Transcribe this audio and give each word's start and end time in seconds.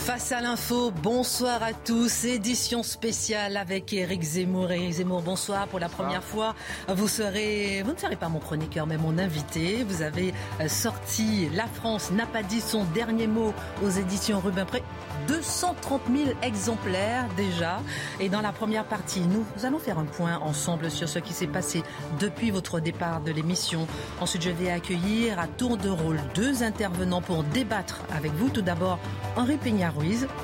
Face 0.00 0.32
à 0.32 0.40
l'info, 0.40 0.90
bonsoir 1.02 1.62
à 1.62 1.74
tous. 1.74 2.24
Édition 2.24 2.82
spéciale 2.82 3.58
avec 3.58 3.92
Eric 3.92 4.22
Zemmour. 4.22 4.72
Eric 4.72 4.92
Zemmour, 4.92 5.20
bonsoir. 5.20 5.68
Pour 5.68 5.78
la 5.78 5.90
première 5.90 6.24
fois, 6.24 6.54
vous 6.88 7.06
serez, 7.06 7.82
vous 7.84 7.92
ne 7.92 7.98
serez 7.98 8.16
pas 8.16 8.30
mon 8.30 8.40
chroniqueur, 8.40 8.86
mais 8.86 8.96
mon 8.96 9.18
invité. 9.18 9.84
Vous 9.84 10.00
avez 10.00 10.32
euh, 10.60 10.68
sorti 10.68 11.50
La 11.54 11.66
France 11.66 12.10
n'a 12.12 12.24
pas 12.24 12.42
dit 12.42 12.62
son 12.62 12.84
dernier 12.84 13.26
mot 13.26 13.52
aux 13.84 13.90
éditions 13.90 14.40
Rubin 14.40 14.64
Pré. 14.64 14.82
230 15.28 16.00
000 16.12 16.30
exemplaires 16.42 17.26
déjà. 17.36 17.80
Et 18.20 18.30
dans 18.30 18.40
la 18.40 18.52
première 18.52 18.86
partie, 18.86 19.20
nous, 19.20 19.44
nous 19.56 19.66
allons 19.66 19.78
faire 19.78 19.98
un 19.98 20.06
point 20.06 20.38
ensemble 20.38 20.90
sur 20.90 21.10
ce 21.10 21.18
qui 21.18 21.34
s'est 21.34 21.46
passé 21.46 21.82
depuis 22.18 22.50
votre 22.50 22.80
départ 22.80 23.20
de 23.20 23.30
l'émission. 23.30 23.86
Ensuite, 24.18 24.42
je 24.42 24.50
vais 24.50 24.70
accueillir 24.70 25.38
à 25.38 25.46
tour 25.46 25.76
de 25.76 25.90
rôle 25.90 26.18
deux 26.34 26.62
intervenants 26.62 27.20
pour 27.20 27.44
débattre 27.44 28.00
avec 28.16 28.32
vous. 28.32 28.48
Tout 28.48 28.62
d'abord, 28.62 28.98
Henri 29.36 29.58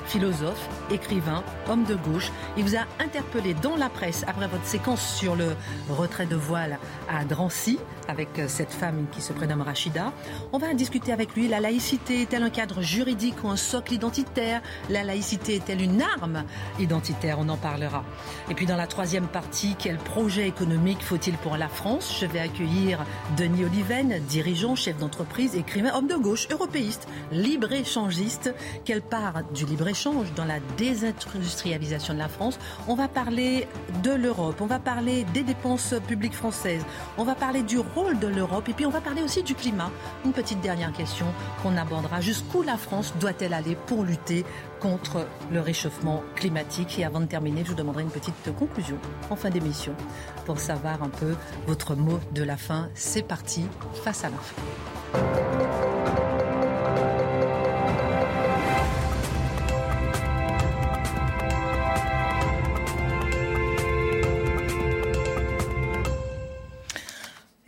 Philosophe, 0.07 0.69
écrivain, 0.91 1.43
homme 1.69 1.85
de 1.85 1.95
gauche. 1.95 2.31
Il 2.57 2.65
vous 2.65 2.77
a 2.77 2.87
interpellé 3.03 3.55
dans 3.55 3.77
la 3.77 3.89
presse 3.89 4.25
après 4.27 4.49
votre 4.49 4.65
séquence 4.65 5.17
sur 5.17 5.37
le 5.37 5.57
retrait 5.89 6.27
de 6.27 6.37
voile 6.37 6.79
à 7.09 7.25
Drancy 7.25 7.79
avec 8.09 8.29
cette 8.49 8.73
femme 8.73 9.07
qui 9.13 9.21
se 9.21 9.33
prénomme 9.33 9.63
Rachida. 9.63 10.13
On 10.53 10.59
va 10.59 10.75
discuter 10.75 11.13
avec 11.13 11.35
lui. 11.35 11.49
La 11.49 11.61
laïcité 11.61 12.23
est-elle 12.23 12.43
un 12.43 12.51
cadre 12.51 12.83
juridique 12.83 13.43
ou 13.45 13.49
un 13.49 13.57
socle 13.57 13.95
identitaire? 13.95 14.63
La 14.91 15.05
laïcité 15.05 15.57
est-elle 15.57 15.83
une 15.83 16.03
arme 16.03 16.45
identitaire? 16.79 17.39
On 17.39 17.49
en 17.49 17.57
parlera. 17.57 18.05
Et 18.51 18.55
puis 18.55 18.67
dans 18.67 18.77
la 18.77 18.87
troisième 18.87 19.27
partie, 19.27 19.77
quel 19.79 19.97
projet 19.97 20.47
économique 20.47 21.03
faut-il 21.03 21.37
pour 21.39 21.57
la 21.57 21.69
France? 21.69 22.19
Je 22.21 22.27
vais 22.27 22.41
accueillir 22.41 23.05
Denis 23.37 23.65
Oliven, 23.65 24.21
dirigeant, 24.29 24.75
chef 24.75 24.97
d'entreprise, 24.99 25.55
écrivain, 25.55 25.95
homme 25.95 26.09
de 26.09 26.17
gauche, 26.17 26.49
européiste, 26.51 27.09
libre-échangiste. 27.33 28.55
Quelle 28.85 29.03
part 29.03 29.43
du 29.55 29.65
libre-échange 29.65 30.33
dans 30.35 30.45
la 30.45 30.61
désindustrialisation 30.77 32.15
de 32.15 32.19
la 32.19 32.29
France? 32.29 32.59
On 32.89 32.95
va 32.95 33.09
parler 33.09 33.67
de 34.03 34.13
l'Europe, 34.13 34.61
on 34.61 34.67
va 34.67 34.79
parler 34.79 35.25
des 35.35 35.43
dépenses 35.43 35.95
publiques 36.07 36.35
françaises, 36.35 36.85
on 37.19 37.25
va 37.25 37.35
parler 37.35 37.63
du 37.63 37.79
rôle 37.97 38.19
de 38.19 38.27
l'Europe 38.29 38.69
et 38.69 38.75
puis 38.75 38.85
on 38.85 38.91
va 38.91 39.01
parler 39.01 39.23
aussi 39.23 39.43
du 39.43 39.55
climat. 39.55 39.91
Une 40.25 40.33
petite 40.33 40.61
dernière 40.61 40.93
question 40.93 41.27
qu'on 41.63 41.77
abordera. 41.77 42.21
Jusqu'où 42.21 42.63
la 42.63 42.77
France 42.77 43.15
doit-elle 43.19 43.55
aller 43.55 43.75
pour 43.87 44.05
lutter 44.05 44.45
contre 44.81 45.27
le 45.51 45.61
réchauffement 45.61 46.23
climatique? 46.35 46.99
Et 46.99 47.05
avant 47.05 47.21
de 47.21 47.27
terminer, 47.27 47.65
je 47.65 47.71
vous 47.71 47.77
demanderai 47.77 48.03
une 48.03 48.11
petite 48.11 48.55
conclusion 48.57 48.99
en 49.31 49.37
fin 49.37 49.51
d'émission 49.51 49.95
pour 50.45 50.59
savoir 50.59 51.03
un 51.03 51.09
peu 51.09 51.35
votre 51.67 51.95
mot 51.95 52.21
de 52.33 52.43
la 52.43 52.57
fin. 52.57 52.91
C'est 52.95 53.27
parti, 53.27 53.67
face 54.05 54.25
à 54.25 54.29
l'info. 54.29 54.55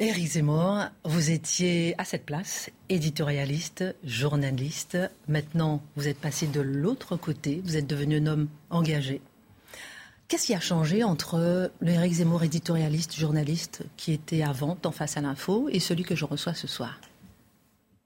Éric 0.00 0.28
Zemmour, 0.28 0.84
vous 1.04 1.32
étiez 1.32 1.96
à 1.98 2.04
cette 2.04 2.24
place, 2.24 2.70
éditorialiste, 2.88 3.84
journaliste. 4.04 4.96
Maintenant, 5.26 5.82
vous 5.96 6.06
êtes 6.06 6.20
passé 6.20 6.46
de 6.46 6.60
l'autre 6.60 7.16
côté, 7.16 7.60
vous 7.64 7.76
êtes 7.76 7.88
devenu 7.88 8.18
un 8.18 8.26
homme 8.26 8.48
engagé. 8.70 9.20
Qu'est-ce 10.28 10.46
qui 10.46 10.54
a 10.54 10.60
changé 10.60 11.02
entre 11.02 11.72
le 11.80 11.90
Éric 11.90 12.12
Zemmour 12.12 12.44
éditorialiste, 12.44 13.16
journaliste, 13.16 13.82
qui 13.96 14.12
était 14.12 14.42
avant, 14.42 14.78
en 14.84 14.92
face 14.92 15.16
à 15.16 15.20
l'info, 15.20 15.68
et 15.68 15.80
celui 15.80 16.04
que 16.04 16.14
je 16.14 16.24
reçois 16.24 16.54
ce 16.54 16.68
soir? 16.68 17.00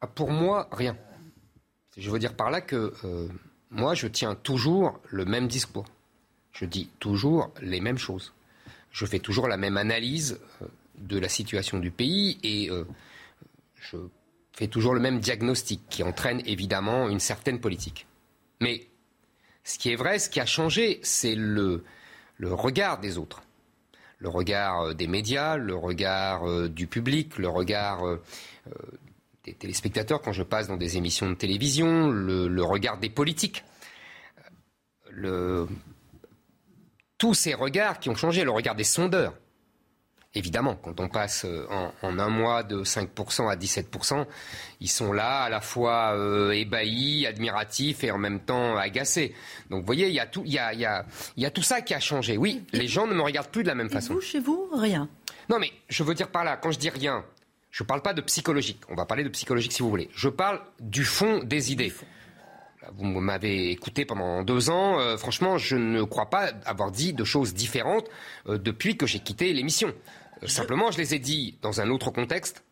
Ah, 0.01 0.07
Pour 0.07 0.31
moi, 0.31 0.69
rien. 0.73 0.97
Je 1.99 2.11
veux 2.11 2.19
dire 2.19 2.35
par 2.35 2.51
là 2.51 2.63
que 2.63 2.95
euh, 3.05 3.29
moi, 3.69 3.95
je 3.95 4.07
tiens 4.07 4.35
toujours 4.35 4.99
le 5.11 5.27
même 5.27 5.47
discours. 5.47 5.85
Je 6.53 6.65
dis 6.65 6.89
toujours 7.01 7.51
les 7.61 7.81
mêmes 7.83 7.99
choses. 7.99 8.33
Je 8.93 9.05
fais 9.05 9.19
toujours 9.19 9.47
la 9.47 9.59
même 9.59 9.77
analyse 9.77 10.41
euh, 10.63 10.67
de 11.03 11.19
la 11.19 11.29
situation 11.29 11.79
du 11.79 11.91
pays 11.91 12.39
et 12.43 12.71
euh, 12.71 12.85
je 13.75 13.97
fais 14.53 14.69
toujours 14.69 14.95
le 14.95 15.01
même 15.01 15.21
diagnostic 15.21 15.81
qui 15.89 16.03
entraîne 16.03 16.43
évidemment 16.47 17.09
une 17.09 17.21
certaine 17.21 17.61
politique. 17.61 18.07
Mais 18.61 18.87
ce 19.65 19.79
qui 19.79 19.91
est 19.91 19.97
vrai, 19.97 20.19
ce 20.19 20.31
qui 20.31 20.41
a 20.41 20.47
changé, 20.47 21.01
c'est 21.03 21.35
le, 21.35 21.85
regard 22.41 23.01
des 23.01 23.19
autres. 23.19 23.43
Le 24.19 24.29
regard 24.29 24.81
euh, 24.81 24.95
des 24.95 25.07
médias, 25.07 25.57
le 25.57 25.75
regard 25.75 26.49
euh, 26.49 26.69
du 26.69 26.87
public, 26.87 27.39
le 27.39 27.49
regard 27.49 28.03
des 29.45 29.55
téléspectateurs 29.55 30.23
quand 30.23 30.33
je 30.33 30.45
passe 30.45 30.69
dans 30.69 30.77
des 30.77 30.97
émissions 30.97 31.29
de 31.29 31.35
télévision, 31.35 32.11
le, 32.11 32.63
regard 32.63 32.99
des 32.99 33.11
politiques. 33.11 33.65
Tous 37.19 37.35
ces 37.35 37.55
regards 37.55 37.99
qui 37.99 38.09
ont 38.09 38.15
changé, 38.15 38.45
le 38.45 38.53
regard 38.53 38.77
des 38.77 38.85
sondeurs. 38.85 39.35
Évidemment, 40.35 40.77
quand 40.77 40.99
on 40.99 41.09
passe 41.09 41.45
euh, 41.45 41.67
en, 41.71 41.93
en 42.03 42.19
un 42.19 42.29
mois 42.31 42.63
de 42.63 42.85
5% 42.85 43.51
à 43.51 43.57
17%, 43.57 44.25
ils 44.81 44.89
sont 44.89 45.13
là 45.13 45.43
à 45.43 45.51
la 45.51 45.61
fois 45.61 46.15
euh, 46.17 46.53
ébahis, 46.53 47.27
admiratifs 47.27 48.03
et 48.03 48.11
en 48.11 48.17
même 48.17 48.41
temps 48.41 48.77
agacés. 48.79 49.35
Donc 49.69 49.81
vous 49.81 49.87
voyez, 49.87 50.09
il 50.09 50.15
y, 50.15 50.21
a 50.21 50.27
tout, 50.27 50.43
il, 50.47 50.53
y 50.55 50.59
a, 50.59 50.73
il, 50.73 50.81
y 50.81 50.87
a, 50.87 51.05
il 51.37 51.43
y 51.43 51.47
a 51.47 51.51
tout 51.51 51.63
ça 51.63 51.83
qui 51.83 51.93
a 51.93 52.01
changé. 52.01 52.39
Oui, 52.39 52.65
les 52.73 52.89
gens 52.89 53.07
ne 53.07 53.13
me 53.15 53.21
regardent 53.21 53.49
plus 53.51 53.63
de 53.63 53.69
la 53.69 53.75
même 53.75 53.89
Et 53.89 53.93
façon. 53.93 54.15
vous, 54.15 54.21
chez 54.23 54.41
vous, 54.41 54.69
rien? 54.73 55.07
Non, 55.51 55.59
mais 55.59 55.71
je 55.91 56.03
veux 56.03 56.15
dire 56.15 56.29
par 56.29 56.45
là, 56.45 56.57
quand 56.57 56.71
je 56.71 56.79
dis 56.79 56.89
rien, 56.89 57.25
je 57.71 57.83
ne 57.83 57.87
parle 57.87 58.01
pas 58.01 58.15
de 58.15 58.23
psychologique. 58.23 58.81
On 58.89 58.95
va 58.95 59.05
parler 59.05 59.25
de 59.25 59.29
psychologique 59.29 59.73
si 59.73 59.83
vous 59.83 59.91
voulez. 59.91 60.09
Je 60.15 60.31
parle 60.31 60.61
du 60.81 61.05
fond 61.05 61.41
des 61.45 61.73
idées. 61.73 61.93
Vous 62.97 63.05
m'avez 63.05 63.71
écouté 63.71 64.05
pendant 64.05 64.43
deux 64.43 64.69
ans. 64.71 64.99
euh, 64.99 65.17
franchement, 65.17 65.57
je 65.57 65.77
ne 65.77 66.03
crois 66.03 66.29
pas 66.31 66.51
avoir 66.65 66.91
dit 66.91 67.13
de 67.13 67.23
choses 67.23 67.55
différentes 67.55 68.07
euh, 68.49 68.59
depuis 68.59 68.97
que 68.97 69.07
j'ai 69.07 69.21
quitté 69.21 69.53
l'émission. 69.53 69.93
Euh, 70.43 70.47
Simplement, 70.47 70.91
je 70.91 70.99
les 70.99 71.15
ai 71.15 71.19
dit 71.19 71.59
dans 71.63 71.81
un 71.81 71.89
autre 71.91 72.11
contexte, 72.11 72.65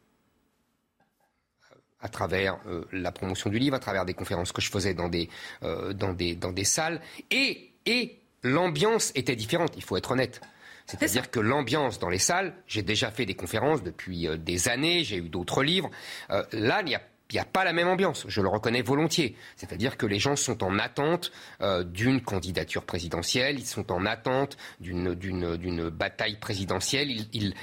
à 2.01 2.09
travers 2.09 2.59
euh, 2.67 2.85
la 2.93 3.13
promotion 3.13 3.51
du 3.51 3.59
livre, 3.59 3.77
à 3.77 3.79
travers 3.79 4.05
des 4.05 4.15
conférences 4.15 4.53
que 4.53 4.63
je 4.63 4.71
faisais 4.71 4.95
dans 4.95 5.09
des, 5.09 5.29
euh, 5.63 5.93
dans 5.93 6.13
des, 6.13 6.35
dans 6.35 6.53
des 6.53 6.65
salles. 6.65 7.01
Et, 7.31 7.73
et 7.87 8.19
l'ambiance 8.43 9.13
était 9.15 9.37
différente, 9.37 9.73
il 9.77 9.83
faut 9.83 9.97
être 9.97 10.13
honnête. 10.13 10.41
C'est-à-dire 10.87 11.31
que 11.31 11.39
l'ambiance 11.39 11.99
dans 11.99 12.09
les 12.09 12.19
salles, 12.19 12.55
j'ai 12.67 12.83
déjà 12.83 13.11
fait 13.11 13.27
des 13.27 13.35
conférences 13.35 13.83
depuis 13.83 14.27
euh, 14.27 14.37
des 14.37 14.69
années, 14.69 15.05
j'ai 15.05 15.19
eu 15.19 15.29
d'autres 15.29 15.63
livres. 15.63 15.91
Là, 16.29 16.81
il 16.81 16.87
n'y 16.87 16.95
a 16.95 17.03
il 17.31 17.35
n'y 17.35 17.41
a 17.41 17.45
pas 17.45 17.65
la 17.65 17.73
même 17.73 17.89
ambiance, 17.89 18.25
je 18.29 18.41
le 18.41 18.49
reconnais 18.49 18.83
volontiers. 18.83 19.37
C'est-à-dire 19.57 19.97
que 19.97 20.07
les 20.07 20.19
gens 20.19 20.37
sont 20.37 20.63
en 20.63 20.79
attente 20.79 21.33
euh, 21.61 21.85
d'une 21.85 22.21
candidature 22.21 22.85
présidentielle, 22.85 23.59
ils 23.59 23.67
sont 23.67 23.91
en 23.93 24.07
attente 24.07 24.57
d'une, 24.81 25.91
bataille 25.91 26.39
présidentielle. 26.39 27.11
Il, 27.11 27.29
il, 27.33 27.55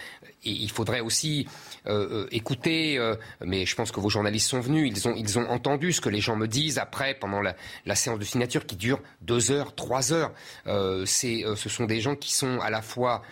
et 0.45 0.51
il 0.51 0.71
faudrait 0.71 1.01
aussi 1.01 1.47
euh, 1.87 2.23
euh, 2.23 2.27
écouter, 2.31 2.97
euh, 2.97 3.15
mais 3.43 3.65
je 3.65 3.75
pense 3.75 3.91
que 3.91 3.99
vos 3.99 4.09
journalistes 4.09 4.49
sont 4.49 4.59
venus, 4.59 4.91
ils 4.95 5.07
ont, 5.07 5.15
ils 5.15 5.37
ont 5.39 5.49
entendu 5.49 5.91
ce 5.91 6.01
que 6.01 6.09
les 6.09 6.21
gens 6.21 6.35
me 6.35 6.47
disent 6.47 6.77
après, 6.77 7.15
pendant 7.15 7.41
la, 7.41 7.55
la 7.85 7.95
séance 7.95 8.19
de 8.19 8.23
signature 8.23 8.65
qui 8.65 8.75
dure 8.75 9.01
deux 9.21 9.51
heures, 9.51 9.75
trois 9.75 10.13
heures. 10.13 10.31
Euh, 10.67 11.05
euh, 11.23 11.55
ce 11.55 11.69
sont 11.69 11.85
des 11.85 11.99
gens 11.99 12.15
qui 12.15 12.33
sont 12.33 12.59
à 12.59 12.69
la 12.69 12.81
fois, 12.81 13.23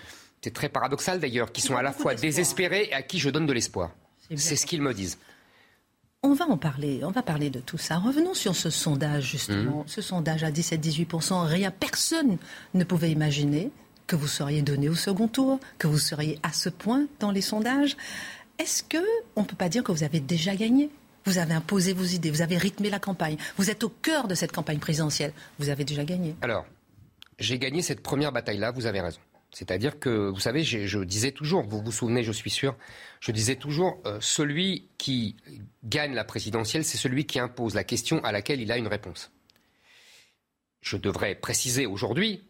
c'est 0.41 0.53
très 0.53 0.69
paradoxal 0.69 1.19
d'ailleurs, 1.19 1.51
qui 1.51 1.61
sont 1.61 1.75
à 1.75 1.81
la 1.81 1.93
fois 1.93 2.15
désespérés 2.15 2.89
et 2.89 2.93
à 2.93 3.01
qui 3.01 3.19
je 3.19 3.29
donne 3.29 3.45
de 3.45 3.53
l'espoir. 3.53 3.91
C'est 4.35 4.55
ce 4.55 4.65
qu'ils 4.65 4.81
me 4.81 4.93
disent. 4.93 5.19
On 6.27 6.33
va 6.33 6.45
en 6.45 6.57
parler, 6.57 7.01
on 7.03 7.11
va 7.11 7.21
parler 7.21 7.51
de 7.51 7.59
tout 7.59 7.77
ça. 7.77 7.99
Revenons 7.99 8.33
sur 8.33 8.55
ce 8.55 8.71
sondage, 8.71 9.29
justement. 9.29 9.83
Ce 9.85 10.01
sondage 10.01 10.43
à 10.43 10.49
17-18%, 10.49 11.45
rien, 11.45 11.69
personne 11.69 12.39
ne 12.73 12.83
pouvait 12.83 13.11
imaginer 13.11 13.69
que 14.07 14.15
vous 14.15 14.25
seriez 14.25 14.63
donné 14.63 14.89
au 14.89 14.95
second 14.95 15.27
tour, 15.27 15.59
que 15.77 15.85
vous 15.85 15.99
seriez 15.99 16.39
à 16.41 16.51
ce 16.51 16.69
point 16.69 17.05
dans 17.19 17.29
les 17.29 17.41
sondages. 17.41 17.95
Est-ce 18.57 18.81
que 18.81 18.97
on 19.35 19.41
ne 19.41 19.45
peut 19.45 19.55
pas 19.55 19.69
dire 19.69 19.83
que 19.83 19.91
vous 19.91 20.03
avez 20.03 20.19
déjà 20.19 20.55
gagné? 20.55 20.89
Vous 21.25 21.37
avez 21.37 21.53
imposé 21.53 21.93
vos 21.93 22.03
idées, 22.03 22.31
vous 22.31 22.41
avez 22.41 22.57
rythmé 22.57 22.89
la 22.89 22.99
campagne, 22.99 23.37
vous 23.57 23.69
êtes 23.69 23.83
au 23.83 23.89
cœur 23.89 24.27
de 24.27 24.33
cette 24.33 24.51
campagne 24.51 24.79
présidentielle. 24.79 25.31
Vous 25.59 25.69
avez 25.69 25.85
déjà 25.85 26.05
gagné. 26.05 26.35
Alors, 26.41 26.65
j'ai 27.37 27.59
gagné 27.59 27.83
cette 27.83 28.01
première 28.01 28.31
bataille-là, 28.31 28.71
vous 28.71 28.87
avez 28.87 29.01
raison. 29.01 29.19
C'est-à-dire 29.55 29.99
que, 29.99 30.27
vous 30.27 30.41
savez, 30.41 30.63
je, 30.63 30.99
disais 31.05 31.31
toujours, 31.31 31.63
vous 31.63 31.81
vous 31.81 31.91
souvenez, 31.93 32.23
je 32.23 32.33
suis 32.33 32.49
sûr, 32.49 32.75
je 33.21 33.31
disais 33.31 33.55
toujours, 33.55 34.01
euh, 34.05 34.17
celui 34.19 34.89
qui 34.97 35.37
gagne 35.85 36.13
la 36.13 36.25
présidentielle, 36.25 36.83
c'est 36.83 36.97
celui 36.97 37.25
qui 37.25 37.39
impose 37.39 37.73
la 37.73 37.85
question 37.85 38.21
à 38.25 38.33
laquelle 38.33 38.59
il 38.59 38.69
a 38.69 38.77
une 38.77 38.89
réponse. 38.89 39.31
Je 40.81 40.97
devrais 40.97 41.35
préciser 41.35 41.85
aujourd'hui, 41.85 42.43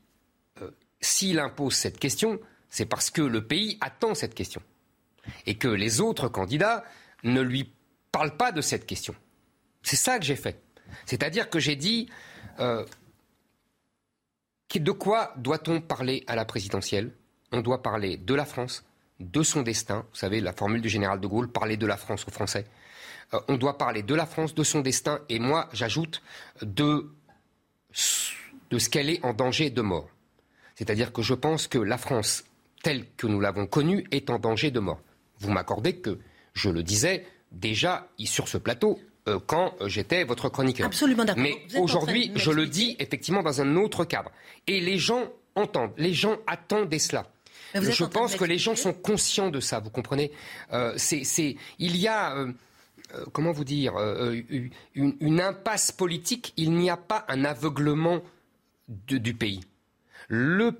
euh, 0.64 0.72
s'il 1.00 1.38
impose 1.38 1.76
cette 1.76 2.00
question, 2.00 2.40
c'est 2.70 2.88
parce 2.88 3.12
que 3.12 3.22
le 3.22 3.46
pays 3.46 3.78
attend 3.82 4.16
cette 4.16 4.34
question. 4.34 4.64
Et 5.46 5.60
que 5.60 5.68
les 5.68 6.02
autres 6.02 6.28
candidats 6.28 6.84
ne 7.24 7.42
lui 7.42 7.72
parlent 8.12 8.36
pas 8.36 8.52
de 8.52 8.62
cette 8.62 8.88
question. 8.88 9.14
C'est 9.84 9.96
ça 9.96 10.18
que 10.18 10.26
j'ai 10.26 10.36
fait. 10.36 10.60
C'est-à-dire 11.06 11.52
que 11.52 11.60
j'ai 11.60 11.76
dit, 11.76 12.10
euh, 12.60 12.84
de 14.80 14.92
quoi 14.92 15.34
doit-on 15.38 15.82
parler 15.82 16.24
à 16.28 16.36
la 16.36 16.46
présidentielle? 16.46 17.12
On 17.52 17.62
doit 17.62 17.82
parler 17.82 18.18
de 18.18 18.34
la 18.34 18.46
France, 18.46 18.84
de 19.20 19.44
son 19.44 19.62
destin. 19.62 20.06
Vous 20.12 20.18
savez, 20.18 20.42
la 20.42 20.54
formule 20.54 20.82
du 20.82 20.90
général 20.90 21.20
de 21.20 21.28
Gaulle, 21.28 21.52
parler 21.52 21.78
de 21.78 21.86
la 21.86 21.98
France 21.98 22.26
aux 22.28 22.32
Français. 22.32 22.66
Euh, 23.34 23.40
on 23.48 23.58
doit 23.58 23.78
parler 23.78 24.04
de 24.04 24.16
la 24.16 24.26
France, 24.26 24.54
de 24.54 24.64
son 24.64 24.82
destin, 24.82 25.20
et 25.30 25.40
moi, 25.40 25.70
j'ajoute, 25.74 26.22
de, 26.62 27.10
de 28.70 28.80
ce 28.80 28.90
qu'elle 28.90 29.10
est 29.10 29.24
en 29.24 29.34
danger 29.34 29.70
de 29.70 29.82
mort. 29.82 30.10
C'est-à-dire 30.76 31.14
que 31.14 31.22
je 31.22 31.34
pense 31.34 31.68
que 31.68 31.78
la 31.78 31.98
France, 31.98 32.44
telle 32.84 33.06
que 33.16 33.28
nous 33.28 33.40
l'avons 33.40 33.66
connue, 33.68 34.06
est 34.12 34.30
en 34.30 34.40
danger 34.40 34.72
de 34.72 34.80
mort. 34.80 35.02
Vous 35.40 35.52
m'accordez 35.52 35.98
que, 35.98 36.20
je 36.54 36.70
le 36.70 36.84
disais 36.84 37.26
déjà 37.52 38.08
sur 38.20 38.48
ce 38.48 38.58
plateau, 38.58 39.00
euh, 39.28 39.40
quand 39.44 39.74
euh, 39.82 39.90
j'étais 39.90 40.24
votre 40.24 40.50
chroniqueur. 40.50 40.86
Absolument 40.86 41.26
d'accord. 41.26 41.42
Mais 41.42 41.58
aujourd'hui, 41.80 42.32
je 42.36 42.52
le 42.52 42.68
dis 42.68 42.96
effectivement 43.00 43.42
dans 43.42 43.60
un 43.60 43.76
autre 43.76 44.06
cadre. 44.06 44.32
Et 44.68 44.80
les 44.80 45.00
gens 45.00 45.24
entendent, 45.56 45.94
les 45.98 46.14
gens 46.14 46.38
attendent 46.46 46.96
cela. 47.00 47.26
Je 47.74 48.06
pense 48.06 48.36
que 48.36 48.46
les 48.46 48.60
gens 48.60 48.76
sont 48.76 48.94
conscients 48.94 49.50
de 49.50 49.60
ça, 49.60 49.80
vous 49.80 49.90
comprenez 49.90 50.32
euh, 50.72 50.94
c'est, 50.96 51.58
Il 51.80 51.98
y 51.98 52.08
a, 52.08 52.46
comment 53.34 53.52
vous 53.52 53.66
dire, 53.66 53.96
une, 54.94 55.42
impasse 55.42 55.92
politique, 55.92 56.54
il 56.56 56.72
n'y 56.74 56.90
a 56.90 56.96
pas 56.96 57.26
un 57.28 57.44
aveuglement 57.44 58.22
du 58.88 59.34
pays. 59.34 59.62
une 60.30 60.76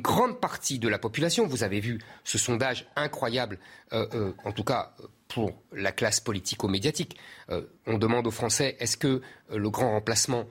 grande 0.00 0.38
partie 0.38 0.78
de 0.78 0.88
la 0.88 0.98
population, 0.98 1.46
vous 1.46 1.62
avez 1.62 1.80
vu 1.80 1.98
ce 2.24 2.36
sondage 2.36 2.86
incroyable, 2.94 3.58
en 3.92 4.52
tout 4.52 4.64
cas 4.64 4.94
pour 5.28 5.52
la 5.72 5.92
classe 5.92 6.20
politico-médiatique. 6.20 7.16
Euh, 7.50 7.62
on 7.86 7.98
demande 7.98 8.26
aux 8.26 8.32
Français 8.32 8.76
est-ce 8.80 8.96
que 8.96 9.06
euh, 9.50 9.58
le 9.58 9.70
grand 9.70 9.90
remplacement 9.92 10.46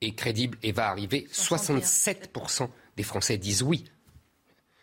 est 0.00 0.14
crédible 0.14 0.56
et 0.62 0.72
va 0.72 0.88
arriver? 0.88 1.28
67% 1.32 2.68
des 2.96 3.02
Français 3.02 3.36
disent 3.36 3.62
oui. 3.62 3.84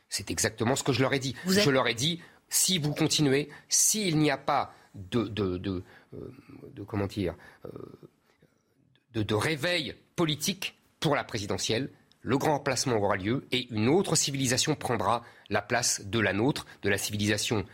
C'est 0.09 0.29
exactement 0.29 0.75
ce 0.75 0.83
que 0.83 0.91
je 0.91 1.01
leur 1.01 1.13
ai 1.13 1.19
dit. 1.19 1.35
Je 1.45 1.69
leur 1.69 1.87
ai 1.87 1.93
dit 1.93 2.21
si 2.49 2.77
vous 2.77 2.93
continuez, 2.93 3.49
s'il 3.67 4.17
n'y 4.17 4.31
a 4.31 4.37
pas 4.37 4.73
de, 4.95 5.23
de, 5.23 5.57
de, 5.57 5.83
euh, 6.13 6.85
comment 6.85 7.07
dire, 7.07 7.35
de, 9.13 9.35
réveil 9.35 9.95
politique 10.15 10.77
pour 10.99 11.15
la 11.15 11.23
présidentielle, 11.23 11.89
le 12.21 12.37
grand 12.37 12.53
remplacement 12.53 12.95
aura 12.95 13.17
lieu 13.17 13.45
et 13.51 13.67
une 13.73 13.89
autre 13.89 14.15
civilisation 14.15 14.75
prendra 14.75 15.23
la 15.49 15.61
place 15.61 16.05
de 16.05 16.19
la 16.19 16.33
nôtre, 16.33 16.65
de 16.83 16.89
la 16.89 16.97
civilisation 16.97 17.65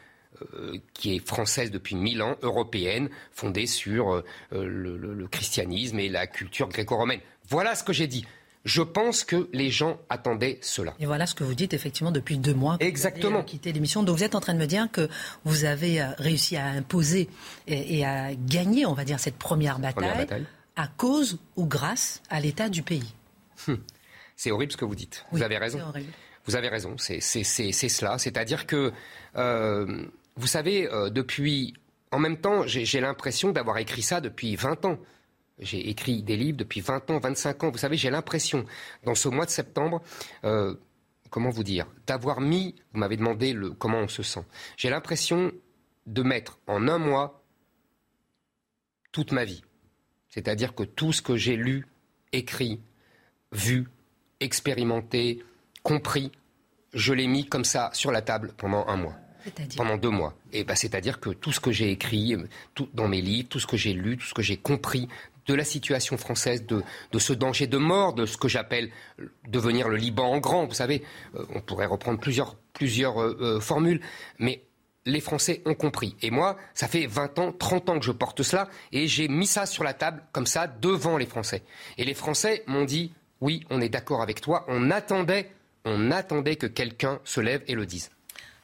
qui 0.94 1.16
est 1.16 1.28
française 1.28 1.72
depuis 1.72 1.96
mille 1.96 2.22
ans, 2.22 2.38
européenne, 2.42 3.10
fondée 3.32 3.68
sur 3.68 4.14
euh, 4.14 4.24
le, 4.52 5.28
christianisme 5.28 6.00
et 6.00 6.10
la 6.10 6.28
culture 6.28 6.70
gréco-romaine. 6.70 7.20
Voilà 7.50 7.76
ce 7.76 7.84
que 7.84 7.94
j'ai 7.94 8.08
dit. 8.08 8.26
Je 8.66 8.82
pense 8.82 9.26
que 9.26 9.50
les 9.52 9.70
gens 9.70 10.00
attendaient 10.10 10.58
cela. 10.62 10.94
Et 11.00 11.06
voilà 11.06 11.28
ce 11.28 11.36
que 11.36 11.44
vous 11.44 11.54
dites 11.54 11.74
effectivement 11.74 12.12
depuis 12.12 12.38
deux 12.38 12.54
mois. 12.54 12.78
Exactement. 12.80 13.30
Vous 13.30 13.38
avez 13.38 13.46
quitté 13.46 13.74
l'émission. 13.74 14.04
Donc 14.04 14.18
vous 14.18 14.24
êtes 14.24 14.36
en 14.36 14.40
train 14.40 14.54
de 14.54 14.60
me 14.60 14.68
dire 14.68 14.90
que 14.90 15.10
vous 15.44 15.66
avez 15.66 16.02
euh, 16.02 16.06
réussi 16.18 16.56
à 16.56 16.68
imposer 16.68 17.30
et, 17.68 18.06
à 18.06 18.34
gagner, 18.34 18.86
on 18.86 18.94
va 18.94 19.04
dire, 19.04 19.20
cette 19.20 19.36
première 19.36 19.80
bataille, 19.80 20.46
à 20.76 20.88
cause 20.88 21.40
ou 21.58 21.66
grâce 21.66 22.22
à 22.30 22.40
l'état 22.40 22.70
du 22.70 22.84
pays. 22.84 23.14
Hum. 23.68 23.80
C'est 24.36 24.52
horrible 24.52 24.72
ce 24.72 24.78
que 24.78 24.86
vous 24.86 24.96
dites. 24.96 25.26
vous 25.32 25.44
avez 25.44 25.58
raison. 25.58 25.80
Vous 26.46 26.56
avez 26.56 26.70
raison. 26.70 26.96
C'est 26.98 27.20
cela. 27.22 28.18
C'est-à-dire 28.18 28.66
que 28.66 28.92
vous 30.36 30.48
savez, 30.48 30.92
euh, 30.92 31.10
depuis. 31.10 31.74
En 32.12 32.20
même 32.20 32.38
temps, 32.38 32.68
j'ai 32.68 33.02
l'impression 33.02 33.52
d'avoir 33.52 33.80
écrit 33.80 34.04
ça 34.04 34.22
depuis 34.22 34.56
20 34.56 34.86
ans. 34.86 35.00
J'ai 35.58 35.90
écrit 35.90 36.22
des 36.22 36.38
livres 36.38 36.58
depuis 36.58 36.80
20 36.80 37.10
ans, 37.10 37.20
25 37.20 37.64
ans. 37.64 37.72
Vous 37.72 37.80
savez, 37.80 37.98
j'ai 37.98 38.12
l'impression, 38.12 38.66
dans 39.04 39.16
ce 39.16 39.30
mois 39.30 39.46
de 39.46 39.50
septembre, 39.50 40.02
euh, 40.44 40.76
comment 41.32 41.50
vous 41.50 41.64
dire, 41.64 41.88
d'avoir 42.06 42.40
mis. 42.40 42.76
Vous 42.94 43.00
m'avez 43.00 43.18
demandé 43.18 43.54
le, 43.54 43.72
comment 43.72 43.98
on 43.98 44.08
se 44.08 44.22
sent. 44.22 44.46
J'ai 44.78 44.92
l'impression 44.92 45.52
de 46.06 46.22
mettre 46.22 46.60
en 46.68 46.88
un 46.88 47.00
mois 47.00 47.44
toute 49.12 49.32
ma 49.32 49.44
vie. 49.44 49.64
C'est-à-dire 50.30 50.76
que 50.76 50.84
tout 50.84 51.14
ce 51.14 51.22
que 51.24 51.36
j'ai 51.36 51.56
lu, 51.56 51.88
écrit, 52.32 52.80
vu, 53.52 53.88
expérimenté, 54.40 55.44
compris, 55.82 56.32
je 56.94 57.14
l'ai 57.14 57.28
mis 57.28 57.48
comme 57.48 57.66
ça 57.66 57.90
sur 57.94 58.12
la 58.12 58.22
table 58.22 58.54
pendant 58.58 58.86
un 58.88 58.98
mois 58.98 59.16
pendant 59.76 59.98
deux 59.98 60.10
mois. 60.10 60.36
Et 60.52 60.64
bah, 60.64 60.76
c'est-à-dire 60.76 61.20
que 61.20 61.30
tout 61.30 61.52
ce 61.52 61.60
que 61.60 61.72
j'ai 61.72 61.92
écrit, 61.92 62.36
tout, 62.74 62.90
dans 62.94 63.08
mes 63.08 63.22
livres, 63.22 63.50
tout 63.50 63.60
ce 63.60 63.68
que 63.68 63.78
j'ai 63.78 63.94
lu, 63.94 64.18
tout 64.18 64.26
ce 64.26 64.34
que 64.34 64.42
j'ai 64.42 64.58
compris 64.58 65.08
de 65.46 65.54
la 65.54 65.64
situation 65.64 66.18
française, 66.18 66.66
de, 66.66 66.84
de, 67.12 67.20
ce 67.20 67.34
danger 67.34 67.68
de 67.68 67.78
mort, 67.78 68.14
de 68.14 68.26
ce 68.26 68.38
que 68.38 68.48
j'appelle 68.48 68.92
devenir 69.48 69.90
le 69.90 69.98
Liban 69.98 70.26
en 70.26 70.40
grand. 70.40 70.66
Vous 70.66 70.74
savez, 70.74 71.04
euh, 71.36 71.46
on 71.54 71.62
pourrait 71.62 71.86
reprendre 71.86 72.20
plusieurs, 72.20 72.56
plusieurs 72.74 73.22
euh, 73.22 73.38
euh, 73.42 73.60
formules, 73.60 74.02
mais 74.40 74.64
les 75.06 75.20
Français 75.20 75.62
ont 75.66 75.74
compris. 75.74 76.16
Et 76.22 76.32
moi, 76.32 76.58
ça 76.74 76.88
fait 76.88 77.08
20 77.08 77.40
ans, 77.40 77.52
30 77.52 77.90
ans 77.90 78.00
que 78.00 78.06
je 78.06 78.12
porte 78.12 78.42
cela, 78.44 78.70
et 78.92 79.08
j'ai 79.08 79.28
mis 79.28 79.48
ça 79.48 79.66
sur 79.66 79.84
la 79.84 79.94
table, 79.94 80.24
comme 80.32 80.46
ça, 80.46 80.68
devant 80.68 81.18
les 81.18 81.26
Français. 81.26 81.64
Et 81.98 82.06
les 82.06 82.14
Français 82.14 82.64
m'ont 82.68 82.86
dit, 82.86 83.12
oui, 83.42 83.66
on 83.70 83.82
est 83.82 83.90
d'accord 83.90 84.22
avec 84.22 84.40
toi, 84.40 84.64
on 84.70 84.92
attendait, 84.92 85.52
on 85.84 86.12
attendait 86.12 86.56
que 86.56 86.68
quelqu'un 86.68 87.20
se 87.26 87.42
lève 87.42 87.64
et 87.68 87.76
le 87.76 87.86
dise. 87.86 88.12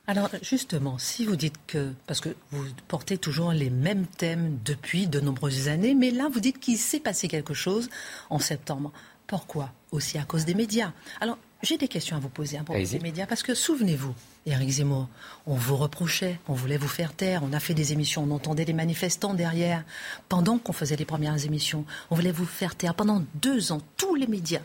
Alors 0.10 0.32
justement, 0.42 0.98
si 0.98 1.24
vous 1.24 1.36
dites 1.36 1.60
que, 1.68 1.94
parce 2.08 2.20
que 2.20 2.30
vous 2.50 2.66
portez 2.88 3.20
toujours 3.20 3.52
les 3.52 3.70
mêmes 3.70 4.08
thèmes 4.08 4.58
depuis 4.66 5.06
de 5.06 5.20
nombreuses 5.20 5.68
années, 5.68 5.94
mais 5.94 6.10
là 6.10 6.30
vous 6.34 6.40
dites 6.40 6.60
qu'il 6.60 6.80
s'est 6.80 7.00
passé 7.00 7.28
quelque 7.28 7.54
chose 7.54 7.92
en 8.32 8.40
septembre. 8.40 8.92
Pourquoi 9.28 9.72
Aussi 9.92 10.18
à 10.18 10.24
cause 10.24 10.46
des 10.46 10.56
médias. 10.56 10.94
Alors 11.22 11.38
j'ai 11.62 11.78
des 11.78 11.88
questions 11.88 12.18
à 12.18 12.20
vous 12.20 12.28
poser 12.30 12.58
à 12.58 12.64
propos 12.64 12.84
des 12.84 12.98
médias, 12.98 13.28
parce 13.28 13.44
que 13.44 13.54
souvenez-vous, 13.54 14.16
Eric 14.48 14.72
Zemmour, 14.72 15.08
on 15.46 15.54
vous 15.54 15.78
reprochait, 15.78 16.40
on 16.48 16.54
voulait 16.54 16.78
vous 16.78 16.88
faire 16.88 17.14
taire, 17.14 17.44
on 17.44 17.54
a 17.54 17.60
fait 17.60 17.76
des 17.76 17.94
émissions, 17.94 18.24
on 18.24 18.32
entendait 18.32 18.66
des 18.66 18.74
manifestants 18.74 19.36
derrière, 19.36 19.84
pendant 20.28 20.58
qu'on 20.58 20.74
faisait 20.74 20.96
les 20.96 21.06
premières 21.06 21.46
émissions, 21.46 21.86
on 22.10 22.16
voulait 22.16 22.32
vous 22.32 22.48
faire 22.48 22.74
taire. 22.74 22.96
Pendant 22.96 23.24
deux 23.36 23.72
ans, 23.72 23.82
tous 23.96 24.16
les 24.16 24.26
médias 24.26 24.64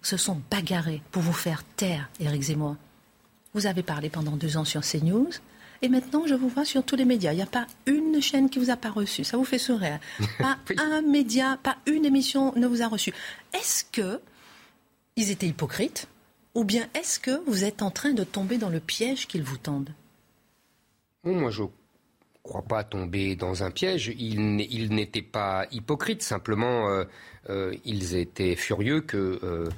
se 0.00 0.16
sont 0.16 0.40
bagarrés 0.50 1.02
pour 1.10 1.20
vous 1.20 1.34
faire 1.34 1.62
taire, 1.76 2.08
Eric 2.20 2.40
Zemmour. 2.40 2.76
Vous 3.58 3.66
avez 3.66 3.82
parlé 3.82 4.08
pendant 4.08 4.36
deux 4.36 4.56
ans 4.56 4.64
sur 4.64 4.82
CNews. 4.82 5.30
Et 5.82 5.88
maintenant, 5.88 6.28
je 6.28 6.36
vous 6.36 6.48
vois 6.48 6.64
sur 6.64 6.84
tous 6.84 6.94
les 6.94 7.04
médias. 7.04 7.32
Il 7.32 7.36
n'y 7.38 7.42
a 7.42 7.46
pas 7.46 7.66
une 7.86 8.22
chaîne 8.22 8.48
qui 8.48 8.60
vous 8.60 8.70
a 8.70 8.76
pas 8.76 8.88
reçu. 8.88 9.24
Ça 9.24 9.36
vous 9.36 9.42
fait 9.42 9.58
sourire. 9.58 9.98
Pas 10.38 10.58
un 10.76 11.02
média, 11.02 11.58
pas 11.60 11.76
une 11.86 12.04
émission 12.04 12.52
ne 12.54 12.68
vous 12.68 12.82
a 12.82 12.86
reçu. 12.86 13.12
Est-ce 13.52 13.82
que 13.82 14.20
ils 15.16 15.32
étaient 15.32 15.48
hypocrites 15.48 16.06
ou 16.54 16.62
bien 16.62 16.86
est-ce 16.94 17.18
que 17.18 17.42
vous 17.50 17.64
êtes 17.64 17.82
en 17.82 17.90
train 17.90 18.12
de 18.12 18.22
tomber 18.22 18.58
dans 18.58 18.68
le 18.68 18.78
piège 18.78 19.26
qu'ils 19.26 19.42
vous 19.42 19.58
tendent? 19.58 19.92
Moi, 21.24 21.50
je 21.50 21.64
ne 21.64 21.68
crois 22.44 22.62
pas 22.62 22.84
tomber 22.84 23.34
dans 23.34 23.64
un 23.64 23.72
piège. 23.72 24.14
Ils 24.16 24.94
n'étaient 24.94 25.20
pas 25.20 25.66
hypocrites. 25.72 26.22
Simplement, 26.22 26.90
euh, 26.90 27.04
euh, 27.50 27.74
ils 27.84 28.14
étaient 28.14 28.54
furieux 28.54 29.00
que 29.00 29.40
euh, 29.42 29.68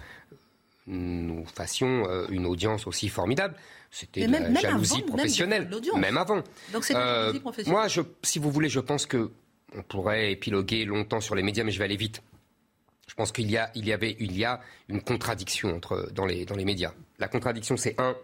nous 0.90 1.44
fassions 1.46 2.08
euh, 2.08 2.26
une 2.30 2.46
audience 2.46 2.86
aussi 2.86 3.08
formidable. 3.08 3.54
C'était 3.90 4.26
de 4.26 4.32
la 4.32 4.60
jalousie 4.60 5.02
professionnelle, 5.02 5.68
même, 5.96 6.16
avant. 6.16 6.42
Donc 6.72 6.84
c'est 6.84 6.94
euh, 6.94 7.26
jalousie 7.26 7.40
professionnelle. 7.40 7.80
Moi, 7.80 7.88
je, 7.88 8.02
si 8.22 8.38
vous 8.38 8.50
voulez, 8.50 8.68
je 8.68 8.80
pense 8.80 9.06
que 9.06 9.30
on 9.76 9.82
pourrait 9.82 10.32
épiloguer 10.32 10.84
longtemps 10.84 11.20
sur 11.20 11.36
les 11.36 11.42
médias, 11.42 11.62
mais 11.62 11.70
je 11.70 11.78
vais 11.78 11.84
aller 11.84 11.96
vite. 11.96 12.22
Je 13.06 13.14
pense 13.14 13.30
qu'il 13.32 13.50
y 13.50 13.56
a, 13.56 13.70
il 13.74 13.86
y 13.86 13.92
avait, 13.92 14.16
il 14.18 14.36
y 14.36 14.44
a 14.44 14.60
une 14.88 15.00
contradiction 15.00 15.74
entre 15.74 16.10
dans 16.12 16.26
les 16.26 16.44
dans 16.44 16.56
les 16.56 16.64
médias. 16.64 16.92
La 17.18 17.28
contradiction, 17.28 17.76
c'est 17.76 18.00
un, 18.00 18.16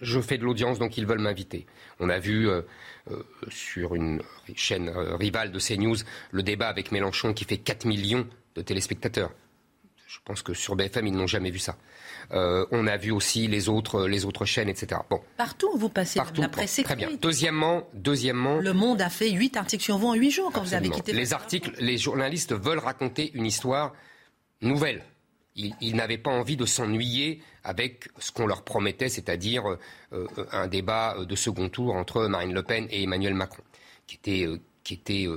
je 0.00 0.20
fais 0.20 0.38
de 0.38 0.44
l'audience, 0.44 0.78
donc 0.78 0.96
ils 0.98 1.06
veulent 1.06 1.20
m'inviter. 1.20 1.66
On 2.00 2.08
a 2.08 2.18
vu 2.18 2.48
euh, 2.48 2.62
sur 3.48 3.94
une 3.94 4.22
chaîne 4.54 4.90
rivale 4.90 5.52
de 5.52 5.58
CNews 5.60 5.96
le 6.32 6.42
débat 6.42 6.68
avec 6.68 6.90
Mélenchon 6.90 7.32
qui 7.32 7.44
fait 7.44 7.58
4 7.58 7.86
millions 7.86 8.26
de 8.56 8.62
téléspectateurs. 8.62 9.30
Je 10.10 10.18
pense 10.24 10.42
que 10.42 10.54
sur 10.54 10.74
BFM, 10.74 11.06
ils 11.06 11.14
n'ont 11.14 11.28
jamais 11.28 11.52
vu 11.52 11.60
ça. 11.60 11.76
Euh, 12.32 12.66
on 12.72 12.88
a 12.88 12.96
vu 12.96 13.12
aussi 13.12 13.46
les 13.46 13.68
autres, 13.68 14.08
les 14.08 14.24
autres 14.24 14.44
chaînes, 14.44 14.68
etc. 14.68 15.00
Bon. 15.08 15.20
Partout 15.36 15.70
où 15.72 15.78
vous 15.78 15.88
passez, 15.88 16.18
Partout, 16.18 16.40
la 16.40 16.48
presse 16.48 16.80
Très 16.82 16.96
bien. 16.96 17.10
Deuxièmement, 17.22 17.88
deuxièmement. 17.94 18.58
Le 18.58 18.72
Monde 18.72 19.02
a 19.02 19.08
fait 19.08 19.30
huit 19.30 19.56
articles 19.56 19.84
sur 19.84 19.98
vous 19.98 20.08
en 20.08 20.14
huit 20.14 20.32
jours 20.32 20.50
quand 20.52 20.62
vous 20.62 20.74
avez 20.74 20.90
quitté. 20.90 21.12
Les 21.12 21.32
articles, 21.32 21.70
les 21.78 21.96
journalistes 21.96 22.52
veulent 22.52 22.80
raconter 22.80 23.30
une 23.34 23.46
histoire 23.46 23.92
nouvelle. 24.62 25.04
ils, 25.54 25.94
n'avaient 25.94 26.18
pas 26.18 26.32
envie 26.32 26.56
de 26.56 26.66
s'ennuyer 26.66 27.40
avec 27.62 28.08
ce 28.18 28.32
qu'on 28.32 28.48
leur 28.48 28.64
promettait, 28.64 29.08
c'est-à-dire 29.08 29.62
euh, 30.12 30.26
un 30.50 30.66
débat 30.66 31.18
de 31.24 31.36
second 31.36 31.68
tour 31.68 31.94
entre 31.94 32.26
Marine 32.26 32.52
Le 32.52 32.64
Pen 32.64 32.88
et 32.90 33.04
Emmanuel 33.04 33.34
Macron, 33.34 33.62
qui 34.08 34.16
était, 34.16 34.48
qui 34.82 34.94
était 34.94 35.28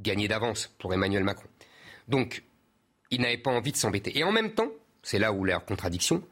gagné 0.00 0.28
d'avance 0.28 0.74
pour 0.78 0.94
Emmanuel 0.94 1.24
Macron. 1.24 1.48
Donc, 2.08 2.42
ils 3.10 3.20
n'avaient 3.20 3.38
pas 3.38 3.50
envie 3.50 3.72
de 3.72 3.76
s'embêter. 3.76 4.16
Et 4.18 4.24
en 4.24 4.32
même 4.32 4.52
temps, 4.52 4.70
c'est 5.02 5.18
là 5.18 5.32
où 5.32 5.44
leur 5.44 5.64
contradiction, 5.64 6.22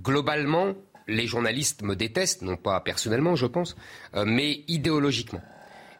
globalement, 0.00 0.74
les 1.08 1.26
journalistes 1.26 1.82
me 1.82 1.96
détestent, 1.96 2.42
non 2.42 2.56
pas 2.56 2.80
personnellement, 2.80 3.36
je 3.36 3.46
pense, 3.46 3.76
mais 4.14 4.64
idéologiquement. 4.68 5.42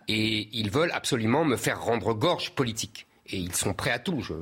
Et 0.08 0.48
ils 0.52 0.70
veulent 0.70 0.92
absolument 0.92 1.44
me 1.44 1.56
faire 1.56 1.82
rendre 1.82 2.14
gorge 2.14 2.50
politique. 2.54 3.06
Et 3.26 3.36
ils 3.36 3.54
sont 3.54 3.74
prêts 3.74 3.90
à 3.90 3.98
tout. 3.98 4.20
Je, 4.20 4.34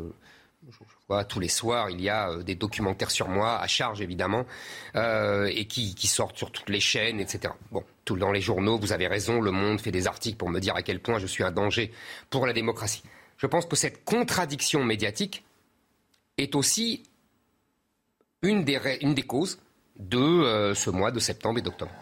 vois 1.09 1.25
tous 1.25 1.41
les 1.41 1.49
soirs, 1.49 1.91
il 1.91 2.01
y 2.01 2.09
a 2.09 2.31
euh, 2.31 2.43
des 2.43 2.55
documentaires 2.55 3.11
sur 3.11 3.29
moi, 3.29 3.59
à 3.59 3.67
charge 3.67 4.01
évidemment, 4.01 4.47
euh, 4.95 5.51
et 5.53 5.67
qui, 5.67 6.07
sortent 6.07 6.37
sur 6.37 6.53
toutes 6.53 6.69
les 6.69 6.81
chaînes, 6.81 7.19
etc. 7.19 7.53
Bon, 7.73 7.83
tout 8.05 8.17
dans 8.17 8.31
les 8.31 8.41
journaux, 8.41 8.79
vous 8.79 8.93
avez 8.93 9.09
raison, 9.09 9.41
Le 9.41 9.51
Monde 9.51 9.81
fait 9.81 9.91
des 9.91 10.07
articles 10.07 10.37
pour 10.37 10.51
me 10.51 10.61
dire 10.61 10.77
à 10.77 10.83
quel 10.83 11.01
point 11.01 11.19
je 11.19 11.27
suis 11.27 11.43
un 11.43 11.51
danger 11.51 11.93
pour 12.31 12.47
la 12.47 12.53
démocratie. 12.53 13.03
Je 13.39 13.47
pense 13.47 13.67
que 13.67 13.75
cette 13.75 14.05
contradiction 14.05 14.85
médiatique 14.85 15.45
est 16.43 16.55
aussi 16.55 17.03
une 18.43 18.65
des, 18.65 19.23
causes 19.23 19.59
de 19.99 20.19
euh, 20.19 20.75
ce 20.75 20.91
mois 20.91 21.11
de 21.11 21.21
septembre 21.21 21.59
et 21.59 21.63
d'octobre. 21.63 21.93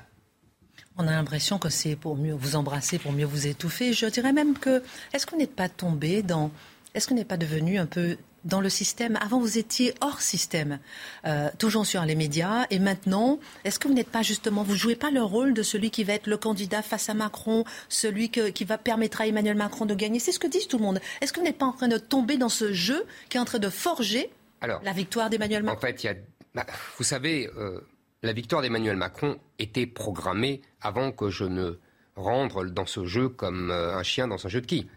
On 0.97 1.07
a 1.07 1.13
l'impression 1.13 1.59
que 1.59 1.69
c'est 1.69 1.97
pour 1.97 2.17
mieux 2.17 2.35
vous 2.35 2.57
embrasser, 2.57 2.99
pour 2.99 3.13
mieux 3.13 3.25
vous 3.25 3.47
étouffer. 3.47 3.93
Je 3.93 4.07
dirais 4.07 4.33
même 4.33 4.59
que, 4.59 4.83
est-ce 5.13 5.27
qu'on 5.27 5.37
n'est 5.37 5.47
pas 5.47 5.69
tombé 5.69 6.23
dans, 6.23 6.51
est-ce 6.95 7.07
qu'on 7.09 7.15
n'est 7.15 7.25
pas 7.25 7.37
devenu 7.37 7.79
un 7.79 7.87
peu 7.87 8.17
dans 8.45 8.61
le 8.61 8.69
système 8.69 9.19
Avant, 9.21 9.41
vous 9.41 9.59
étiez 9.59 9.95
hors 10.01 10.21
système, 10.21 10.79
euh, 11.27 11.49
toujours 11.59 11.87
sur 11.87 12.05
les 12.05 12.15
médias, 12.15 12.67
et 12.71 12.79
maintenant, 12.79 13.39
est-ce 13.65 13.79
que 13.79 13.89
vous 13.89 13.95
n'êtes 13.95 14.11
pas 14.11 14.23
justement, 14.23 14.63
vous 14.63 14.75
jouez 14.75 14.97
pas 14.97 15.11
le 15.11 15.23
rôle 15.23 15.55
de 15.55 15.63
celui 15.63 15.91
qui 15.91 16.05
va 16.05 16.15
être 16.15 16.27
le 16.27 16.37
candidat 16.37 16.83
face 16.83 17.09
à 17.09 17.15
Macron, 17.15 17.65
celui 17.89 18.31
qui 18.31 18.65
va 18.65 18.79
permettre 18.79 19.21
à 19.21 19.27
Emmanuel 19.27 19.57
Macron 19.57 19.87
de 19.87 19.95
gagner? 19.95 20.19
C'est 20.19 20.33
ce 20.33 20.39
que 20.39 20.47
dit 20.47 20.67
tout 20.69 20.79
le 20.79 20.85
monde. 20.85 21.01
Est-ce 21.21 21.33
que 21.33 21.41
vous 21.41 21.47
n'êtes 21.47 21.59
pas 21.59 21.67
en 21.67 21.73
train 21.73 21.89
de 21.89 21.99
tomber 21.99 22.37
dans 22.37 22.49
ce 22.49 22.73
jeu 22.73 23.05
qui 23.29 23.37
est 23.37 23.41
en 23.41 23.45
train 23.45 23.59
de 23.59 23.71
forger 23.71 24.31
la 24.61 24.93
victoire 24.93 25.31
d'Emmanuel 25.31 25.63
Macron? 25.63 25.79
En 25.79 25.81
fait, 25.81 26.05
y 26.05 26.09
a, 26.09 26.15
bah, 26.55 26.67
vous 26.97 27.05
savez. 27.05 27.49
Euh, 27.57 27.81
la 28.23 28.33
victoire 28.33 28.63
d'Emmanuel 28.63 28.97
Macron 28.97 29.39
était 29.59 29.87
programmée 29.87 30.61
avant 30.81 31.13
que 31.13 31.31
je 31.31 31.45
ne 31.45 31.79
rentre 32.17 32.65
dans 32.65 32.87
ce 32.87 33.05
jeu 33.05 33.29
comme 33.29 33.71
euh, 33.71 33.97
un 33.97 34.03
chien 34.03 34.27
dans 34.27 34.45
un 34.45 34.49
jeu 34.49 34.61
de 34.61 34.67
qui? 34.67 34.89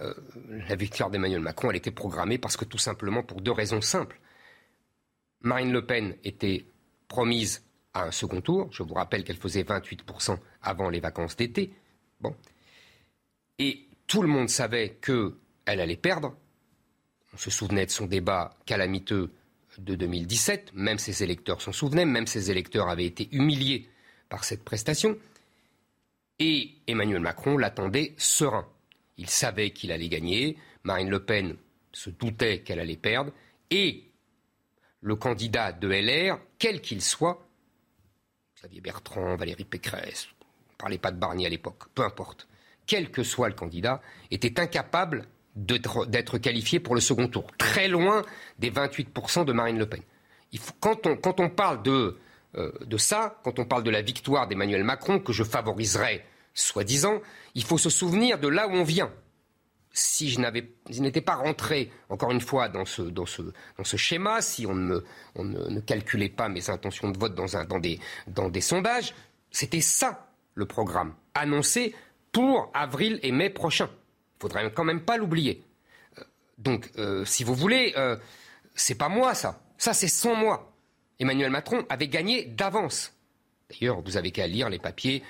Euh, 0.00 0.14
la 0.68 0.74
victoire 0.74 1.10
d'Emmanuel 1.10 1.40
Macron, 1.40 1.70
elle 1.70 1.76
était 1.76 1.90
programmée 1.90 2.38
parce 2.38 2.56
que 2.56 2.64
tout 2.64 2.78
simplement 2.78 3.22
pour 3.22 3.40
deux 3.40 3.52
raisons 3.52 3.80
simples. 3.80 4.20
Marine 5.42 5.72
Le 5.72 5.84
Pen 5.84 6.16
était 6.24 6.64
promise 7.08 7.64
à 7.94 8.04
un 8.04 8.10
second 8.10 8.40
tour. 8.40 8.68
Je 8.72 8.82
vous 8.82 8.94
rappelle 8.94 9.24
qu'elle 9.24 9.36
faisait 9.36 9.64
28% 9.64 10.38
avant 10.62 10.88
les 10.88 11.00
vacances 11.00 11.36
d'été. 11.36 11.74
Bon. 12.20 12.34
Et 13.58 13.86
tout 14.06 14.22
le 14.22 14.28
monde 14.28 14.48
savait 14.48 14.98
qu'elle 15.00 15.80
allait 15.80 15.96
perdre. 15.96 16.34
On 17.34 17.36
se 17.36 17.50
souvenait 17.50 17.86
de 17.86 17.90
son 17.90 18.06
débat 18.06 18.56
calamiteux 18.66 19.32
de 19.78 19.94
2017, 19.94 20.72
même 20.74 20.98
ses 20.98 21.22
électeurs 21.22 21.62
s'en 21.62 21.72
souvenaient, 21.72 22.04
même 22.04 22.26
ses 22.26 22.50
électeurs 22.50 22.88
avaient 22.88 23.06
été 23.06 23.28
humiliés 23.32 23.88
par 24.28 24.44
cette 24.44 24.64
prestation. 24.64 25.18
Et 26.38 26.74
Emmanuel 26.86 27.20
Macron 27.20 27.56
l'attendait 27.56 28.14
serein. 28.18 28.66
Il 29.18 29.28
savait 29.28 29.70
qu'il 29.70 29.92
allait 29.92 30.08
gagner, 30.08 30.56
Marine 30.84 31.10
Le 31.10 31.24
Pen 31.24 31.56
se 31.92 32.10
doutait 32.10 32.60
qu'elle 32.60 32.80
allait 32.80 32.96
perdre, 32.96 33.32
et 33.70 34.04
le 35.00 35.16
candidat 35.16 35.72
de 35.72 35.88
LR, 35.88 36.38
quel 36.58 36.80
qu'il 36.80 37.02
soit, 37.02 37.46
Xavier 38.56 38.80
Bertrand, 38.80 39.36
Valérie 39.36 39.64
Pécresse, 39.64 40.28
on 40.40 40.72
ne 40.72 40.76
parlait 40.78 40.98
pas 40.98 41.10
de 41.10 41.18
Barnier 41.18 41.46
à 41.46 41.50
l'époque, 41.50 41.88
peu 41.94 42.02
importe, 42.02 42.48
quel 42.86 43.10
que 43.10 43.22
soit 43.22 43.48
le 43.48 43.54
candidat, 43.54 44.00
était 44.30 44.60
incapable 44.60 45.26
d'être 45.54 46.38
qualifié 46.38 46.80
pour 46.80 46.94
le 46.94 47.00
second 47.00 47.28
tour, 47.28 47.46
très 47.58 47.88
loin 47.88 48.22
des 48.58 48.70
28% 48.70 49.44
de 49.44 49.52
Marine 49.52 49.78
Le 49.78 49.86
Pen. 49.86 50.02
quand, 50.80 51.06
on, 51.06 51.50
parle 51.50 51.82
de, 51.82 52.18
euh, 52.54 52.72
de 52.80 52.96
ça, 52.96 53.40
quand 53.44 53.58
on 53.58 53.64
parle 53.64 53.82
de 53.82 53.90
la 53.90 54.02
victoire 54.02 54.48
d'Emmanuel 54.48 54.84
Macron, 54.84 55.18
que 55.18 55.32
je 55.32 55.44
favoriserais, 55.44 56.24
soi-disant, 56.54 57.20
il 57.54 57.64
faut 57.64 57.78
se 57.78 57.90
souvenir 57.90 58.38
de 58.38 58.48
là 58.48 58.68
où 58.68 58.72
on 58.72 58.84
vient. 58.84 59.12
Si 59.94 60.30
je 60.30 60.40
n'étais 61.00 61.20
pas 61.20 61.34
rentré, 61.34 61.90
encore 62.08 62.30
une 62.30 62.40
fois, 62.40 62.68
dans 62.68 62.84
ce, 62.86 63.96
schéma, 63.96 64.40
si 64.40 64.66
on, 64.66 64.74
ne, 64.74 65.80
calculait 65.80 66.30
pas 66.30 66.48
mes 66.48 66.70
intentions 66.70 67.10
de 67.10 67.18
vote 67.18 67.34
dans, 67.34 67.56
un, 67.56 67.66
des, 67.78 68.60
sondages, 68.60 69.14
c'était 69.50 69.82
ça 69.82 70.28
le 70.54 70.64
programme 70.66 71.14
annoncé 71.34 71.94
pour 72.30 72.70
avril 72.74 73.20
et 73.22 73.32
mai 73.32 73.50
prochains 73.50 73.90
faudrait 74.42 74.72
quand 74.72 74.84
même 74.84 75.02
pas 75.02 75.16
l'oublier. 75.16 75.62
Euh, 76.18 76.24
donc, 76.58 76.90
euh, 76.98 77.24
si 77.24 77.44
vous 77.44 77.54
voulez, 77.54 77.94
euh, 77.96 78.16
c'est 78.74 78.96
pas 78.96 79.08
moi 79.08 79.34
ça. 79.34 79.62
Ça, 79.78 79.94
c'est 79.94 80.08
sans 80.08 80.34
moi. 80.34 80.72
Emmanuel 81.18 81.50
Macron 81.50 81.84
avait 81.88 82.08
gagné 82.08 82.44
d'avance. 82.44 83.14
D'ailleurs, 83.70 84.00
vous 84.02 84.16
avez 84.16 84.32
qu'à 84.32 84.46
lire 84.46 84.68
les 84.68 84.80
papiers 84.80 85.22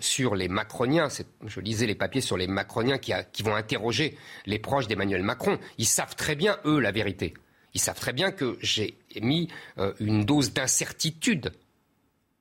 sur 0.00 0.34
les 0.34 0.48
Macroniens. 0.48 1.08
Je 1.46 1.60
lisais 1.60 1.86
les 1.86 1.94
papiers 1.94 2.20
sur 2.20 2.36
les 2.36 2.46
Macroniens 2.46 2.98
qui, 2.98 3.12
qui 3.32 3.42
vont 3.42 3.54
interroger 3.54 4.16
les 4.46 4.58
proches 4.58 4.86
d'Emmanuel 4.86 5.22
Macron. 5.22 5.58
Ils 5.78 5.86
savent 5.86 6.16
très 6.16 6.36
bien, 6.36 6.58
eux, 6.64 6.80
la 6.80 6.92
vérité. 6.92 7.34
Ils 7.74 7.80
savent 7.80 8.00
très 8.00 8.12
bien 8.12 8.32
que 8.32 8.58
j'ai 8.60 8.98
mis 9.20 9.48
une 10.00 10.24
dose 10.24 10.52
d'incertitude. 10.52 11.52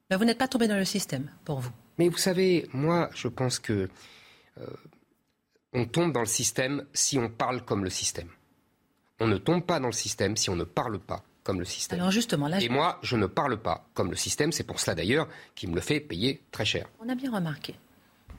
Mais 0.09 0.15
vous 0.15 0.25
n'êtes 0.25 0.37
pas 0.37 0.47
tombé 0.47 0.67
dans 0.67 0.77
le 0.77 0.85
système, 0.85 1.29
pour 1.43 1.59
vous. 1.59 1.71
Mais 1.97 2.07
vous 2.09 2.17
savez, 2.17 2.69
moi, 2.73 3.09
je 3.13 3.27
pense 3.27 3.59
que 3.59 3.89
on 5.73 5.85
tombe 5.85 6.13
dans 6.13 6.21
le 6.21 6.25
système 6.25 6.85
si 6.93 7.19
on 7.19 7.29
parle 7.29 7.63
comme 7.63 7.83
le 7.83 7.89
système. 7.89 8.29
On 9.19 9.27
ne 9.27 9.37
tombe 9.37 9.65
pas 9.65 9.79
dans 9.79 9.87
le 9.87 9.93
système 9.93 10.37
si 10.37 10.49
on 10.49 10.55
ne 10.55 10.63
parle 10.63 10.97
pas 10.97 11.23
comme 11.47 11.59
le 11.59 11.65
système. 11.65 11.99
Alors 11.99 12.11
justement, 12.11 12.49
Et 12.59 12.67
moi, 12.67 12.99
je 13.03 13.15
ne 13.15 13.25
parle 13.25 13.55
pas 13.55 13.87
comme 13.93 14.09
le 14.09 14.17
système. 14.17 14.51
C'est 14.51 14.65
pour 14.65 14.81
cela 14.81 14.95
d'ailleurs 14.95 15.29
qu'il 15.55 15.69
me 15.69 15.75
le 15.75 15.81
fait 15.81 16.01
payer 16.01 16.41
très 16.51 16.65
cher. 16.65 16.87
On 16.99 17.07
a 17.07 17.15
bien 17.15 17.31
remarqué. 17.31 17.75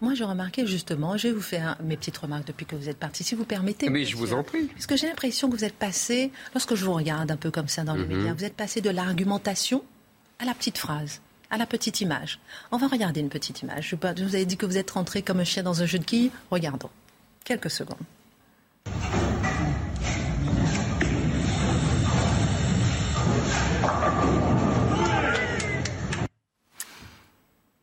Moi, 0.03 0.13
j'ai 0.13 0.25
remarqué 0.25 0.67
justement, 0.67 1.17
je 1.17 1.29
vais 1.29 1.33
vous 1.33 1.41
faire 1.41 1.79
mes 1.83 1.97
petites 1.97 2.19
remarques 2.19 2.47
depuis 2.47 2.67
que 2.67 2.77
vous 2.77 2.91
êtes 2.91 2.99
parti, 2.99 3.25
si 3.25 3.35
vous 3.35 3.47
permettez. 3.47 3.89
Mais 3.89 4.05
je 4.05 4.15
vous 4.15 4.35
en 4.35 4.45
prie. 4.45 4.67
Parce 4.67 4.87
que 4.87 4.95
j'ai 4.95 5.07
l'impression 5.07 5.49
que 5.49 5.57
vous 5.57 5.65
êtes 5.65 5.75
passé, 5.75 6.31
lorsque 6.53 6.75
je 6.75 6.85
vous 6.85 6.93
regarde 6.93 7.31
un 7.31 7.39
peu 7.39 7.51
comme 7.51 7.67
ça 7.67 7.83
dans 7.83 7.95
les 7.95 8.05
mhm. 8.05 8.19
médias, 8.19 8.35
vous 8.35 8.45
êtes 8.45 8.55
passé 8.55 8.83
de 8.83 8.91
l'argumentation 8.91 9.83
à 10.39 10.45
la 10.45 10.53
petite 10.53 10.77
phrase, 10.77 11.23
à 11.49 11.57
la 11.57 11.65
petite 11.65 12.03
image. 12.03 12.39
On 12.73 12.77
va 12.77 12.89
regarder 12.89 13.21
une 13.21 13.31
petite 13.31 13.63
image. 13.63 13.89
Je 13.89 14.23
vous 14.23 14.35
avais 14.35 14.45
dit 14.45 14.59
que 14.59 14.67
vous 14.67 14.77
êtes 14.77 14.91
rentré 14.91 15.23
comme 15.23 15.41
un 15.41 15.45
chien 15.45 15.63
dans 15.63 15.81
un 15.83 15.87
jeu 15.87 15.99
de 15.99 16.05
quilles. 16.05 16.31
Regardons. 16.51 16.91
Quelques 17.45 17.71
secondes. 17.71 17.97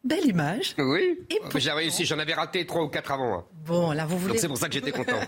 Belle 0.06 0.28
image. 0.28 0.76
Oui. 0.78 1.20
J'ai 1.56 1.72
réussi, 1.72 2.06
j'en 2.06 2.20
avais 2.20 2.36
raté 2.36 2.66
trois 2.68 2.84
ou 2.84 2.90
quatre 2.90 3.12
avant. 3.12 3.40
Hein. 3.40 3.46
Bon, 3.66 3.92
là, 3.92 4.06
vous 4.06 4.20
voulez. 4.20 4.38
c'est 4.38 4.48
pour 4.48 4.58
ça 4.58 4.68
que 4.68 4.76
j'étais 4.76 4.92
content. 4.94 5.20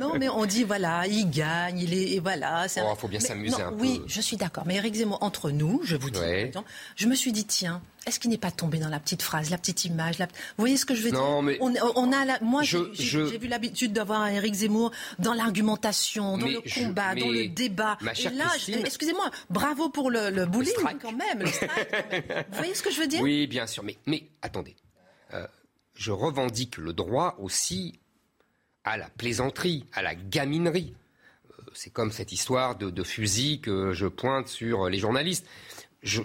non, 0.00 0.12
mais 0.16 0.28
on 0.28 0.46
dit, 0.46 0.62
voilà, 0.62 1.04
il 1.08 1.28
gagne, 1.28 1.80
il 1.80 1.92
est. 1.92 2.12
Et 2.12 2.20
voilà. 2.20 2.66
Il 2.76 2.82
oh, 2.86 2.94
faut 2.94 3.08
bien 3.08 3.18
s'amuser 3.18 3.60
un 3.60 3.70
peu. 3.70 3.80
Oui, 3.80 4.00
je 4.06 4.20
suis 4.20 4.36
d'accord. 4.36 4.62
Mais 4.66 4.76
Eric 4.76 4.94
Zemmour, 4.94 5.18
entre 5.20 5.50
nous, 5.50 5.80
je 5.82 5.96
vous 5.96 6.10
dis, 6.10 6.20
je 6.94 7.08
me 7.08 7.16
suis 7.16 7.32
dit, 7.32 7.44
tiens, 7.44 7.82
est-ce 8.08 8.18
qu'il 8.18 8.30
n'est 8.30 8.38
pas 8.38 8.50
tombé 8.50 8.78
dans 8.78 8.88
la 8.88 9.00
petite 9.00 9.22
phrase, 9.22 9.50
la 9.50 9.58
petite 9.58 9.84
image 9.84 10.18
Vous 10.18 10.26
voyez 10.58 10.76
ce 10.76 10.84
que 10.84 10.94
je 10.94 11.02
veux 11.02 11.10
non, 11.10 11.42
dire 11.42 11.42
mais 11.42 11.58
on, 11.60 12.12
a 12.12 12.24
la... 12.24 12.38
Moi, 12.40 12.62
j'ai 12.62 13.38
vu 13.38 13.48
l'habitude 13.48 13.92
d'avoir 13.92 14.26
Eric 14.28 14.54
Zemmour 14.54 14.92
dans 15.18 15.34
l'argumentation, 15.34 16.38
dans 16.38 16.46
le 16.46 16.60
combat, 16.60 17.14
dans 17.14 17.30
le 17.30 17.48
débat. 17.48 17.98
Et 18.18 18.28
là, 18.30 18.46
excusez-moi, 18.84 19.30
bravo 19.50 19.88
pour 19.88 20.10
le, 20.10 20.30
le 20.30 20.46
bullying 20.46 20.74
quand 21.00 21.12
même, 21.12 21.44
Vous 22.50 22.56
voyez 22.56 22.74
ce 22.74 22.82
que 22.82 22.90
je 22.90 23.00
veux 23.00 23.06
dire 23.06 23.20
Oui, 23.20 23.46
bien 23.46 23.66
sûr. 23.66 23.82
Mais, 23.82 23.96
mais 24.06 24.24
attendez. 24.42 24.76
Euh, 25.34 25.46
je 25.94 26.10
revendique 26.10 26.78
le 26.78 26.92
droit 26.92 27.36
aussi 27.38 27.98
à 28.84 28.96
la 28.96 29.08
plaisanterie, 29.10 29.84
à 29.92 30.02
la 30.02 30.14
gaminerie. 30.14 30.94
Euh, 31.50 31.62
c'est 31.74 31.90
comme 31.90 32.12
cette 32.12 32.32
histoire 32.32 32.76
de, 32.76 33.02
fusil 33.02 33.60
que 33.60 33.92
je 33.92 34.06
pointe 34.06 34.48
sur 34.48 34.88
les 34.88 34.98
journalistes. 34.98 35.46
Je, 36.02 36.22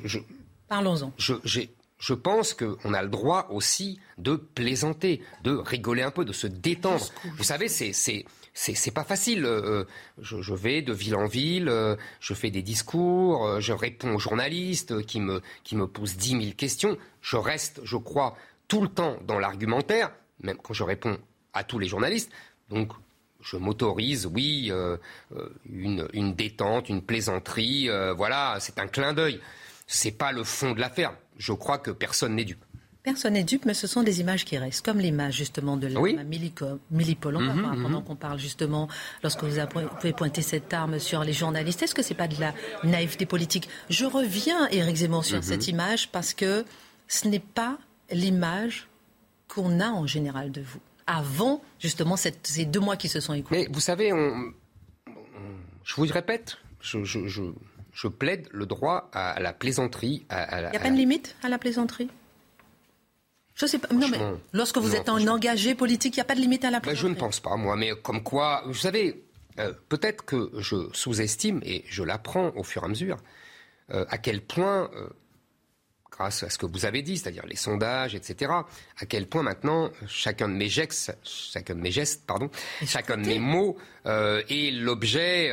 Parlons-en. 0.74 1.14
Je, 1.20 2.14
pense 2.16 2.56
qu'on 2.56 2.96
a 2.96 3.04
le 3.04 3.08
droit 3.08 3.46
aussi 3.52 4.00
de 4.18 4.36
plaisanter, 4.36 5.22
de 5.44 5.52
rigoler 5.52 6.02
un 6.02 6.10
peu, 6.10 6.26
de 6.26 6.34
se 6.34 6.48
détendre. 6.48 7.06
Vous 7.38 7.44
savez, 7.44 7.68
c'est 7.68 7.94
c'est 7.94 8.92
pas 8.92 9.04
facile. 9.04 9.46
Euh, 9.46 9.84
je, 10.20 10.54
vais 10.56 10.82
de 10.82 10.92
ville 10.92 11.16
en 11.16 11.28
ville, 11.28 11.70
euh, 11.70 11.96
je 12.20 12.34
fais 12.34 12.50
des 12.50 12.64
discours, 12.64 13.62
je 13.62 13.72
réponds 13.72 14.16
aux 14.16 14.20
journalistes 14.20 15.06
qui 15.06 15.20
me, 15.20 15.44
qui 15.64 15.76
me 15.76 15.86
posent 15.86 16.18
dix 16.18 16.34
mille 16.34 16.56
questions. 16.56 16.98
Je 17.22 17.38
reste, 17.38 17.82
je 17.84 17.98
crois, 17.98 18.36
tout 18.68 18.82
le 18.82 18.88
temps 18.88 19.18
dans 19.28 19.38
l'argumentaire, 19.38 20.12
même 20.42 20.58
quand 20.58 20.74
je 20.74 20.84
réponds 20.84 21.20
à 21.54 21.64
tous 21.64 21.78
les 21.78 21.88
journalistes. 21.88 22.32
Donc, 22.70 22.94
je 23.42 23.58
m'autorise, 23.58 24.26
oui, 24.26 24.72
une, 25.72 26.08
une, 26.14 26.34
détente, 26.34 26.90
une 26.90 27.04
plaisanterie. 27.04 27.90
voilà, 28.18 28.58
c'est 28.60 28.80
un 28.80 28.88
clin 28.88 29.14
d'œil. 29.14 29.40
C'est 29.88 30.12
pas 30.12 30.32
le 30.32 30.44
fond 30.44 30.72
de 30.72 30.80
l'affaire. 30.80 31.16
Je 31.38 31.54
crois 31.54 31.78
que 31.78 31.92
personne 31.92 32.36
n'est 32.36 32.46
dupe. 32.46 32.64
Personne 33.04 33.34
n'est 33.34 33.44
dupe, 33.44 33.66
mais 33.66 33.74
ce 33.74 33.86
sont 33.86 34.02
des 34.02 34.22
images 34.22 34.46
qui 34.46 34.58
restent, 34.58 34.86
comme 34.86 35.00
l'image 35.00 35.36
justement 35.36 35.76
de 35.76 35.88
l'arme 35.88 36.20
à 36.20 36.24
Millipol. 36.24 36.80
Mhm, 37.38 37.62
mhm. 37.62 37.84
pendant 37.84 38.02
qu'on 38.02 38.16
parle 38.16 38.40
justement, 38.40 38.88
lorsque 39.24 39.44
vous 39.44 39.60
pouvez 40.00 40.14
pointer 40.14 40.42
cette 40.42 40.74
arme 40.74 41.00
sur 41.00 41.26
les 41.26 41.34
journalistes, 41.34 41.84
est-ce 41.84 41.94
que 41.94 42.02
c'est 42.02 42.14
pas 42.14 42.30
de 42.30 42.40
la 42.40 42.54
naïveté 42.86 43.26
politique? 43.26 43.68
Je 43.90 44.06
reviens, 44.06 44.70
Éric 44.70 44.96
Zemmour, 44.96 45.26
sur 45.26 45.38
mhm. 45.38 45.44
cette 45.44 45.68
image 45.68 46.12
parce 46.12 46.34
que 46.34 46.64
ce 47.10 47.28
n'est 47.28 47.40
pas 47.40 47.78
l'image 48.10 48.88
qu'on 49.50 49.82
a 49.82 49.90
en 49.90 50.08
général 50.08 50.52
de 50.52 50.62
vous. 50.62 50.80
Avant, 51.06 51.62
justement, 51.80 52.16
ces 52.16 52.66
deux 52.66 52.80
mois 52.80 52.96
qui 52.96 53.10
se 53.10 53.20
sont 53.20 53.34
écoulés. 53.34 53.66
Mais 53.68 53.74
vous 53.74 53.82
savez, 53.82 54.14
on, 54.14 54.54
je 55.84 55.96
vous 55.96 56.06
répète, 56.06 56.58
je, 56.80 57.04
je, 57.04 57.42
plaide 58.08 58.48
le 58.52 58.66
droit 58.66 59.10
à, 59.14 59.40
la 59.40 59.54
plaisanterie. 59.54 60.26
Il 60.30 60.36
n'y 60.36 60.78
a 60.78 60.80
pas 60.80 60.90
de 60.90 60.96
limite 60.96 61.36
à 61.44 61.50
la 61.50 61.58
plaisanterie? 61.58 62.10
Je 63.56 63.66
sais 63.68 63.78
pas. 63.78 63.94
Non, 63.94 64.08
mais 64.08 64.18
lorsque 64.52 64.78
vous 64.78 64.96
êtes 64.96 65.10
en 65.10 65.26
engagé 65.28 65.76
politique, 65.76 66.16
il 66.16 66.20
n'y 66.20 66.22
a 66.22 66.26
pas 66.26 66.36
de 66.36 66.42
limite 66.42 66.66
à 66.66 66.72
la 66.72 66.80
ben, 66.80 66.96
Je 66.96 67.08
ne 67.08 67.14
pense 67.14 67.40
pas, 67.40 67.56
moi. 67.56 67.76
Mais 67.76 67.92
comme 68.02 68.24
quoi, 68.24 68.64
vous 68.66 68.74
savez, 68.74 69.24
euh, 69.60 69.74
peut-être 69.90 70.26
que 70.26 70.52
je 70.58 70.90
sous-estime, 70.94 71.62
et 71.64 71.84
je 71.88 72.04
l'apprends 72.04 72.52
au 72.56 72.64
fur 72.64 72.82
et 72.82 72.86
à 72.86 72.88
mesure, 72.88 73.18
euh, 73.92 74.06
à 74.10 74.18
quel 74.18 74.42
point, 74.42 74.90
euh, 74.96 75.08
grâce 76.16 76.44
à 76.44 76.50
ce 76.50 76.58
que 76.58 76.66
vous 76.66 76.86
avez 76.86 77.02
dit, 77.02 77.18
c'est-à-dire 77.18 77.46
les 77.46 77.56
sondages, 77.56 78.16
etc., 78.16 78.52
à 78.98 79.06
quel 79.06 79.28
point 79.28 79.44
maintenant 79.44 79.92
chacun 80.08 80.48
de 80.48 80.54
mes 80.54 80.70
gestes, 80.70 81.18
chacun 81.24 81.76
de 81.76 81.82
mes 81.82 81.92
gestes, 81.92 82.26
pardon, 82.26 82.50
chacun 82.86 83.18
de 83.18 83.26
mes 83.26 83.40
mots 83.40 83.78
est 84.06 84.72
l'objet 84.72 85.50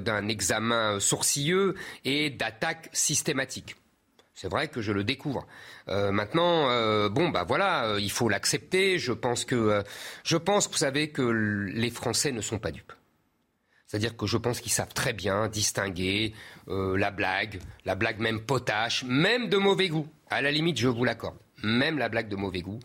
d'un 0.00 0.28
examen 0.28 0.98
sourcilleux 0.98 1.74
et 2.04 2.30
d'attaques 2.30 2.88
systématiques. 2.92 3.76
C'est 4.40 4.48
vrai 4.48 4.68
que 4.68 4.80
je 4.80 4.92
le 4.92 5.04
découvre. 5.04 5.46
Euh, 5.88 6.12
maintenant, 6.12 6.70
euh, 6.70 7.10
bon, 7.10 7.28
bah 7.28 7.44
voilà, 7.46 7.84
euh, 7.84 8.00
il 8.00 8.10
faut 8.10 8.30
l'accepter. 8.30 8.98
Je 8.98 9.12
pense 9.12 9.44
que, 9.44 9.84
je 10.24 10.38
pense 10.38 10.66
que 10.66 10.72
vous 10.72 10.78
savez 10.78 11.10
que 11.10 11.20
les 11.20 11.90
Français 11.90 12.32
ne 12.32 12.40
sont 12.40 12.58
pas 12.58 12.70
dupes. 12.70 12.94
C'est-à-dire 13.90 14.16
que 14.16 14.24
je 14.24 14.36
pense 14.36 14.60
qu'ils 14.60 14.70
savent 14.70 14.94
très 14.94 15.12
bien 15.12 15.48
distinguer 15.48 16.32
la 16.68 17.10
blague, 17.10 17.58
la 17.84 17.96
blague 17.96 18.20
même 18.20 18.40
potache, 18.40 19.02
même 19.02 19.48
de 19.48 19.56
mauvais 19.56 19.88
goût. 19.88 20.06
À 20.28 20.42
la 20.42 20.52
limite, 20.52 20.78
je 20.78 20.86
vous 20.86 21.02
l'accorde. 21.02 21.36
Même 21.64 21.98
la 21.98 22.08
blague 22.08 22.28
de 22.28 22.36
mauvais 22.36 22.60
goût, 22.60 22.78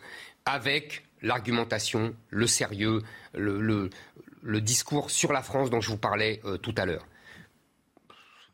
avec 0.45 1.05
l'argumentation, 1.21 2.15
le 2.31 2.47
sérieux, 2.47 3.03
le, 3.35 3.61
le, 4.41 4.61
discours 4.61 5.11
sur 5.11 5.31
la 5.31 5.43
France 5.43 5.69
dont 5.69 5.79
je 5.79 5.91
vous 5.91 5.97
parlais 5.97 6.41
tout 6.63 6.73
à 6.75 6.87
l'heure. 6.87 7.05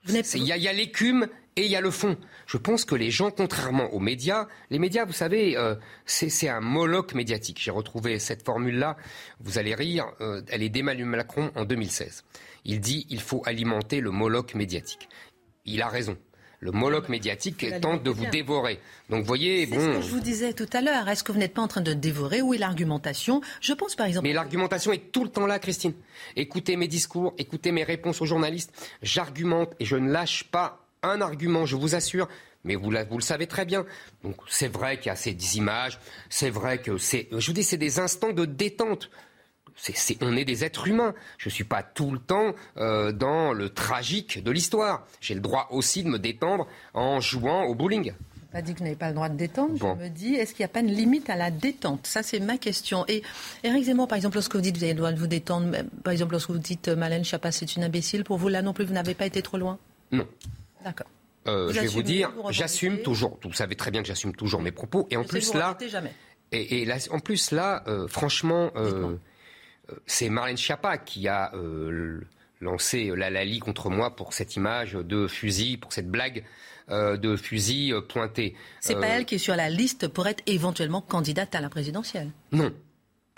Il 0.10 0.44
y 0.44 0.68
a 0.68 0.74
l'écume 0.74 1.30
et 1.56 1.66
il 1.66 1.72
y 1.72 1.76
a 1.76 1.82
le 1.82 1.92
fond. 1.92 2.18
Je 2.48 2.58
pense 2.58 2.86
que 2.86 2.96
les 2.96 3.12
gens, 3.12 3.32
contrairement 3.32 3.94
aux 3.94 4.00
médias, 4.00 4.48
les 4.70 4.80
médias, 4.80 5.06
vous 5.06 5.14
savez, 5.14 5.58
euh, 5.58 5.76
c'est 6.06 6.48
un 6.48 6.62
moloch 6.62 7.14
médiatique. 7.14 7.60
J'ai 7.62 7.72
retrouvé 7.72 8.20
cette 8.20 8.46
formule-là, 8.46 8.98
vous 9.40 9.58
allez 9.58 9.76
rire, 9.76 10.06
euh, 10.22 10.42
elle 10.50 10.64
est 10.64 10.70
d'Emmanuel 10.70 11.08
Macron 11.08 11.52
en 11.56 11.66
2016. 11.66 12.24
Il 12.66 12.80
dit 12.80 13.06
il 13.10 13.22
faut 13.22 13.42
alimenter 13.46 14.00
le 14.02 14.12
moloch 14.12 14.54
médiatique. 14.56 15.10
Il 15.66 15.82
a 15.82 15.90
raison. 15.90 16.18
Le 16.62 16.72
moloch 16.72 17.10
médiatique 17.10 17.66
tente 17.82 18.04
de 18.04 18.12
vous 18.12 18.28
dévorer. 18.28 18.80
Donc, 19.10 19.22
vous 19.22 19.28
voyez, 19.28 19.66
bon. 19.66 19.80
C'est 19.80 19.94
ce 19.94 19.98
que 19.98 20.02
je 20.04 20.12
vous 20.12 20.20
disais 20.20 20.54
tout 20.54 20.70
à 20.74 20.82
l'heure. 20.82 21.10
Est-ce 21.10 21.24
que 21.24 21.32
vous 21.32 21.40
n'êtes 21.40 21.56
pas 21.56 21.62
en 21.64 21.68
train 21.68 21.82
de 21.82 21.94
dévorer 21.94 22.44
Où 22.44 22.54
est 22.54 22.60
l'argumentation? 22.60 23.42
Je 23.62 23.74
pense, 23.74 23.96
par 23.96 24.06
exemple. 24.06 24.28
Mais 24.28 24.34
l'argumentation 24.34 24.92
est 24.92 25.12
tout 25.12 25.24
le 25.24 25.32
temps 25.32 25.48
là, 25.48 25.58
Christine. 25.58 25.94
Écoutez 26.36 26.78
mes 26.78 26.88
discours, 26.88 27.34
écoutez 27.40 27.72
mes 27.72 27.84
réponses 27.84 28.22
aux 28.22 28.28
journalistes. 28.28 28.72
J'argumente 29.02 29.74
et 29.80 29.86
je 29.86 29.96
ne 29.96 30.12
lâche 30.12 30.44
pas 30.44 30.81
un 31.04 31.22
argument, 31.22 31.66
je 31.66 31.76
vous 31.76 31.96
assure. 31.96 32.28
Mais 32.64 32.76
vous, 32.76 32.92
vous 32.92 33.18
le 33.18 33.24
savez 33.24 33.48
très 33.48 33.66
bien. 33.66 33.86
Donc 34.24 34.36
c'est 34.48 34.68
vrai 34.68 34.98
qu'il 34.98 35.08
y 35.08 35.10
a 35.10 35.16
ces 35.16 35.58
images, 35.58 36.00
c'est 36.30 36.50
vrai 36.50 36.80
que 36.80 36.98
c'est, 36.98 37.28
je 37.32 37.46
vous 37.48 37.54
dis, 37.54 37.64
c'est 37.64 37.78
des 37.78 38.00
instants 38.00 38.34
de 38.34 38.46
détente. 38.46 39.10
on 40.22 40.38
est 40.38 40.46
des 40.46 40.64
êtres 40.64 40.88
humains. 40.88 41.16
Je 41.38 41.50
ne 41.50 41.52
suis 41.52 41.64
pas 41.64 41.82
tout 41.82 42.12
le 42.12 42.20
temps 42.20 42.54
euh, 42.78 43.12
dans 43.12 43.54
le 43.54 43.70
tragique 43.70 44.44
de 44.44 44.52
l'histoire. 44.52 45.08
J'ai 45.22 45.34
le 45.34 45.42
droit 45.42 45.68
aussi 45.72 46.04
de 46.04 46.10
me 46.10 46.20
détendre 46.20 46.68
en 46.94 47.20
jouant 47.20 47.64
au 47.64 47.74
bowling. 47.74 48.14
Pas 48.52 48.62
dit 48.62 48.74
que 48.74 48.80
vous 48.80 48.84
n'avez 48.84 48.98
pas 48.98 49.08
le 49.08 49.16
droit 49.16 49.30
de 49.30 49.38
détendre. 49.38 49.78
Je 49.78 50.04
me 50.04 50.10
dis, 50.10 50.36
est-ce 50.36 50.54
qu'il 50.54 50.64
n'y 50.64 50.66
a 50.66 50.74
pas 50.74 50.82
une 50.82 50.94
limite 50.94 51.30
à 51.30 51.38
la 51.38 51.52
détente? 51.52 52.06
Ça, 52.06 52.22
c'est 52.22 52.42
ma 52.42 52.58
question. 52.58 53.06
Et 53.08 53.24
Eric 53.64 53.86
Zemmour, 53.86 54.10
par 54.10 54.18
exemple, 54.18 54.36
lorsque 54.36 54.54
vous 54.54 54.62
dites 54.62 54.74
que 54.74 54.80
vous 54.80 54.84
avez 54.84 54.94
le 54.94 54.98
droit 54.98 55.14
de 55.14 55.20
vous 55.20 55.28
détendre, 55.28 55.72
par 56.04 56.12
exemple, 56.12 56.34
lorsque 56.34 56.50
vous 56.50 56.58
dites 56.58 56.90
euh, 56.90 56.98
Malène 56.98 57.24
Chapas, 57.24 57.54
c'est 57.54 57.78
une 57.78 57.84
imbécile, 57.86 58.26
pour 58.26 58.38
vous, 58.38 58.50
là 58.50 58.62
non 58.62 58.74
plus, 58.74 58.84
vous 58.84 58.94
n'avez 58.94 59.14
pas 59.14 59.26
été 59.26 59.42
trop 59.42 59.58
loin? 59.58 59.80
Non. 60.12 60.28
D'accord. 60.84 61.08
Euh, 61.48 61.72
je 61.74 61.80
vais 61.80 61.88
vous 61.88 62.04
dire, 62.04 62.32
j'assume 62.50 63.02
toujours. 63.02 63.40
Vous 63.44 63.54
savez 63.54 63.76
très 63.76 63.92
bien 63.92 64.02
que 64.02 64.08
j'assume 64.08 64.36
toujours 64.36 64.62
mes 64.62 64.72
propos. 64.72 65.08
Et 65.10 65.18
en 65.18 65.24
plus 65.24 65.54
là, 65.54 65.78
Et, 66.52 66.86
là, 66.86 66.98
en 67.10 67.20
plus 67.20 67.52
là, 67.52 67.84
euh, 67.88 68.08
franchement, 68.08 68.72
euh, 68.76 69.16
c'est 70.06 70.30
Marlène 70.30 70.58
Schiappa 70.58 70.98
qui 70.98 71.28
a 71.28 71.52
lancé 72.60 73.12
la 73.16 73.32
Lali 73.32 73.60
contre 73.60 73.90
moi 73.90 74.16
pour 74.16 74.34
cette 74.34 74.56
image 74.56 74.94
de 74.94 75.28
fusil, 75.28 75.78
pour 75.78 75.94
cette 75.94 76.10
blague 76.10 76.44
de 76.90 77.36
fusil 77.36 77.94
pointé. 78.08 78.56
C'est 78.80 78.96
pas 78.96 79.08
elle 79.08 79.26
qui 79.26 79.36
est 79.36 79.40
sur 79.40 79.56
la 79.56 79.70
liste 79.70 80.08
pour 80.08 80.28
être 80.28 80.44
éventuellement 80.46 81.02
candidate 81.02 81.56
à 81.56 81.62
la 81.62 81.70
présidentielle. 81.70 82.30
Non, 82.52 82.72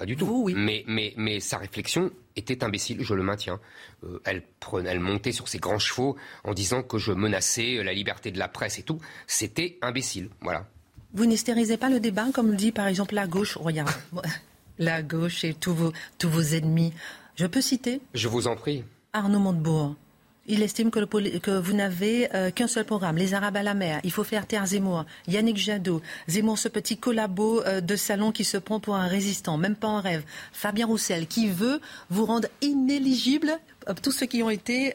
pas 0.04 0.06
du 0.06 0.18
tout. 0.18 0.44
oui. 0.44 0.54
Mais, 0.54 0.84
mais, 0.86 1.13
mais 1.16 1.39
sa 1.39 1.58
réflexion 1.58 2.12
était 2.36 2.62
imbécile, 2.66 3.02
je 3.02 3.13
le 3.13 3.24
maintiens. 3.24 3.62
Euh, 4.04 4.20
elle, 4.26 4.44
prenait, 4.60 4.89
elle 4.89 5.00
montait 5.00 5.32
sur 5.32 5.48
ses 5.48 5.60
grands 5.60 5.80
chevaux 5.80 6.18
en 6.44 6.54
disant 6.54 6.84
que 6.84 6.98
je 6.98 7.13
menaçais 7.13 7.82
la 7.82 7.94
liberté 7.94 8.30
de 8.30 8.38
la 8.38 8.50
presse 8.50 8.80
et 8.80 8.84
tout. 8.84 9.00
C'était 9.28 9.78
imbécile, 9.82 10.30
voilà. 10.42 10.68
Vous 11.13 11.26
n'hystérisez 11.26 11.78
pas 11.78 11.89
le 11.89 12.02
débat, 12.02 12.26
comme 12.34 12.52
le 12.52 12.58
dit 12.58 12.74
par 12.74 12.88
exemple 12.88 13.16
la 13.16 13.28
gauche? 13.28 13.56
Regarde, 13.56 13.94
la 14.78 15.02
gauche 15.02 15.46
et 15.46 15.54
tous 15.54 15.74
vos, 15.74 15.94
tous 16.18 16.30
vos 16.30 16.42
ennemis. 16.42 16.92
Je 17.36 17.46
peux 17.46 17.62
citer? 17.62 18.02
Je 18.13 18.28
vous 18.28 18.48
en 18.48 18.58
prie. 18.58 18.84
Arnaud 19.13 19.39
Montebourg, 19.39 19.96
il 20.45 20.62
estime 20.62 20.91
que, 20.91 21.60
vous 21.60 21.73
n'avez 21.73 22.34
euh, 22.36 22.51
qu'un 22.51 22.67
seul 22.67 22.86
programme, 22.86 23.17
les 23.17 23.34
Arabes 23.34 23.56
à 23.56 23.63
la 23.63 23.73
mer. 23.73 24.01
Il 24.03 24.12
faut 24.12 24.23
faire 24.23 24.45
taire 24.45 24.65
Zemmour. 24.65 25.06
Yannick 25.27 25.58
Jadot. 25.58 26.01
Zemmour, 26.27 26.58
ce 26.58 26.67
petit 26.67 26.97
collabo 26.97 27.62
euh, 27.63 27.79
de 27.79 27.95
salon 27.95 28.32
qui 28.32 28.43
se 28.43 28.58
prend 28.58 28.79
pour 28.79 28.95
un 28.95 29.08
résistant, 29.08 29.58
même 29.58 29.75
pas 29.75 29.88
en 29.88 30.01
rêve. 30.01 30.23
Fabien 30.51 30.86
Roussel, 30.86 31.27
qui 31.27 31.49
veut 31.49 31.79
vous 32.10 32.25
rendre 32.25 32.49
inéligible 32.62 33.58
euh, 33.88 33.93
tous 34.01 34.12
ceux 34.12 34.25
qui 34.25 34.43
ont 34.43 34.49
été 34.49 34.93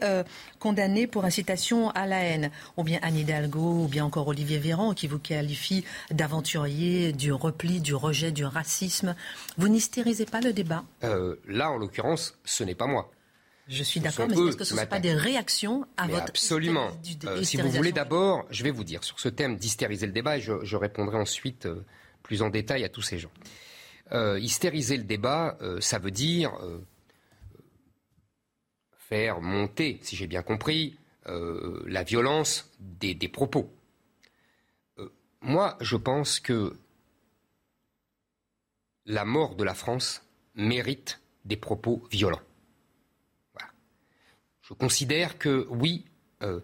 condamnés 0.59 1.07
pour 1.07 1.25
incitation 1.25 1.91
à 1.91 2.07
la 2.07 2.23
haine, 2.23 2.51
ou 2.77 2.83
bien 2.83 2.99
Anne 3.03 3.17
Hidalgo, 3.17 3.85
ou 3.85 3.89
bien 3.89 4.05
encore 4.05 4.29
Olivier 4.29 4.59
Véran, 4.59 4.93
qui 4.93 5.07
vous 5.07 5.19
qualifie 5.19 5.85
d'aventurier, 6.11 7.13
du 7.13 7.33
repli, 7.33 7.81
du 7.81 7.95
rejet, 7.95 8.33
du 8.33 8.45
racisme. 8.45 9.15
Vous 9.57 9.69
n'hystérisez 9.69 10.27
pas 10.27 10.41
le 10.41 10.53
débat? 10.53 10.85
Là, 11.47 11.71
en 11.71 11.77
l'occurrence, 11.77 12.39
ce 12.45 12.65
n'est 12.65 12.75
pas 12.75 12.87
moi. 12.87 13.11
Je 13.69 13.83
suis 13.83 14.01
d'accord, 14.01 14.29
mais 14.29 14.35
est-ce 14.35 14.57
que 14.57 14.65
ce 14.65 14.75
ne 14.75 14.81
sont 14.81 14.87
pas 14.87 14.99
des 14.99 15.13
réactions 15.13 15.87
à 15.99 16.09
votre... 16.09 16.31
Absolument. 16.31 16.91
Euh, 17.25 17.43
si 17.43 17.59
vous 17.59 17.71
voulez 17.71 17.93
d'abord, 17.93 18.47
je 18.51 18.65
vais 18.65 18.71
vous 18.71 18.85
dire 18.85 19.05
sur 19.05 19.21
ce 19.21 19.29
thème 19.29 19.59
d'hystériser 19.59 20.07
le 20.07 20.13
débat 20.13 20.39
et 20.39 20.41
je, 20.41 20.77
répondrai 20.77 21.19
ensuite 21.19 21.67
euh, 21.67 21.85
plus 22.23 22.41
en 22.41 22.49
détail 22.49 22.83
à 22.85 22.89
tous 22.89 23.03
ces 23.03 23.19
gens. 23.19 23.31
Euh, 24.13 24.39
hystériser 24.41 24.97
le 24.97 25.05
débat, 25.05 25.59
ça 25.81 25.99
veut 25.99 26.11
dire 26.11 26.53
faire 28.97 29.43
monter, 29.43 29.99
si 30.03 30.17
j'ai 30.17 30.27
bien 30.27 30.43
compris, 30.43 30.97
la 31.27 32.03
violence 32.05 32.71
des, 32.81 33.15
des 33.15 33.29
propos. 33.29 33.71
moi, 35.43 35.77
je 35.83 35.97
pense 35.97 36.41
que 36.41 36.75
la 39.05 39.27
mort 39.27 39.57
de 39.57 39.65
la 39.65 39.75
France 39.75 40.23
mérite 40.55 41.21
des 41.45 41.57
propos 41.57 42.03
violents. 42.11 42.41
Je 44.69 44.75
considère 44.75 45.39
que 45.39 45.67
oui, 45.71 46.05
euh, 46.43 46.61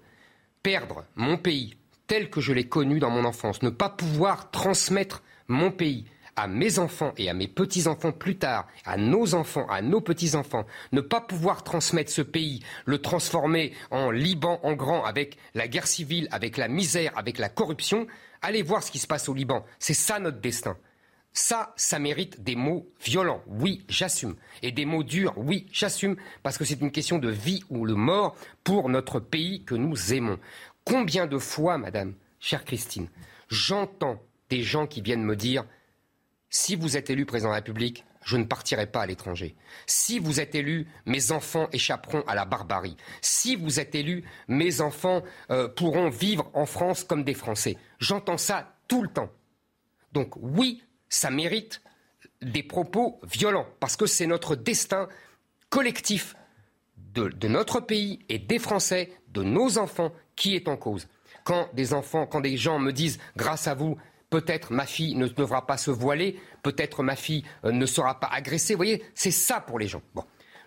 perdre 0.63 1.05
mon 1.17 1.39
pays 1.39 1.75
tel 2.07 2.29
que 2.29 2.43
je 2.43 2.53
l'ai 2.53 2.69
connu 2.69 2.99
dans 2.99 3.09
mon 3.09 3.25
enfance, 3.25 3.63
ne 3.63 3.71
pas 3.71 3.89
pouvoir 3.89 4.51
transmettre 4.51 5.23
mon 5.49 5.71
pays 5.71 6.05
à 6.37 6.47
mes 6.47 6.79
enfants 6.79 7.15
et 7.17 7.31
à 7.31 7.35
mes 7.35 7.49
petits-enfants 7.49 8.13
plus 8.13 8.37
tard, 8.37 8.67
à 8.85 8.99
nos 8.99 9.35
enfants, 9.35 9.67
à 9.71 9.81
nos 9.81 10.03
petits-enfants, 10.03 10.67
ne 10.93 11.01
pas 11.01 11.23
pouvoir 11.23 11.65
transmettre 11.65 12.13
ce 12.13 12.21
pays, 12.21 12.61
le 12.85 12.99
transformer 12.99 13.73
en 13.91 14.11
Liban 14.11 14.61
en 14.65 14.75
grand 14.75 15.05
avec 15.05 15.39
la 15.55 15.67
guerre 15.67 15.87
civile, 15.87 16.29
avec 16.31 16.59
la 16.59 16.69
misère, 16.69 17.17
avec 17.17 17.39
la 17.39 17.49
corruption, 17.49 18.07
allez 18.43 18.63
voir 18.63 18.83
ce 18.83 18.91
qui 18.91 18.99
se 18.99 19.07
passe 19.07 19.31
au 19.31 19.35
Liban. 19.35 19.65
C'est 19.79 19.95
ça 19.95 20.19
notre 20.19 20.41
destin. 20.41 20.77
Ça, 21.37 21.75
ça 21.77 21.99
mérite 21.99 22.43
des 22.45 22.55
mots 22.55 22.89
violents. 23.05 23.43
Oui, 23.49 23.85
j'assume. 23.89 24.37
Et 24.63 24.71
des 24.71 24.85
mots 24.85 25.03
durs. 25.03 25.35
Oui, 25.37 25.67
j'assume. 25.73 26.17
Parce 26.45 26.57
que 26.57 26.65
c'est 26.65 26.81
une 26.81 26.93
question 26.93 27.19
de 27.19 27.29
vie 27.29 27.65
ou 27.71 27.89
de 27.89 27.95
mort 27.95 28.37
pour 28.63 28.89
notre 28.89 29.19
pays 29.19 29.65
que 29.65 29.75
nous 29.75 30.15
aimons. 30.15 30.39
Combien 30.85 31.27
de 31.27 31.39
fois, 31.39 31.77
madame, 31.77 32.15
chère 32.39 32.65
Christine, 32.65 33.09
j'entends 33.49 34.23
des 34.49 34.63
gens 34.63 34.87
qui 34.87 35.01
viennent 35.01 35.25
me 35.25 35.35
dire 35.35 35.65
si 36.51 36.77
vous 36.77 36.97
êtes 36.97 37.11
élu 37.11 37.27
président 37.27 37.49
de 37.49 37.55
la 37.55 37.57
République, 37.57 38.05
je 38.25 38.37
ne 38.37 38.45
partirai 38.45 38.87
pas 38.87 39.03
à 39.03 39.07
l'étranger. 39.07 39.57
Si 39.87 40.21
vous 40.21 40.39
êtes 40.39 40.55
élu, 40.55 40.87
mes 41.05 41.33
enfants 41.33 41.69
échapperont 41.73 42.23
à 42.29 42.37
la 42.37 42.45
barbarie. 42.45 42.97
Si 43.21 43.57
vous 43.57 43.81
êtes 43.81 43.97
élu, 43.97 44.25
mes 44.47 44.81
enfants 44.81 45.25
euh, 45.51 45.67
pourront 45.67 46.11
vivre 46.11 46.49
en 46.55 46.65
France 46.65 47.03
comme 47.03 47.25
des 47.25 47.35
Français. 47.35 47.77
J'entends 47.99 48.39
ça 48.39 48.77
tout 48.87 49.03
le 49.03 49.09
temps. 49.09 49.31
Donc 50.13 50.37
oui, 50.37 50.85
ça 51.15 51.31
mérite 51.31 51.81
des 52.43 52.63
propos 52.63 53.21
violents, 53.23 53.67
parce 53.81 53.97
que 53.97 54.07
c'est 54.07 54.27
notre 54.27 54.57
destin 54.57 55.09
collectif 55.71 56.35
de, 56.97 57.49
notre 57.49 57.81
pays 57.81 58.19
et 58.29 58.39
des 58.39 58.59
Français, 58.59 59.13
de 59.29 59.43
nos 59.43 59.79
enfants, 59.79 60.13
qui 60.35 60.57
est 60.57 60.67
en 60.67 60.77
cause. 60.77 61.09
Quand 61.45 61.69
des 61.75 61.95
enfants, 61.95 62.27
quand 62.27 62.41
des 62.41 62.57
gens 62.57 62.79
me 62.79 62.93
disent, 62.93 63.21
grâce 63.37 63.69
à 63.69 63.75
vous, 63.75 63.97
peut-être 64.31 64.73
ma 64.73 64.87
fille 64.87 65.15
ne 65.15 65.29
devra 65.29 65.67
pas 65.67 65.77
se 65.77 65.93
voiler, 65.93 66.41
peut-être 66.63 67.05
ma 67.05 67.15
fille 67.15 67.45
euh, 67.65 67.71
ne 67.71 67.87
sera 67.87 68.19
pas 68.19 68.29
agressée. 68.29 68.75
Vous 68.75 68.79
voyez, 68.79 69.05
c'est 69.15 69.31
ça 69.31 69.61
pour 69.61 69.79
les 69.79 69.87
gens. 69.87 70.03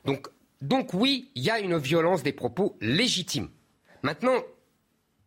Donc, 0.05 0.27
donc 0.61 0.93
oui, 0.93 1.31
il 1.35 1.43
y 1.43 1.49
a 1.49 1.59
une 1.59 1.77
violence 1.77 2.23
des 2.23 2.31
propos 2.31 2.77
légitimes. 2.79 3.49
Maintenant, 4.03 4.41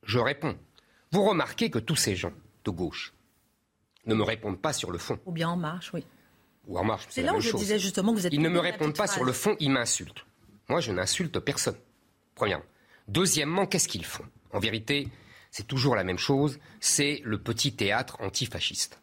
je 0.05 0.19
réponds. 0.19 0.57
Vous 1.13 1.25
remarquez 1.25 1.71
que 1.71 1.79
tous 1.79 1.97
ces 1.97 2.17
gens 2.17 2.33
de 2.65 2.71
gauche 2.71 3.13
ne 4.07 4.15
me 4.15 4.23
répondent 4.23 4.61
pas 4.61 4.73
sur 4.73 4.91
le 4.91 4.99
fond. 4.99 5.19
Ou 5.27 5.33
bien 5.33 5.49
en 5.49 5.57
marche, 5.57 5.93
oui. 5.95 6.05
Ou 6.67 6.79
en 6.79 6.85
marche, 6.85 7.07
c'est 7.11 7.23
là 7.23 7.35
où 7.35 7.41
je 7.41 7.57
disais 7.57 7.79
justement 7.79 8.13
que 8.13 8.19
vous 8.19 8.27
êtes. 8.27 8.33
Ils 8.33 8.43
ne 8.43 8.49
me 8.49 8.61
répondent 8.61 8.97
pas 8.97 9.07
sur 9.07 9.25
le 9.25 9.33
fond, 9.33 9.57
ils 9.61 9.71
m'insultent. 9.71 10.27
Moi, 10.69 10.81
je 10.81 10.93
n'insulte 10.93 11.39
personne. 11.41 11.77
Premièrement. 12.35 12.65
Deuxièmement, 13.09 13.67
qu'est-ce 13.67 13.89
qu'ils 13.89 14.05
font? 14.05 14.25
En 14.53 14.61
vérité, 14.61 15.09
c'est 15.51 15.67
toujours 15.67 15.97
la 15.97 16.05
même 16.05 16.19
chose, 16.19 16.59
c'est 16.79 17.23
le 17.25 17.39
petit 17.43 17.75
théâtre 17.75 18.17
antifasciste. 18.21 19.01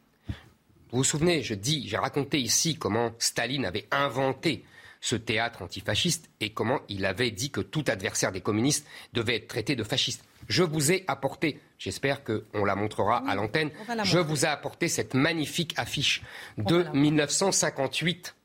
Vous 0.92 1.00
vous 1.00 1.04
souvenez, 1.04 1.44
je 1.44 1.54
dis, 1.54 1.88
j'ai 1.88 1.98
raconté 1.98 2.40
ici 2.40 2.78
comment 2.78 3.12
Staline 3.20 3.66
avait 3.66 3.88
inventé 3.92 4.64
ce 5.02 5.16
théâtre 5.16 5.62
antifasciste 5.62 6.30
et 6.40 6.54
comment 6.54 6.80
il 6.88 7.06
avait 7.06 7.32
dit 7.32 7.52
que 7.52 7.62
tout 7.62 7.84
adversaire 7.88 8.32
des 8.32 8.42
communistes 8.42 8.88
devait 9.14 9.36
être 9.36 9.48
traité 9.48 9.76
de 9.76 9.84
fasciste. 9.84 10.24
Je 10.48 10.64
vous 10.64 10.92
ai 10.92 11.04
apporté, 11.08 11.60
j'espère 11.78 12.24
qu'on 12.24 12.66
la 12.66 12.76
montrera 12.76 13.24
à 13.28 13.36
l'antenne, 13.36 13.70
je 14.04 14.20
vous 14.20 14.46
ai 14.46 14.48
apporté 14.48 14.88
cette 14.88 15.14
magnifique 15.14 15.74
affiche 15.78 16.24
de 16.58 16.86
1958. 16.94 18.36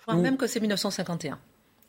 Je 0.00 0.02
crois 0.02 0.16
même 0.16 0.36
que 0.36 0.46
c'est 0.46 0.60
1951, 0.60 1.38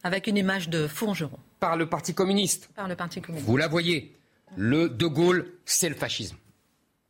avec 0.03 0.27
une 0.27 0.37
image 0.37 0.69
de 0.69 0.87
Fourgeron. 0.87 1.39
Par 1.59 1.75
le 1.75 1.89
Parti 1.89 2.13
communiste. 2.13 2.69
Par 2.75 2.87
le 2.87 2.95
Parti 2.95 3.21
communiste. 3.21 3.47
Vous 3.47 3.57
la 3.57 3.67
voyez 3.67 4.15
le 4.55 4.89
De 4.89 5.07
Gaulle, 5.07 5.51
c'est 5.65 5.89
le 5.89 5.95
fascisme. 5.95 6.37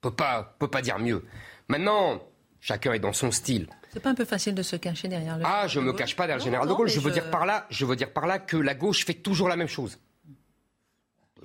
On 0.01 0.09
peut 0.09 0.15
pas, 0.15 0.55
peut 0.59 0.69
pas 0.69 0.81
dire 0.81 0.99
mieux. 0.99 1.25
Maintenant, 1.67 2.21
chacun 2.61 2.93
est 2.93 2.99
dans 2.99 3.13
son 3.13 3.31
style. 3.31 3.67
C'est 3.91 3.99
pas 3.99 4.09
un 4.09 4.15
peu 4.15 4.25
facile 4.25 4.55
de 4.55 4.63
se 4.63 4.75
cacher 4.75 5.07
derrière 5.07 5.37
le. 5.37 5.43
Ah, 5.45 5.67
je 5.67 5.79
me 5.79 5.93
cache 5.93 6.15
pas 6.15 6.23
derrière 6.23 6.39
le 6.39 6.43
général 6.43 6.67
de 6.67 6.73
Gaulle. 6.73 6.87
Je 6.87 6.99
veux 6.99 7.11
dire 7.11 7.29
par 7.29 7.45
là, 7.45 7.67
je 7.69 7.85
veux 7.85 7.95
dire 7.95 8.11
par 8.11 8.25
là 8.25 8.39
que 8.39 8.57
la 8.57 8.73
gauche 8.73 9.05
fait 9.05 9.13
toujours 9.13 9.49
la 9.49 9.55
même 9.55 9.67
chose. 9.67 9.99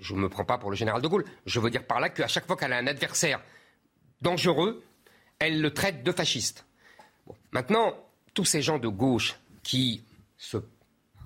Je 0.00 0.14
ne 0.14 0.20
me 0.20 0.28
prends 0.28 0.44
pas 0.44 0.58
pour 0.58 0.70
le 0.70 0.76
général 0.76 1.02
de 1.02 1.08
Gaulle. 1.08 1.24
Je 1.46 1.61
veux 1.61 1.70
dire 1.70 1.87
par 1.87 2.00
là 2.00 2.08
qu'à 2.08 2.28
chaque 2.28 2.46
fois 2.46 2.56
qu'elle 2.56 2.72
a 2.72 2.78
un 2.78 2.87
adversaire 2.87 3.40
dangereux, 4.20 4.82
elle 5.38 5.61
le 5.61 5.72
traite 5.72 6.02
de 6.02 6.12
fasciste. 6.12 6.66
Maintenant, 7.52 7.94
tous 8.34 8.44
ces 8.44 8.62
gens 8.62 8.78
de 8.78 8.88
gauche 8.88 9.38
qui 9.62 10.04
se 10.37 10.58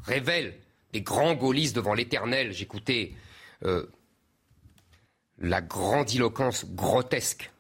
révèlent 0.05 0.55
des 0.93 1.03
grands 1.03 1.35
gaullistes 1.35 1.77
devant 1.77 1.95
l'éternel, 1.95 2.53
j'écoutais 2.53 3.13
euh, 3.65 3.87
la 5.39 5.61
grandiloquence 5.61 6.67
grotesque 6.67 7.51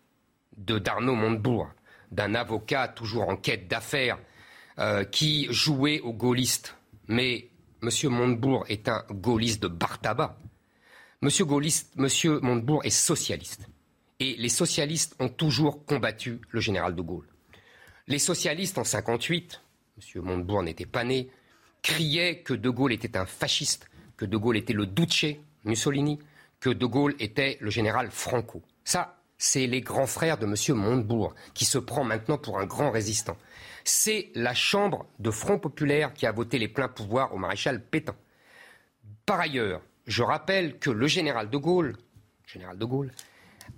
de 0.56 0.78
Darnaud 0.78 1.14
Montebourg, 1.14 1.68
d'un 2.10 2.34
avocat 2.34 2.88
toujours 2.88 3.28
en 3.28 3.36
quête 3.36 3.68
d'affaires, 3.68 4.18
euh, 4.78 5.04
qui 5.04 5.46
jouait 5.50 6.00
aux 6.00 6.12
gaullistes. 6.12 6.76
Mais 7.08 7.48
M. 7.82 7.90
Montebourg 8.10 8.64
est 8.68 8.88
un 8.88 9.04
gaulliste 9.10 9.62
de 9.62 9.68
bar 9.68 9.98
Monsieur 11.22 12.40
Montebourg 12.40 12.84
est 12.84 12.90
socialiste. 12.90 13.68
Et 14.18 14.34
les 14.36 14.48
socialistes 14.48 15.14
ont 15.20 15.28
toujours 15.28 15.84
combattu 15.84 16.40
le 16.50 16.60
général 16.60 16.96
de 16.96 17.02
Gaulle. 17.02 17.28
Les 18.08 18.18
socialistes 18.18 18.76
en 18.76 18.84
58, 18.84 19.60
M. 19.98 20.22
Montebourg 20.22 20.64
n'était 20.64 20.84
pas 20.86 21.04
né, 21.04 21.30
criaient 21.80 22.42
que 22.42 22.54
de 22.54 22.68
Gaulle 22.68 22.92
était 22.92 23.16
un 23.16 23.26
fasciste, 23.26 23.88
que 24.16 24.24
de 24.24 24.36
Gaulle 24.36 24.56
était 24.56 24.72
le 24.72 24.86
Duce, 24.86 25.26
Mussolini, 25.64 26.18
que 26.58 26.70
De 26.70 26.86
Gaulle 26.86 27.14
était 27.18 27.58
le 27.60 27.70
général 27.70 28.10
Franco. 28.10 28.62
Ça, 28.84 29.18
c'est 29.38 29.66
les 29.66 29.80
grands 29.80 30.06
frères 30.06 30.38
de 30.38 30.46
M. 30.46 30.76
Montebourg, 30.76 31.34
qui 31.54 31.64
se 31.64 31.78
prend 31.78 32.04
maintenant 32.04 32.38
pour 32.38 32.58
un 32.58 32.66
grand 32.66 32.90
résistant. 32.90 33.36
C'est 33.84 34.30
la 34.34 34.54
Chambre 34.54 35.06
de 35.18 35.30
Front 35.30 35.58
Populaire 35.58 36.14
qui 36.14 36.26
a 36.26 36.32
voté 36.32 36.58
les 36.58 36.68
pleins 36.68 36.88
pouvoirs 36.88 37.34
au 37.34 37.38
maréchal 37.38 37.84
Pétain. 37.84 38.14
Par 39.26 39.40
ailleurs, 39.40 39.82
je 40.06 40.22
rappelle 40.22 40.78
que 40.78 40.90
le 40.90 41.06
général 41.06 41.50
de 41.50 41.56
Gaulle, 41.56 41.96
général 42.46 42.78
de 42.78 42.84
Gaulle 42.84 43.12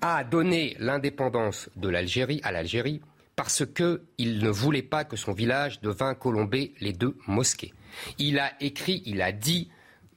a 0.00 0.24
donné 0.24 0.76
l'indépendance 0.78 1.68
de 1.76 1.88
l'Algérie 1.88 2.40
à 2.42 2.52
l'Algérie 2.52 3.00
parce 3.36 3.64
qu'il 3.66 4.38
ne 4.38 4.48
voulait 4.48 4.82
pas 4.82 5.04
que 5.04 5.16
son 5.16 5.32
village 5.32 5.80
devint 5.80 6.14
colombé 6.14 6.74
les 6.80 6.92
deux 6.92 7.16
mosquées. 7.26 7.72
Il 8.18 8.38
a 8.38 8.52
écrit, 8.60 9.02
il 9.06 9.22
a 9.22 9.32
dit 9.32 9.70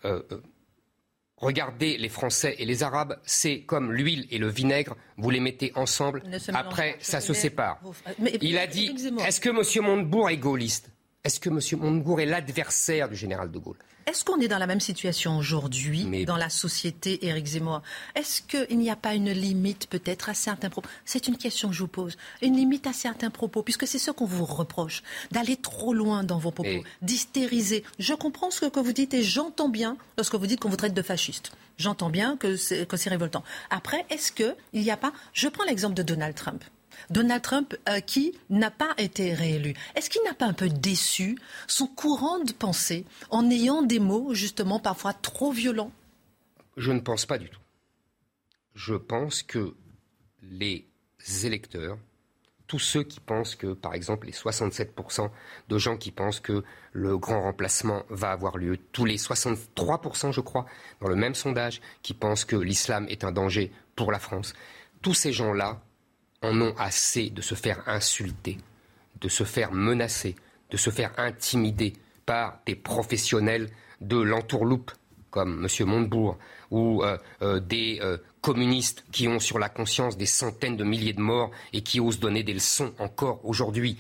euh, 0.06 0.22
euh, 0.32 0.42
Regardez 1.38 1.98
les 1.98 2.10
Français 2.10 2.56
et 2.58 2.66
les 2.66 2.82
Arabes, 2.82 3.20
c'est 3.24 3.62
comme 3.62 3.94
l'huile 3.94 4.26
et 4.32 4.40
le 4.40 4.48
vinaigre, 4.48 4.98
vous 5.18 5.30
les 5.30 5.40
mettez 5.40 5.72
ensemble, 5.76 6.24
après 6.54 6.96
ça 7.00 7.22
se 7.22 7.32
sépare. 7.34 7.80
Il 8.42 8.58
a 8.58 8.66
dit, 8.66 8.92
est-ce 9.24 9.40
que 9.40 9.50
M. 9.50 9.86
Montebourg 9.86 10.32
est 10.32 10.38
gaulliste? 10.38 10.90
Est-ce 11.24 11.40
que 11.40 11.50
M. 11.50 11.60
Montebourg 11.80 12.22
est 12.22 12.26
l'adversaire 12.26 13.08
du 13.08 13.16
général 13.16 13.52
de 13.52 13.60
Gaulle? 13.60 13.78
Est-ce 14.08 14.24
qu'on 14.24 14.40
est 14.40 14.48
dans 14.48 14.58
la 14.58 14.68
même 14.68 14.80
situation 14.80 15.38
aujourd'hui 15.38 16.26
dans 16.26 16.38
la 16.38 16.50
société, 16.50 17.26
Éric 17.26 17.46
Zemmour? 17.46 17.82
Est-ce 18.16 18.42
qu'il 18.42 18.78
n'y 18.80 18.90
a 18.90 18.96
pas 18.96 19.14
une 19.14 19.32
limite 19.32 19.88
peut-être 19.90 20.30
à 20.30 20.34
certains 20.34 20.70
propos? 20.70 20.90
C'est 21.04 21.28
une 21.28 21.38
question 21.38 21.68
que 21.68 21.76
je 21.76 21.82
vous 21.82 21.90
pose. 21.90 22.18
Une 22.42 22.56
limite 22.56 22.88
à 22.88 22.94
certains 22.94 23.30
propos, 23.30 23.64
puisque 23.64 23.86
c'est 23.86 24.00
ce 24.00 24.12
qu'on 24.12 24.26
vous 24.26 24.46
reproche, 24.46 25.04
d'aller 25.32 25.58
trop 25.58 25.94
loin 25.94 26.24
dans 26.24 26.38
vos 26.38 26.52
propos, 26.52 26.84
d'hystériser. 27.02 27.84
Je 28.00 28.14
comprends 28.14 28.50
ce 28.50 28.66
que 28.66 28.80
vous 28.80 28.94
dites 28.94 29.14
et 29.14 29.24
j'entends 29.24 29.70
bien 29.70 29.98
lorsque 30.18 30.36
vous 30.36 30.48
dites 30.48 30.62
qu'on 30.62 30.70
vous 30.70 30.78
traite 30.78 30.94
de 30.94 31.02
fasciste. 31.02 31.52
J'entends 31.78 32.10
bien 32.10 32.38
que 32.38 32.56
c'est 32.56 32.88
révoltant. 33.08 33.44
Après, 33.70 34.06
est-ce 34.10 34.32
qu'il 34.32 34.56
n'y 34.74 34.90
a 34.90 34.98
pas... 34.98 35.12
Je 35.34 35.50
prends 35.50 35.66
l'exemple 35.66 35.96
de 35.96 36.04
Donald 36.04 36.34
Trump. 36.34 36.64
Donald 37.10 37.42
Trump 37.42 37.76
euh, 37.90 38.00
qui 38.00 38.34
n'a 38.50 38.72
pas 38.72 38.94
été 38.98 39.34
réélu. 39.34 39.74
Est-ce 39.96 40.10
qu'il 40.10 40.22
n'a 40.24 40.34
pas 40.34 40.46
un 40.46 40.54
peu 40.54 40.70
déçu 40.70 41.38
son 41.68 41.88
courant 41.88 42.40
de 42.40 42.54
pensée 42.54 43.06
en 43.30 43.50
ayant 43.50 43.82
des 43.82 44.00
mots 44.00 44.34
justement 44.34 44.80
parfois 44.80 45.14
trop 45.14 45.52
violents? 45.52 45.92
Je 46.76 46.92
ne 46.92 47.00
pense 47.00 47.26
pas 47.26 47.38
du 47.38 47.50
tout. 47.50 47.60
Je 48.76 48.94
pense 48.94 49.42
que 49.42 49.74
les 50.44 50.86
électeurs, 51.44 51.98
tous 52.68 52.80
ceux 52.80 53.04
qui 53.04 53.20
pensent 53.20 53.56
que, 53.56 53.74
par 53.74 53.94
exemple, 53.94 54.28
les 54.28 54.34
67% 54.34 55.30
de 55.70 55.78
gens 55.78 55.98
qui 55.98 56.12
pensent 56.12 56.40
que 56.40 56.64
le 56.92 57.18
grand 57.18 57.42
remplacement 57.42 58.04
va 58.10 58.32
avoir 58.32 58.58
lieu, 58.58 58.78
tous 58.92 59.06
les 59.06 59.18
63%, 59.18 60.32
je 60.32 60.42
crois, 60.42 60.66
dans 61.02 61.08
le 61.08 61.16
même 61.16 61.34
sondage, 61.34 61.82
qui 62.04 62.14
pensent 62.14 62.46
que 62.46 62.56
l'islam 62.56 63.08
est 63.10 63.24
un 63.24 63.32
danger 63.32 63.72
pour 63.96 64.12
la 64.12 64.20
France, 64.20 64.54
tous 65.02 65.14
ces 65.14 65.32
gens-là 65.32 65.82
en 66.42 66.62
ont 66.62 66.76
assez 66.78 67.30
de 67.30 67.42
se 67.42 67.56
faire 67.56 67.82
insulter, 67.88 68.58
de 69.22 69.28
se 69.28 69.44
faire 69.44 69.72
menacer, 69.72 70.36
de 70.70 70.78
se 70.78 70.90
faire 70.90 71.12
intimider 71.18 71.94
par 72.26 72.60
des 72.66 72.76
professionnels 72.76 73.70
de 74.02 74.18
l'entourloupe 74.18 74.92
comme 75.32 75.66
M. 75.66 75.88
Montebourg 75.88 76.38
ou 76.72 77.04
euh, 77.04 77.18
euh, 77.42 77.60
des 77.60 78.00
euh, 78.02 78.18
communistes 78.42 79.06
qui 79.12 79.28
ont 79.28 79.40
sur 79.40 79.60
la 79.60 79.70
conscience 79.70 80.18
des 80.18 80.26
centaines 80.26 80.78
de 80.78 80.84
milliers 80.84 81.14
de 81.14 81.22
morts 81.22 81.52
et 81.74 81.82
qui 81.82 82.00
osent 82.00 82.20
donner 82.20 82.44
des 82.44 82.54
leçons 82.54 82.94
encore 83.00 83.44
aujourd'hui. 83.44 83.98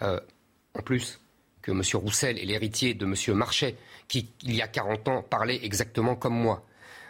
en 0.00 0.82
plus 0.82 1.20
que 1.60 1.72
M. 1.72 1.82
Roussel 1.94 2.38
est 2.38 2.46
l'héritier 2.46 2.94
de 2.94 3.04
M. 3.04 3.36
Marchais, 3.36 3.76
qui, 4.08 4.30
il 4.42 4.54
y 4.54 4.62
a 4.62 4.68
40 4.68 5.08
ans, 5.08 5.22
parlait 5.22 5.62
exactement 5.62 6.16
comme 6.16 6.34
moi. 6.34 6.64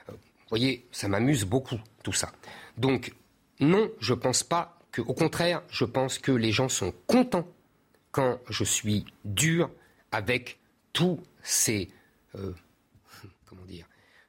Vous 0.09 0.17
voyez, 0.49 0.89
ça 0.91 1.07
m'amuse 1.07 1.45
beaucoup, 1.45 1.79
tout 2.03 2.13
ça. 2.13 2.33
Donc, 2.77 3.13
non, 3.61 3.91
je 4.01 4.15
ne 4.15 4.19
pense 4.19 4.43
pas 4.43 4.79
que, 4.91 5.03
au 5.03 5.15
contraire, 5.15 5.63
je 5.71 5.85
pense 5.85 6.19
que 6.19 6.33
les 6.33 6.53
gens 6.53 6.69
sont 6.69 6.93
contents 7.07 7.47
quand 8.11 8.41
je 8.49 8.65
suis 8.65 9.05
dur 9.25 9.71
avec 10.11 10.59
tous 10.93 11.21
ces, 11.43 11.89
euh, 12.35 12.53
comment 13.47 13.65
dire, 13.65 13.87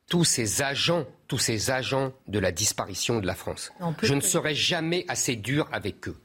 tous 0.08 0.24
ces 0.24 0.62
agents, 0.62 1.08
tous 1.28 1.38
ces 1.38 1.72
agents 1.72 2.14
de 2.28 2.40
la 2.40 2.52
disparition 2.52 3.20
de 3.20 3.26
la 3.26 3.36
France. 3.36 3.72
Je 4.04 4.14
ne 4.14 4.22
serai 4.22 4.54
jamais 4.54 5.06
assez 5.08 5.36
dur 5.36 5.68
avec 5.72 6.08
eux. 6.08 6.18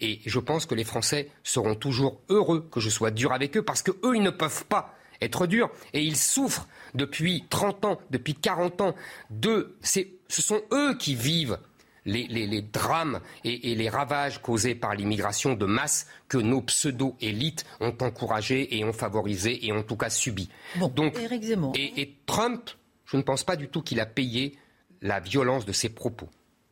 Et 0.00 0.20
je 0.24 0.38
pense 0.38 0.66
que 0.66 0.74
les 0.74 0.84
Français 0.84 1.30
seront 1.42 1.74
toujours 1.74 2.20
heureux 2.28 2.68
que 2.70 2.80
je 2.80 2.88
sois 2.88 3.10
dur 3.10 3.32
avec 3.32 3.56
eux 3.56 3.62
parce 3.62 3.82
qu'eux, 3.82 4.16
ils 4.16 4.22
ne 4.22 4.30
peuvent 4.30 4.64
pas 4.66 4.94
être 5.20 5.46
durs. 5.46 5.70
Et 5.92 6.02
ils 6.02 6.16
souffrent 6.16 6.66
depuis 6.94 7.44
30 7.50 7.84
ans, 7.84 8.00
depuis 8.10 8.34
40 8.34 8.80
ans. 8.80 8.94
De, 9.30 9.76
ce 9.82 10.02
sont 10.28 10.62
eux 10.72 10.96
qui 10.96 11.14
vivent 11.14 11.58
les, 12.04 12.62
drames 12.62 13.20
et, 13.44 13.74
les 13.74 13.88
ravages 13.88 14.40
causés 14.40 14.74
par 14.74 14.94
l'immigration 14.94 15.54
de 15.54 15.66
masse 15.66 16.06
que 16.28 16.38
nos 16.38 16.62
pseudo-élites 16.62 17.64
ont 17.80 17.96
encouragés 18.00 18.76
et 18.76 18.84
ont 18.84 18.92
favorisé 18.92 19.66
et 19.66 19.72
en 19.72 19.82
tout 19.82 19.96
cas 19.96 20.10
subi. 20.10 20.48
Donc, 20.94 21.16
Zemmour. 21.42 21.72
et 21.76 22.16
Trump, 22.26 22.70
je 23.06 23.16
ne 23.16 23.22
pense 23.22 23.44
pas 23.44 23.56
du 23.56 23.68
tout 23.68 23.82
qu'il 23.82 24.00
a 24.00 24.06
payé 24.06 24.56
la 25.00 25.20
violence 25.20 25.66
de 25.66 25.72
ses 25.72 25.88
propos. 25.88 26.28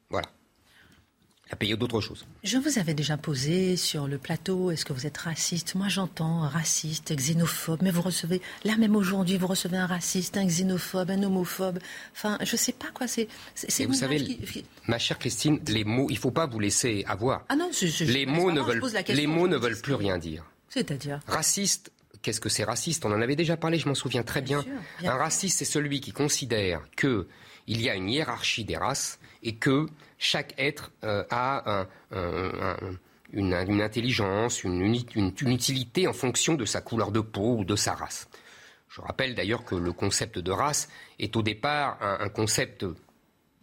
Voilà 0.08 0.28
à 1.50 1.56
payer 1.56 1.76
d'autres 1.76 2.00
choses. 2.00 2.26
Je 2.44 2.58
vous 2.58 2.78
avais 2.78 2.94
déjà 2.94 3.16
posé 3.16 3.76
sur 3.76 4.06
le 4.06 4.18
plateau, 4.18 4.70
est-ce 4.70 4.84
que 4.84 4.92
vous 4.92 5.06
êtes 5.06 5.18
raciste? 5.18 5.74
Moi 5.74 5.88
j'entends 5.88 6.40
raciste, 6.40 7.14
xénophobe, 7.14 7.80
mais 7.82 7.90
vous 7.90 8.02
recevez, 8.02 8.40
là 8.64 8.76
même 8.76 8.94
aujourd'hui, 8.94 9.36
vous 9.36 9.48
recevez 9.48 9.76
un 9.76 9.86
raciste, 9.86 10.36
un 10.36 10.46
xénophobe, 10.46 11.10
un 11.10 11.22
homophobe. 11.22 11.78
Enfin, 12.12 12.38
je 12.42 12.52
ne 12.52 12.56
sais 12.56 12.72
pas 12.72 12.90
quoi, 12.94 13.08
c'est... 13.08 13.28
Vous 13.86 13.94
savez, 13.94 14.38
ma 14.86 14.98
chère 14.98 15.18
Christine, 15.18 15.60
les 15.66 15.84
mots, 15.84 16.06
il 16.08 16.14
ne 16.14 16.18
faut 16.18 16.30
pas 16.30 16.46
vous 16.46 16.60
laisser 16.60 17.04
avoir. 17.06 17.44
Ah 17.48 17.56
non, 17.56 17.70
les 18.00 18.26
mots 18.26 18.52
ne 18.52 18.60
veulent, 18.60 18.82
les 19.08 19.26
mots 19.26 19.48
ne 19.48 19.56
veulent 19.56 19.80
plus 19.80 19.94
rien 19.94 20.18
dire. 20.18 20.44
C'est-à-dire? 20.68 21.20
Raciste, 21.26 21.90
qu'est-ce 22.22 22.40
que 22.40 22.48
c'est 22.48 22.64
raciste? 22.64 23.04
On 23.04 23.12
en 23.12 23.20
avait 23.20 23.36
déjà 23.36 23.56
parlé, 23.56 23.78
je 23.78 23.88
m'en 23.88 23.94
souviens 23.94 24.22
très 24.22 24.40
bien. 24.40 24.64
un 25.04 25.16
raciste, 25.16 25.58
c'est 25.58 25.64
celui 25.64 26.00
qui 26.00 26.12
considère 26.12 26.82
qu'il 26.96 27.26
y 27.66 27.90
a 27.90 27.96
une 27.96 28.08
hiérarchie 28.08 28.64
des 28.64 28.76
races 28.76 29.18
et 29.42 29.56
que 29.56 29.86
chaque 30.20 30.54
être 30.58 30.92
euh, 31.02 31.24
a 31.30 31.86
une, 33.32 33.80
intelligence, 33.80 34.62
une, 34.62 34.94
utilité 35.40 36.06
en 36.06 36.12
fonction 36.12 36.54
de 36.54 36.64
sa 36.64 36.80
couleur 36.80 37.10
de 37.10 37.20
peau 37.20 37.56
ou 37.56 37.64
de 37.64 37.74
sa 37.74 37.94
race. 37.94 38.28
Je 38.88 39.00
rappelle 39.00 39.34
d'ailleurs 39.34 39.64
que 39.64 39.74
le 39.74 39.92
concept 39.92 40.38
de 40.38 40.50
race 40.52 40.88
est 41.18 41.36
au 41.36 41.42
départ 41.42 41.96
un, 42.02 42.28
concept 42.28 42.84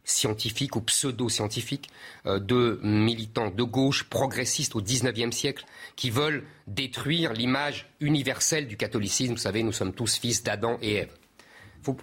scientifique 0.04 0.76
ou 0.78 0.82
pseudo-scientifique 0.82 1.90
euh, 2.26 2.40
de 2.40 2.80
militants 2.82 3.52
de 3.52 3.64
gauche 3.64 4.06
progressistes 4.06 4.76
au 4.76 4.82
XIXe 4.82 5.36
siècle 5.36 5.66
qui 5.96 6.10
veulent 6.10 6.46
détruire 6.66 7.34
l'image 7.34 7.90
universelle 8.00 8.68
du 8.68 8.78
catholicisme. 8.78 9.34
Vous 9.34 9.40
savez, 9.40 9.64
nous 9.64 9.74
sommes 9.74 9.94
tous 9.94 10.18
fils 10.18 10.44
d'Adam 10.44 10.78
et 10.82 10.96
Ève. 10.96 11.12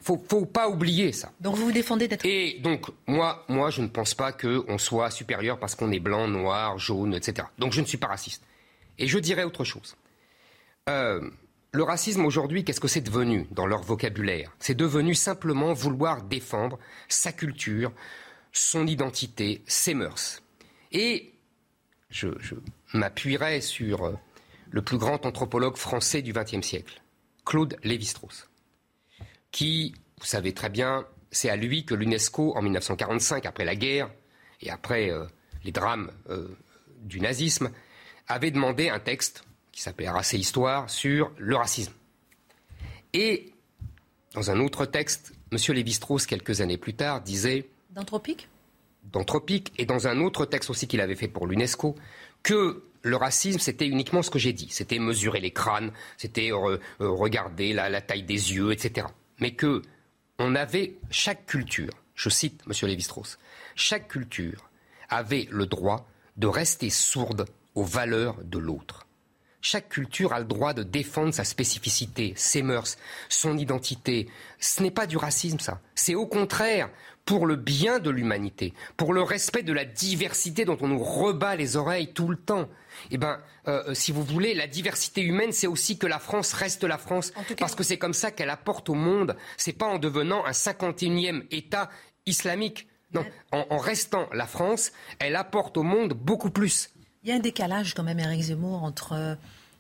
Faut, 0.02 0.22
faut, 0.28 0.46
pas 0.46 0.68
oublier 0.68 1.12
ça. 1.12 1.32
Donc 1.40 1.56
vous 1.56 1.66
vous 1.66 1.72
défendez 1.72 2.08
d'être. 2.08 2.24
Et 2.24 2.58
donc 2.60 2.86
moi, 3.06 3.44
moi, 3.48 3.70
je 3.70 3.82
ne 3.82 3.88
pense 3.88 4.14
pas 4.14 4.32
qu'on 4.32 4.78
soit 4.78 5.10
supérieur 5.10 5.58
parce 5.58 5.74
qu'on 5.74 5.92
est 5.92 6.00
blanc, 6.00 6.26
noir, 6.26 6.78
jaune, 6.78 7.14
etc. 7.14 7.48
Donc 7.58 7.72
je 7.72 7.80
ne 7.80 7.86
suis 7.86 7.98
pas 7.98 8.06
raciste. 8.06 8.42
Et 8.98 9.06
je 9.06 9.18
dirais 9.18 9.44
autre 9.44 9.64
chose. 9.64 9.96
Euh, 10.88 11.30
le 11.72 11.82
racisme 11.82 12.24
aujourd'hui, 12.24 12.64
qu'est-ce 12.64 12.80
que 12.80 12.88
c'est 12.88 13.00
devenu 13.00 13.46
dans 13.50 13.66
leur 13.66 13.82
vocabulaire? 13.82 14.52
C'est 14.58 14.76
devenu 14.76 15.14
simplement 15.14 15.72
vouloir 15.72 16.22
défendre 16.22 16.78
sa 17.08 17.32
culture, 17.32 17.92
son 18.52 18.86
identité, 18.86 19.62
ses 19.66 19.92
mœurs. 19.92 20.42
Et 20.92 21.32
je, 22.10 22.28
je 22.38 22.54
m'appuierai 22.92 23.60
sur 23.60 24.04
euh, 24.04 24.12
le 24.70 24.82
plus 24.82 24.98
grand 24.98 25.26
anthropologue 25.26 25.76
français 25.76 26.22
du 26.22 26.32
XXe 26.32 26.66
siècle, 26.66 27.02
Claude 27.44 27.76
Lévi-Strauss 27.82 28.48
qui, 29.54 29.94
vous 30.18 30.26
savez 30.26 30.52
très 30.52 30.68
bien, 30.68 31.06
c'est 31.30 31.48
à 31.48 31.54
lui 31.54 31.84
que 31.84 31.94
l'UNESCO, 31.94 32.56
en 32.56 32.62
1945, 32.62 33.46
après 33.46 33.64
la 33.64 33.76
guerre 33.76 34.10
et 34.60 34.68
après 34.68 35.10
euh, 35.10 35.26
les 35.62 35.70
drames 35.70 36.10
euh, 36.28 36.48
du 37.02 37.20
nazisme, 37.20 37.70
avait 38.26 38.50
demandé 38.50 38.88
un 38.88 38.98
texte 38.98 39.44
qui 39.70 39.80
s'appelait 39.80 40.08
Race 40.08 40.34
et 40.34 40.38
Histoire 40.38 40.90
sur 40.90 41.30
le 41.38 41.54
racisme. 41.54 41.92
Et 43.12 43.52
dans 44.34 44.50
un 44.50 44.58
autre 44.58 44.86
texte, 44.86 45.32
M. 45.52 45.58
Lévi-Strauss, 45.72 46.26
quelques 46.26 46.60
années 46.60 46.78
plus 46.78 46.94
tard, 46.94 47.20
disait. 47.20 47.68
D'anthropique? 47.90 48.48
D'anthropique, 49.04 49.72
et 49.78 49.86
dans 49.86 50.08
un 50.08 50.18
autre 50.18 50.46
texte 50.46 50.68
aussi 50.68 50.88
qu'il 50.88 51.00
avait 51.00 51.14
fait 51.14 51.28
pour 51.28 51.46
l'UNESCO, 51.46 51.94
que 52.42 52.82
le 53.02 53.16
racisme, 53.16 53.60
c'était 53.60 53.86
uniquement 53.86 54.22
ce 54.22 54.30
que 54.30 54.40
j'ai 54.40 54.52
dit. 54.52 54.66
C'était 54.70 54.98
mesurer 54.98 55.38
les 55.38 55.52
crânes, 55.52 55.92
c'était 56.16 56.50
euh, 56.50 56.78
regarder 56.98 57.72
la, 57.72 58.00
taille 58.00 58.24
des 58.24 58.52
yeux, 58.52 58.72
etc 58.72 59.06
mais 59.38 59.54
que 59.54 59.82
on 60.38 60.54
avait 60.54 60.96
chaque 61.10 61.46
culture, 61.46 61.92
je 62.14 62.28
cite 62.28 62.62
M. 62.66 62.88
Lévi-Strauss, 62.88 63.38
chaque 63.76 64.08
culture 64.08 64.70
avait 65.08 65.48
le 65.50 65.66
droit 65.66 66.08
de 66.36 66.46
rester 66.46 66.90
sourde 66.90 67.46
aux 67.74 67.84
valeurs 67.84 68.42
de 68.42 68.58
l'autre. 68.58 69.06
Chaque 69.66 69.88
culture 69.88 70.34
a 70.34 70.40
le 70.40 70.44
droit 70.44 70.74
de 70.74 70.82
défendre 70.82 71.32
sa 71.32 71.42
spécificité, 71.42 72.34
ses 72.36 72.60
mœurs, 72.60 72.98
son 73.30 73.56
identité. 73.56 74.28
Ce 74.58 74.82
n'est 74.82 74.90
pas 74.90 75.06
du 75.06 75.16
racisme, 75.16 75.58
ça. 75.58 75.80
C'est 75.94 76.14
au 76.14 76.26
contraire 76.26 76.90
pour 77.24 77.46
le 77.46 77.56
bien 77.56 77.98
de 77.98 78.10
l'humanité, 78.10 78.74
pour 78.98 79.14
le 79.14 79.22
respect 79.22 79.62
de 79.62 79.72
la 79.72 79.86
diversité 79.86 80.66
dont 80.66 80.76
on 80.82 80.88
nous 80.88 81.02
rebat 81.02 81.56
les 81.56 81.78
oreilles 81.78 82.12
tout 82.12 82.28
le 82.28 82.36
temps. 82.36 82.68
Eh 83.10 83.16
bien, 83.16 83.40
euh, 83.66 83.94
si 83.94 84.12
vous 84.12 84.22
voulez, 84.22 84.52
la 84.52 84.66
diversité 84.66 85.22
humaine, 85.22 85.52
c'est 85.52 85.66
aussi 85.66 85.96
que 85.96 86.06
la 86.06 86.18
France 86.18 86.52
reste 86.52 86.84
la 86.84 86.98
France, 86.98 87.32
parce 87.58 87.74
que 87.74 87.84
c'est 87.84 87.96
comme 87.96 88.12
ça 88.12 88.30
qu'elle 88.30 88.50
apporte 88.50 88.90
au 88.90 88.94
monde. 88.94 89.34
C'est 89.56 89.72
pas 89.72 89.86
en 89.86 89.98
devenant 89.98 90.44
un 90.44 90.50
51e 90.50 91.46
État 91.50 91.88
islamique. 92.26 92.86
Non, 93.14 93.24
en, 93.52 93.78
restant 93.78 94.28
la 94.32 94.46
France, 94.46 94.92
elle 95.20 95.36
apporte 95.36 95.78
au 95.78 95.84
monde 95.84 96.12
beaucoup 96.12 96.50
plus. 96.50 96.90
Il 97.24 97.30
y 97.30 97.32
a 97.32 97.36
un 97.36 97.40
décalage 97.40 97.94
quand 97.94 98.02
même, 98.02 98.20
Eric 98.20 98.42
Zemmour, 98.42 98.84
entre 98.84 99.36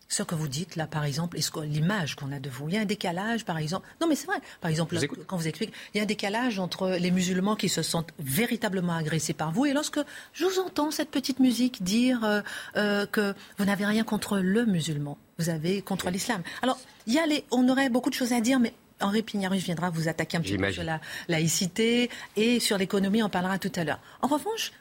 ce 0.08 0.22
que 0.22 0.34
vous 0.34 0.48
dites 0.48 0.76
là, 0.76 0.86
par 0.86 1.04
exemple, 1.04 1.38
l'image 1.64 2.14
qu'on 2.14 2.32
a 2.32 2.38
de 2.38 2.48
vous. 2.48 2.68
Il 2.68 2.74
y 2.74 2.78
a 2.78 2.80
un 2.80 2.86
décalage, 2.86 3.44
par 3.44 3.58
exemple. 3.58 3.86
Non, 4.00 4.06
mais 4.06 4.14
c'est 4.14 4.26
vrai. 4.26 4.38
Par 4.60 4.70
exemple, 4.70 4.96
quand 5.26 5.36
vous 5.36 5.48
expliquez, 5.48 5.72
il 5.92 5.98
y 5.98 6.00
a 6.00 6.04
un 6.04 6.06
décalage 6.06 6.58
entre 6.58 6.90
les 6.90 7.10
musulmans 7.10 7.56
qui 7.56 7.68
se 7.68 7.82
sentent 7.82 8.12
véritablement 8.18 8.94
agressés 8.94 9.34
par 9.34 9.52
vous 9.52 9.66
et 9.66 9.72
lorsque 9.72 10.00
je 10.32 10.44
vous 10.44 10.60
entends 10.60 10.90
cette 10.90 11.10
petite 11.10 11.40
musique 11.40 11.82
dire 11.82 12.24
euh, 12.24 12.40
euh, 12.76 13.06
que 13.06 13.34
vous 13.58 13.64
n'avez 13.64 13.86
rien 13.86 14.04
contre 14.04 14.38
le 14.38 14.66
musulman, 14.66 15.18
vous 15.38 15.48
avez 15.48 15.82
contre 15.82 16.10
l'islam. 16.10 16.42
Alors, 16.62 16.78
il 17.06 17.14
y 17.14 17.18
a 17.18 17.26
les, 17.26 17.44
on 17.50 17.68
aurait 17.68 17.88
beaucoup 17.88 18.10
de 18.10 18.14
choses 18.14 18.32
à 18.32 18.40
dire, 18.40 18.60
mais 18.60 18.74
Henri 19.00 19.22
Pignarus 19.22 19.64
viendra 19.64 19.90
vous 19.90 20.08
attaquer 20.08 20.36
un 20.36 20.40
petit 20.40 20.56
peu 20.56 20.72
sur 20.72 20.84
la 20.84 21.00
laïcité 21.28 22.10
et 22.36 22.60
sur 22.60 22.78
l'économie, 22.78 23.22
on 23.22 23.28
parlera 23.28 23.58
tout 23.58 23.72
à 23.74 23.84
l'heure. 23.84 24.00
En 24.22 24.28
revanche, 24.28 24.72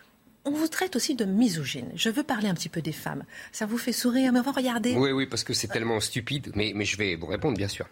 on 0.46 0.52
vous 0.52 0.68
traite 0.68 0.96
aussi 0.96 1.16
de 1.16 1.26
misogyne. 1.26 1.90
Je 1.96 2.10
veux 2.10 2.24
parler 2.24 2.48
un 2.48 2.54
petit 2.54 2.70
peu 2.70 2.82
des 2.82 2.92
femmes. 2.92 3.24
Ça 3.52 3.66
vous 3.66 3.78
fait 3.78 3.94
sourire, 3.94 4.34
mais 4.34 4.40
on 4.40 4.44
va 4.44 4.52
regarder. 4.52 4.96
Oui, 4.96 5.12
oui, 5.12 5.26
parce 5.26 5.44
que 5.44 5.54
c'est 5.54 5.68
tellement 5.68 6.00
stupide, 6.00 6.52
mais, 6.56 6.74
mais 6.76 6.86
je 6.86 6.98
vais 6.98 7.16
vous 7.16 7.28
répondre, 7.28 7.58
bien 7.58 7.68
sûr. 7.68 7.88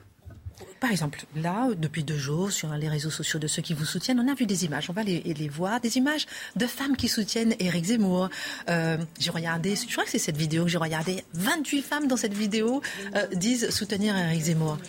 Par 0.79 0.91
exemple, 0.91 1.25
là, 1.35 1.69
depuis 1.77 2.03
deux 2.03 2.17
jours, 2.17 2.51
sur 2.51 2.73
les 2.73 2.89
réseaux 2.89 3.11
sociaux 3.11 3.39
de 3.39 3.45
ceux 3.45 3.61
qui 3.61 3.75
vous 3.75 3.85
soutiennent, 3.85 4.19
on 4.19 4.27
a 4.27 4.33
vu 4.33 4.47
des 4.47 4.65
images, 4.65 4.89
on 4.89 4.93
va 4.93 5.03
les, 5.03 5.21
les 5.21 5.47
voir, 5.47 5.79
des 5.79 5.97
images 5.97 6.25
de 6.55 6.65
femmes 6.65 6.97
qui 6.97 7.07
soutiennent 7.07 7.53
Éric 7.59 7.85
Zemmour. 7.85 8.29
Euh, 8.67 8.97
j'ai 9.19 9.29
regardé, 9.29 9.75
je 9.75 9.91
crois 9.91 10.03
que 10.03 10.09
c'est 10.09 10.17
cette 10.17 10.37
vidéo 10.37 10.63
que 10.63 10.69
j'ai 10.69 10.79
regardée, 10.79 11.23
28 11.33 11.81
femmes 11.83 12.07
dans 12.07 12.17
cette 12.17 12.33
vidéo 12.33 12.81
euh, 13.15 13.27
disent 13.27 13.69
soutenir 13.69 14.17
Éric 14.17 14.41
Zemmour 14.41 14.79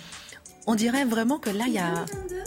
on 0.67 0.75
dirait 0.75 1.05
vraiment 1.05 1.39
que 1.39 1.51
là, 1.51 1.65
il 1.67 1.75
y 1.75 1.79
a 1.79 2.05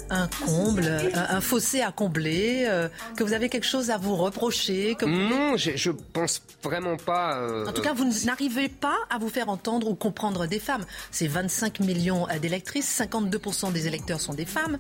un 0.10 0.28
comble, 0.46 0.86
un, 1.14 1.42
fossé 1.42 1.82
à 1.82 1.92
combler, 1.92 2.66
euh, 2.68 2.88
que 3.18 3.24
vous 3.24 3.34
avez 3.34 3.50
quelque 3.50 3.66
chose 3.66 3.90
à 3.90 3.98
vous 3.98 4.16
reprocher. 4.16 4.96
Que 4.96 5.06
Non, 5.06 5.58
je, 5.58 5.90
ne 5.90 5.96
pense 6.14 6.42
vraiment 6.64 6.98
pas. 6.98 7.38
Euh, 7.40 7.66
en 7.66 7.74
tout 7.74 7.82
cas, 7.82 7.94
vous 7.94 8.06
n'arrivez 8.26 8.70
pas 8.70 8.98
à 9.10 9.18
vous 9.18 9.30
faire 9.30 9.50
entendre 9.50 9.90
ou 9.90 9.96
comprendre 9.96 10.46
des 10.48 10.60
femmes. 10.60 10.86
C'est 11.12 11.28
25 11.28 11.80
millions 11.82 12.28
d'électrices, 12.42 13.00
52% 13.00 13.72
des 13.72 13.88
électeurs 13.88 14.22
sont 14.22 14.34
des 14.34 14.46
femmes. 14.46 14.78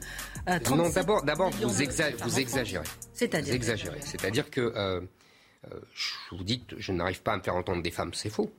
Euh, 0.50 0.60
non, 0.70 0.90
d'abord, 0.90 1.24
d'abord, 1.24 1.50
vous, 1.52 1.70
vous 1.70 1.82
exagérez. 1.82 2.86
C'est-à-dire 3.14 3.52
Vous 3.52 3.56
exagérez. 3.56 4.00
C'est-à-dire 4.02 4.50
que 4.50 5.02
je 5.94 6.36
vous 6.36 6.44
dis 6.44 6.64
que 6.64 6.80
je 6.80 6.92
n'arrive 6.92 7.24
pas 7.24 7.34
à 7.34 7.38
me 7.38 7.42
faire 7.42 7.56
entendre 7.56 7.82
des 7.82 7.92
femmes, 7.92 8.14
c'est 8.14 8.30
faux. 8.30 8.52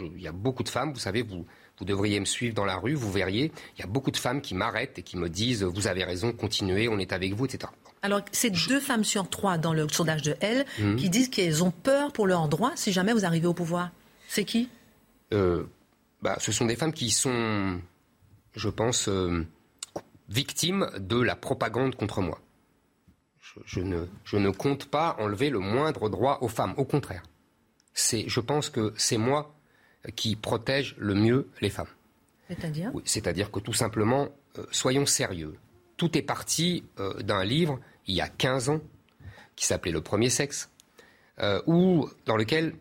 il 0.00 0.22
y 0.22 0.28
a 0.28 0.32
beaucoup 0.32 0.62
de 0.62 0.70
femmes, 0.70 0.92
vous 0.92 0.98
savez, 0.98 1.22
vous 1.22 1.44
vous 1.80 1.86
devriez 1.86 2.20
me 2.20 2.26
suivre 2.26 2.54
dans 2.54 2.66
la 2.66 2.76
rue, 2.76 2.94
vous 2.94 3.10
verriez, 3.10 3.50
il 3.76 3.80
y 3.80 3.82
a 3.82 3.86
beaucoup 3.86 4.10
de 4.10 4.18
femmes 4.18 4.42
qui 4.42 4.54
m'arrêtent 4.54 4.98
et 4.98 5.02
qui 5.02 5.16
me 5.16 5.28
disent 5.28 5.62
Vous 5.62 5.86
avez 5.86 6.04
raison, 6.04 6.32
continuez, 6.32 6.88
on 6.88 6.98
est 6.98 7.12
avec 7.12 7.32
vous, 7.32 7.46
etc. 7.46 7.72
Alors, 8.02 8.20
c'est 8.32 8.50
deux 8.50 8.80
femmes 8.80 9.04
sur 9.04 9.28
trois 9.28 9.58
dans 9.58 9.72
le 9.72 9.88
sondage 9.88 10.22
de 10.22 10.36
Elle 10.40 10.66
mhm. 10.78 10.96
qui 10.96 11.08
disent 11.08 11.28
qu'elles 11.28 11.64
ont 11.64 11.70
peur 11.70 12.12
pour 12.12 12.26
leurs 12.26 12.48
droits 12.48 12.72
si 12.76 12.92
jamais 12.92 13.12
vous 13.12 13.24
arrivez 13.24 13.46
au 13.46 13.54
pouvoir. 13.54 13.90
C'est 14.28 14.44
qui? 14.44 14.68
Euh, 15.32 15.64
bah, 16.22 16.36
Ce 16.38 16.52
sont 16.52 16.66
des 16.66 16.76
femmes 16.76 16.92
qui 16.92 17.10
sont, 17.10 17.80
je 18.54 18.68
pense, 18.68 19.08
euh, 19.08 19.46
victimes 20.28 20.90
de 20.98 21.20
la 21.20 21.34
propagande 21.34 21.94
contre 21.94 22.20
moi. 22.20 22.40
Je, 23.64 23.80
ne, 23.80 24.06
je 24.24 24.36
ne 24.36 24.50
compte 24.50 24.84
pas 24.84 25.16
enlever 25.18 25.50
le 25.50 25.58
moindre 25.58 26.08
droit 26.08 26.38
aux 26.42 26.48
femmes, 26.48 26.74
au 26.76 26.84
contraire. 26.84 27.22
C'est, 27.94 28.28
je 28.28 28.40
pense 28.40 28.70
que 28.70 28.94
c'est 28.96 29.18
moi 29.18 29.54
qui 30.16 30.36
protège 30.36 30.94
le 30.98 31.14
mieux 31.14 31.48
les 31.60 31.70
femmes. 31.70 31.86
C'est-à-dire 32.48 32.92
C'est-à-dire 33.04 33.50
que 33.50 33.60
tout 33.60 33.72
simplement, 33.72 34.28
euh, 34.58 34.64
soyons 34.70 35.06
sérieux. 35.06 35.56
Tout 35.96 36.16
est 36.16 36.22
parti 36.22 36.84
euh, 36.98 37.14
d'un 37.22 37.44
livre, 37.44 37.78
il 38.06 38.14
y 38.14 38.20
a 38.20 38.28
15 38.28 38.70
ans, 38.70 38.80
qui 39.54 39.66
s'appelait 39.66 39.92
Le 39.92 40.00
premier 40.00 40.30
sexe, 40.30 40.70
euh, 41.40 41.62
où, 41.66 42.08
dans 42.26 42.36
lequel 42.36 42.74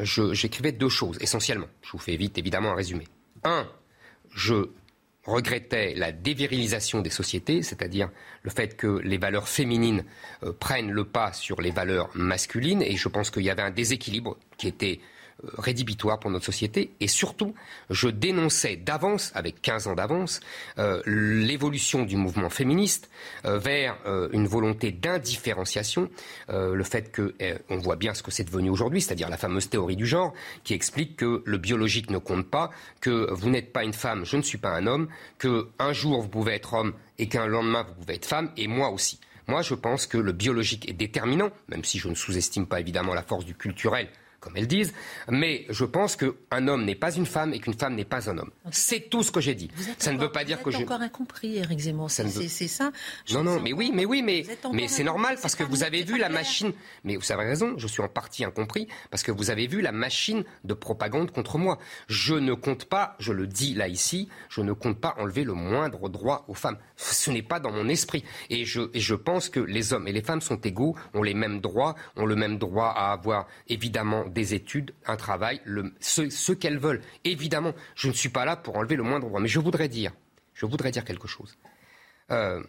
j'écrivais 0.00 0.72
deux 0.72 0.88
choses, 0.88 1.18
essentiellement. 1.20 1.66
Je 1.82 1.92
vous 1.92 1.98
fais 1.98 2.16
vite, 2.16 2.38
évidemment, 2.38 2.70
un 2.70 2.74
résumé. 2.74 3.04
Un, 3.44 3.68
je 4.30 4.68
regrettait 5.24 5.94
la 5.94 6.10
dévirilisation 6.12 7.00
des 7.00 7.10
sociétés, 7.10 7.62
c'est-à-dire 7.62 8.10
le 8.42 8.50
fait 8.50 8.76
que 8.76 8.86
les 8.86 9.18
valeurs 9.18 9.48
féminines 9.48 10.04
euh, 10.42 10.52
prennent 10.52 10.90
le 10.90 11.04
pas 11.04 11.32
sur 11.32 11.60
les 11.60 11.70
valeurs 11.70 12.10
masculines, 12.14 12.82
et 12.82 12.96
je 12.96 13.08
pense 13.08 13.30
qu'il 13.30 13.42
y 13.42 13.50
avait 13.50 13.62
un 13.62 13.70
déséquilibre 13.70 14.36
qui 14.56 14.68
était 14.68 15.00
rédhibitoire 15.56 16.18
pour 16.18 16.30
notre 16.30 16.44
société. 16.44 16.92
Et 17.00 17.08
surtout, 17.08 17.54
je 17.90 18.08
dénonçais 18.08 18.76
d'avance, 18.76 19.32
avec 19.34 19.62
15 19.62 19.86
ans 19.88 19.94
d'avance, 19.94 20.40
euh, 20.78 21.02
l'évolution 21.06 22.04
du 22.04 22.16
mouvement 22.16 22.50
féministe 22.50 23.10
euh, 23.44 23.58
vers 23.58 23.96
une 24.32 24.46
volonté 24.46 24.90
d'indifférenciation. 24.92 26.10
le 26.48 26.82
fait 26.84 27.10
que, 27.12 27.34
on 27.68 27.76
voit 27.78 27.96
bien 27.96 28.14
ce 28.14 28.22
que 28.22 28.30
c'est 28.30 28.44
devenu 28.44 28.70
aujourd'hui, 28.70 29.00
c'est-à-dire 29.00 29.28
la 29.28 29.36
fameuse 29.36 29.68
théorie 29.68 29.96
du 29.96 30.06
genre, 30.06 30.32
qui 30.64 30.74
explique 30.74 31.16
que 31.16 31.42
le 31.44 31.58
biologique 31.58 32.10
ne 32.10 32.18
compte 32.18 32.48
pas, 32.48 32.70
que 33.00 33.32
vous 33.32 33.50
n'êtes 33.50 33.72
pas 33.72 33.84
une 33.84 33.92
femme, 33.92 34.24
je 34.24 34.36
ne 34.36 34.42
suis 34.42 34.58
pas 34.58 34.70
un 34.70 34.86
homme, 34.86 35.08
que 35.38 35.68
un 35.78 35.92
jour 35.92 36.22
vous 36.22 36.28
pouvez 36.28 36.54
être 36.54 36.74
homme 36.74 36.94
et 37.18 37.28
qu'un 37.28 37.46
lendemain 37.46 37.84
vous 37.84 37.94
pouvez 37.94 38.14
être 38.14 38.26
femme, 38.26 38.50
et 38.56 38.68
moi 38.68 38.90
aussi. 38.90 39.20
Moi, 39.48 39.62
je 39.62 39.74
pense 39.74 40.06
que 40.06 40.18
le 40.18 40.32
biologique 40.32 40.88
est 40.90 40.94
déterminant, 40.94 41.50
même 41.68 41.82
si 41.82 41.98
je 41.98 42.08
ne 42.08 42.14
sous-estime 42.14 42.66
pas 42.66 42.80
évidemment 42.80 43.14
la 43.14 43.22
force 43.22 43.46
du 43.46 43.54
culturel 43.54 44.08
comme 44.40 44.56
elles 44.56 44.66
disent, 44.68 44.94
mais 45.28 45.66
je 45.68 45.84
pense 45.84 46.16
qu'un 46.16 46.68
homme 46.68 46.84
n'est 46.84 46.94
pas 46.94 47.12
une 47.12 47.26
femme 47.26 47.52
et 47.52 47.58
qu'une 47.58 47.74
femme 47.74 47.94
n'est 47.94 48.04
pas 48.04 48.30
un 48.30 48.38
homme. 48.38 48.50
C'est 48.70 49.10
tout 49.10 49.22
ce 49.22 49.32
que 49.32 49.40
j'ai 49.40 49.54
dit. 49.54 49.70
Ça 49.98 50.12
ne 50.12 50.18
veut 50.18 50.30
pas 50.30 50.44
dire 50.44 50.62
que 50.62 50.70
je. 50.70 50.78
encore 50.78 51.00
incompris, 51.00 51.58
Eric 51.58 51.78
Zemmour. 51.78 52.10
C'est 52.10 52.28
ça. 52.68 52.92
non, 53.32 53.42
non, 53.42 53.60
mais 53.60 53.72
oui, 53.72 53.90
mais 53.92 54.04
oui, 54.04 54.22
mais, 54.22 54.44
mais 54.72 54.88
c'est 54.88 55.04
normal 55.04 55.38
parce 55.40 55.54
que 55.54 55.64
vous 55.64 55.82
avez 55.82 56.04
vu 56.04 56.18
la 56.18 56.28
machine. 56.28 56.72
Mais 57.04 57.16
vous 57.16 57.32
avez 57.32 57.44
raison, 57.44 57.74
je 57.76 57.86
suis 57.86 58.02
en 58.02 58.08
partie 58.08 58.44
incompris 58.44 58.88
parce 59.10 59.22
que 59.22 59.32
vous 59.32 59.50
avez 59.50 59.66
vu 59.66 59.80
la 59.80 59.92
machine 59.92 60.44
de 60.64 60.74
propagande 60.74 61.30
contre 61.30 61.58
moi. 61.58 61.78
Je 62.06 62.34
ne 62.34 62.54
compte 62.54 62.84
pas, 62.84 63.16
je 63.18 63.32
le 63.32 63.46
dis 63.46 63.74
là 63.74 63.88
ici, 63.88 64.28
je 64.48 64.60
ne 64.60 64.72
compte 64.72 65.00
pas 65.00 65.14
enlever 65.18 65.44
le 65.44 65.54
moindre 65.54 66.08
droit 66.08 66.44
aux 66.48 66.54
femmes. 66.54 66.78
Ce 66.96 67.30
n'est 67.30 67.42
pas 67.42 67.60
dans 67.60 67.72
mon 67.72 67.88
esprit. 67.88 68.24
Et 68.50 68.64
je, 68.64 68.82
et 68.94 69.00
je 69.00 69.14
pense 69.14 69.48
que 69.48 69.60
les 69.60 69.92
hommes 69.92 70.06
et 70.06 70.12
les 70.12 70.22
femmes 70.22 70.40
sont 70.40 70.60
égaux, 70.60 70.96
ont 71.14 71.22
les 71.22 71.34
mêmes 71.34 71.60
droits, 71.60 71.94
ont 72.16 72.26
le 72.26 72.36
même 72.36 72.58
droit 72.58 72.92
à 72.96 73.12
avoir 73.12 73.46
évidemment 73.68 74.27
des 74.32 74.54
études, 74.54 74.92
un 75.06 75.16
travail, 75.16 75.60
ce, 76.00 76.52
qu'elles 76.52 76.78
veulent. 76.78 77.00
Évidemment, 77.24 77.74
je 77.94 78.08
ne 78.08 78.12
suis 78.12 78.28
pas 78.28 78.44
là 78.44 78.56
pour 78.56 78.76
enlever 78.76 78.96
le 78.96 79.02
moindre 79.02 79.28
droit, 79.28 79.40
mais 79.40 79.48
je 79.48 79.60
voudrais 79.60 79.88
dire, 79.88 80.12
je 80.54 80.66
voudrais 80.66 80.90
dire 80.90 81.04
quelque 81.04 81.28
chose. 81.28 81.56
Euh, 82.30 82.62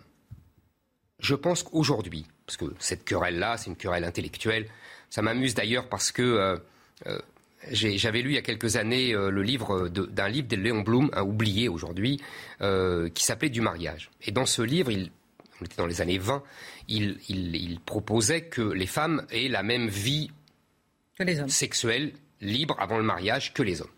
je 1.20 1.36
pense 1.36 1.64
qu'aujourd'hui, 1.64 2.26
parce 2.46 2.58
que 2.58 2.66
cette 2.80 3.04
querelle-là, 3.04 3.58
c'est 3.58 3.70
une 3.70 3.76
querelle 3.76 4.04
intellectuelle, 4.04 4.68
ça 5.10 5.22
m'amuse 5.22 5.54
d'ailleurs 5.54 5.90
parce 5.90 6.12
que 6.12 6.22
euh, 6.22 6.58
euh, 7.08 7.20
j'avais 7.72 8.22
lu 8.22 8.32
il 8.32 8.36
y 8.36 8.38
a 8.38 8.42
quelques 8.42 8.78
années 8.78 9.12
le 9.12 9.44
livre 9.44 9.90
d'un 9.90 10.30
livre 10.30 10.48
de 10.48 10.56
Léon 10.56 10.82
Blum, 10.82 11.10
un 11.12 11.24
oublié 11.24 11.68
aujourd'hui, 11.68 12.22
qui 12.62 13.24
s'appelait 13.24 13.50
Du 13.50 13.60
mariage. 13.60 14.12
Et 14.22 14.32
dans 14.32 14.46
ce 14.46 14.62
livre, 14.62 14.94
on 15.60 15.66
était 15.66 15.76
dans 15.76 15.86
les 15.86 16.00
années 16.00 16.20
20, 16.20 16.42
il 16.88 17.80
proposait 17.86 18.44
que 18.44 18.62
les 18.62 18.88
femmes 18.88 19.26
aient 19.30 19.50
la 19.50 19.62
même 19.62 19.90
vie 19.90 20.32
sexuels 21.48 22.14
libres 22.42 22.76
avant 22.80 22.98
le 22.98 23.04
mariage 23.04 23.54
que 23.54 23.64
les 23.64 23.82
hommes. 23.82 23.90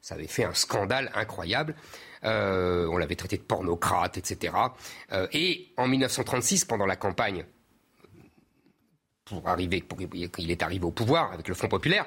Ça 0.00 0.14
avait 0.14 0.26
fait 0.26 0.44
un 0.44 0.54
scandale 0.54 1.10
incroyable. 1.14 1.74
Euh, 2.24 2.86
on 2.90 2.96
l'avait 2.96 3.16
traité 3.16 3.36
de 3.36 3.42
pornocrate, 3.42 4.16
etc. 4.16 4.54
Euh, 5.12 5.26
et 5.32 5.72
en 5.76 5.86
1936, 5.86 6.64
pendant 6.64 6.86
la 6.86 6.96
campagne, 6.96 7.44
pour 9.24 9.46
arriver, 9.48 9.82
pour, 9.82 9.98
il 10.00 10.50
est 10.50 10.62
arrivé 10.62 10.84
au 10.84 10.90
pouvoir 10.90 11.32
avec 11.32 11.48
le 11.48 11.54
Front 11.54 11.68
populaire, 11.68 12.06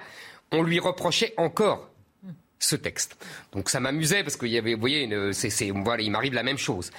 on 0.52 0.64
lui 0.64 0.80
reprochait 0.80 1.34
encore 1.38 1.90
ce 2.60 2.76
texte. 2.76 3.18
Donc 3.52 3.70
ça 3.70 3.80
m'amusait 3.80 4.24
parce 4.24 4.38
qu'il 4.38 4.50
y 4.50 4.58
avait, 4.58 4.74
vous 4.74 4.80
voyez, 4.80 5.04
il 5.04 6.12
m'arrive 6.12 6.34
la 6.34 6.44
même 6.44 6.58
chose. 6.58 6.92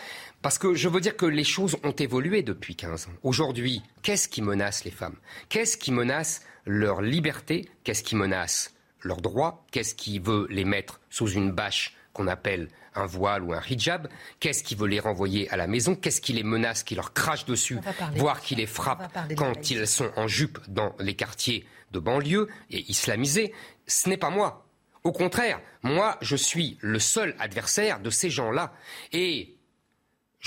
Parce 0.43 0.59
que 0.59 0.75
je 0.75 0.89
veux 0.89 1.01
dire 1.01 1.17
que 1.17 1.27
les 1.27 1.45
choses 1.45 1.77
ont 1.83 1.93
évolué 1.93 2.43
depuis 2.43 2.77
15 2.77 3.09
ans. 3.09 3.13
Aujourd'hui, 3.23 3.83
qu'est-ce 4.03 4.29
qui 4.29 4.41
menace 4.41 4.85
les 4.85 4.91
femmes? 4.91 5.17
Qu'est-ce 5.49 5.77
qui 5.77 5.91
menace 5.91 6.43
leur 6.65 7.03
liberté, 7.03 7.69
qu'est-ce 7.83 8.05
qui 8.05 8.15
menace 8.15 8.75
leurs 9.03 9.21
droits, 9.21 9.65
qu'est-ce 9.73 9.95
qui 9.95 10.19
veut 10.19 10.47
les 10.51 10.65
mettre 10.65 11.01
sous 11.11 11.29
une 11.29 11.51
bâche 11.51 11.97
qu'on 12.13 12.29
appelle 12.29 12.69
un 12.95 13.07
voile 13.07 13.43
ou 13.43 13.53
un 13.53 13.63
hijab, 13.69 14.09
qu'est-ce 14.41 14.65
qui 14.65 14.75
veut 14.75 14.89
les 14.89 15.01
renvoyer 15.01 15.49
à 15.51 15.57
la 15.57 15.67
maison, 15.67 15.95
qu'est-ce 15.95 16.21
qui 16.21 16.33
les 16.33 16.43
menace, 16.43 16.83
qui 16.83 16.95
leur 16.95 17.13
crache 17.13 17.45
dessus, 17.45 17.79
voire 18.17 18.41
qui 18.41 18.55
les 18.55 18.67
frappe 18.67 19.13
quand 19.37 19.71
ils 19.71 19.87
sont 19.87 20.11
en 20.17 20.27
jupe 20.27 20.59
dans 20.69 20.95
les 20.99 21.15
quartiers 21.15 21.65
de 21.93 21.99
banlieue 21.99 22.49
et 22.71 22.91
islamisés? 22.91 23.53
Ce 23.87 24.09
n'est 24.09 24.17
pas 24.17 24.31
moi. 24.31 24.67
Au 25.05 25.13
contraire, 25.13 25.61
moi, 25.83 26.19
je 26.21 26.37
suis 26.37 26.77
le 26.81 26.99
seul 26.99 27.35
adversaire 27.39 28.01
de 28.01 28.11
ces 28.11 28.31
gens-là. 28.31 28.73
Et 29.13 29.58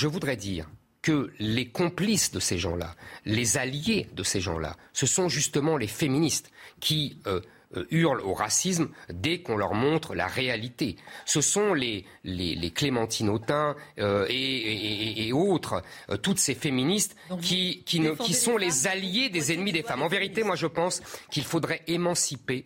je 0.02 0.08
voudrais 0.08 0.36
dire 0.36 0.68
que 1.04 1.32
les 1.38 1.68
complices 1.70 2.32
de 2.32 2.40
ces 2.40 2.58
gens-là, 2.58 2.96
les 3.26 3.58
alliés 3.58 4.08
de 4.14 4.24
ces 4.24 4.42
gens-là, 4.42 4.76
ce 4.94 5.06
sont 5.06 5.30
justement 5.30 5.78
les 5.78 5.86
féministes 5.86 6.52
qui 6.80 7.20
euh, 7.28 7.40
euh, 7.78 7.86
hurlent 7.92 8.22
au 8.22 8.34
racisme 8.34 8.90
dès 9.14 9.44
qu'on 9.44 9.58
leur 9.58 9.76
montre 9.76 10.16
la 10.16 10.26
réalité. 10.26 10.96
Ce 11.28 11.40
sont 11.40 11.76
les, 11.76 12.04
les, 12.24 12.72
Clémentine 12.72 13.30
Autain 13.30 13.76
euh, 14.00 14.26
et, 14.28 15.32
autres, 15.34 15.84
toutes 16.24 16.40
ces 16.40 16.56
féministes 16.56 17.16
qui, 17.42 17.84
qui, 17.84 18.02
qui 18.18 18.34
sont 18.34 18.58
les 18.58 18.88
alliés 18.88 19.30
des 19.30 19.54
ennemis 19.54 19.72
des 19.72 19.84
femmes. 19.84 20.02
En 20.02 20.08
vérité, 20.08 20.44
moi 20.44 20.56
je 20.56 20.68
pense 20.68 21.04
qu'il 21.30 21.44
faudrait 21.44 21.84
émanciper 21.86 22.66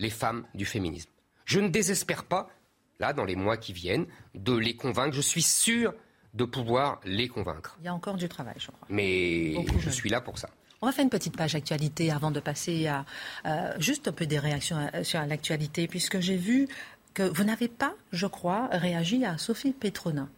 les 0.00 0.10
femmes 0.10 0.44
du 0.54 0.66
féminisme. 0.66 1.10
Je 1.44 1.60
ne 1.60 1.68
désespère 1.68 2.24
pas, 2.24 2.50
là, 2.98 3.12
dans 3.12 3.24
les 3.24 3.36
mois 3.36 3.56
qui 3.56 3.72
viennent, 3.72 4.06
de 4.34 4.56
les 4.56 4.74
convaincre. 4.74 5.14
Je 5.14 5.20
suis 5.20 5.42
sûr 5.42 5.94
de 6.34 6.44
pouvoir 6.44 7.00
les 7.04 7.28
convaincre. 7.28 7.76
Il 7.80 7.86
y 7.86 7.88
a 7.88 7.94
encore 7.94 8.16
du 8.16 8.28
travail, 8.28 8.54
je 8.58 8.66
crois. 8.66 8.86
Mais 8.90 9.54
je 9.78 9.90
suis 9.90 10.10
là 10.10 10.20
pour 10.20 10.38
ça. 10.38 10.50
On 10.82 10.86
va 10.86 10.92
faire 10.92 11.04
une 11.04 11.10
petite 11.10 11.36
page 11.36 11.54
actualité 11.54 12.10
avant 12.10 12.30
de 12.30 12.40
passer 12.40 12.86
à 12.88 13.06
euh, 13.46 13.72
juste 13.78 14.08
un 14.08 14.12
peu 14.12 14.26
des 14.26 14.38
réactions 14.38 14.76
euh, 14.92 15.02
sur 15.02 15.24
l'actualité, 15.24 15.88
puisque 15.88 16.20
j'ai 16.20 16.36
vu 16.36 16.68
que 17.14 17.22
vous 17.22 17.44
n'avez 17.44 17.68
pas, 17.68 17.94
je 18.12 18.26
crois, 18.26 18.68
réagi 18.70 19.24
à 19.24 19.38
Sophie 19.38 19.72
Petronin, 19.72 20.28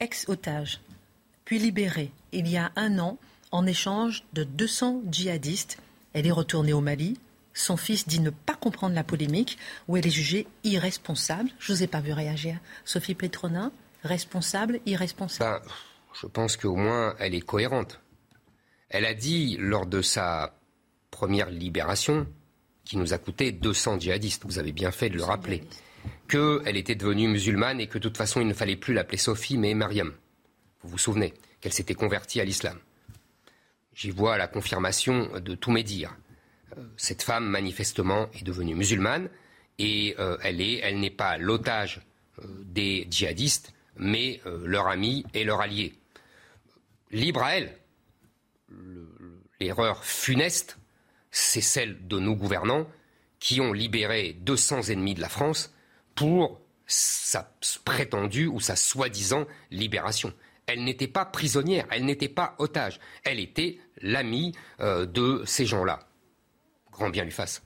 ex-otage, 0.00 0.80
puis 1.44 1.58
libérée 1.58 2.12
il 2.32 2.48
y 2.48 2.56
a 2.56 2.72
un 2.76 2.98
an 2.98 3.18
en 3.50 3.66
échange 3.66 4.24
de 4.32 4.44
200 4.44 5.02
djihadistes. 5.10 5.78
Elle 6.12 6.26
est 6.26 6.32
retournée 6.32 6.72
au 6.72 6.80
Mali. 6.80 7.18
Son 7.54 7.76
fils 7.76 8.08
dit 8.08 8.20
ne 8.20 8.30
pas 8.30 8.54
comprendre 8.54 8.94
la 8.94 9.04
polémique, 9.04 9.58
où 9.86 9.96
elle 9.96 10.06
est 10.06 10.10
jugée 10.10 10.46
irresponsable. 10.64 11.50
Je 11.58 11.72
ne 11.72 11.76
vous 11.76 11.82
ai 11.82 11.86
pas 11.86 12.00
vu 12.00 12.12
réagir. 12.12 12.58
Sophie 12.84 13.14
Petronin, 13.14 13.72
Responsable, 14.02 14.80
irresponsable? 14.86 15.66
Bah, 15.66 15.72
Je 16.20 16.26
pense 16.26 16.56
qu'au 16.56 16.76
moins 16.76 17.14
elle 17.18 17.34
est 17.34 17.40
cohérente. 17.40 18.00
Elle 18.88 19.06
a 19.06 19.14
dit 19.14 19.56
lors 19.58 19.86
de 19.86 20.02
sa 20.02 20.54
première 21.10 21.50
libération, 21.50 22.26
qui 22.84 22.96
nous 22.96 23.12
a 23.12 23.18
coûté 23.18 23.52
200 23.52 24.00
djihadistes, 24.00 24.44
vous 24.44 24.58
avez 24.58 24.72
bien 24.72 24.90
fait 24.90 25.08
de 25.08 25.16
le 25.16 25.24
rappeler, 25.24 25.62
qu'elle 26.28 26.76
était 26.76 26.94
devenue 26.94 27.28
musulmane 27.28 27.80
et 27.80 27.86
que 27.86 27.98
de 27.98 28.02
toute 28.02 28.16
façon 28.16 28.40
il 28.40 28.46
ne 28.46 28.54
fallait 28.54 28.76
plus 28.76 28.94
l'appeler 28.94 29.18
Sophie 29.18 29.56
mais 29.56 29.74
Mariam. 29.74 30.12
Vous 30.82 30.90
vous 30.90 30.98
souvenez 30.98 31.32
qu'elle 31.60 31.72
s'était 31.72 31.94
convertie 31.94 32.40
à 32.40 32.44
l'islam. 32.44 32.78
J'y 33.94 34.10
vois 34.10 34.36
la 34.38 34.48
confirmation 34.48 35.30
de 35.38 35.54
tous 35.54 35.70
mes 35.70 35.82
dires. 35.82 36.16
Euh, 36.76 36.82
cette 36.96 37.22
femme, 37.22 37.46
manifestement, 37.46 38.28
est 38.34 38.42
devenue 38.42 38.74
musulmane 38.74 39.28
et 39.78 40.14
euh, 40.18 40.36
elle 40.42 40.60
est, 40.60 40.78
elle 40.78 40.98
n'est 40.98 41.10
pas 41.10 41.38
l'otage 41.38 42.00
euh, 42.38 42.46
des 42.64 43.06
djihadistes, 43.10 43.72
mais 43.96 44.40
euh, 44.46 44.62
leur 44.66 44.88
ami 44.88 45.24
et 45.34 45.44
leur 45.44 45.60
allié. 45.60 45.94
Libre 47.10 47.42
à 47.42 47.56
elle. 47.56 47.76
L'erreur 49.60 50.04
funeste, 50.04 50.78
c'est 51.30 51.60
celle 51.60 52.06
de 52.06 52.18
nos 52.18 52.34
gouvernants 52.34 52.86
qui 53.38 53.60
ont 53.60 53.72
libéré 53.72 54.34
200 54.40 54.90
ennemis 54.90 55.14
de 55.14 55.20
la 55.20 55.28
France 55.28 55.74
pour 56.14 56.60
sa 56.86 57.54
prétendue 57.84 58.46
ou 58.46 58.60
sa 58.60 58.76
soi-disant 58.76 59.46
libération. 59.70 60.32
Elle 60.66 60.84
n'était 60.84 61.08
pas 61.08 61.24
prisonnière, 61.24 61.86
elle 61.90 62.04
n'était 62.04 62.28
pas 62.28 62.54
otage, 62.58 63.00
elle 63.24 63.40
était 63.40 63.78
l'amie 64.00 64.54
euh, 64.80 65.06
de 65.06 65.42
ces 65.44 65.66
gens-là. 65.66 66.08
Grand 66.92 67.10
bien 67.10 67.24
lui 67.24 67.32
fasse. 67.32 67.62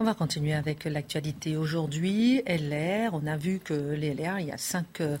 On 0.00 0.06
va 0.06 0.14
continuer 0.14 0.54
avec 0.54 0.86
l'actualité 0.86 1.56
aujourd'hui. 1.56 2.42
LR, 2.48 3.14
on 3.14 3.28
a 3.28 3.36
vu 3.36 3.60
que 3.60 3.92
les 3.92 4.12
LR, 4.12 4.40
il 4.40 4.48
y 4.48 4.50
a 4.50 4.58
cinq 4.58 5.00
euh, 5.00 5.18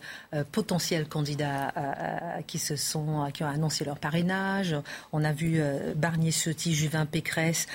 potentiels 0.50 1.06
candidats 1.06 1.72
euh, 1.76 2.42
qui 2.48 2.58
se 2.58 2.74
sont, 2.74 3.30
qui 3.32 3.44
ont 3.44 3.48
annoncé 3.48 3.84
leur 3.84 4.00
parrainage. 4.00 4.74
On 5.12 5.22
a 5.22 5.32
vu 5.32 5.60
euh, 5.60 5.94
Barnier, 5.94 6.32
Ciotti, 6.32 6.74
Juvin, 6.74 7.06
Pécresse 7.06 7.68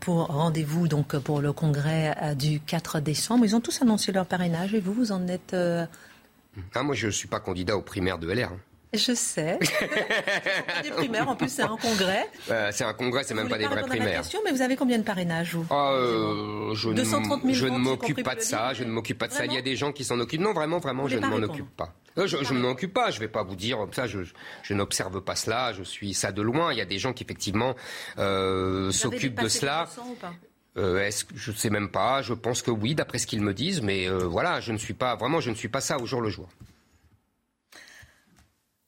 pour 0.00 0.26
rendez-vous 0.26 0.86
donc 0.86 1.16
pour 1.16 1.40
le 1.40 1.54
congrès 1.54 2.36
du 2.36 2.60
4 2.60 3.00
décembre. 3.00 3.46
Ils 3.46 3.56
ont 3.56 3.62
tous 3.62 3.80
annoncé 3.80 4.12
leur 4.12 4.26
parrainage 4.26 4.74
et 4.74 4.80
vous, 4.80 4.92
vous 4.92 5.12
en 5.12 5.26
êtes 5.28 5.54
ah, 5.54 6.82
Moi, 6.82 6.94
je 6.94 7.06
ne 7.06 7.10
suis 7.10 7.26
pas 7.26 7.40
candidat 7.40 7.74
aux 7.74 7.82
primaires 7.82 8.18
de 8.18 8.30
LR. 8.30 8.52
Hein. 8.52 8.73
Je 8.94 9.14
sais. 9.14 9.58
pas 10.66 10.82
des 10.82 10.90
primaires, 10.90 11.28
en 11.28 11.36
plus 11.36 11.48
c'est 11.48 11.62
un 11.62 11.76
congrès. 11.76 12.28
Euh, 12.50 12.70
c'est 12.72 12.84
un 12.84 12.94
congrès, 12.94 13.24
c'est 13.24 13.34
même 13.34 13.48
pas 13.48 13.58
des 13.58 13.66
vrais 13.66 13.82
primaires. 13.82 14.22
Question, 14.22 14.40
mais 14.44 14.52
vous 14.52 14.62
avez 14.62 14.76
combien 14.76 14.98
de 14.98 15.04
parrainages 15.04 15.54
vous 15.54 15.66
euh, 15.70 16.74
Je, 16.74 16.90
230 16.90 17.42
000 17.42 17.54
je 17.54 17.66
ne 17.66 17.78
m'occupe 17.78 18.22
pas 18.22 18.34
de 18.34 18.40
ça. 18.40 18.72
Je 18.74 18.84
ne 18.84 18.90
m'occupe 18.90 19.18
pas 19.18 19.28
de 19.28 19.32
ça. 19.32 19.46
Il 19.46 19.52
y 19.52 19.58
a 19.58 19.62
des 19.62 19.76
gens 19.76 19.92
qui 19.92 20.04
s'en 20.04 20.18
occupent. 20.20 20.40
Non, 20.40 20.52
vraiment, 20.52 20.78
vraiment, 20.78 21.08
je 21.08 21.18
ne 21.18 21.26
m'en 21.26 21.36
occupe 21.36 21.70
pas. 21.76 21.94
Euh, 22.18 22.26
je 22.26 22.54
ne 22.54 22.60
m'en 22.60 22.70
occupe 22.70 22.94
pas, 22.94 23.10
je 23.10 23.16
ne 23.16 23.20
vais 23.20 23.28
pas 23.28 23.42
vous 23.42 23.56
dire 23.56 23.78
ça, 23.90 24.06
je, 24.06 24.20
je 24.62 24.74
n'observe 24.74 25.20
pas 25.20 25.34
cela, 25.34 25.72
je 25.72 25.82
suis 25.82 26.14
ça 26.14 26.30
de 26.30 26.42
loin. 26.42 26.72
Il 26.72 26.78
y 26.78 26.80
a 26.80 26.84
des 26.84 26.98
gens 26.98 27.12
qui 27.12 27.24
effectivement 27.24 27.74
euh, 28.18 28.92
s'occupent 28.92 29.40
de 29.40 29.48
cela. 29.48 29.88
Euh, 30.76 31.04
est-ce 31.04 31.24
que 31.24 31.36
je 31.36 31.50
ne 31.52 31.56
sais 31.56 31.70
même 31.70 31.88
pas. 31.88 32.22
Je 32.22 32.34
pense 32.34 32.62
que 32.62 32.70
oui, 32.70 32.94
d'après 32.94 33.18
ce 33.18 33.26
qu'ils 33.26 33.42
me 33.42 33.54
disent, 33.54 33.80
mais 33.80 34.08
euh, 34.08 34.18
voilà, 34.26 34.60
je 34.60 34.72
ne 34.72 34.78
suis 34.78 34.94
pas 34.94 35.14
vraiment, 35.14 35.40
je 35.40 35.50
ne 35.50 35.54
suis 35.54 35.68
pas 35.68 35.80
ça 35.80 35.98
au 35.98 36.06
jour 36.06 36.20
le 36.20 36.30
jour. 36.30 36.48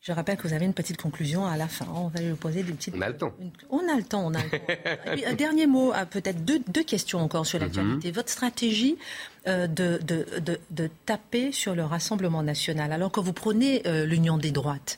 Je 0.07 0.13
rappelle 0.13 0.37
que 0.37 0.47
vous 0.47 0.55
avez 0.55 0.65
une 0.65 0.73
petite 0.73 1.03
conclusion 1.03 1.47
à 1.47 1.57
la 1.57 1.67
fin. 1.67 1.85
On 1.93 2.07
va 2.07 2.21
lui 2.21 2.35
poser 2.35 2.63
des 2.63 2.73
petites. 2.73 2.95
On 2.97 3.01
a 3.01 3.09
le 3.09 3.17
temps. 3.17 3.33
On 3.71 3.89
a 3.89 3.97
le 3.97 4.05
temps. 4.05 4.25
On 4.25 4.35
a 4.35 4.39
le 4.41 4.51
temps. 4.51 5.27
un 5.27 5.35
dernier 5.35 5.67
mot, 5.67 5.91
ah, 5.93 6.07
peut-être 6.07 6.45
deux, 6.45 6.61
deux, 6.69 6.85
questions 6.85 7.19
encore 7.19 7.45
sur 7.45 7.59
l'actualité. 7.59 8.11
Mhm. 8.11 8.15
Votre 8.15 8.31
stratégie 8.31 8.99
euh, 9.49 9.67
de, 9.67 9.99
de, 10.07 10.25
de, 10.39 10.61
de, 10.71 10.91
taper 11.07 11.51
sur 11.51 11.75
le 11.75 11.83
Rassemblement 11.83 12.45
national, 12.45 12.93
alors 12.93 13.11
que 13.11 13.19
vous 13.19 13.33
prenez 13.33 13.83
l'union 14.07 14.39
des 14.39 14.53
droites, 14.53 14.97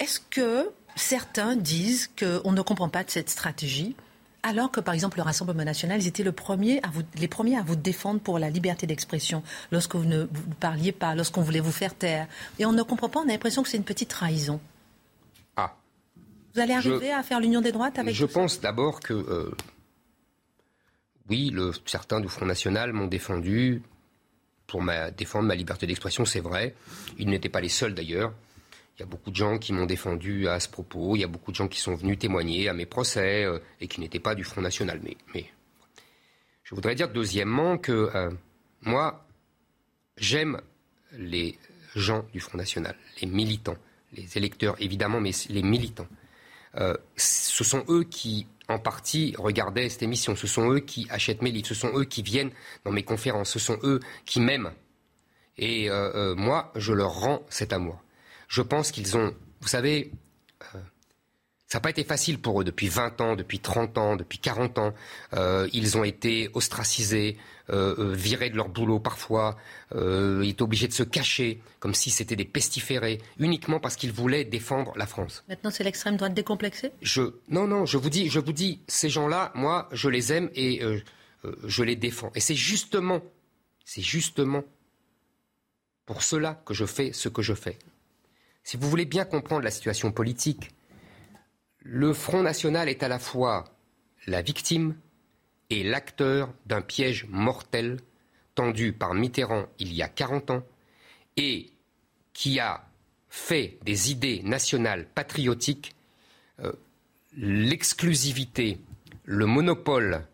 est-ce 0.00 0.18
que 0.18 0.68
certains 0.96 1.54
disent 1.54 2.10
qu'on 2.18 2.50
ne 2.50 2.62
comprend 2.62 2.88
pas 2.88 3.04
de 3.04 3.10
cette 3.10 3.30
stratégie? 3.30 3.94
Alors 4.42 4.70
que, 4.70 4.80
par 4.80 4.94
exemple, 4.94 5.18
le 5.18 5.22
Rassemblement 5.22 5.64
national, 5.64 6.02
ils 6.02 6.08
étaient 6.08 6.24
le 6.24 6.32
premier 6.32 6.80
à 6.82 6.88
vous, 6.88 7.02
les 7.16 7.28
premiers 7.28 7.56
à 7.56 7.62
vous 7.62 7.76
défendre 7.76 8.20
pour 8.20 8.38
la 8.38 8.50
liberté 8.50 8.86
d'expression 8.86 9.42
lorsque 9.70 9.94
vous 9.94 10.04
ne 10.04 10.24
vous 10.24 10.54
parliez 10.58 10.92
pas, 10.92 11.14
lorsqu'on 11.14 11.42
voulait 11.42 11.60
vous 11.60 11.72
faire 11.72 11.94
taire. 11.94 12.26
Et 12.58 12.66
on 12.66 12.72
ne 12.72 12.82
comprend 12.82 13.08
pas, 13.08 13.20
on 13.20 13.28
a 13.28 13.32
l'impression 13.32 13.62
que 13.62 13.68
c'est 13.68 13.76
une 13.76 13.84
petite 13.84 14.08
trahison. 14.08 14.60
Ah. 15.56 15.74
Vous 16.54 16.60
allez 16.60 16.74
arriver 16.74 17.12
à 17.12 17.22
faire 17.22 17.40
l'union 17.40 17.60
des 17.60 17.72
droites 17.72 17.98
avec 17.98 18.14
Je 18.14 18.26
pense 18.26 18.60
d'abord 18.60 19.00
que, 19.00 19.14
euh, 19.14 19.54
oui, 21.28 21.50
le, 21.50 21.72
certains 21.86 22.20
du 22.20 22.28
Front 22.28 22.46
National 22.46 22.92
m'ont 22.92 23.06
défendu 23.06 23.82
pour 24.66 24.82
ma, 24.82 25.10
défendre 25.10 25.46
ma 25.46 25.54
liberté 25.54 25.86
d'expression, 25.86 26.24
c'est 26.24 26.40
vrai. 26.40 26.74
Ils 27.18 27.28
n'étaient 27.28 27.48
pas 27.48 27.60
les 27.60 27.68
seuls 27.68 27.94
d'ailleurs. 27.94 28.32
Il 28.96 29.00
y 29.00 29.02
a 29.04 29.06
beaucoup 29.06 29.30
de 29.30 29.36
gens 29.36 29.58
qui 29.58 29.72
m'ont 29.72 29.86
défendu 29.86 30.48
à 30.48 30.60
ce 30.60 30.68
propos. 30.68 31.16
Il 31.16 31.20
y 31.20 31.24
a 31.24 31.28
beaucoup 31.28 31.50
de 31.50 31.56
gens 31.56 31.68
qui 31.68 31.80
sont 31.80 31.94
venus 31.94 32.18
témoigner 32.18 32.68
à 32.68 32.74
mes 32.74 32.84
procès 32.84 33.44
euh, 33.44 33.58
et 33.80 33.88
qui 33.88 34.00
n'étaient 34.00 34.20
pas 34.20 34.34
du 34.34 34.44
Front 34.44 34.60
National. 34.60 35.00
Mais, 35.34 35.46
je 36.62 36.74
voudrais 36.74 36.94
dire 36.94 37.08
deuxièmement 37.08 37.78
que 37.78 38.10
euh, 38.14 38.30
moi, 38.82 39.26
j'aime 40.16 40.60
les 41.12 41.58
gens 41.94 42.24
du 42.32 42.40
Front 42.40 42.58
National, 42.58 42.96
les 43.20 43.26
militants, 43.26 43.76
les 44.12 44.36
électeurs 44.36 44.76
évidemment, 44.78 45.20
mais 45.20 45.32
les 45.48 45.62
militants. 45.62 46.08
Euh, 46.76 46.96
ce 47.16 47.64
sont 47.64 47.84
eux 47.88 48.04
qui, 48.04 48.46
en 48.68 48.78
partie, 48.78 49.34
regardaient 49.38 49.88
cette 49.88 50.02
émission. 50.02 50.36
Ce 50.36 50.46
sont 50.46 50.70
eux 50.70 50.80
qui 50.80 51.06
achètent 51.10 51.42
mes 51.42 51.50
livres. 51.50 51.66
Ce 51.66 51.74
sont 51.74 51.92
eux 51.94 52.04
qui 52.04 52.22
viennent 52.22 52.52
dans 52.84 52.92
mes 52.92 53.02
conférences. 53.02 53.50
Ce 53.50 53.58
sont 53.58 53.78
eux 53.82 54.00
qui 54.26 54.40
m'aiment. 54.40 54.72
Et 55.58 55.90
moi, 56.34 56.72
je 56.76 56.94
leur 56.94 57.12
rends 57.12 57.42
cet 57.50 57.74
amour 57.74 58.02
je 58.52 58.60
pense 58.60 58.92
qu'ils 58.92 59.16
ont, 59.16 59.34
vous 59.62 59.68
savez, 59.68 60.12
euh, 60.74 60.78
ça 61.68 61.78
n'a 61.78 61.80
pas 61.80 61.88
été 61.88 62.04
facile 62.04 62.38
pour 62.38 62.60
eux 62.60 62.64
depuis 62.64 62.88
20 62.88 63.18
ans, 63.22 63.34
depuis 63.34 63.60
30 63.60 63.96
ans, 63.96 64.14
depuis 64.14 64.38
40 64.38 64.76
ans. 64.76 64.92
Euh, 65.32 65.66
ils 65.72 65.96
ont 65.96 66.04
été 66.04 66.50
ostracisés, 66.52 67.38
euh, 67.70 68.12
virés 68.14 68.50
de 68.50 68.56
leur 68.56 68.68
boulot 68.68 69.00
parfois. 69.00 69.56
ils 69.94 70.50
étaient 70.50 70.60
obligés 70.60 70.86
de 70.86 70.92
se 70.92 71.02
cacher, 71.02 71.62
comme 71.80 71.94
si 71.94 72.10
c'était 72.10 72.36
des 72.36 72.44
pestiférés, 72.44 73.22
uniquement 73.38 73.80
parce 73.80 73.96
qu'ils 73.96 74.12
voulaient 74.12 74.44
défendre 74.44 74.92
la 74.96 75.06
France. 75.06 75.44
Maintenant, 75.48 75.70
c'est 75.70 75.84
l'extrême 75.84 76.18
droite 76.18 76.34
décomplexée? 76.34 76.92
Je, 77.00 77.22
Non, 77.48 77.66
non, 77.66 77.86
je 77.86 77.96
vous 77.96 78.10
dis, 78.10 78.28
je 78.28 78.38
vous 78.38 78.52
dis, 78.52 78.80
ces 78.86 79.08
gens-là, 79.08 79.50
moi, 79.54 79.88
je 79.92 80.10
les 80.10 80.30
aime 80.30 80.50
et 80.54 80.82
je 81.64 81.82
les 81.82 81.96
défends. 81.96 82.30
Et 82.34 82.40
c'est 82.40 82.54
justement, 82.54 83.22
c'est 83.86 84.02
justement 84.02 84.62
pour 86.04 86.22
cela 86.22 86.60
que 86.66 86.74
je 86.74 86.84
fais 86.84 87.14
ce 87.14 87.30
que 87.30 87.40
je 87.40 87.54
fais 87.54 87.78
si 88.64 88.76
vous 88.76 88.88
voulez 88.88 89.04
bien 89.04 89.24
comprendre 89.24 89.62
la 89.62 89.70
situation 89.70 90.12
politique, 90.12 90.70
le 91.80 92.12
Front 92.12 92.42
National 92.42 92.88
est 92.88 93.02
à 93.02 93.08
la 93.08 93.18
fois 93.18 93.64
la 94.26 94.42
victime 94.42 94.96
et 95.70 95.82
l'acteur 95.82 96.52
d'un 96.66 96.82
piège 96.82 97.26
mortel 97.28 97.98
tendu 98.54 98.92
par 98.92 99.14
Mitterrand 99.14 99.66
il 99.78 99.92
y 99.92 100.02
a 100.02 100.08
40 100.08 100.50
ans 100.50 100.62
et 101.36 101.70
qui 102.32 102.60
a 102.60 102.86
fait 103.28 103.78
des 103.84 104.10
idées 104.10 104.42
nationales 104.44 105.06
patriotiques 105.06 105.94
euh, 106.60 106.72
l'exclusivité, 107.36 108.78
le 109.24 109.46
monopole 109.46 110.26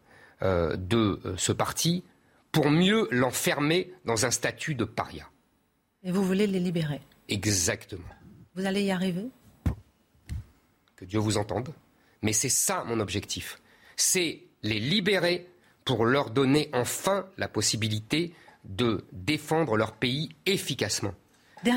euh, 0.43 0.77
de 0.77 1.21
euh, 1.25 1.37
ce 1.37 1.53
parti 1.53 2.03
pour 2.51 2.71
mieux 2.71 3.07
l'enfermer 3.11 3.93
dans 4.05 4.27
un 4.27 4.31
statut 4.31 4.75
de 4.75 4.85
paria. 4.85 5.29
Et 6.03 6.11
vous 6.11 6.25
voulez 6.25 6.47
les 6.47 6.61
libérer? 6.61 7.01
Exactement. 7.29 8.05
Vous 8.59 8.67
allez 8.67 8.83
y 8.83 8.91
arriver 8.91 9.27
Que 10.97 11.05
Dieu 11.05 11.21
vous 11.21 11.39
entende. 11.39 11.73
Mais 12.23 12.33
c'est 12.33 12.49
ça 12.49 12.83
mon 12.89 12.99
objectif. 12.99 13.61
C'est 13.95 14.43
les 14.65 14.81
libérer 14.81 15.47
pour 15.85 16.05
leur 16.05 16.31
donner 16.31 16.69
enfin 16.73 17.27
la 17.37 17.47
possibilité 17.47 18.35
de 18.65 19.05
défendre 19.13 19.77
leur 19.77 19.93
pays 19.93 20.31
efficacement. 20.45 21.15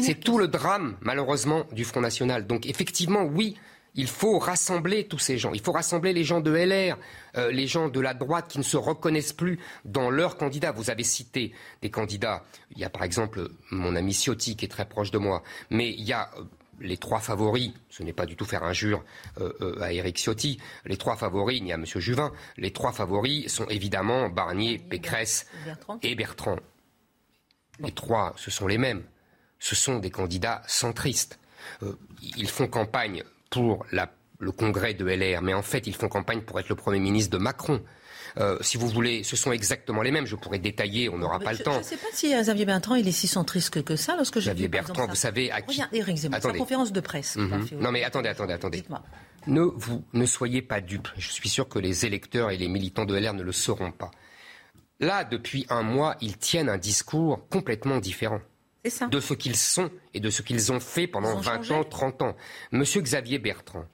C'est 0.02 0.20
tout 0.20 0.40
le 0.40 0.48
drame, 0.48 0.98
malheureusement, 1.02 1.66
du 1.72 1.86
Front 1.86 2.02
National. 2.02 2.48
Donc 2.48 2.66
effectivement, 2.66 3.26
oui, 3.26 3.58
il 3.94 4.08
faut 4.08 4.40
rassembler 4.40 5.08
tous 5.08 5.20
ces 5.20 5.38
gens. 5.38 5.54
Il 5.54 5.62
faut 5.62 5.74
rassembler 5.74 6.14
les 6.14 6.24
gens 6.24 6.40
de 6.40 6.52
LR, 6.52 6.98
euh, 7.38 7.52
les 7.52 7.68
gens 7.68 7.90
de 7.90 8.00
la 8.00 8.16
droite 8.16 8.48
qui 8.48 8.58
ne 8.58 8.64
se 8.64 8.78
reconnaissent 8.78 9.34
plus 9.34 9.60
dans 9.86 10.10
leurs 10.10 10.36
candidats. 10.36 10.72
Vous 10.72 10.90
avez 10.90 11.04
cité 11.04 11.54
des 11.84 11.92
candidats. 11.92 12.44
Il 12.72 12.80
y 12.80 12.86
a 12.86 12.90
par 12.90 13.04
exemple 13.04 13.50
mon 13.70 13.96
ami 13.96 14.14
Ciotti 14.14 14.56
qui 14.56 14.66
est 14.66 14.70
très 14.70 14.88
proche 14.88 15.12
de 15.12 15.20
moi. 15.20 15.44
Mais 15.70 15.92
il 15.92 16.04
y 16.06 16.14
a 16.14 16.32
euh, 16.38 16.44
les 16.82 16.98
trois 16.98 17.20
favoris, 17.20 17.72
ce 17.90 18.04
n'est 18.04 18.14
pas 18.14 18.26
du 18.26 18.36
tout 18.36 18.46
faire 18.46 18.64
injure 18.64 19.04
euh, 19.40 19.54
euh, 19.62 19.82
à 19.82 19.94
Éric 19.94 20.18
Ciotti, 20.18 20.60
les 20.86 20.98
trois 20.98 21.16
favoris, 21.16 21.60
il 21.60 21.68
y 21.68 21.72
a 21.72 21.76
M. 21.76 21.86
Juvin, 21.86 22.32
les 22.58 22.72
trois 22.72 22.92
favoris 22.92 23.52
sont 23.52 23.68
évidemment 23.68 24.30
Barnier, 24.30 24.80
Pécresse 24.80 25.48
et 26.02 26.16
Bertrand. 26.16 26.58
Les 27.80 27.92
trois, 27.92 28.34
ce 28.38 28.52
sont 28.52 28.68
les 28.68 28.78
mêmes. 28.78 29.04
Ce 29.60 29.76
sont 29.76 30.00
des 30.00 30.10
candidats 30.10 30.62
centristes. 30.68 31.40
Euh, 31.84 31.98
ils 32.36 32.50
font 32.50 32.68
campagne 32.68 33.24
pour 33.50 33.86
le 34.40 34.52
congrès 34.52 34.94
de 34.94 35.06
LR, 35.06 35.42
mais 35.42 35.54
en 35.54 35.62
fait, 35.62 35.88
ils 35.88 35.96
font 35.96 36.10
campagne 36.10 36.42
pour 36.42 36.60
être 36.60 36.70
le 36.70 36.76
Premier 36.76 37.00
ministre 37.00 37.38
de 37.38 37.42
Macron. 37.42 37.82
Euh, 38.38 38.58
si 38.62 38.78
vous 38.78 38.88
voulez, 38.88 39.24
ce 39.24 39.36
sont 39.36 39.52
exactement 39.52 40.02
les 40.02 40.12
mêmes. 40.12 40.26
Je 40.26 40.36
pourrais 40.36 40.60
détailler, 40.60 41.10
on 41.10 41.18
n'aura 41.18 41.40
pas 41.40 41.54
le 41.54 41.60
temps. 41.60 41.74
Je 41.74 41.80
ne 41.80 41.84
sais 41.84 41.98
pas 41.98 42.08
si 42.14 42.34
euh, 42.34 42.42
Xavier 42.42 42.66
Bertrand 42.66 42.96
il 42.96 43.08
est 43.08 43.12
si 43.12 43.28
centriste 43.28 43.84
que, 43.84 43.96
ça 43.96 44.16
lorsque 44.16 44.40
Xavier 44.40 44.68
Bertrand, 44.68 45.08
vous 45.08 45.16
savez 45.16 45.52
à 45.52 45.62
qui 45.62 45.82
Eric 45.92 46.18
Zemmour, 46.18 46.42
sa 46.42 46.54
conférence 46.54 46.92
de 46.92 47.02
presse. 47.02 47.36
Mhm. 47.36 47.68
Non 47.80 47.92
mais 47.92 48.04
attendez, 48.04 48.30
attendez, 48.30 48.54
attendez. 48.54 48.84
Ne 49.48 49.62
vous 49.62 50.04
ne 50.14 50.26
soyez 50.26 50.62
pas 50.62 50.82
dupes. 50.82 51.10
Je 51.18 51.30
suis 51.30 51.50
sûr 51.50 51.68
que 51.68 51.80
les 51.80 52.06
électeurs 52.06 52.52
et 52.52 52.58
les 52.58 52.68
militants 52.68 53.06
de 53.06 53.16
LR 53.16 53.34
ne 53.34 53.44
le 53.44 53.52
sauront 53.52 53.92
pas. 53.92 54.12
Là, 55.00 55.24
depuis 55.24 55.66
un 55.70 55.82
mois, 55.82 56.16
ils 56.22 56.38
tiennent 56.38 56.70
un 56.70 56.78
discours 56.78 57.48
complètement 57.50 57.98
différent. 57.98 58.42
Ça. 58.90 59.06
de 59.06 59.20
ce 59.20 59.36
qu'ils 59.36 59.58
sont 59.58 59.92
et 60.16 60.20
de 60.20 60.32
ce 60.32 60.42
qu'ils 60.42 60.72
ont 60.72 60.80
fait 60.80 61.06
pendant 61.06 61.40
20 61.40 61.70
ans, 61.70 61.84
30 61.84 62.24
ans. 62.24 62.36
Monsieur 62.72 63.02
Xavier 63.02 63.38
Bertrand 63.38 63.86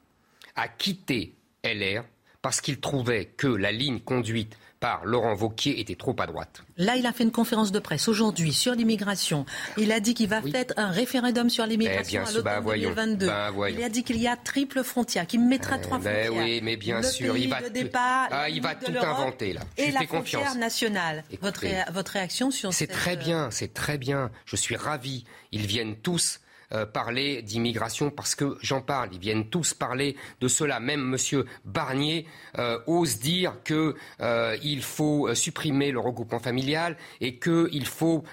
a 0.56 0.70
quitté 0.70 1.36
LR 1.62 2.06
parce 2.42 2.62
qu'il 2.62 2.80
trouvait 2.80 3.26
que 3.26 3.48
la 3.48 3.72
ligne 3.72 4.00
conduite 4.00 4.56
par 4.80 5.06
Laurent 5.06 5.34
Vauquier 5.34 5.80
était 5.80 5.96
trop 5.96 6.16
à 6.20 6.28
droite. 6.28 6.62
Là, 6.78 6.96
il 6.96 7.06
a 7.06 7.12
fait 7.12 7.24
une 7.24 7.32
conférence 7.32 7.72
de 7.72 7.80
presse 7.80 8.08
aujourd'hui 8.08 8.54
sur 8.54 8.74
l'immigration. 8.74 9.46
Il 9.78 9.92
a 9.92 10.00
dit 10.00 10.14
qu'il 10.14 10.30
va 10.30 10.42
faire 10.42 10.66
un 10.78 10.92
référendum 10.92 11.50
sur 11.50 11.66
l'immigration 11.66 12.24
à 12.24 12.32
l'automne 12.32 12.64
2022. 12.64 13.26
Ben, 13.26 13.52
il 13.70 13.84
a 13.84 13.90
dit 13.90 14.04
qu'il 14.04 14.18
y 14.18 14.28
a 14.28 14.36
triple 14.36 14.84
frontière, 14.84 15.26
qu'il 15.26 15.42
mettra 15.42 15.80
trois 15.80 15.98
ben 15.98 16.26
frontières. 16.26 16.46
Oui, 16.46 16.62
mais 16.62 16.78
bien 16.78 17.02
sûr, 17.02 17.36
il 17.38 17.50
va, 17.50 17.70
départ, 17.70 18.28
ah, 18.32 18.50
il 18.50 18.62
va 18.62 18.76
tout 18.76 18.92
inventer 18.92 19.54
là. 19.54 19.62
Je 19.78 19.84
et 19.84 19.92
la 19.92 20.02
frontière 20.02 20.56
nationale. 20.56 21.24
votre, 21.42 21.66
votre 21.92 22.12
réaction 22.12 22.52
sur 22.52 22.74
C'est 22.74 22.88
très 22.88 23.18
bien, 23.18 23.50
c'est 23.52 23.74
très 23.74 23.98
bien. 23.98 24.30
Je 24.46 24.56
suis 24.56 24.76
ravi. 24.76 25.24
Ils 25.52 25.66
viennent 25.66 25.96
tous 25.96 26.40
euh, 26.74 26.86
parler 26.86 27.41
d'immigration 27.43 28.09
parce 28.09 28.36
que 28.36 28.57
j'en 28.61 28.82
parle. 28.82 29.09
Ils 29.13 29.20
viennent 29.20 29.49
tous 29.49 29.74
parler 29.74 30.18
de 30.41 30.49
cela. 30.49 30.82
Même 30.82 31.01
Monsieur 31.01 31.45
Barnier 31.63 32.26
euh, 32.57 32.78
ose 32.88 33.20
dire 33.20 33.53
qu'il 33.63 33.93
euh, 34.20 34.82
faut 34.82 35.34
supprimer 35.34 35.91
le 35.91 35.99
regroupement 35.99 36.39
familial 36.39 36.97
et 37.22 37.39
qu'il 37.39 37.86
faut 37.86 38.26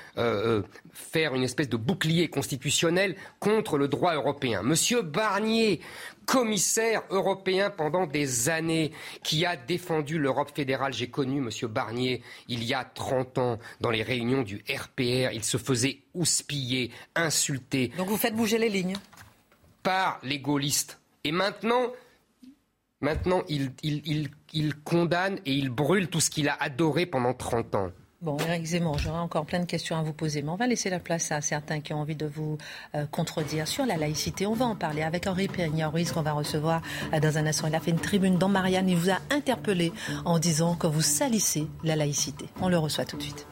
faire 0.93 1.35
une 1.35 1.45
espèce 1.45 1.69
de 1.69 1.77
bouclier 1.77 2.29
constitutionnel 2.29 3.15
contre 3.39 3.79
le 3.79 3.87
droit 3.87 4.15
européen. 4.15 4.63
Monsieur 4.63 5.03
Barnier, 5.03 5.81
commissaire 6.25 7.03
européen 7.11 7.71
pendant 7.71 8.07
des 8.07 8.49
années, 8.49 8.93
qui 9.23 9.47
a 9.47 9.57
défendu 9.57 10.19
l'Europe 10.19 10.51
fédérale. 10.55 10.93
J'ai 10.93 11.09
connu 11.09 11.39
M. 11.39 11.51
Barnier 11.69 12.23
il 12.49 12.65
y 12.65 12.75
a 12.75 12.85
30 12.85 13.39
ans 13.39 13.59
dans 13.81 13.91
les 13.91 14.03
réunions 14.03 14.43
du 14.43 14.65
RPR. 14.69 15.33
Il 15.33 15.45
se 15.45 15.57
faisait 15.57 15.99
houspiller, 16.15 16.91
insulter. 17.15 17.89
Donc 17.97 18.09
vous 18.09 18.17
faites 18.17 18.35
bouger 18.35 18.59
les 18.59 18.69
lignes 18.69 18.97
par 19.83 20.19
les 20.23 20.39
gaullistes. 20.39 20.99
Et 21.25 21.33
maintenant, 21.33 21.93
maintenant 23.01 23.43
il, 23.49 23.73
il, 23.83 24.29
il 24.53 24.75
condamne 24.77 25.39
et 25.47 25.53
il 25.53 25.71
brûle 25.71 26.09
tout 26.09 26.21
ce 26.21 26.31
qu'il 26.31 26.49
a 26.49 26.57
adoré 26.61 27.07
pendant 27.07 27.35
30 27.35 27.75
ans. 27.75 27.91
Bon, 28.25 28.39
Eric 28.39 28.65
Zemmour, 28.65 28.99
j'aurai 28.99 29.19
encore 29.19 29.45
plein 29.45 29.61
de 29.61 29.67
questions 29.67 29.99
à 29.99 30.03
vous 30.03 30.15
poser, 30.15 30.41
mais 30.41 30.49
on 30.49 30.57
va 30.57 30.67
laisser 30.67 30.89
la 30.89 30.99
place 30.99 31.31
à 31.31 31.43
certains 31.43 31.81
qui 31.81 31.93
ont 31.93 31.99
envie 31.99 32.17
de 32.17 32.25
vous 32.25 32.57
euh, 32.95 33.05
contredire 33.05 33.69
sur 33.69 33.85
la 33.85 33.99
laïcité. 33.99 34.47
On 34.47 34.55
va 34.55 34.65
en 34.65 34.75
parler 34.75 35.03
avec 35.03 35.27
Henri 35.27 35.47
Peña-Ruiz 35.47 36.11
qu'on 36.11 36.23
va 36.23 36.33
recevoir 36.33 36.81
euh, 37.13 37.21
dans 37.21 37.37
un 37.37 37.45
instant. 37.45 37.67
Il 37.69 37.75
a 37.75 37.81
fait 37.81 37.91
une 37.91 38.01
tribune 38.01 38.39
dans 38.39 38.49
Marianne. 38.49 38.89
Il 38.89 38.97
vous 38.97 39.11
a 39.11 39.19
interpellé 39.31 39.93
en 40.25 40.39
disant 40.39 40.75
que 40.75 40.87
vous 40.87 41.03
salissez 41.03 41.67
la 41.83 41.97
laïcité. 41.97 42.47
On 42.63 42.71
le 42.71 42.79
reçoit 42.79 43.05
tout 43.05 43.19
de 43.19 43.23
suite. 43.23 43.47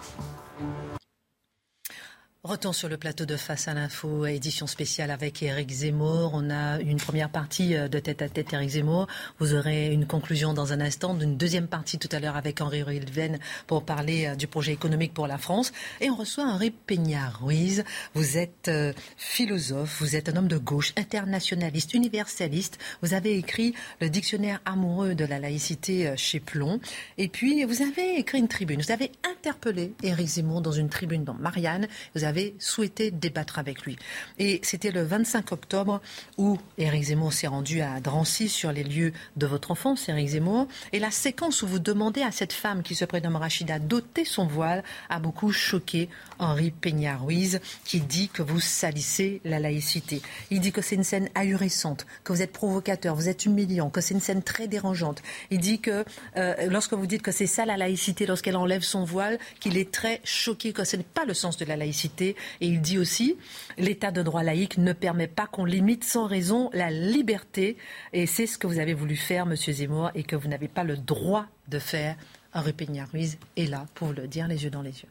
Retour 2.44 2.74
sur 2.74 2.88
le 2.88 2.96
plateau 2.96 3.24
de 3.24 3.36
Face 3.36 3.68
à 3.68 3.74
l'info, 3.74 4.26
édition 4.26 4.66
spéciale 4.66 5.12
avec 5.12 5.44
Eric 5.44 5.70
Zemmour. 5.70 6.32
On 6.34 6.50
a 6.50 6.80
une 6.80 6.96
première 6.96 7.30
partie 7.30 7.76
euh, 7.76 7.86
de 7.86 8.00
tête 8.00 8.20
à 8.20 8.28
tête 8.28 8.52
Eric 8.52 8.70
Zemmour. 8.70 9.06
Vous 9.38 9.54
aurez 9.54 9.92
une 9.92 10.08
conclusion 10.08 10.52
dans 10.52 10.72
un 10.72 10.80
instant, 10.80 11.14
d'une 11.14 11.36
deuxième 11.36 11.68
partie 11.68 12.00
tout 12.00 12.08
à 12.10 12.18
l'heure 12.18 12.34
avec 12.34 12.60
Henri 12.60 12.82
Ruilven 12.82 13.38
pour 13.68 13.84
parler 13.84 14.26
euh, 14.26 14.34
du 14.34 14.48
projet 14.48 14.72
économique 14.72 15.14
pour 15.14 15.28
la 15.28 15.38
France. 15.38 15.72
Et 16.00 16.10
on 16.10 16.16
reçoit 16.16 16.42
Henri 16.42 16.72
Peña-Ruiz. 16.72 17.84
Vous 18.14 18.36
êtes 18.36 18.66
euh, 18.66 18.92
philosophe, 19.16 19.98
vous 20.00 20.16
êtes 20.16 20.28
un 20.28 20.34
homme 20.34 20.48
de 20.48 20.58
gauche, 20.58 20.94
internationaliste, 20.96 21.94
universaliste. 21.94 22.76
Vous 23.02 23.14
avez 23.14 23.38
écrit 23.38 23.72
le 24.00 24.10
dictionnaire 24.10 24.60
amoureux 24.64 25.14
de 25.14 25.24
la 25.24 25.38
laïcité 25.38 26.12
chez 26.16 26.40
Plomb. 26.40 26.80
Et 27.18 27.28
puis, 27.28 27.62
vous 27.62 27.82
avez 27.82 28.18
écrit 28.18 28.40
une 28.40 28.48
tribune. 28.48 28.82
Vous 28.82 28.90
avez 28.90 29.12
interpellé 29.30 29.92
Eric 30.02 30.26
Zemmour 30.26 30.60
dans 30.60 30.72
une 30.72 30.88
tribune 30.88 31.22
dans 31.22 31.34
Marianne. 31.34 31.86
Avait 32.32 32.54
souhaité 32.58 33.10
débattre 33.10 33.58
avec 33.58 33.82
lui. 33.82 33.98
Et 34.38 34.60
c'était 34.62 34.90
le 34.90 35.02
25 35.02 35.52
octobre 35.52 36.00
où 36.38 36.58
Éric 36.78 37.04
Zemmour 37.04 37.32
s'est 37.34 37.46
rendu 37.46 37.82
à 37.82 38.00
Drancy 38.00 38.48
sur 38.48 38.72
les 38.72 38.84
lieux 38.84 39.12
de 39.36 39.46
votre 39.46 39.70
enfance, 39.70 40.08
Éric 40.08 40.28
Zemmour. 40.28 40.66
Et 40.92 40.98
la 40.98 41.10
séquence 41.10 41.60
où 41.62 41.66
vous 41.66 41.78
demandez 41.78 42.22
à 42.22 42.32
cette 42.32 42.54
femme 42.54 42.82
qui 42.82 42.94
se 42.94 43.04
prénomme 43.04 43.36
Rachida 43.36 43.78
d'ôter 43.78 44.24
son 44.24 44.46
voile 44.46 44.82
a 45.10 45.18
beaucoup 45.18 45.52
choqué 45.52 46.08
Henri 46.42 46.72
Peña-Ruiz 46.72 47.60
qui 47.84 48.00
dit 48.00 48.28
que 48.28 48.42
vous 48.42 48.60
salissez 48.60 49.40
la 49.44 49.60
laïcité. 49.60 50.20
Il 50.50 50.60
dit 50.60 50.72
que 50.72 50.82
c'est 50.82 50.96
une 50.96 51.04
scène 51.04 51.30
ahurissante, 51.34 52.06
que 52.24 52.32
vous 52.32 52.42
êtes 52.42 52.52
provocateur, 52.52 53.14
vous 53.14 53.28
êtes 53.28 53.46
humiliant, 53.46 53.90
que 53.90 54.00
c'est 54.00 54.14
une 54.14 54.20
scène 54.20 54.42
très 54.42 54.68
dérangeante. 54.68 55.22
Il 55.50 55.58
dit 55.58 55.80
que 55.80 56.04
euh, 56.36 56.54
lorsque 56.68 56.94
vous 56.94 57.06
dites 57.06 57.22
que 57.22 57.32
c'est 57.32 57.46
ça 57.46 57.64
la 57.64 57.76
laïcité, 57.76 58.26
lorsqu'elle 58.26 58.56
enlève 58.56 58.82
son 58.82 59.04
voile, 59.04 59.38
qu'il 59.60 59.78
est 59.78 59.92
très 59.92 60.20
choqué, 60.24 60.72
que 60.72 60.84
ce 60.84 60.96
n'est 60.96 61.02
pas 61.02 61.24
le 61.24 61.34
sens 61.34 61.56
de 61.56 61.64
la 61.64 61.76
laïcité 61.76 62.36
et 62.60 62.66
il 62.66 62.80
dit 62.80 62.98
aussi, 62.98 63.36
l'état 63.78 64.10
de 64.10 64.22
droit 64.22 64.42
laïque 64.42 64.78
ne 64.78 64.92
permet 64.92 65.28
pas 65.28 65.46
qu'on 65.46 65.64
limite 65.64 66.04
sans 66.04 66.26
raison 66.26 66.70
la 66.72 66.90
liberté. 66.90 67.76
Et 68.12 68.26
c'est 68.26 68.46
ce 68.46 68.58
que 68.58 68.66
vous 68.66 68.78
avez 68.78 68.94
voulu 68.94 69.16
faire, 69.16 69.46
Monsieur 69.46 69.72
Zemmour, 69.72 70.10
et 70.14 70.24
que 70.24 70.36
vous 70.36 70.48
n'avez 70.48 70.68
pas 70.68 70.84
le 70.84 70.96
droit 70.96 71.46
de 71.68 71.78
faire. 71.78 72.16
Henri 72.54 72.72
Peña-Ruiz 72.72 73.38
est 73.56 73.66
là 73.66 73.86
pour 73.94 74.12
le 74.12 74.26
dire 74.26 74.48
les 74.48 74.64
yeux 74.64 74.70
dans 74.70 74.82
les 74.82 74.90
yeux. 74.90 75.08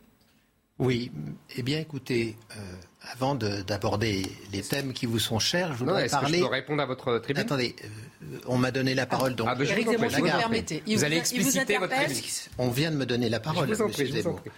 Oui, 0.81 1.11
eh 1.55 1.61
bien 1.61 1.79
écoutez, 1.79 2.35
euh, 2.57 2.59
avant 3.03 3.35
d'aborder 3.35 4.25
les 4.51 4.63
thèmes 4.63 4.93
qui 4.93 5.05
vous 5.05 5.19
sont 5.19 5.37
chers, 5.37 5.73
je 5.73 5.77
voudrais 5.77 6.05
non, 6.05 6.09
parler. 6.09 6.31
Que 6.31 6.37
je 6.37 6.41
peux 6.41 6.51
répondre 6.51 6.81
à 6.81 6.87
votre 6.87 7.19
tribune 7.19 7.43
Attendez, 7.43 7.75
euh, 7.83 8.39
on 8.47 8.57
m'a 8.57 8.71
donné 8.71 8.95
la 8.95 9.05
parole, 9.05 9.35
donc. 9.35 9.47
Ah, 9.47 9.55
Éric 9.61 9.87
Zemmour, 9.87 10.09
vous, 10.09 10.23
permettez. 10.23 10.81
Vous, 10.87 11.03
allez 11.03 11.17
expliciter 11.17 11.77
votre. 11.77 11.93
On 12.57 12.69
vient 12.69 12.89
de 12.89 12.95
me 12.95 13.05
donner 13.05 13.29
la 13.29 13.39
parole, 13.39 13.69
je 13.69 13.75
vous 13.75 13.81
en 13.83 13.89
prie, 13.89 14.07
je 14.07 14.21
vous 14.21 14.27
en 14.27 14.33
prie. 14.33 14.49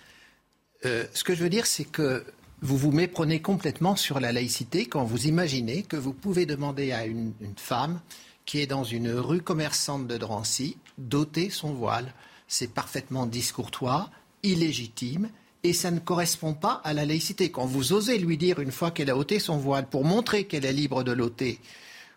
Euh, 0.85 1.03
ce 1.13 1.25
que 1.25 1.35
je 1.35 1.43
veux 1.43 1.49
dire, 1.49 1.65
c'est 1.65 1.83
que 1.83 2.23
vous 2.61 2.77
vous 2.77 2.93
méprenez 2.93 3.41
complètement 3.41 3.97
sur 3.97 4.21
la 4.21 4.31
laïcité 4.31 4.85
quand 4.85 5.03
vous 5.03 5.27
imaginez 5.27 5.83
que 5.83 5.97
vous 5.97 6.13
pouvez 6.13 6.45
demander 6.45 6.93
à 6.93 7.05
une, 7.05 7.33
femme 7.57 7.99
qui 8.45 8.61
est 8.61 8.67
dans 8.67 8.85
une 8.85 9.11
rue 9.11 9.41
commerçante 9.41 10.07
de 10.07 10.17
Drancy 10.17 10.77
d'ôter 10.97 11.49
son 11.49 11.73
voile. 11.73 12.13
C'est 12.47 12.73
parfaitement 12.73 13.25
discourtois, 13.25 14.09
illégitime, 14.41 15.29
et 15.63 15.73
ça 15.73 15.91
ne 15.91 15.99
correspond 15.99 16.53
pas 16.53 16.81
à 16.83 16.93
la 16.93 17.05
laïcité. 17.05 17.51
Quand 17.51 17.65
vous 17.65 17.93
osez 17.93 18.17
lui 18.17 18.37
dire, 18.37 18.59
une 18.59 18.71
fois 18.71 18.91
qu'elle 18.91 19.09
a 19.09 19.17
ôté 19.17 19.39
son 19.39 19.57
voile, 19.57 19.87
pour 19.87 20.03
montrer 20.03 20.45
qu'elle 20.45 20.65
est 20.65 20.73
libre 20.73 21.03
de 21.03 21.11
l'ôter, 21.11 21.59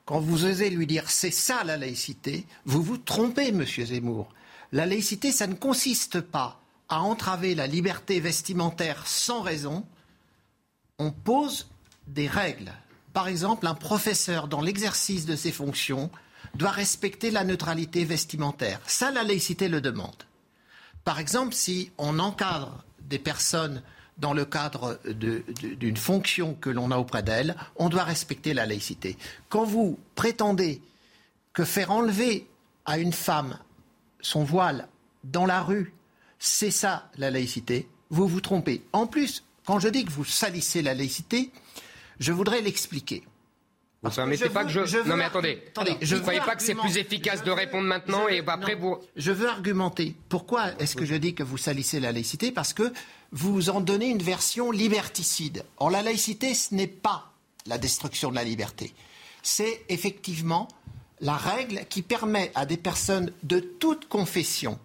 quand 0.05 0.21
vous 0.21 0.45
osez 0.45 0.71
lui 0.71 0.87
dire 0.87 1.11
c'est 1.11 1.31
ça 1.31 1.65
la 1.65 1.77
laïcité, 1.77 2.47
vous 2.65 2.83
vous 2.83 2.99
trompez, 2.99 3.53
monsieur 3.53 3.87
Zemmour. 3.87 4.29
La 4.73 4.87
laïcité, 4.87 5.33
ça 5.33 5.47
ne 5.47 5.55
consiste 5.55 6.21
pas 6.21 6.61
à 6.89 7.01
entraver 7.01 7.55
la 7.55 7.67
liberté 7.67 8.21
vestimentaire 8.21 9.07
sans 9.07 9.43
raison, 9.43 9.85
on 10.99 11.11
pose 11.11 11.69
des 12.07 12.29
règles. 12.29 12.73
Par 13.13 13.29
exemple, 13.29 13.67
un 13.67 13.75
professeur, 13.75 14.49
dans 14.49 14.61
l'exercice 14.61 15.27
de 15.27 15.37
ses 15.37 15.53
fonctions, 15.53 16.11
doit 16.55 16.71
respecter 16.71 17.31
la 17.31 17.45
neutralité 17.45 18.05
vestimentaire. 18.05 18.81
Ça, 18.87 19.11
la 19.11 19.23
laïcité 19.23 19.69
le 19.69 19.81
demande. 19.81 20.25
Par 21.05 21.19
exemple, 21.19 21.55
si 21.55 21.91
on 21.99 22.19
encadre 22.19 22.85
des 23.09 23.19
personnes 23.19 23.83
dans 24.19 24.33
le 24.33 24.45
cadre 24.45 24.99
d'une 25.05 25.97
fonction 25.97 26.55
que 26.55 26.71
l'on 26.71 26.91
a 26.91 26.97
auprès 26.97 27.23
d'elles, 27.23 27.55
on 27.77 27.89
doit 27.89 28.05
respecter 28.05 28.55
la 28.55 28.67
laïcité. 28.67 29.17
Quand 29.49 29.65
vous 29.65 29.99
prétendez 30.15 30.81
que 31.53 31.65
faire 31.65 31.91
enlever 31.91 32.47
à 32.87 32.99
une 32.99 33.13
femme 33.13 33.59
son 34.21 34.43
voile 34.43 34.89
dans 35.25 35.47
la 35.47 35.63
rue, 35.63 35.93
c'est 36.39 36.71
ça 36.71 37.11
la 37.17 37.31
laïcité, 37.31 37.89
vous 38.11 38.27
vous 38.27 38.41
trompez. 38.41 38.83
En 38.93 39.07
plus, 39.07 39.45
quand 39.67 39.79
je 39.79 39.89
dis 39.89 40.05
que 40.05 40.11
vous 40.11 40.25
salissez 40.25 40.81
la 40.83 40.95
laïcité, 40.95 41.51
je 42.21 42.33
voudrais 42.33 42.63
l'expliquer. 42.63 43.25
Vous 44.03 44.11
ne 44.11 44.15
permettez 44.15 44.49
pas 44.51 44.65
que 44.65 44.71
je. 44.71 45.09
non, 45.09 45.17
mais 45.17 45.25
attendez. 45.25 45.63
je 46.01 46.17
ne 46.17 46.21
croyez 46.21 46.41
pas 46.41 46.55
que 46.55 46.63
c'est 46.63 46.75
plus 46.75 46.97
efficace 46.97 47.43
de 47.43 47.51
répondre 47.51 47.87
maintenant 47.87 48.29
et 48.29 48.43
après 48.47 48.75
vous. 48.75 48.99
Je 49.17 49.33
veux 49.33 49.49
argumenter. 49.49 50.15
Pourquoi 50.29 50.73
est-ce 50.79 50.97
que 50.97 51.05
je 51.05 51.15
dis 51.15 51.35
que 51.35 51.43
vous 51.43 51.59
salissez 51.59 51.99
la 52.01 52.13
laïcité? 52.13 52.53
Parce 52.53 52.73
que 52.73 52.93
vous 53.33 53.71
en 53.71 53.81
donnez 53.81 54.07
une 54.07 54.23
version 54.23 54.71
liberticide. 54.71 55.65
Or, 55.79 55.91
la 55.91 56.03
laïcité, 56.03 56.55
ce 56.55 56.75
n'est 56.75 56.87
pas 56.87 57.33
la 57.67 57.79
destruction 57.79 58.31
de 58.31 58.37
la 58.37 58.45
liberté. 58.45 58.93
C'est 59.43 59.85
effectivement 59.89 60.69
la 61.21 61.37
règle 61.37 61.85
qui 61.89 62.03
permet 62.03 62.53
à 62.55 62.67
des 62.67 62.77
personnes 62.77 63.33
de 63.43 63.61
toute 63.61 64.09
confession, 64.09 64.79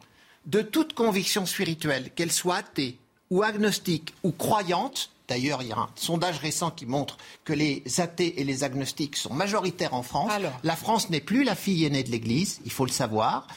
de 0.46 0.62
toute 0.62 0.94
conviction 0.94 1.46
spirituelle, 1.46 2.12
qu'elles 2.16 2.32
soient 2.32 2.58
athées, 2.58 2.98
ou 3.30 3.44
agnostiques 3.44 4.14
ou 4.24 4.32
croyantes, 4.32 5.10
D'ailleurs, 5.28 5.62
il 5.62 5.70
y 5.70 5.72
a 5.72 5.78
un 5.78 5.90
sondage 5.96 6.40
récent 6.40 6.72
qui 6.72 6.86
montre 6.86 7.18
que 7.46 7.54
les 7.54 7.84
athées 8.00 8.42
et 8.42 8.44
les 8.44 8.64
agnostiques 8.64 9.16
sont 9.16 9.34
majoritaires 9.34 9.94
en 9.94 10.04
France. 10.04 10.32
la 10.64 10.76
France 10.76 11.10
n'est 11.10 11.22
plus 11.22 11.44
la 11.44 11.56
fille 11.56 11.86
aînée 11.86 12.04
de 12.04 12.12
l'Église, 12.12 12.62
il 12.66 12.72
faut 12.72 12.86
le 12.86 12.92
savoir. 12.92 13.48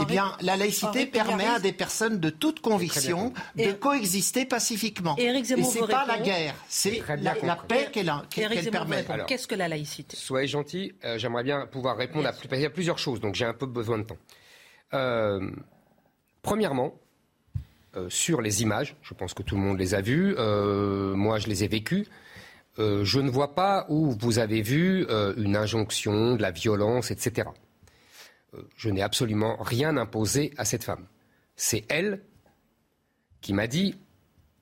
eh 0.00 0.04
bien, 0.04 0.36
la 0.40 0.56
laïcité 0.56 1.06
permet 1.06 1.46
à 1.46 1.58
des 1.58 1.72
personnes 1.72 2.18
de 2.20 2.30
toute 2.30 2.60
conviction 2.60 3.32
de 3.56 3.72
coexister 3.72 4.44
pacifiquement. 4.44 5.16
Et 5.18 5.26
ce 5.44 5.54
n'est 5.54 5.86
pas 5.86 6.06
la 6.06 6.18
guerre, 6.18 6.54
c'est 6.68 7.02
la, 7.20 7.56
paix 7.56 7.88
qu'elle 7.92 8.12
permet. 8.70 9.04
Qu'est-ce 9.26 9.48
que 9.48 9.54
la 9.54 9.68
laïcité? 9.68 10.16
Soyez 10.16 10.46
gentil, 10.46 10.92
euh, 11.04 11.18
j'aimerais 11.18 11.42
bien 11.42 11.66
pouvoir 11.66 11.96
répondre 11.96 12.28
à, 12.28 12.70
plusieurs 12.70 12.98
choses, 12.98 13.20
donc 13.20 13.34
j'ai 13.34 13.44
un 13.44 13.54
peu 13.54 13.66
besoin 13.66 13.98
de 13.98 14.04
temps. 14.04 14.18
Euh, 14.94 15.50
premièrement, 16.42 16.94
euh, 16.94 17.07
sur 18.08 18.40
les 18.40 18.62
images. 18.62 18.96
Je 19.02 19.14
pense 19.14 19.34
que 19.34 19.42
tout 19.42 19.56
le 19.56 19.62
monde 19.62 19.78
les 19.78 19.94
a 19.94 20.00
vues. 20.00 20.34
Euh, 20.38 21.14
moi, 21.14 21.38
je 21.38 21.48
les 21.48 21.64
ai 21.64 21.68
vécues. 21.68 22.06
Euh, 22.78 23.04
je 23.04 23.18
ne 23.20 23.30
vois 23.30 23.54
pas 23.54 23.86
où 23.88 24.16
vous 24.20 24.38
avez 24.38 24.62
vu 24.62 25.06
une 25.36 25.56
injonction, 25.56 26.36
de 26.36 26.42
la 26.42 26.50
violence, 26.50 27.10
etc. 27.10 27.48
je 28.76 28.88
n'ai 28.88 29.02
absolument 29.02 29.56
rien 29.60 29.96
imposé 29.96 30.52
à 30.56 30.64
cette 30.64 30.84
femme. 30.84 31.06
C'est 31.56 31.84
elle 31.88 32.22
qui 33.40 33.52
m'a 33.52 33.66
dit, 33.66 33.96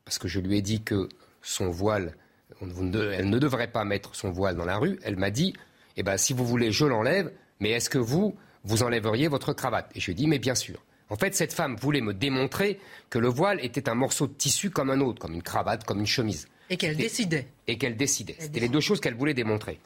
parce 0.04 0.18
que 0.18 0.28
je 0.28 0.40
lui 0.40 0.56
ai 0.56 0.62
dit 0.62 0.82
que 0.82 1.08
son 1.42 1.68
voile, 1.68 2.16
elle 2.60 3.28
ne 3.28 3.38
devrait 3.38 3.70
pas 3.70 3.84
mettre 3.84 4.14
son 4.14 4.30
voile 4.30 4.56
dans 4.56 4.64
la 4.64 4.78
rue, 4.78 4.98
elle 5.02 5.16
m'a 5.16 5.30
dit, 5.30 5.54
eh 5.96 6.02
ben, 6.02 6.16
si 6.16 6.32
vous 6.32 6.46
voulez, 6.46 6.72
je 6.72 6.84
l'enlève, 6.84 7.32
mais 7.60 7.70
est-ce 7.70 7.90
que 7.90 7.98
vous, 7.98 8.36
vous 8.64 8.82
enlèveriez 8.82 9.28
votre 9.28 9.52
cravate? 9.52 9.90
Et 9.94 10.00
je 10.00 10.06
lui 10.06 10.12
ai 10.12 10.14
dit, 10.14 10.26
mais 10.26 10.38
bien 10.38 10.54
sûr. 10.54 10.82
En 11.08 11.16
fait, 11.16 11.34
cette 11.34 11.52
femme 11.52 11.76
voulait 11.76 12.00
me 12.00 12.12
démontrer 12.12 12.80
que 13.10 13.18
le 13.18 13.28
voile 13.28 13.64
était 13.64 13.88
un 13.88 13.94
morceau 13.94 14.26
de 14.26 14.32
tissu 14.32 14.70
comme 14.70 14.90
un 14.90 15.00
autre, 15.00 15.20
comme 15.20 15.34
une 15.34 15.42
cravate, 15.42 15.84
comme 15.84 16.00
une 16.00 16.06
chemise. 16.06 16.48
Et 16.68 16.76
qu'elle 16.76 16.96
décidait. 16.96 17.46
Et 17.68 17.78
qu'elle 17.78 17.96
décidait. 17.96 18.36
C'était 18.38 18.60
les 18.60 18.68
deux 18.68 18.80
choses 18.80 19.00
qu'elle 19.00 19.14
voulait 19.14 19.34
démontrer. 19.34 19.78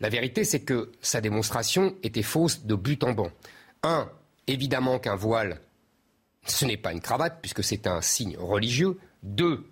La 0.00 0.08
vérité, 0.08 0.44
c'est 0.44 0.60
que 0.60 0.92
sa 1.00 1.20
démonstration 1.20 1.96
était 2.02 2.22
fausse 2.22 2.64
de 2.64 2.74
but 2.74 3.02
en 3.02 3.12
banc. 3.12 3.30
Un, 3.82 4.08
évidemment 4.46 4.98
qu'un 4.98 5.16
voile, 5.16 5.60
ce 6.46 6.64
n'est 6.64 6.76
pas 6.76 6.92
une 6.92 7.00
cravate, 7.00 7.38
puisque 7.40 7.64
c'est 7.64 7.86
un 7.86 8.00
signe 8.00 8.36
religieux. 8.36 8.98
Deux, 9.22 9.64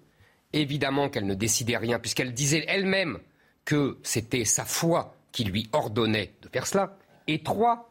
évidemment 0.52 1.08
qu'elle 1.08 1.26
ne 1.26 1.34
décidait 1.34 1.76
rien, 1.76 1.98
puisqu'elle 1.98 2.34
disait 2.34 2.64
elle-même 2.68 3.18
que 3.64 3.98
c'était 4.02 4.44
sa 4.44 4.64
foi 4.64 5.14
qui 5.32 5.44
lui 5.44 5.68
ordonnait 5.72 6.32
de 6.42 6.48
faire 6.48 6.66
cela. 6.66 6.96
Et 7.28 7.42
trois, 7.42 7.89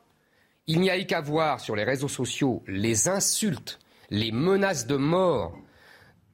il 0.70 0.82
n'y 0.82 0.92
a 0.92 1.00
eu 1.00 1.08
qu'à 1.08 1.20
voir 1.20 1.60
sur 1.60 1.76
les 1.76 1.84
réseaux 1.84 2.08
sociaux 2.08 2.62
les 2.68 3.08
insultes, 3.08 3.80
les 4.12 4.32
menaces 4.32 4.86
de 4.86 4.98
mort 4.98 5.58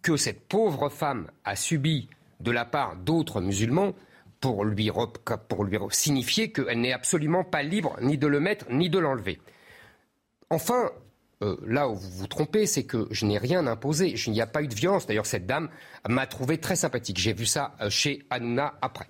que 0.01 0.17
cette 0.17 0.49
pauvre 0.49 0.89
femme 0.89 1.31
a 1.45 1.55
subies 1.55 2.09
de 2.41 2.51
la 2.51 2.65
part 2.65 2.97
d'autres 2.97 3.39
musulmans 3.39 3.93
pour 4.41 4.65
lui, 4.65 4.91
signifier 5.89 6.51
qu'elle 6.51 6.81
n'est 6.81 6.91
absolument 6.91 7.45
pas 7.45 7.63
libre 7.63 7.95
ni 8.01 8.17
de 8.17 8.27
le 8.27 8.41
mettre 8.41 8.65
ni 8.69 8.89
de 8.89 8.99
l'enlever. 8.99 9.39
Enfin, 10.49 10.91
euh, 11.41 11.55
là 11.65 11.87
où 11.87 11.95
vous 11.95 12.09
vous 12.09 12.27
trompez, 12.27 12.67
c'est 12.67 12.83
que 12.83 13.07
je 13.11 13.25
n'ai 13.25 13.37
rien 13.37 13.65
imposé. 13.67 14.15
Il 14.27 14.33
n'y 14.33 14.41
a 14.41 14.47
pas 14.47 14.61
eu 14.61 14.67
de 14.67 14.75
violence. 14.75 15.07
D'ailleurs, 15.07 15.25
cette 15.25 15.47
dame 15.47 15.69
m'a 16.07 16.27
trouvé 16.27 16.59
très 16.59 16.75
sympathique. 16.75 17.17
J'ai 17.17 17.33
vu 17.33 17.45
ça 17.45 17.73
euh, 17.79 17.89
chez 17.89 18.23
Hanouna 18.29 18.75
après. 18.81 19.07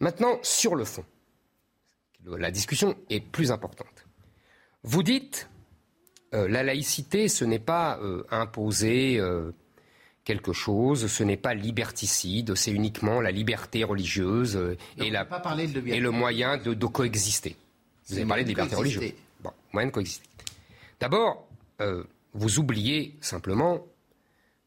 Maintenant, 0.00 0.38
sur 0.42 0.74
le 0.74 0.84
fond, 0.84 1.04
la 2.26 2.50
discussion 2.50 2.96
est 3.08 3.20
plus 3.20 3.52
importante. 3.52 3.95
Vous 4.86 5.02
dites, 5.02 5.50
euh, 6.32 6.48
la 6.48 6.62
laïcité, 6.62 7.28
ce 7.28 7.44
n'est 7.44 7.58
pas 7.58 8.00
imposer 8.30 9.20
quelque 10.24 10.52
chose, 10.52 11.06
ce 11.06 11.22
n'est 11.22 11.36
pas 11.36 11.54
liberticide, 11.54 12.54
c'est 12.54 12.72
uniquement 12.72 13.20
la 13.20 13.30
liberté 13.30 13.84
religieuse 13.84 14.58
et, 14.98 15.10
la, 15.10 15.26
et, 15.86 16.00
le 16.00 16.10
moyen 16.10 16.56
de, 16.56 16.86
coexister. 16.86 17.56
Vous 18.08 18.16
avez 18.16 18.26
parlé 18.26 18.44
de 18.44 18.48
liberté 18.48 18.74
religieuse. 18.74 19.12
Bon, 19.40 19.50
moyen 19.72 19.88
de 19.88 19.92
coexister. 19.92 20.26
D'abord, 21.00 21.46
euh, 21.80 22.04
vous 22.34 22.58
oubliez 22.58 23.14
simplement 23.20 23.86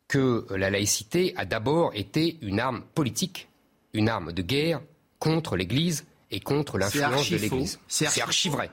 que 0.07 0.45
la 0.49 0.69
laïcité 0.69 1.33
a 1.37 1.45
d'abord 1.45 1.91
été 1.93 2.37
une 2.41 2.59
arme 2.59 2.83
politique, 2.95 3.47
une 3.93 4.09
arme 4.09 4.31
de 4.31 4.41
guerre 4.41 4.81
contre 5.19 5.55
l'Église 5.55 6.05
et 6.31 6.39
contre 6.39 6.77
l'influence 6.77 7.29
de 7.29 7.37
l'Église. 7.37 7.79
C'est 7.87 8.21
archi 8.21 8.49
vrai. 8.49 8.69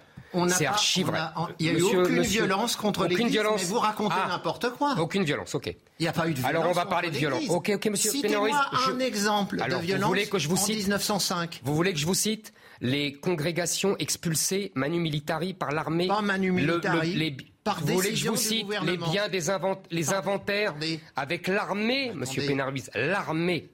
C'est 0.48 0.66
archi 0.66 1.02
vrai. 1.02 1.20
Il 1.58 1.66
n'y 1.66 1.76
a 1.76 1.78
eu 1.78 1.82
aucune 1.82 2.22
violence 2.22 2.76
contre 2.76 3.06
l'Église, 3.06 3.38
mais 3.38 3.64
vous 3.64 3.78
racontez 3.78 4.14
ah, 4.16 4.28
n'importe 4.28 4.70
quoi. 4.70 4.94
Aucune 4.98 5.24
violence, 5.24 5.54
ok. 5.54 5.74
Il 5.98 6.02
n'y 6.02 6.08
a 6.08 6.12
pas 6.12 6.28
eu 6.28 6.32
de 6.32 6.38
violence. 6.38 6.50
Alors 6.50 6.68
on 6.68 6.72
va 6.72 6.86
parler 6.86 7.10
de 7.10 7.16
violence. 7.16 7.42
Ok, 7.48 7.72
ok, 7.74 7.86
monsieur 7.86 8.10
Citez-moi 8.10 8.50
un 8.88 8.98
exemple 8.98 9.56
de 9.56 9.76
violence 9.76 10.02
vous 10.02 10.08
voulez 10.08 10.26
que 10.26 10.38
je 10.38 10.48
vous 10.48 10.56
cite, 10.56 10.76
en 10.76 10.96
1905. 10.96 11.60
Vous 11.64 11.74
voulez 11.74 11.92
que 11.92 11.98
je 11.98 12.06
vous 12.06 12.14
cite 12.14 12.52
les 12.80 13.14
congrégations 13.14 13.96
expulsées 13.98 14.72
Manu 14.74 15.00
Militari 15.00 15.54
par 15.54 15.72
l'armée 15.72 16.08
Pas 16.08 16.20
Manu 16.20 16.52
Militari 16.52 17.46
vous 17.74 17.94
voulez 17.94 18.10
que 18.10 18.16
je 18.16 18.28
vous 18.28 18.36
cite 18.36 18.66
les 18.84 18.96
biens 18.96 19.28
des 19.28 19.46
les 19.90 20.12
inventaires 20.12 20.74
avec 21.14 21.48
l'armée, 21.48 22.12
Monsieur 22.14 22.46
Pénaruis, 22.46 22.84
l'armée. 22.94 23.70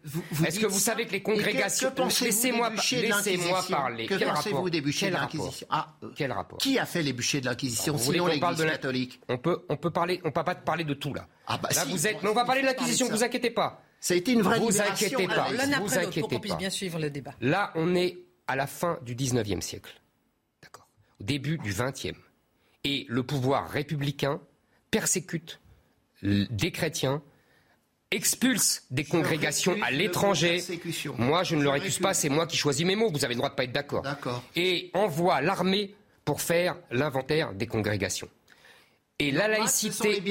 Est-ce 0.47 0.61
que 0.61 0.67
vous 0.67 0.79
savez 0.79 1.07
que 1.07 1.13
les 1.13 1.23
congrégations 1.23 1.93
Laissez-moi 2.23 2.71
laissez-moi 2.71 3.65
parler. 3.69 4.07
Que 4.07 4.23
pensez-vous 4.23 4.71
des 4.71 4.81
bûchers 4.81 5.09
de 5.11 5.15
l'Inquisition? 5.15 5.67
ah, 5.71 5.89
euh, 6.03 6.11
Quel 6.15 6.33
rapport? 6.33 6.59
Qui 6.59 6.79
a 6.79 6.87
fait 6.87 7.03
les 7.03 7.13
bûchers 7.13 7.41
de 7.41 7.47
l'Inquisition 7.47 7.99
sinon 7.99 8.27
l'Église 8.27 8.59
de 8.59 8.65
catholique? 8.65 9.21
On 9.29 9.39
peut 9.39 9.65
on 9.69 9.77
peut 9.77 9.91
parler 9.91 10.21
on 10.25 10.31
peut 10.31 10.45
pas 10.45 10.55
parler 10.55 10.85
de 10.85 10.95
tout 10.95 11.15
là. 11.15 11.27
Ah 11.47 11.59
bah 11.59 11.69
là 11.75 11.85
vous 11.85 12.07
êtes 12.07 12.23
mais 12.23 12.29
on 12.29 12.35
va 12.35 12.45
parler 12.45 12.63
de 12.63 12.67
l'Inquisition, 12.67 13.07
ne 13.07 13.13
vous 13.13 13.25
inquiétez 13.25 13.51
pas. 13.51 13.83
Ça 14.03 14.15
a 14.15 14.17
été 14.17 14.33
une 14.33 14.43
vraie 14.43 14.59
Vous 14.59 14.81
inquiétez 14.81 15.29
pas. 15.29 15.49
Vous 15.81 15.97
inquiétez 15.97 16.39
pas. 16.41 16.57
bien 16.57 16.71
suivre 16.71 16.99
le 16.99 17.09
débat. 17.09 17.35
Là, 17.41 17.71
on 17.77 17.95
est 17.95 18.19
à 18.49 18.57
la 18.57 18.67
fin 18.67 18.99
du 19.03 19.15
19e 19.15 19.61
siècle. 19.61 19.93
D'accord? 20.61 20.89
Au 21.21 21.25
début 21.25 21.57
du 21.59 21.73
20e 21.73 22.15
et 22.85 23.07
le 23.09 23.23
pouvoir 23.23 23.69
républicain 23.69 24.41
persécute 24.91 25.61
des 26.23 26.71
chrétiens, 26.71 27.23
expulse 28.11 28.85
des 28.91 29.05
congrégations 29.05 29.77
à 29.83 29.91
l'étranger. 29.91 30.63
Moi, 31.19 31.43
je 31.43 31.57
ne 31.57 31.63
le 31.63 31.71
récuse 31.71 31.99
pas, 31.99 32.15
c'est 32.15 32.29
moi 32.29 32.47
qui 32.47 32.57
choisis 32.57 32.87
mes 32.87 32.97
mots. 32.97 33.11
Vous 33.11 33.25
avez 33.25 33.35
le 33.35 33.39
droit 33.39 33.51
de 33.51 33.55
pas 33.55 33.65
être 33.65 33.73
d'accord. 33.73 34.05
Et 34.55 34.91
envoie 34.95 35.41
l'armée 35.41 35.95
pour 36.25 36.41
faire 36.41 36.77
l'inventaire 36.91 37.53
des 37.55 37.67
congrégations. 37.67 38.29
Et 39.19 39.31
la 39.31 39.49
laïcité 39.49 40.23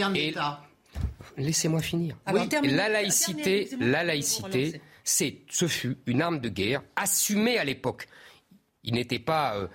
Laissez-moi 1.38 1.82
finir. 1.82 2.18
la 2.64 2.90
laïcité, 2.90 3.70
la 3.80 4.04
laïcité, 4.04 4.82
c'est, 5.04 5.38
ce 5.50 5.68
fut 5.68 5.98
une 6.06 6.22
arme 6.22 6.40
de 6.40 6.50
guerre 6.50 6.84
assumée 6.96 7.58
à 7.58 7.64
l'époque. 7.64 8.08
Il 8.84 8.96
n'était 8.96 9.20
pas 9.20 9.56
euh, 9.56 9.64
euh, 9.64 9.68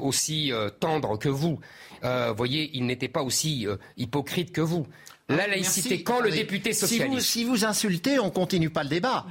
aussi 0.00 0.52
euh, 0.52 0.68
tendre 0.68 1.18
que 1.18 1.28
vous. 1.28 1.60
Euh, 2.04 2.32
voyez, 2.36 2.70
il 2.74 2.86
n'était 2.86 3.08
pas 3.08 3.22
aussi 3.22 3.66
euh, 3.66 3.76
hypocrite 3.96 4.52
que 4.52 4.60
vous. 4.60 4.86
La 5.28 5.46
laïcité, 5.46 6.02
quand 6.02 6.20
le 6.20 6.30
député 6.30 6.74
socialiste. 6.74 7.26
Si 7.26 7.44
vous, 7.44 7.64
insultez, 7.64 8.18
on 8.18 8.30
continue 8.30 8.68
pas 8.68 8.82
le 8.82 8.90
débat. 8.90 9.24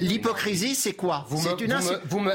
L'hypocrisie, 0.00 0.74
c'est 0.74 0.94
quoi? 0.94 1.26
Vous 1.28 1.38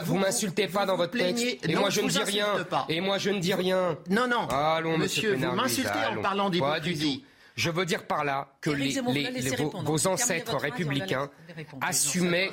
Vous 0.04 0.18
m'insultez 0.18 0.68
pas 0.68 0.86
dans 0.86 0.98
votre 0.98 1.18
texte. 1.18 1.68
Et 1.68 1.76
moi, 1.76 1.90
je 1.90 2.02
ne 2.02 2.10
dis 2.10 2.20
rien. 2.20 2.48
Et 2.90 3.02
moi, 3.02 3.18
je 3.18 3.32
ne 3.32 3.40
dis 3.40 3.56
rien. 3.56 3.98
Non, 4.10 4.28
non. 4.28 4.48
Allons, 4.50 4.98
monsieur, 4.98 5.36
vous 5.36 5.56
m'insultez 5.56 5.90
en 6.16 6.22
parlant 6.22 6.50
d'hypocrisie. 6.50 7.24
Je 7.62 7.70
veux 7.70 7.86
dire 7.86 8.07
par 8.07 8.24
là 8.24 8.47
que 8.59 8.72
les, 8.72 8.99
vos, 9.84 10.07
ancêtres 10.07 10.57
républicains 10.57 11.30
assumaient. 11.80 12.49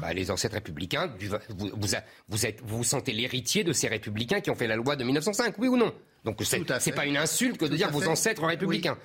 Bah, 0.00 0.14
les 0.14 0.30
ancêtres 0.30 0.54
républicains, 0.54 1.12
vous, 1.50 1.68
vous, 1.76 1.94
êtes, 2.46 2.62
vous, 2.64 2.78
vous 2.78 2.84
sentez 2.84 3.12
l'héritier 3.12 3.64
de 3.64 3.74
ces 3.74 3.88
républicains 3.88 4.40
qui 4.40 4.48
ont 4.48 4.54
fait 4.54 4.66
la 4.66 4.76
loi 4.76 4.96
de 4.96 5.04
1905, 5.04 5.56
oui 5.58 5.68
ou 5.68 5.76
non? 5.76 5.92
Donc 6.24 6.40
c'est 6.42 6.92
pas 6.92 7.04
une 7.04 7.18
insulte 7.18 7.58
que 7.58 7.66
de 7.66 7.76
dire 7.76 7.90
vos 7.90 8.08
ancêtres 8.08 8.44
républicains. 8.46 8.96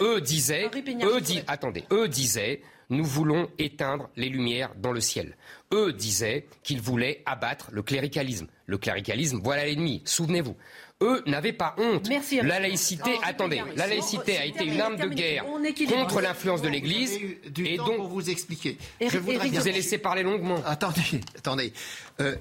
Eux 0.00 0.22
disaient, 0.22 0.70
eux 1.02 1.20
attendez, 1.46 1.84
eux 1.92 2.08
disaient, 2.08 2.62
nous 2.88 3.04
voulons 3.04 3.50
éteindre 3.58 4.08
les 4.16 4.30
lumières 4.30 4.74
dans 4.76 4.92
le 4.92 5.00
ciel. 5.00 5.36
Eux 5.72 5.92
disaient 5.92 6.46
qu'ils 6.62 6.80
voulaient 6.80 7.22
abattre 7.26 7.68
le 7.70 7.82
cléricalisme. 7.82 8.46
Le 8.66 8.78
cléricalisme, 8.78 9.40
voilà 9.42 9.66
l'ennemi. 9.66 10.02
Souvenez-vous. 10.04 10.56
Eux 11.02 11.22
n'avaient 11.26 11.52
pas 11.52 11.74
honte. 11.78 12.08
la 12.42 12.60
laïcité, 12.60 13.18
attendez, 13.22 13.62
la 13.76 13.86
laïcité 13.86 14.38
a 14.38 14.46
été 14.46 14.64
une 14.64 14.80
arme 14.80 14.96
de 14.96 15.08
guerre 15.08 15.44
contre 15.88 16.20
l'influence 16.20 16.62
de 16.62 16.68
l'Église. 16.68 17.18
Et 17.58 17.76
donc, 17.76 17.96
pour 17.96 18.08
vous 18.08 18.30
expliquer, 18.30 18.78
je 19.00 19.18
vous 19.18 19.30
ai 19.30 19.72
laissé 19.72 19.98
parler 19.98 20.22
longuement. 20.22 20.56
Attendez, 20.64 21.20
attendez. 21.36 21.72
Euh, 22.20 22.36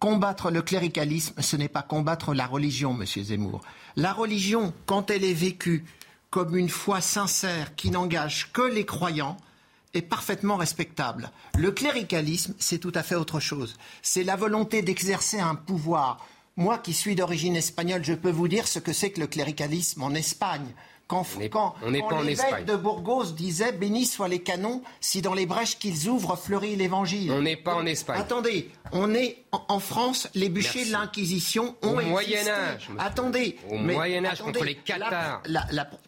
Combattre 0.00 0.50
le 0.50 0.62
cléricalisme, 0.62 1.34
ce 1.42 1.56
n'est 1.56 1.68
pas 1.68 1.82
combattre 1.82 2.32
la 2.32 2.46
religion, 2.46 2.94
monsieur 2.94 3.22
Zemmour. 3.22 3.60
La 3.96 4.14
religion, 4.14 4.72
quand 4.86 5.10
elle 5.10 5.24
est 5.24 5.34
vécue 5.34 5.84
comme 6.30 6.56
une 6.56 6.70
foi 6.70 7.02
sincère 7.02 7.74
qui 7.74 7.90
n'engage 7.90 8.50
que 8.52 8.62
les 8.62 8.86
croyants, 8.86 9.36
est 9.92 10.00
parfaitement 10.00 10.56
respectable. 10.56 11.30
Le 11.58 11.70
cléricalisme, 11.70 12.54
c'est 12.58 12.78
tout 12.78 12.92
à 12.94 13.02
fait 13.02 13.14
autre 13.14 13.40
chose. 13.40 13.76
C'est 14.00 14.24
la 14.24 14.36
volonté 14.36 14.80
d'exercer 14.80 15.38
un 15.40 15.54
pouvoir. 15.54 16.26
Moi 16.60 16.76
qui 16.76 16.92
suis 16.92 17.14
d'origine 17.14 17.56
espagnole, 17.56 18.04
je 18.04 18.12
peux 18.12 18.30
vous 18.30 18.46
dire 18.46 18.68
ce 18.68 18.78
que 18.78 18.92
c'est 18.92 19.10
que 19.12 19.20
le 19.20 19.26
cléricalisme 19.26 20.02
en 20.02 20.12
Espagne. 20.14 20.66
Quand, 21.08 21.26
on 21.34 21.48
pas 21.48 21.74
Espagne. 22.24 22.66
de 22.66 22.76
Burgos 22.76 23.32
disait 23.32 23.72
Bénis 23.72 24.04
soient 24.04 24.28
les 24.28 24.42
canons 24.42 24.82
si 25.00 25.22
dans 25.22 25.32
les 25.32 25.46
brèches 25.46 25.78
qu'ils 25.78 26.08
ouvrent 26.08 26.36
fleurit 26.36 26.76
l'évangile. 26.76 27.32
On 27.32 27.40
n'est 27.40 27.56
pas 27.56 27.74
en 27.74 27.86
Espagne. 27.86 28.20
Attendez, 28.20 28.70
on 28.92 29.12
est 29.14 29.38
en, 29.50 29.80
France, 29.80 30.28
les 30.34 30.50
bûchers 30.50 30.84
de 30.84 30.92
l'Inquisition 30.92 31.76
ont 31.82 31.96
Au 31.96 32.02
Moyen 32.02 32.46
Âge. 32.46 32.90
Attendez. 32.98 33.56
Au 33.70 33.76
Moyen 33.76 34.26
Âge 34.26 34.40
contre 34.40 34.62
les 34.62 34.76
Cathares. 34.76 35.42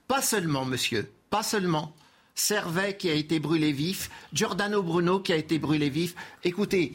pas 0.07 0.21
seulement, 0.21 0.67
monsieur, 0.67 1.11
pas 1.31 1.43
seulement. 1.43 1.95
Servet 2.35 2.97
qui 2.97 3.11
a 3.11 3.15
été 3.15 3.41
brûlé 3.41 3.73
vif, 3.73 4.11
Giordano 4.35 4.83
Bruno 4.83 5.19
qui 5.21 5.33
a 5.33 5.37
été 5.37 5.59
brûlé 5.59 5.89
vif. 5.89 6.15
Écoutez, 6.45 6.95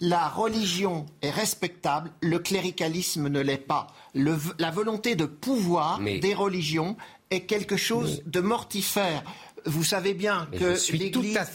la 0.00 0.28
religion 0.28 1.06
est 1.22 1.30
respectable, 1.30 2.10
le 2.20 2.38
cléricalisme 2.38 3.28
ne 3.28 3.40
l'est 3.40 3.56
pas. 3.58 3.88
la 4.14 4.70
volonté 4.70 5.14
de 5.14 5.24
pouvoir 5.24 6.00
des 6.00 6.34
religions 6.34 6.96
est 7.30 7.42
quelque 7.42 7.76
chose 7.76 8.22
de 8.26 8.40
mortifère. 8.40 9.22
Vous 9.66 9.84
savez 9.84 10.12
bien 10.12 10.46
que 10.52 10.76
l'Église 10.92 11.38
a, 11.38 11.46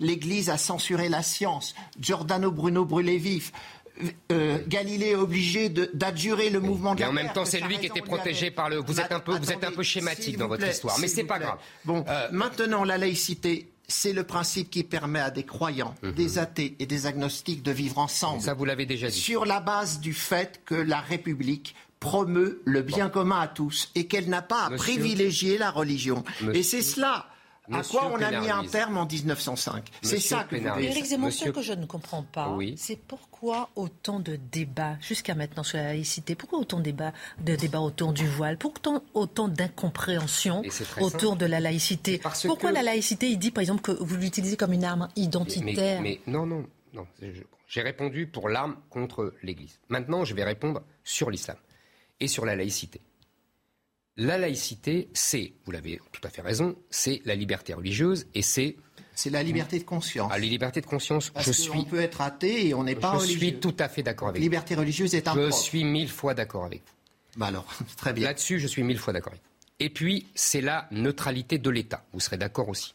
L'Église 0.00 0.50
a 0.50 0.58
censuré 0.58 1.08
la 1.08 1.22
science. 1.22 1.74
Giordano 1.98 2.50
Bruno 2.50 2.84
brûlé 2.84 3.16
vif. 3.16 3.52
Euh, 4.32 4.58
Galilée 4.66 5.10
est 5.10 5.14
obligé 5.14 5.68
d'adjurer 5.68 6.50
le 6.50 6.60
mouvement 6.60 6.94
de 6.94 7.00
la 7.00 7.06
Et 7.06 7.08
en 7.08 7.12
même 7.12 7.32
temps, 7.32 7.44
c'est 7.44 7.60
lui 7.60 7.78
qui 7.78 7.86
était 7.86 8.02
protégé 8.02 8.50
par 8.50 8.68
le. 8.68 8.78
Vous 8.78 9.00
êtes 9.00 9.12
un 9.12 9.20
peu, 9.20 9.38
vous 9.38 9.52
êtes 9.52 9.62
un 9.62 9.70
peu 9.70 9.84
schématique 9.84 10.36
dans 10.36 10.48
votre 10.48 10.66
histoire, 10.66 10.98
mais 10.98 11.08
c'est 11.08 11.24
pas 11.24 11.38
grave. 11.38 11.58
Bon, 11.84 12.04
euh, 12.08 12.28
maintenant 12.32 12.82
la 12.82 12.98
laïcité, 12.98 13.72
c'est 13.88 14.12
le 14.12 14.24
principe 14.24 14.70
qui 14.70 14.82
permet 14.82 15.20
à 15.20 15.30
des 15.30 15.44
croyants, 15.44 15.94
mhm. 16.02 16.12
des 16.12 16.38
athées 16.38 16.74
et 16.78 16.86
des 16.86 17.06
agnostiques 17.06 17.62
de 17.62 17.72
vivre 17.72 17.98
ensemble. 17.98 18.42
Ça, 18.42 18.54
vous 18.54 18.64
l'avez 18.64 18.86
déjà 18.86 19.08
dit. 19.08 19.18
Sur 19.18 19.44
la 19.44 19.60
base 19.60 20.00
du 20.00 20.14
fait 20.14 20.60
que 20.64 20.74
la 20.74 21.00
République 21.00 21.74
promeut 22.00 22.60
le 22.64 22.82
bien 22.82 23.08
commun 23.08 23.40
à 23.40 23.48
tous 23.48 23.90
et 23.94 24.06
qu'elle 24.06 24.28
n'a 24.28 24.42
pas 24.42 24.66
à 24.66 24.70
privilégier 24.70 25.56
la 25.58 25.70
religion. 25.70 26.22
Et 26.52 26.62
c'est 26.62 26.82
cela. 26.82 27.28
À 27.72 27.82
quoi 27.82 28.10
on 28.12 28.20
a 28.20 28.40
mis 28.40 28.50
un 28.50 28.64
terme 28.64 28.98
en 28.98 29.06
1905 29.06 29.88
C'est 30.02 30.18
ça 30.18 30.44
que 30.44 30.56
vous 30.56 30.80
Éric 30.80 31.04
Zemmour, 31.04 31.32
ce 31.32 31.48
que 31.48 31.62
je 31.62 31.72
ne 31.72 31.86
comprends 31.86 32.22
pas, 32.22 32.56
c'est 32.76 32.96
pourquoi 32.96 33.70
autant 33.76 34.20
de 34.20 34.36
débats 34.36 34.96
jusqu'à 35.00 35.34
maintenant 35.34 35.62
sur 35.62 35.78
la 35.78 35.84
laïcité 35.84 36.34
Pourquoi 36.34 36.58
autant 36.58 36.78
de 36.78 36.82
débats, 36.82 37.12
de 37.40 37.56
débats 37.56 37.80
autour 37.80 38.12
du 38.12 38.26
voile 38.26 38.58
Pourquoi 38.58 39.02
autant 39.14 39.48
d'incompréhension 39.48 40.62
autour 41.00 41.36
de 41.36 41.46
la 41.46 41.60
laïcité 41.60 42.20
Pourquoi 42.46 42.72
la 42.72 42.82
laïcité, 42.82 43.28
il 43.28 43.38
dit 43.38 43.50
par 43.50 43.62
exemple 43.62 43.82
que 43.82 43.92
vous 43.92 44.16
l'utilisez 44.16 44.56
comme 44.56 44.72
une 44.72 44.84
arme 44.84 45.08
identitaire 45.16 46.02
mais, 46.02 46.20
non, 46.26 46.46
non, 46.46 46.66
non. 46.92 47.06
J'ai 47.66 47.82
répondu 47.82 48.26
pour 48.26 48.48
l'arme 48.48 48.76
contre 48.90 49.34
l'Église. 49.42 49.80
Maintenant, 49.88 50.24
je 50.24 50.34
vais 50.34 50.44
répondre 50.44 50.82
sur 51.02 51.30
l'islam 51.30 51.56
et 52.20 52.28
sur 52.28 52.44
la 52.44 52.56
laïcité. 52.56 53.00
La 54.16 54.38
laïcité, 54.38 55.08
c'est, 55.12 55.52
vous 55.64 55.72
l'avez 55.72 56.00
tout 56.12 56.20
à 56.24 56.30
fait 56.30 56.42
raison, 56.42 56.76
c'est 56.90 57.20
la 57.24 57.34
liberté 57.34 57.74
religieuse 57.74 58.26
et 58.34 58.42
c'est 58.42 58.76
C'est 59.16 59.30
la 59.30 59.42
liberté 59.42 59.78
de 59.78 59.84
conscience. 59.84 60.30
À 60.32 60.38
la 60.38 60.46
liberté 60.46 60.80
de 60.80 60.86
conscience, 60.86 61.30
Parce 61.30 61.46
je 61.46 61.50
que 61.50 61.56
suis. 61.56 61.70
On 61.78 61.84
peut 61.84 62.00
être 62.00 62.20
athée 62.20 62.68
et 62.68 62.74
on 62.74 62.84
n'est 62.84 62.94
pas 62.94 63.14
je 63.14 63.18
religieux. 63.22 63.38
suis 63.38 63.54
tout 63.58 63.74
à 63.78 63.88
fait 63.88 64.02
d'accord 64.02 64.28
avec 64.28 64.40
Liberté 64.40 64.76
religieuse 64.76 65.14
est 65.14 65.26
un 65.26 65.34
vous. 65.34 65.46
Je 65.46 65.50
suis 65.50 65.84
mille 65.84 66.10
fois 66.10 66.34
d'accord 66.34 66.64
avec 66.64 66.80
vous. 66.80 67.38
Bah 67.40 67.46
alors, 67.46 67.66
très 67.96 68.12
bien. 68.12 68.28
Là-dessus, 68.28 68.60
je 68.60 68.68
suis 68.68 68.84
mille 68.84 68.98
fois 68.98 69.12
d'accord 69.12 69.32
avec 69.32 69.42
vous. 69.42 69.48
Et 69.80 69.90
puis, 69.90 70.26
c'est 70.36 70.60
la 70.60 70.86
neutralité 70.92 71.58
de 71.58 71.70
l'État. 71.70 72.04
Vous 72.12 72.20
serez 72.20 72.36
d'accord 72.36 72.68
aussi. 72.68 72.94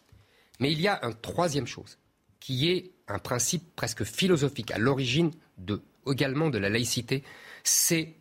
Mais 0.62 0.72
il 0.72 0.80
y 0.80 0.88
a 0.88 1.04
une 1.06 1.16
troisième 1.16 1.68
chose, 1.68 1.98
qui 2.40 2.70
est 2.70 2.92
un 3.10 3.20
principe 3.20 3.76
presque 3.76 4.06
philosophique 4.06 4.72
à 4.72 4.78
l'origine 4.78 5.32
de, 5.58 5.82
également 6.08 6.50
de 6.50 6.58
la 6.58 6.70
laïcité, 6.70 7.24
c'est 7.64 8.14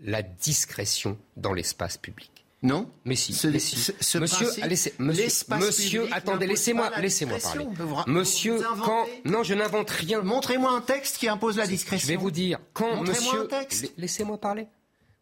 la 0.00 0.22
discrétion 0.22 1.18
dans 1.36 1.52
l'espace 1.52 1.96
public. 1.96 2.30
Non 2.62 2.90
Mais 3.04 3.14
si, 3.14 3.32
Ce- 3.32 3.46
mais 3.46 3.60
si. 3.60 3.76
ce- 3.76 4.18
monsieur, 4.18 4.48
laissez- 4.66 4.92
monsieur, 4.98 5.56
monsieur, 5.58 6.08
attendez, 6.12 6.46
laissez-moi, 6.48 6.90
laissez-moi 6.98 7.38
parler. 7.38 7.66
Monsieur, 8.08 8.60
quand, 8.84 9.06
non, 9.24 9.44
je 9.44 9.54
n'invente 9.54 9.90
rien. 9.90 10.22
Montrez-moi 10.22 10.72
un 10.72 10.80
texte 10.80 11.18
qui 11.18 11.28
impose 11.28 11.56
la 11.56 11.68
discrétion. 11.68 12.04
Je 12.06 12.12
vais 12.12 12.16
vous 12.16 12.32
dire, 12.32 12.58
quand 12.72 12.96
Montrez-moi 12.96 13.14
monsieur. 13.32 13.42
un 13.42 13.46
texte. 13.46 13.82
La- 13.84 13.88
Laissez-moi 13.98 14.38
parler. 14.40 14.66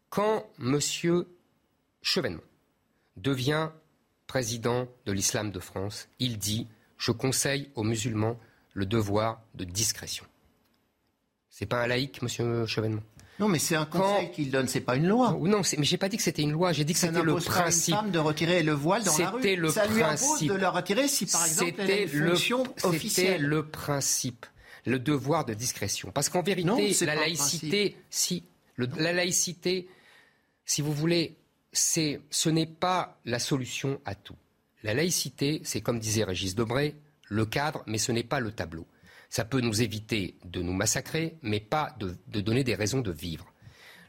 Quand 0.09 0.47
monsieur 0.59 1.29
Chevènement 2.01 2.41
devient 3.17 3.69
président 4.27 4.89
de 5.05 5.13
l'islam 5.13 5.51
de 5.51 5.61
France, 5.61 6.09
il 6.19 6.39
dit 6.39 6.67
Je 6.97 7.13
conseille 7.13 7.71
aux 7.75 7.83
musulmans 7.83 8.39
le 8.73 8.87
devoir 8.87 9.43
de 9.55 9.65
discrétion. 9.65 10.25
C'est 11.51 11.67
pas 11.67 11.83
un 11.83 11.87
laïc, 11.87 12.23
monsieur 12.23 12.65
Chevènement? 12.65 13.03
Non, 13.39 13.49
mais 13.49 13.59
c'est 13.59 13.75
un 13.77 13.85
conseil 13.85 14.27
Quand- 14.29 14.33
qu'il 14.33 14.51
donne, 14.51 14.67
c'est 14.67 14.81
pas 14.81 14.97
une 14.97 15.07
loi. 15.09 15.33
Ou 15.39 15.47
non, 15.47 15.61
mais 15.77 15.85
j'ai 15.85 15.99
pas 15.99 16.09
dit 16.09 16.17
que 16.17 16.23
c'était 16.23 16.43
une 16.43 16.53
loi, 16.53 16.73
j'ai 16.73 16.85
dit 16.85 16.95
que 16.95 16.99
c'était 16.99 17.23
le 17.23 17.35
pas 17.35 17.39
une 17.41 17.45
principe. 17.45 17.95
femme 17.95 18.11
de 18.11 18.19
retirer 18.19 18.63
le 18.63 18.73
voile 18.73 19.05
dans 19.05 19.11
la 19.13 19.17
C'était 19.33 19.55
rue. 19.55 19.57
le 19.57 19.69
Ça 19.71 19.87
lui 19.87 20.03
impose 20.03 20.21
principe. 20.27 20.49
de 20.53 20.55
le 20.57 20.69
retirer 20.69 21.09
si, 21.09 21.27
par 21.27 21.45
exemple, 21.47 21.75
elle 21.79 21.81
a 21.83 21.87
C'était 21.87 22.17
le, 22.17 22.37
c'était 23.11 23.39
le 23.39 23.67
principe, 23.67 24.47
le 24.87 24.99
devoir 24.99 25.45
de 25.45 25.53
discrétion. 25.53 26.11
Parce 26.13 26.29
qu'en 26.31 26.43
vérité, 26.43 26.95
la 27.05 27.15
laïcité, 27.15 27.97
si, 28.09 28.45
le- 28.77 28.89
la 28.97 29.13
laïcité, 29.13 29.89
si 30.65 30.81
vous 30.81 30.93
voulez, 30.93 31.37
c'est, 31.73 32.21
ce 32.31 32.49
n'est 32.49 32.65
pas 32.67 33.19
la 33.27 33.39
solution 33.39 34.01
à 34.07 34.15
tout. 34.15 34.37
La 34.83 34.95
laïcité, 34.95 35.61
c'est 35.65 35.83
comme 35.83 35.99
disait 35.99 36.25
Régis 36.25 36.55
Debray, 36.55 36.95
le 37.29 37.45
cadre, 37.45 37.83
mais 37.87 37.99
ce 37.99 38.13
n'est 38.13 38.23
pas 38.25 38.41
le 38.41 38.51
tableau. 38.53 38.87
Ça 39.29 39.45
peut 39.45 39.61
nous 39.61 39.83
éviter 39.83 40.37
de 40.45 40.63
nous 40.63 40.73
massacrer, 40.73 41.37
mais 41.43 41.61
pas 41.61 41.95
de, 41.99 42.17
donner 42.41 42.65
des 42.65 42.75
raisons 42.75 43.01
de 43.01 43.11
vivre. 43.11 43.47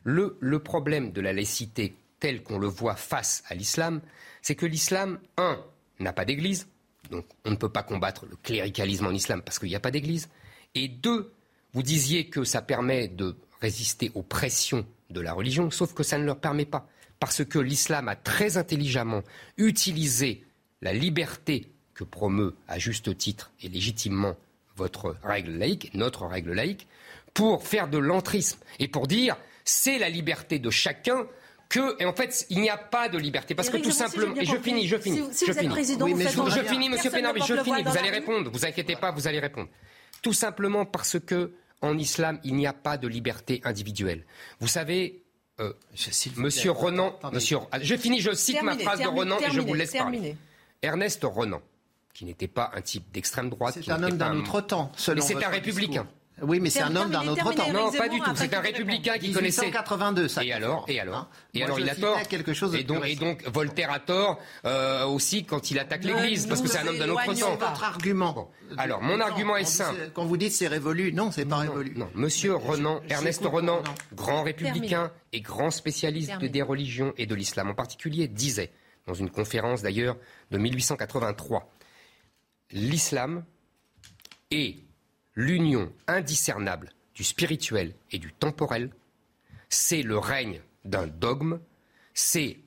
Le, 0.03 0.37
le 0.39 0.59
problème 0.59 1.11
de 1.11 1.21
la 1.21 1.33
laïcité 1.33 1.95
tel 2.19 2.43
qu'on 2.43 2.59
le 2.59 2.67
voit 2.67 2.95
face 2.95 3.43
à 3.49 3.55
l'islam, 3.55 4.01
c'est 4.41 4.55
que 4.55 4.65
l'islam, 4.65 5.19
un, 5.37 5.63
n'a 5.99 6.13
pas 6.13 6.25
d'église, 6.25 6.67
donc 7.11 7.25
on 7.45 7.51
ne 7.51 7.55
peut 7.55 7.71
pas 7.71 7.83
combattre 7.83 8.25
le 8.25 8.35
cléricalisme 8.37 9.05
en 9.05 9.11
islam 9.11 9.41
parce 9.41 9.59
qu'il 9.59 9.69
n'y 9.69 9.75
a 9.75 9.79
pas 9.79 9.91
d'église, 9.91 10.29
et 10.75 10.87
deux, 10.87 11.33
vous 11.73 11.83
disiez 11.83 12.27
que 12.27 12.43
ça 12.43 12.61
permet 12.61 13.07
de 13.07 13.35
résister 13.61 14.11
aux 14.15 14.23
pressions 14.23 14.85
de 15.09 15.21
la 15.21 15.33
religion, 15.33 15.71
sauf 15.71 15.93
que 15.93 16.03
ça 16.03 16.17
ne 16.17 16.25
leur 16.25 16.39
permet 16.39 16.65
pas, 16.65 16.87
parce 17.19 17.43
que 17.43 17.59
l'islam 17.59 18.07
a 18.07 18.15
très 18.15 18.57
intelligemment 18.57 19.23
utilisé 19.57 20.45
la 20.81 20.93
liberté 20.93 21.71
que 21.93 22.03
promeut 22.03 22.55
à 22.67 22.77
juste 22.77 23.17
titre 23.17 23.51
et 23.61 23.69
légitimement 23.69 24.35
votre 24.77 25.15
règle 25.23 25.51
laïque, 25.57 25.91
notre 25.93 26.25
règle 26.25 26.53
laïque, 26.53 26.87
pour 27.33 27.63
faire 27.67 27.87
de 27.87 27.97
l'entrisme 27.97 28.59
et 28.79 28.87
pour 28.87 29.07
dire 29.07 29.35
c'est 29.65 29.97
la 29.99 30.09
liberté 30.09 30.59
de 30.59 30.69
chacun 30.69 31.27
que 31.69 32.01
et 32.01 32.05
en 32.05 32.13
fait 32.13 32.45
il 32.49 32.61
n'y 32.61 32.69
a 32.69 32.77
pas 32.77 33.09
de 33.09 33.17
liberté. 33.17 33.53
Parce 33.55 33.67
Éric 33.67 33.81
que 33.83 33.87
tout 33.89 33.93
simplement 33.93 34.35
et 34.35 34.45
je 34.45 34.55
finis 34.57 34.87
je 34.87 34.97
finis 34.97 35.17
si 35.17 35.21
vous- 35.21 35.33
si 35.33 35.45
je 35.45 35.51
vous 35.51 35.57
êtes 35.57 35.63
finis. 35.63 35.73
président, 35.73 36.05
Oui, 36.05 36.11
vous 36.13 36.17
mais 36.17 36.23
je 36.23 36.29
finis 36.63 36.89
monsieur 36.89 37.11
porte 37.11 37.47
je 37.47 37.61
finis 37.63 37.83
vous 37.83 37.97
allez 37.97 38.09
répondre. 38.09 38.49
Vous 38.51 38.65
inquiétez 38.65 38.95
pas 38.95 39.11
vous 39.11 39.27
allez 39.27 39.39
répondre. 39.39 39.67
Tout 40.21 40.33
simplement 40.33 40.85
parce 40.85 41.19
que 41.19 41.51
en 41.81 41.97
islam 41.97 42.39
il 42.45 42.55
n'y 42.55 42.65
a 42.65 42.73
pas 42.73 42.97
de 42.97 43.07
liberté 43.07 43.61
individuelle. 43.65 44.25
Vous 44.61 44.67
savez 44.69 45.23
euh, 45.59 45.73
Je- 45.93 46.11
s'il 46.11 46.31
vous 46.33 46.41
Monsieur 46.41 46.71
plaît, 46.71 46.81
Renan, 46.85 47.07
attendez. 47.17 47.35
monsieur, 47.35 47.57
je 47.81 47.95
finis, 47.97 48.21
je 48.21 48.31
cite 48.33 48.61
ma 48.61 48.71
Terminé, 48.77 48.83
phrase 48.83 48.97
de 48.99 49.03
terminé, 49.03 49.19
Renan 49.21 49.39
et 49.39 49.51
je 49.51 49.59
vous 49.59 49.73
laisse 49.73 49.91
parler. 49.91 50.35
Ernest 50.81 51.23
Renan, 51.23 51.61
qui 52.17 52.25
n'était 52.25 52.47
pas 52.47 52.71
un 52.73 52.81
type 52.81 53.11
d'extrême 53.13 53.47
droite, 53.51 53.77
C'est 53.79 53.91
un 53.91 54.01
homme 54.01 54.17
d'un 54.17 54.35
autre 54.39 54.59
temps, 54.61 54.91
selon 54.97 55.17
Mais 55.17 55.21
c'est 55.21 55.43
un 55.45 55.49
républicain. 55.49 56.01
discours. 56.01 56.49
Oui, 56.49 56.59
mais 56.59 56.71
c'est 56.71 56.81
un 56.81 56.95
homme 56.95 57.11
d'un 57.11 57.27
autre 57.27 57.51
temps. 57.53 57.71
Non, 57.71 57.91
pas 57.91 58.09
du 58.09 58.19
tout. 58.19 58.31
C'est 58.35 58.53
un 58.55 58.59
républicain 58.59 59.19
qui 59.19 59.31
connaissait. 59.31 59.61
1882, 59.67 60.27
ça. 60.27 60.43
Et 60.43 60.51
alors, 60.51 60.85
et 60.87 60.99
alors, 60.99 61.15
Hein 61.15 61.27
et 61.53 61.59
Moi, 61.59 61.65
alors 61.67 61.79
il 61.79 61.87
a 61.89 61.95
tort. 61.95 62.19
quelque 62.27 62.53
chose 62.53 62.71
de 62.71 62.77
et 62.77 62.83
donc, 62.83 62.97
et 62.97 63.01
récent. 63.09 63.19
donc 63.21 63.43
Voltaire 63.47 63.91
a 63.91 63.99
tort 63.99 64.39
euh, 64.65 65.05
aussi 65.05 65.45
quand 65.45 65.69
il 65.69 65.77
attaque 65.77 66.03
l'Église, 66.05 66.47
parce 66.47 66.61
que 66.61 66.67
c'est 66.67 66.79
un 66.79 66.87
homme 66.87 66.97
d'un 66.97 67.09
autre 67.09 67.33
temps. 67.39 67.51
Votre 67.55 67.83
argument. 67.83 68.33
Bon. 68.33 68.47
Alors, 68.77 69.01
mon 69.03 69.17
Non, 69.17 69.25
argument 69.25 69.55
est 69.57 69.63
simple. 69.65 70.09
Quand 70.15 70.25
vous 70.25 70.37
dites 70.37 70.53
c'est 70.53 70.67
révolu, 70.67 71.13
non, 71.13 71.31
c'est 71.31 71.45
pas 71.45 71.57
Non, 71.63 71.71
révolu. 71.71 71.93
Non, 71.95 72.09
Monsieur 72.15 72.55
Renan, 72.55 72.99
Ernest 73.09 73.43
Renan, 73.45 73.81
grand 74.15 74.41
républicain 74.41 75.11
et 75.33 75.41
grand 75.41 75.69
spécialiste 75.69 76.39
des 76.39 76.61
religions 76.63 77.13
et 77.17 77.27
de 77.27 77.35
l'islam 77.35 77.69
en 77.69 77.75
particulier, 77.75 78.27
disait, 78.27 78.71
dans 79.05 79.13
une 79.13 79.29
conférence 79.29 79.81
d'ailleurs 79.83 80.17
de 80.51 80.57
1883, 80.57 81.67
l'islam 82.71 83.43
est 84.51 84.77
l'union 85.35 85.91
indiscernable 86.07 86.89
du 87.15 87.23
spirituel 87.23 87.93
et 88.11 88.19
du 88.19 88.31
temporel, 88.33 88.91
c'est 89.69 90.01
le 90.03 90.17
règne 90.17 90.61
d'un 90.85 91.07
dogme, 91.07 91.59
c'est 92.13 92.59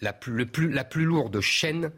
la 0.00 0.12
plus, 0.12 0.32
le 0.32 0.46
plus- 0.46 0.70
la 0.70 0.84
plus 0.84 1.04
lourde 1.04 1.40
chaîne 1.40 1.90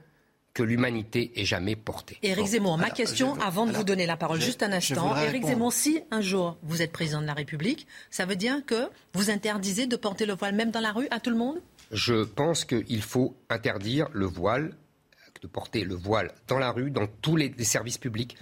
que 0.54 0.62
l'humanité 0.62 1.32
ait 1.40 1.44
jamais 1.44 1.76
portée. 1.76 2.18
Éric 2.22 2.46
Zemmour, 2.46 2.78
ma 2.78 2.84
alors, 2.86 2.96
question, 2.96 3.34
avant 3.40 3.64
de 3.64 3.70
alors, 3.70 3.80
vous 3.80 3.84
donner 3.84 4.06
la 4.06 4.16
parole, 4.16 4.40
juste 4.40 4.62
un 4.62 4.72
instant. 4.72 5.16
Éric. 5.16 5.44
Zemmour, 5.44 5.72
si 5.72 6.00
un 6.10 6.20
jour 6.20 6.58
vous 6.62 6.82
êtes 6.82 6.90
président 6.92 7.20
de 7.20 7.26
la 7.26 7.34
République, 7.34 7.86
ça 8.10 8.26
veut 8.26 8.34
dire 8.36 8.64
que 8.66 8.88
vous 9.14 9.30
interdisez 9.30 9.86
de 9.86 9.96
porter 9.96 10.26
le 10.26 10.34
voile 10.34 10.54
même 10.54 10.70
dans 10.70 10.80
la 10.80 10.92
rue 10.92 11.06
à 11.10 11.20
tout 11.20 11.30
le 11.30 11.36
monde? 11.36 11.60
Je 11.92 12.24
pense 12.24 12.64
qu'il 12.64 13.02
faut 13.02 13.36
interdire 13.48 14.08
le 14.12 14.26
voile, 14.26 14.76
de 15.42 15.46
porter 15.46 15.84
le 15.84 15.94
voile 15.94 16.32
dans 16.48 16.58
la 16.58 16.70
rue, 16.72 16.90
dans 16.90 17.06
tous 17.22 17.36
les, 17.36 17.48
les 17.56 17.64
services 17.64 17.98
publics, 17.98 18.36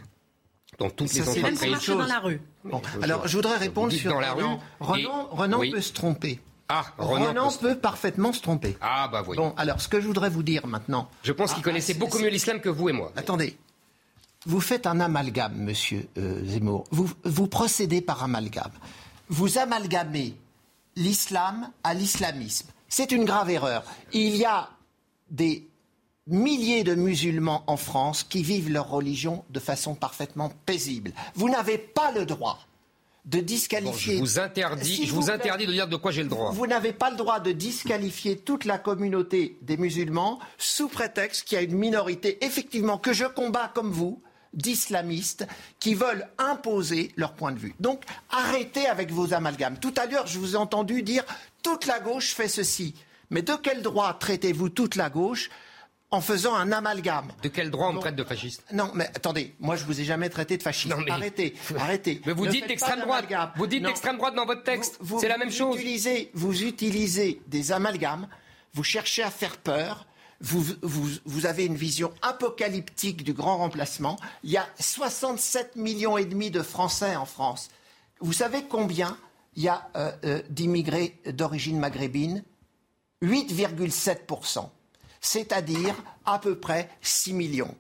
dans 0.79 0.91
toutes 0.91 1.09
Ça, 1.09 1.19
les 1.21 1.25
c'est 1.25 1.35
Même 1.37 1.45
entreprises. 1.55 1.71
marcher 1.71 1.87
chose. 1.87 1.99
dans 1.99 2.07
la 2.07 2.19
rue. 2.21 2.41
Bon, 2.65 2.83
alors, 3.03 3.27
je 3.29 3.37
voudrais 3.37 3.57
répondre 3.57 3.93
sur 3.93 4.11
dans 4.13 4.21
la 4.21 4.33
Renan. 4.33 4.61
rue, 4.81 4.87
Renan, 5.07 5.29
et- 5.33 5.37
Renan 5.37 5.59
oui. 5.59 5.71
peut 5.71 5.81
se 5.81 5.93
tromper. 5.93 6.41
Ah, 6.69 6.85
Renan, 6.99 7.27
Renan 7.29 7.51
peut- 7.53 7.69
peut 7.75 7.79
parfaitement 7.79 8.33
se 8.33 8.41
tromper. 8.43 8.77
Ah, 8.81 9.09
bah 9.11 9.23
oui. 9.27 9.37
Bon, 9.37 9.55
alors, 9.57 9.81
ce 9.81 9.89
que 9.89 10.01
je 10.01 10.07
voudrais 10.07 10.31
vous 10.31 10.43
dire 10.43 10.67
maintenant. 10.67 11.09
Je 11.23 11.33
pense 11.33 11.53
qu'il 11.53 11.61
Ah, 11.61 11.65
connaissait 11.65 11.95
ah, 11.97 12.01
beaucoup 12.01 12.19
mieux 12.19 12.29
l'islam 12.29 12.61
que 12.61 12.69
vous 12.69 12.89
et 12.89 12.93
moi. 12.93 13.13
Attendez. 13.17 13.57
Vous 14.47 14.61
faites 14.61 14.87
un 14.87 15.01
amalgame, 15.01 15.57
monsieur 15.57 16.07
euh, 16.19 16.45
Zemmour. 16.45 16.85
Vous, 16.91 17.11
vous 17.25 17.47
procédez 17.47 18.01
par 18.01 18.23
amalgame. 18.23 18.71
Vous 19.29 19.59
amalgamez 19.59 20.35
l'islam 20.97 21.71
à 21.85 21.95
l'islamisme. 21.95 22.69
C'est 22.89 23.13
une 23.13 23.25
grave 23.25 23.51
erreur. 23.51 23.83
Il 24.13 24.37
y 24.37 24.45
a 24.45 24.71
des 25.31 25.66
milliers 26.27 26.85
de 26.85 26.95
musulmans 26.95 27.63
en 27.67 27.77
France 27.77 28.25
qui 28.25 28.43
vivent 28.43 28.71
leur 28.71 28.89
religion 28.89 29.45
de 29.51 29.61
façon 29.61 29.95
parfaitement 29.95 30.51
paisible. 30.67 31.13
Vous 31.35 31.49
n'avez 31.49 31.79
pas 31.79 32.13
le 32.13 32.27
droit 32.27 32.59
de 33.25 33.39
Bon, 33.39 33.43
je 33.43 33.45
disqualifier. 33.45 34.19
vous 34.21 34.39
interdis, 34.39 34.95
S'il 34.97 35.07
je 35.09 35.13
vous 35.13 35.31
interdis 35.31 35.67
de 35.67 35.73
dire 35.73 35.89
de 35.89 35.97
quoi 35.97 36.13
j'ai 36.13 36.23
le 36.23 36.29
droit. 36.29 36.53
vous 36.53 36.67
n'avez 36.69 36.93
pas 36.93 37.11
le 37.11 37.17
droit 37.17 37.41
de 37.41 37.51
disqualifier 37.51 38.37
toute 38.39 38.65
la 38.65 38.79
communauté 38.79 39.59
des 39.63 39.77
musulmans 39.77 40.39
sous 40.59 40.89
prétexte 40.89 41.43
qu'il 41.45 41.57
y 41.57 41.61
a 41.61 41.65
une 41.65 41.75
minorité, 41.75 42.45
effectivement, 42.45 42.99
que 42.99 43.13
je 43.13 43.25
combats 43.25 43.71
comme 43.75 43.91
vous, 43.91 44.23
d'islamistes, 44.55 45.45
qui 45.81 45.95
veulent 45.95 46.29
imposer 46.39 47.11
leur 47.17 47.33
point 47.35 47.51
de 47.51 47.59
vue. 47.59 47.75
Donc, 47.81 48.05
arrêtez 48.31 48.87
avec 48.87 49.11
vos 49.11 49.35
amalgames. 49.35 49.79
Tout 49.81 49.95
à 49.97 50.07
l'heure, 50.07 50.29
je 50.29 50.39
vous 50.39 50.55
ai 50.55 50.57
entendu 50.57 51.03
dire 51.03 51.25
toute 51.65 51.87
la 51.87 51.99
gauche 51.99 52.33
fait 52.33 52.49
ceci. 52.49 52.95
Mais 53.31 53.43
de 53.43 53.55
quel 53.61 53.83
droit 53.83 54.15
traitez-vous 54.15 54.69
toute 54.69 54.95
la 54.95 55.11
gauche 55.11 55.51
en 56.17 56.21
faisant 56.23 56.55
un 56.55 56.73
amalgame 56.73 57.29
De 57.43 57.49
quel 57.49 57.71
droit 57.71 57.89
on 57.89 57.93
me 57.93 58.01
traite 58.01 58.17
de 58.17 58.25
fasciste 58.25 58.65
non, 58.73 58.91
mais 58.95 59.07
attendez, 59.15 59.55
moi 59.61 59.77
je 59.77 59.85
vous 59.85 60.01
ai 60.01 60.05
jamais 60.05 60.29
traité 60.31 60.57
de 60.57 60.63
fasciste. 60.63 60.89
Non, 60.95 61.03
mais- 61.05 61.11
Arrêtez, 61.11 61.55
arrêtez. 61.79 62.21
Mais 62.27 62.33
vous 62.33 62.47
Ne 62.47 62.51
dites 62.51 62.71
extrême 62.71 63.01
droite. 63.01 63.27
Vous 63.57 63.67
dites 63.67 63.83
Non. 63.83 63.91
extrême 63.91 64.17
droite 64.17 64.35
dans 64.35 64.47
votre 64.47 64.63
texte. 64.63 64.97
Vous- 65.01 65.21
C'est 65.21 65.29
la 65.29 65.35
vous 65.35 65.41
même 65.41 65.53
chose. 65.53 65.77
Utilisez, 65.77 66.31
vous 66.35 66.63
utilisez 66.65 67.41
des 67.47 67.71
amalgames, 67.73 68.27
vous 68.75 68.83
cherchez 68.85 69.23
à 69.23 69.31
faire 69.31 69.57
peur, 69.59 70.07
vous, 70.41 70.65
vous, 70.83 71.09
vous 71.25 71.47
avez 71.47 71.65
une 71.67 71.77
vision 71.77 72.13
apocalyptique 72.23 73.23
du 73.25 73.33
grand 73.33 73.59
remplacement. 73.59 74.17
Il 74.43 74.51
y 74.51 74.57
a 74.57 74.67
67 74.79 75.77
millions 75.77 76.19
et 76.19 76.25
demi 76.25 76.51
de 76.51 76.63
Français 76.63 77.15
en 77.17 77.27
France. 77.27 77.69
Vous 78.21 78.33
savez 78.33 78.65
combien 78.69 79.17
il 79.55 79.63
y 79.65 79.69
a 79.69 79.89
euh, 79.97 80.13
euh, 80.25 80.43
d'immigrés 80.51 81.19
d'origine 81.27 81.79
maghrébine? 81.79 82.43
8,7%. 83.23 84.69
C'est-à-dire 85.21 85.95
à 86.25 86.39
peu 86.39 86.57
près 86.57 86.89
6 87.01 87.33
millions. 87.33 87.75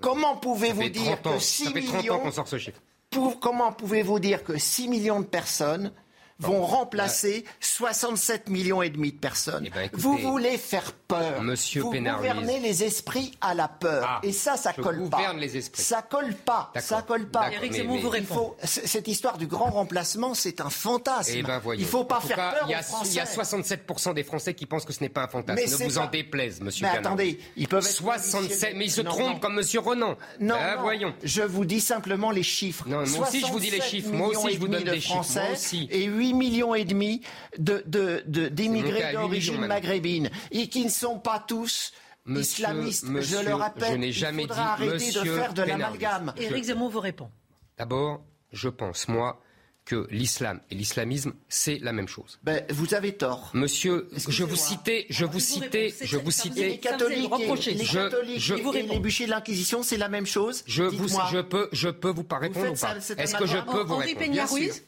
Comment 0.00 0.36
pouvez-vous 0.36 0.88
dire 0.88 1.20
30 1.22 1.26
ans, 1.26 1.34
que 1.34 1.42
6 1.42 1.64
ça 1.64 1.70
fait 1.72 1.82
30 1.82 1.94
ans 1.94 1.98
millions 1.98 2.18
qu'on 2.20 2.32
sort 2.32 2.48
ce 2.48 2.58
chiffre. 2.58 2.80
pour, 3.10 3.40
comment 3.40 3.72
pouvez-vous 3.72 4.18
dire 4.20 4.44
que 4.44 4.56
6 4.56 4.88
millions 4.88 5.20
de 5.20 5.26
personnes 5.26 5.92
vont 6.40 6.64
remplacer 6.64 7.44
67 7.60 8.48
millions 8.48 8.80
et 8.82 8.90
demi 8.90 9.12
de 9.12 9.18
personnes. 9.18 9.64
Eh 9.66 9.70
ben, 9.70 9.80
écoutez, 9.82 10.00
vous 10.02 10.16
voulez 10.18 10.56
faire 10.56 10.92
peur. 10.92 11.42
Monsieur 11.42 11.82
vous 11.82 11.90
gouvernez 11.92 12.60
les 12.60 12.84
esprits 12.84 13.32
à 13.40 13.54
la 13.54 13.66
peur. 13.68 14.04
Ah, 14.08 14.20
et 14.22 14.32
ça, 14.32 14.56
ça 14.56 14.72
colle 14.72 15.08
pas. 15.08 15.16
gouverne 15.16 15.38
les 15.38 15.56
esprits. 15.56 15.82
Ça 15.82 16.02
colle 16.02 16.34
pas. 16.34 16.70
Ça 16.80 17.02
colle 17.02 17.28
pas. 17.28 17.50
Éric 17.50 17.72
mais- 17.72 17.78
Zemmour 17.78 17.96
mais- 17.96 18.02
vous 18.02 18.08
répond. 18.08 18.34
faut, 18.34 18.56
cette 18.62 19.08
histoire 19.08 19.36
du 19.38 19.46
grand 19.46 19.70
remplacement, 19.70 20.34
c'est 20.34 20.60
un 20.60 20.70
fantasme. 20.70 21.32
Eh 21.34 21.42
ben 21.42 21.60
il 21.76 21.84
faut 21.84 22.04
pas 22.04 22.20
faire 22.20 22.36
cas, 22.36 22.52
peur 22.52 22.64
il 22.68 22.70
y, 22.70 22.74
a, 22.74 22.80
aux 22.80 22.82
Français. 22.82 23.10
il 23.10 23.16
y 23.16 23.20
a 23.20 23.24
67% 23.26 24.14
des 24.14 24.22
Français 24.24 24.54
qui 24.54 24.66
pensent 24.66 24.84
que 24.84 24.92
ce 24.92 25.00
n'est 25.00 25.08
pas 25.08 25.24
un 25.24 25.28
fantasme. 25.28 25.60
Mais 25.60 25.70
ne 25.70 25.88
vous 25.88 25.98
en 25.98 26.06
déplaise, 26.06 26.60
monsieur 26.60 26.86
Mais 26.86 26.96
attendez, 26.98 27.38
ils 27.56 27.66
peuvent 27.68 27.84
être 27.84 27.90
67, 27.92 28.74
mais 28.76 28.84
il 28.86 28.90
se 28.90 29.00
Non, 29.00 29.10
trompe 29.10 29.26
non. 29.34 29.38
comme 29.40 29.54
monsieur 29.54 29.80
Renan. 29.80 30.16
Non, 30.40 30.54
Ben, 30.54 30.76
non, 30.76 30.82
voyons. 30.82 31.14
je 31.24 31.42
vous 31.42 31.64
dis 31.64 31.80
simplement 31.80 32.30
les 32.30 32.42
chiffres. 32.42 32.84
Non, 32.86 33.04
moi 33.06 33.28
aussi, 33.28 33.40
je 33.40 33.46
vous 33.50 33.58
dis 33.60 33.70
les 33.70 33.78
67 33.78 33.82
chiffres. 33.90 34.12
Moi 34.12 34.28
aussi, 34.28 34.36
millions 34.38 34.48
et 34.48 34.52
je 34.54 34.58
vous 34.60 34.66
demi 34.68 34.76
donne 34.78 34.84
de 34.84 34.90
des 34.92 35.00
chiffres. 35.00 35.88
Et 35.90 36.04
8 36.04 36.27
millions 36.34 36.74
et 36.74 36.84
demi 36.84 37.22
de, 37.58 37.82
de, 37.86 38.22
de- 38.26 38.42
monté 38.42 38.50
d'immigrés 38.50 39.10
8 39.10 39.12
d'origine 39.12 39.66
maghrébine 39.66 40.30
et 40.50 40.68
qui 40.68 40.84
ne 40.84 40.90
sont 40.90 41.18
pas 41.18 41.38
tous 41.46 41.92
Monsieur- 42.24 42.64
islamistes. 42.64 43.04
monsieur, 43.04 43.38
je 43.40 43.44
le 43.48 43.54
rappelle, 43.54 43.92
je 43.92 43.96
n'ai 43.96 44.12
jamais 44.12 44.42
il 44.42 44.48
faudra 44.48 44.76
dit 44.76 44.82
arrêter 44.84 45.06
monsieur 45.06 45.20
de 45.22 45.36
faire 45.38 45.54
de 45.54 45.62
l'amalgame. 45.62 46.34
Éric 46.36 46.64
Zemmour 46.64 46.90
vous 46.90 47.00
répond. 47.00 47.30
D'abord, 47.78 48.22
je 48.52 48.68
pense, 48.68 49.08
moi, 49.08 49.40
que 49.88 50.06
l'islam 50.10 50.60
et 50.70 50.74
l'islamisme, 50.74 51.32
c'est 51.48 51.78
la 51.78 51.94
même 51.94 52.08
chose. 52.08 52.38
Ben, 52.42 52.62
vous 52.68 52.92
avez 52.92 53.14
tort. 53.14 53.50
Monsieur, 53.54 54.06
je 54.10 54.16
Excusez-moi. 54.16 54.50
vous 54.50 54.56
citais, 54.56 55.06
je 55.08 55.24
vous 55.24 55.40
citais, 55.40 55.94
je 56.02 56.18
vous 56.18 56.26
Les 56.26 56.30
citais, 56.30 56.68
vous 56.72 56.76
catholiques, 56.76 57.30
et, 57.32 57.72
les 57.74 57.84
Je- 57.86 57.92
catholiques 57.98 58.38
je- 58.38 58.54
et 58.54 58.60
vous 58.60 58.72
les 58.72 58.82
réponds. 58.82 59.00
bûchers 59.00 59.24
de 59.24 59.30
l'Inquisition, 59.30 59.82
c'est 59.82 59.96
la 59.96 60.10
même 60.10 60.26
chose 60.26 60.62
je 60.66 60.82
vous, 60.82 61.08
je 61.08 61.40
peux, 61.40 61.70
je 61.72 61.88
peux 61.88 62.10
vous 62.10 62.22
pas 62.22 62.36
répondre 62.36 62.70
ou 62.70 62.74
pas 62.76 62.96
Est-ce 62.98 63.34
que 63.36 63.46
je 63.46 63.56
peux 63.56 63.82
vous 63.82 63.96
répondre? 63.96 64.02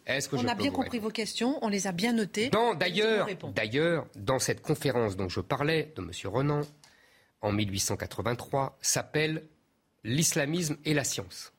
Est-ce 0.07 0.29
que 0.29 0.37
on 0.37 0.41
je 0.43 0.47
a 0.47 0.55
bien 0.55 0.69
vous 0.71 0.77
compris 0.77 0.99
vos 0.99 1.09
questions, 1.09 1.59
on 1.63 1.69
les 1.69 1.87
a 1.87 1.93
bien 1.93 2.13
notées. 2.13 2.51
D'ailleurs, 2.79 3.27
d'ailleurs, 3.55 4.07
dans 4.17 4.39
cette 4.39 4.61
conférence 4.61 5.17
dont 5.17 5.31
je 5.31 5.41
parlais 5.41 5.95
de 5.97 6.03
M. 6.03 6.11
Renan 6.25 6.61
en 7.41 7.53
1883, 7.53 8.77
s'appelle 8.83 9.47
l'islamisme 10.05 10.77
et 10.85 10.93
la 10.93 11.05
science. 11.05 11.55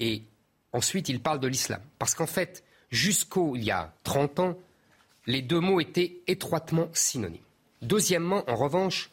Et 0.00 0.24
ensuite, 0.72 1.08
il 1.08 1.20
parle 1.20 1.40
de 1.40 1.48
l'islam. 1.48 1.80
Parce 1.98 2.14
qu'en 2.14 2.26
fait, 2.26 2.64
jusqu'au 2.90 3.56
il 3.56 3.64
y 3.64 3.70
a 3.70 3.94
30 4.04 4.38
ans, 4.40 4.58
les 5.26 5.42
deux 5.42 5.60
mots 5.60 5.80
étaient 5.80 6.20
étroitement 6.26 6.88
synonymes. 6.92 7.42
Deuxièmement, 7.82 8.48
en 8.50 8.56
revanche, 8.56 9.10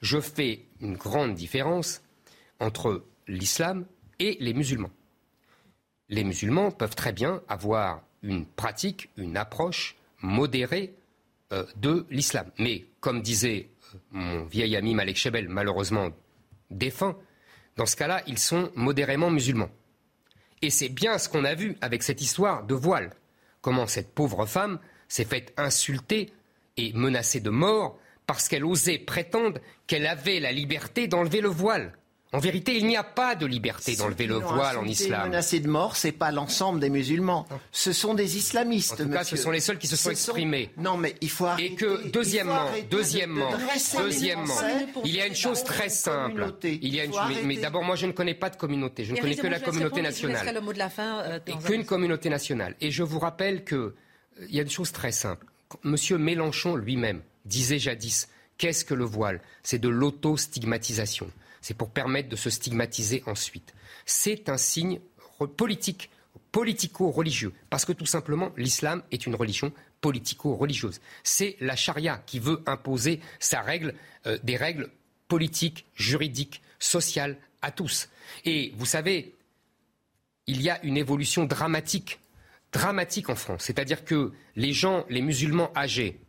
je 0.00 0.20
fais 0.20 0.64
une 0.80 0.96
grande 0.96 1.34
différence 1.34 2.02
entre 2.60 3.04
l'islam 3.26 3.86
et 4.18 4.36
les 4.40 4.54
musulmans. 4.54 4.90
Les 6.08 6.24
musulmans 6.24 6.70
peuvent 6.70 6.94
très 6.94 7.12
bien 7.12 7.42
avoir 7.48 8.02
une 8.22 8.46
pratique, 8.46 9.10
une 9.16 9.36
approche 9.36 9.96
modérée 10.20 10.94
euh, 11.52 11.64
de 11.76 12.06
l'islam. 12.10 12.50
Mais 12.58 12.86
comme 13.00 13.22
disait 13.22 13.68
euh, 13.94 13.98
mon 14.12 14.44
vieil 14.44 14.76
ami 14.76 14.94
Malek 14.94 15.16
Chebel, 15.16 15.48
malheureusement 15.48 16.10
défunt, 16.70 17.16
dans 17.76 17.86
ce 17.86 17.96
cas-là, 17.96 18.22
ils 18.26 18.38
sont 18.38 18.70
modérément 18.74 19.30
musulmans. 19.30 19.70
Et 20.62 20.70
c'est 20.70 20.88
bien 20.88 21.18
ce 21.18 21.28
qu'on 21.28 21.44
a 21.44 21.54
vu 21.54 21.76
avec 21.80 22.02
cette 22.02 22.20
histoire 22.20 22.64
de 22.64 22.74
voile. 22.74 23.12
Comment 23.60 23.86
cette 23.86 24.14
pauvre 24.14 24.46
femme 24.46 24.78
s'est 25.08 25.24
faite 25.24 25.52
insulter 25.56 26.32
et 26.76 26.92
menacer 26.92 27.40
de 27.40 27.50
mort 27.50 27.98
parce 28.26 28.48
qu'elle 28.48 28.64
osait 28.64 28.98
prétendre 28.98 29.60
qu'elle 29.86 30.06
avait 30.06 30.40
la 30.40 30.52
liberté 30.52 31.06
d'enlever 31.06 31.40
le 31.40 31.48
voile. 31.48 31.92
En 32.32 32.38
vérité, 32.38 32.76
il 32.76 32.86
n'y 32.86 32.96
a 32.96 33.04
pas 33.04 33.34
de 33.34 33.46
liberté 33.46 33.94
d'enlever 33.96 34.26
le 34.26 34.34
voile 34.34 34.76
en 34.78 34.84
islam. 34.84 35.28
menacé 35.28 35.60
de 35.60 35.68
mort, 35.68 35.96
c'est 35.96 36.12
pas 36.12 36.32
l'ensemble 36.32 36.80
des 36.80 36.90
musulmans. 36.90 37.46
Ce 37.72 37.92
sont 37.92 38.14
des 38.14 38.36
islamistes. 38.36 38.92
En 38.92 38.96
tout 38.96 39.08
cas, 39.08 39.20
monsieur. 39.20 39.36
ce 39.36 39.42
sont 39.44 39.50
les 39.52 39.60
seuls 39.60 39.78
qui 39.78 39.86
se 39.86 39.96
sont 39.96 40.10
exprimés. 40.10 40.70
Non, 40.76 40.96
mais 40.96 41.14
il 41.20 41.30
faut 41.30 41.46
arrêter. 41.46 41.72
Et 41.72 41.76
que, 41.76 42.08
deuxièmement, 42.08 42.52
arrêter 42.54 42.82
de- 42.82 42.86
de 42.88 42.90
deuxièmement, 42.96 43.50
deuxièmement, 43.98 44.54
il 45.04 45.14
y 45.14 45.20
a 45.20 45.26
une 45.26 45.34
chose 45.36 45.62
très 45.64 45.88
simple. 45.88 46.52
Il 46.64 46.94
y 46.94 47.00
a 47.00 47.04
une, 47.04 47.12
mais- 47.28 47.42
mais 47.44 47.56
d'abord, 47.56 47.84
moi, 47.84 47.96
je 47.96 48.06
ne 48.06 48.12
connais 48.12 48.34
pas 48.34 48.50
de 48.50 48.56
communauté. 48.56 49.04
Je 49.04 49.12
ne 49.14 49.20
connais 49.20 49.36
que 49.36 49.46
la 49.46 49.60
communauté 49.60 50.02
nationale. 50.02 50.52
le 50.54 50.60
mot 50.60 50.72
de 50.72 50.78
la 50.78 50.90
fin. 50.90 51.20
euh, 51.20 51.38
Et 51.46 51.52
qu'une 51.64 51.84
communauté 51.84 52.28
nationale. 52.28 52.74
Et 52.80 52.90
je 52.90 53.02
vous 53.02 53.18
rappelle 53.20 53.64
que 53.64 53.76
euh, 53.76 53.94
il 54.48 54.54
y 54.54 54.58
a 54.58 54.62
une 54.62 54.70
chose 54.70 54.90
très 54.92 55.12
simple. 55.12 55.46
Monsieur 55.84 56.18
Mélenchon 56.18 56.76
lui-même 56.76 57.22
disait 57.44 57.78
jadis 57.78 58.28
qu'est-ce 58.58 58.84
que 58.84 58.94
le 58.94 59.04
voile? 59.04 59.40
C'est 59.62 59.78
de 59.78 59.88
l'auto-stigmatisation. 59.88 61.30
C'est 61.66 61.74
pour 61.74 61.90
permettre 61.90 62.28
de 62.28 62.36
se 62.36 62.48
stigmatiser 62.48 63.24
ensuite. 63.26 63.74
C'est 64.04 64.48
un 64.48 64.56
signe 64.56 65.00
politique, 65.56 66.10
politico-religieux, 66.52 67.52
parce 67.70 67.84
que 67.84 67.90
tout 67.90 68.06
simplement, 68.06 68.52
l'islam 68.56 69.02
est 69.10 69.26
une 69.26 69.34
religion 69.34 69.72
politico-religieuse. 70.00 71.00
C'est 71.24 71.56
la 71.58 71.74
charia 71.74 72.22
qui 72.24 72.38
veut 72.38 72.62
imposer 72.66 73.18
sa 73.40 73.62
règle, 73.62 73.96
euh, 74.26 74.38
des 74.44 74.56
règles 74.56 74.92
politiques, 75.26 75.86
juridiques, 75.96 76.62
sociales 76.78 77.36
à 77.62 77.72
tous. 77.72 78.10
Et 78.44 78.72
vous 78.76 78.86
savez, 78.86 79.34
il 80.46 80.62
y 80.62 80.70
a 80.70 80.80
une 80.84 80.96
évolution 80.96 81.46
dramatique, 81.46 82.20
dramatique 82.70 83.28
en 83.28 83.34
France. 83.34 83.64
C'est-à-dire 83.64 84.04
que 84.04 84.32
les 84.54 84.72
gens, 84.72 85.04
les 85.10 85.20
musulmans 85.20 85.72
âgés, 85.74 86.20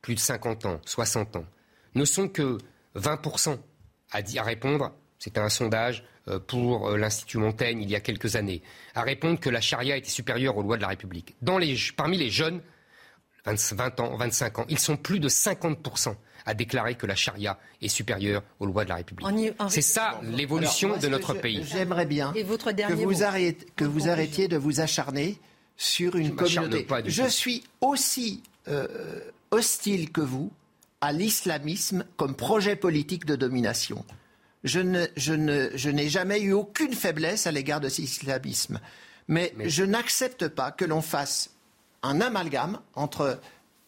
plus 0.00 0.14
de 0.14 0.20
50 0.20 0.64
ans, 0.64 0.80
60 0.86 1.36
ans, 1.36 1.44
ne 1.94 2.06
sont 2.06 2.28
que 2.28 2.56
20% 2.96 3.58
à, 4.12 4.18
à 4.18 4.42
répondre, 4.42 4.92
c'était 5.18 5.40
un 5.40 5.48
sondage 5.48 6.04
euh, 6.28 6.38
pour 6.38 6.88
euh, 6.88 6.96
l'Institut 6.96 7.38
Montaigne 7.38 7.82
il 7.82 7.90
y 7.90 7.96
a 7.96 8.00
quelques 8.00 8.36
années, 8.36 8.62
à 8.94 9.02
répondre 9.02 9.38
que 9.40 9.50
la 9.50 9.60
charia 9.60 9.96
était 9.96 10.10
supérieure 10.10 10.56
aux 10.56 10.62
lois 10.62 10.76
de 10.76 10.82
la 10.82 10.88
République. 10.88 11.34
Dans 11.42 11.58
les, 11.58 11.76
parmi 11.96 12.16
les 12.18 12.30
jeunes, 12.30 12.60
20, 13.46 13.72
20 13.74 14.00
ans, 14.00 14.16
25 14.16 14.58
ans, 14.60 14.66
ils 14.68 14.78
sont 14.78 14.96
plus 14.96 15.18
de 15.20 15.28
50% 15.28 16.14
à 16.46 16.54
déclarer 16.54 16.94
que 16.94 17.06
la 17.06 17.14
charia 17.14 17.58
est 17.82 17.88
supérieure 17.88 18.42
aux 18.60 18.66
lois 18.66 18.84
de 18.84 18.88
la 18.90 18.96
République. 18.96 19.26
C'est 19.68 19.82
ça 19.82 20.20
l'évolution 20.22 20.96
de 20.96 21.08
notre 21.08 21.34
je- 21.34 21.40
pays. 21.40 21.64
J'aimerais 21.64 22.06
bien 22.06 22.32
Et 22.34 22.42
votre 22.42 22.72
que 22.72 22.92
vous, 22.94 23.10
mot 23.12 23.22
arrêtiez, 23.22 23.54
que 23.76 23.84
Votre 23.84 23.84
vous 23.84 23.90
conclusion. 23.92 24.12
arrêtiez 24.12 24.48
de 24.48 24.56
vous 24.56 24.80
acharner 24.80 25.38
sur 25.76 26.16
une 26.16 26.34
m'acharne 26.34 26.66
communauté. 26.66 26.84
pas 26.86 27.02
du 27.02 27.10
je 27.10 27.22
tout. 27.22 27.28
suis 27.30 27.64
aussi 27.80 28.42
euh, 28.68 29.20
hostile 29.50 30.10
que 30.12 30.20
vous 30.20 30.50
à 31.00 31.12
l'islamisme 31.12 32.04
comme 32.16 32.34
projet 32.34 32.76
politique 32.76 33.24
de 33.24 33.36
domination. 33.36 34.04
Je 34.64 34.80
ne- 34.80 35.06
je 35.16 35.32
ne- 35.32 35.70
je 35.74 35.88
n'ai 35.88 36.08
jamais 36.08 36.40
eu 36.40 36.52
aucune 36.52 36.92
faiblesse 36.92 37.46
à 37.46 37.52
l'égard 37.52 37.80
de 37.80 37.88
cet 37.88 38.04
islamisme. 38.04 38.80
Mais, 39.28 39.54
je 39.64 39.84
n'accepte 39.84 40.48
pas 40.48 40.70
que 40.70 40.84
l'on 40.84 41.00
fasse 41.02 41.50
un 42.02 42.20
amalgame 42.20 42.80
entre 42.94 43.40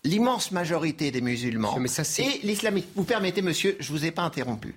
l'immense 0.05 0.51
majorité 0.53 1.11
des 1.11 1.21
musulmans 1.21 1.79
Mais 1.79 1.89
ça, 1.89 2.05
c'est- 2.05 2.23
et 2.25 2.41
l'islamisme. 2.43 2.89
Vous 2.97 3.05
permettez, 3.05 3.43
monsieur, 3.43 3.77
je 3.81 3.93
ne 3.93 3.99
vous 3.99 4.05
ai 4.07 4.11
pas 4.11 4.23
interrompu. 4.23 4.75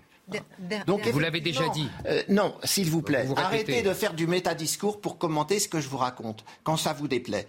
Donc, 0.87 1.07
Vous 1.07 1.19
l'avez 1.19 1.39
déjà 1.41 1.69
dit. 1.69 1.87
euh, 2.07 2.23
non, 2.29 2.55
s'il 2.63 2.89
vous 2.89 3.01
plaît. 3.01 3.25
Vous. 3.25 3.35
Arrêtez 3.37 3.83
de 3.83 3.93
faire 3.93 4.13
du 4.13 4.25
métadiscours 4.27 4.99
pour 4.99 5.17
commenter 5.17 5.59
ce 5.59 5.67
que 5.67 5.79
je 5.79 5.87
vous 5.87 5.97
raconte, 5.97 6.43
quand 6.63 6.77
ça 6.77 6.93
vous 6.93 7.07
déplaît. 7.07 7.47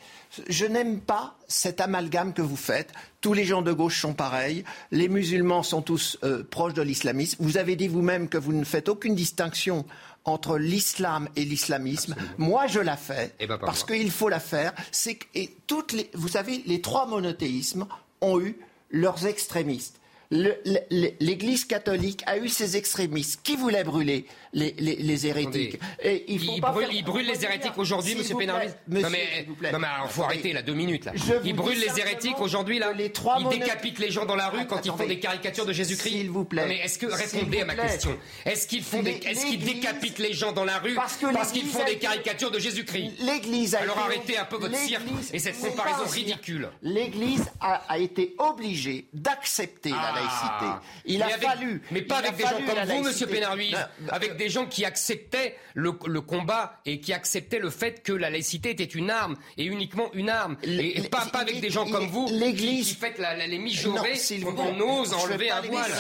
Je 0.49 0.67
n'aime 0.67 1.01
pas 1.01 1.39
cet 1.49 1.81
amalgame 1.81 2.35
que 2.35 2.43
vous 2.43 2.57
faites. 2.57 2.93
Tous 3.23 3.33
les 3.33 3.45
gens 3.45 3.63
de 3.63 3.73
gauche 3.73 4.01
sont 4.01 4.13
pareils. 4.13 4.63
Les 4.91 5.09
musulmans 5.09 5.63
sont 5.63 5.81
tous 5.81 6.19
euh, 6.23 6.43
proches 6.45 6.75
de 6.75 6.83
l'islamisme. 6.83 7.37
Vous 7.41 7.57
avez 7.57 7.77
dit 7.77 7.89
vous-même 7.89 8.29
que 8.29 8.37
vous 8.39 8.53
ne 8.53 8.65
faites 8.65 8.89
aucune 8.91 9.15
distinction 9.15 9.87
entre 10.25 10.59
l'islam 10.59 11.29
et 11.37 11.45
l'islamisme. 11.45 12.15
Moi, 12.37 12.67
je 12.67 12.81
la 12.81 12.97
fais 12.97 13.33
Eh 13.41 13.47
ben, 13.47 13.59
parce 13.59 13.85
qu'il 13.85 14.11
faut 14.11 14.29
la 14.29 14.41
faire. 14.41 14.73
C'est 14.93 15.19
et 15.35 15.57
toutes 15.67 15.93
les, 15.93 16.11
vous 16.15 16.29
savez, 16.29 16.63
les 16.67 16.81
trois 16.83 17.07
monothéismes 17.07 17.87
ont 18.21 18.41
eu 18.41 18.59
leurs 18.91 19.25
extrémistes. 19.27 20.01
L'Église 20.31 21.65
catholique 21.65 22.23
a 22.27 22.39
eu 22.39 22.49
ses 22.49 22.77
extrémistes 22.77 23.41
qui 23.43 23.57
voulaient 23.57 23.85
brûler 23.85 24.27
les, 24.53 24.75
les- 24.79 24.97
les 24.97 25.27
hérétiques. 25.27 25.79
Et 26.03 26.25
il 26.29 26.39
faut 26.45 26.53
Il 26.57 26.61
pas 26.61 26.71
brûle, 26.73 26.87
faire- 26.87 26.95
il 26.95 27.05
brûle 27.05 27.27
les 27.27 27.45
hérétiques 27.45 27.77
aujourd'hui, 27.77 28.15
Monsieur 28.15 28.37
Pénarvis 28.37 28.69
Non 28.89 29.09
mais, 29.11 29.47
non 29.73 29.79
alors, 29.83 30.11
faut 30.11 30.23
Attendez. 30.23 30.35
arrêter 30.39 30.53
là, 30.53 30.63
deux 30.63 30.75
minutes 30.75 31.05
là. 31.05 31.13
Je 31.15 31.21
vous 31.23 31.33
Il 31.37 31.43
dis 31.43 31.53
brûle 31.53 31.79
les 31.79 31.99
hérétiques 32.01 32.41
aujourd'hui 32.41 32.79
là. 32.79 32.93
les 32.93 33.13
trois 33.13 33.37
Il 33.39 33.45
mono- 33.45 33.59
décapite 33.59 33.99
les 33.99 34.11
gens 34.11 34.25
dans 34.27 34.35
la 34.37 34.49
rue 34.49 34.67
quand 34.67 34.85
ils 34.85 34.93
font 34.93 35.07
des 35.07 35.19
caricatures 35.19 35.67
de 35.67 35.73
Jésus-Christ. 35.73 36.11
S'il 36.11 36.31
vous 36.31 36.45
plaît. 36.45 36.63
Non, 36.63 36.69
mais 36.69 36.79
est-ce 36.79 36.99
que 36.99 37.07
répondez 37.07 37.61
à 37.61 37.65
ma 37.65 37.75
question 37.75 38.17
Est-ce 38.45 38.67
qu'ils 38.67 38.83
font 38.83 39.03
des, 39.03 39.13
Les- 39.13 39.27
est-ce 39.29 39.47
qu'ils 39.47 39.59
l'Église- 39.61 39.75
décapitent 39.75 40.19
les 40.19 40.33
gens 40.33 40.53
dans 40.53 40.65
la 40.65 40.79
rue 40.79 40.95
Parce 40.95 41.17
qu'ils 41.17 41.67
font 41.67 41.85
des 41.85 41.97
caricatures 41.99 42.51
de 42.51 42.59
Jésus-Christ 42.59 43.13
L'Église 43.21 43.75
a 43.75 43.81
Alors 43.81 43.99
arrêtez 43.99 44.39
un 44.39 44.45
peu 44.45 44.57
votre 44.57 44.77
cirque 44.77 45.03
et 45.33 45.39
cette 45.39 45.59
comparaison 45.61 46.07
ridicule. 46.11 46.71
L'Église 46.83 47.47
a, 47.61 47.83
a 47.89 47.99
été 47.99 48.35
obligée 48.39 49.07
d'accepter 49.13 49.91
la 49.91 49.97
Ah. 50.01 50.16
Laïcité. 50.21 50.89
Il 51.05 51.19
Mais 51.19 51.23
a 51.25 51.27
avec- 51.35 51.43
fallu. 51.49 51.83
Mais 51.93 52.03
pas 52.03 52.17
avec 52.19 52.37
des 52.37 52.43
gens 52.43 52.51
comme 52.67 52.97
vous. 52.97 53.03
Monsieur 53.05 53.27
Pénaruiz, 53.27 53.73
Non, 53.73 54.09
avec 54.13 54.37
des 54.37 54.49
gens 54.49 54.67
qui 54.67 54.85
acceptaient 54.85 55.57
le, 55.75 55.93
le 56.07 56.21
combat 56.21 56.81
et 56.85 57.01
qui 57.01 57.13
acceptaient 57.13 57.59
le 57.61 57.71
fait 57.71 58.03
que 58.03 58.13
la 58.13 58.31
laïcité 58.31 58.71
était 58.71 58.85
une 58.85 59.11
arme 59.11 59.37
et 59.57 59.65
uniquement 59.65 60.11
une 60.15 60.31
arme. 60.31 60.57
Et, 60.65 61.01
pas, 61.09 61.27
pas 61.27 61.41
avec 61.41 61.61
des 61.61 61.71
gens 61.71 61.87
comme 61.89 62.07
vous 62.09 62.27
qui, 62.27 62.35
l'Église- 62.35 62.89
qui 62.89 62.95
faites 62.95 63.19
la, 63.19 63.37
la- 63.37 63.47
les 63.47 63.59
mijaurés 63.59 64.11
Non, 64.11 64.17
s'il 64.17 64.45
quand 64.45 64.53
vous 64.53 64.63
on 64.63 65.01
ose 65.03 65.13
enlever 65.13 65.51
un 65.51 65.61
voile. 65.61 65.93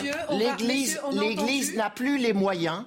L'Église, 1.12 1.74
n'a 1.76 1.90
plus 1.90 2.18
les 2.18 2.32
moyens 2.32 2.84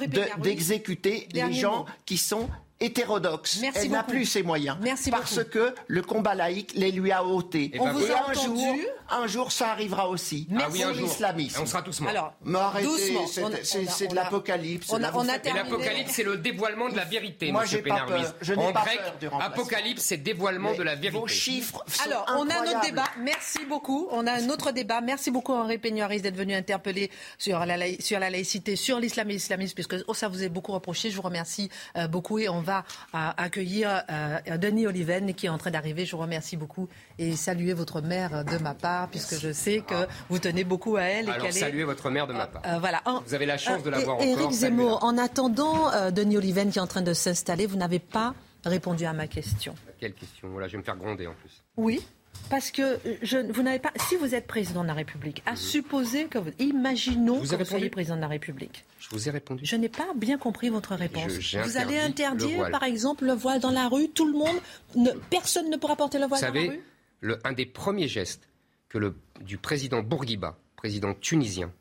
de- 0.00 0.40
d'exécuter 0.42 1.28
les 1.32 1.52
gens 1.52 1.78
mot. 1.80 1.86
qui 2.06 2.16
sont 2.18 2.48
hétérodoxe. 2.80 3.58
Merci 3.60 3.78
elle 3.84 3.90
n'a 3.92 4.02
plus 4.02 4.24
ses 4.26 4.42
moyens. 4.42 4.76
Merci 4.80 5.10
parce 5.12 5.36
beaucoup. 5.38 5.50
que 5.50 5.74
le 5.86 6.02
combat 6.02 6.34
laïque 6.34 6.72
les 6.74 6.90
lui 6.90 7.12
a 7.12 7.24
ôtés. 7.24 7.70
Eh 7.72 7.78
ben 7.78 7.84
On 7.84 7.92
vous 7.92 8.00
voilà. 8.00 8.24
a 8.24 8.30
un 8.30 8.32
jour, 8.34 8.42
entendu. 8.60 8.86
Un 9.12 9.26
jour, 9.26 9.52
ça 9.52 9.70
arrivera 9.70 10.08
aussi. 10.08 10.48
Ah 10.58 10.68
oui, 10.70 10.82
un 10.82 10.86
Pour 10.88 10.94
jour. 10.96 11.06
l'islamisme. 11.08 11.60
On 11.62 11.66
sera 11.66 11.82
tous 11.82 12.00
morts. 12.00 12.10
Alors, 12.10 12.32
Mais 12.44 12.58
arrêtez, 12.58 12.86
doucement. 12.86 13.26
c'est- 13.62 14.06
de 14.08 14.14
l'apocalypse. 14.14 14.88
on 14.90 15.02
a- 15.02 15.12
on 15.14 15.24
terminé. 15.38 15.68
L'apocalypse, 15.70 16.12
c'est 16.12 16.22
le 16.22 16.36
dévoilement 16.38 16.88
de 16.88 16.96
la 16.96 17.04
vérité, 17.04 17.52
Moi, 17.52 17.62
monsieur 17.62 17.78
j'ai 17.78 17.82
pas 17.88 18.04
peur. 18.06 18.34
Je 18.40 18.54
n'ai 18.54 18.72
pas 18.72 18.82
grec, 18.82 18.98
peur 18.98 19.14
du 19.20 19.28
remplacement. 19.28 19.54
apocalypse, 19.54 20.02
c'est 20.02 20.16
dévoilement 20.16 20.70
Mais 20.72 20.76
de 20.78 20.82
la 20.82 20.94
vérité. 20.94 21.18
Vos 21.18 21.26
chiffres 21.26 21.82
sont 21.86 22.04
Alors, 22.10 22.24
on 22.28 22.32
a 22.32 22.44
notre 22.44 22.52
incroyables. 22.60 22.86
débat. 22.86 23.04
Merci 23.20 23.58
beaucoup. 23.68 24.08
On 24.10 24.26
a 24.26 24.32
un 24.32 24.48
autre 24.48 24.72
débat. 24.72 25.00
Merci 25.00 25.30
beaucoup, 25.30 25.52
Henri 25.52 25.78
Peignoiris, 25.78 26.22
d'être 26.22 26.36
venu 26.36 26.54
interpeller 26.54 27.10
sur 27.38 27.58
la, 27.64 27.76
laï- 27.76 28.00
sur 28.02 28.18
la 28.18 28.30
laïcité, 28.30 28.76
sur 28.76 28.98
l'islam 29.00 29.30
et 29.30 29.34
l'islamisme, 29.34 29.74
puisque 29.74 29.96
oh, 30.06 30.14
ça 30.14 30.28
vous 30.28 30.42
est 30.42 30.48
beaucoup 30.48 30.72
reproché. 30.72 31.10
Je 31.10 31.16
vous 31.16 31.22
remercie 31.22 31.70
euh, 31.96 32.08
beaucoup 32.08 32.38
et 32.38 32.48
on 32.48 32.60
va 32.60 32.84
euh, 33.14 33.18
accueillir 33.36 34.02
euh, 34.10 34.38
Denis 34.58 34.86
Oliven 34.86 35.34
qui 35.34 35.46
est 35.46 35.50
en 35.50 35.58
train 35.58 35.70
d'arriver. 35.70 36.04
Je 36.06 36.12
vous 36.16 36.22
remercie 36.22 36.56
beaucoup 36.56 36.88
et 37.18 37.36
saluer 37.36 37.72
votre 37.72 38.00
mère 38.00 38.44
de 38.44 38.58
ma 38.58 38.74
part, 38.74 39.01
puisque 39.10 39.38
je 39.38 39.52
sais 39.52 39.80
que 39.86 39.94
vous 40.28 40.38
tenez 40.38 40.64
beaucoup 40.64 40.96
à 40.96 41.02
elle 41.02 41.28
et 41.28 41.32
Alors, 41.32 41.46
est. 41.46 41.52
saluez 41.52 41.84
votre 41.84 42.10
mère 42.10 42.26
de 42.26 42.32
ma 42.32 42.46
part. 42.46 42.62
Euh, 42.66 42.78
voilà. 42.78 43.02
En- 43.06 43.20
Vous 43.20 43.34
avez 43.34 43.46
la 43.46 43.58
chance 43.58 43.82
de 43.82 43.90
la 43.90 43.98
Euh, 43.98 44.04
voir 44.04 44.20
Éric. 44.20 44.50
Zemmour, 44.50 45.02
en 45.04 45.16
attendant 45.18 45.90
euh, 45.92 46.10
Denis 46.10 46.36
Oliven 46.36 46.70
qui 46.70 46.78
est 46.78 46.82
en 46.82 46.86
train 46.86 47.02
de 47.02 47.14
s'installer, 47.14 47.66
vous 47.66 47.76
n'avez 47.76 47.98
pas 47.98 48.34
répondu 48.64 49.04
à 49.04 49.12
ma 49.12 49.26
question. 49.26 49.74
Quelle 49.98 50.14
question? 50.14 50.48
Voilà, 50.50 50.68
je 50.68 50.72
vais 50.72 50.78
me 50.78 50.82
faire 50.84 50.96
gronder 50.96 51.26
en 51.26 51.34
plus. 51.34 51.62
Oui, 51.76 52.00
parce 52.48 52.70
que 52.70 52.98
je, 53.22 53.38
vous 53.52 53.62
n'avez 53.62 53.78
pas. 53.78 53.90
Si 54.08 54.16
vous 54.16 54.34
êtes 54.34 54.46
président 54.46 54.82
de 54.82 54.88
la 54.88 54.94
République, 54.94 55.42
à 55.46 55.54
supposer 55.56 56.26
que 56.26 56.38
vous. 56.38 56.50
Imaginons 56.58 57.38
vous 57.40 57.48
que 57.48 57.56
vous 57.56 57.64
soyez 57.64 57.90
président 57.90 58.16
de 58.16 58.20
la 58.20 58.28
République. 58.28 58.84
Je 58.98 59.08
vous 59.10 59.28
ai 59.28 59.32
répondu. 59.32 59.64
Je 59.64 59.76
n'ai 59.76 59.88
pas 59.88 60.06
bien 60.16 60.38
compris 60.38 60.68
votre 60.70 60.94
réponse. 60.94 61.32
Je- 61.40 61.58
vous 61.58 61.76
allez 61.76 61.98
interdire, 61.98 62.70
par 62.70 62.84
exemple, 62.84 63.24
le 63.24 63.32
voile 63.32 63.60
dans 63.60 63.70
la 63.70 63.88
rue. 63.88 64.08
Tout 64.08 64.26
le 64.26 64.38
monde, 64.38 64.56
ne- 64.96 65.10
personne 65.30 65.68
ne 65.70 65.76
pourra 65.76 65.96
porter 65.96 66.18
le 66.18 66.24
Vous 66.24 66.30
voile 66.30 66.40
dans 66.52 66.54
la 66.54 66.60
rue? 66.70 66.80
le, 67.20 67.38
un 67.44 67.52
des 67.52 67.66
premiers 67.66 68.08
gestes 68.08 68.48
que 68.92 68.98
le, 68.98 69.16
du 69.40 69.56
président 69.56 70.02
Bourguiba, 70.02 70.58
président 70.76 71.14
tunisien, 71.14 71.72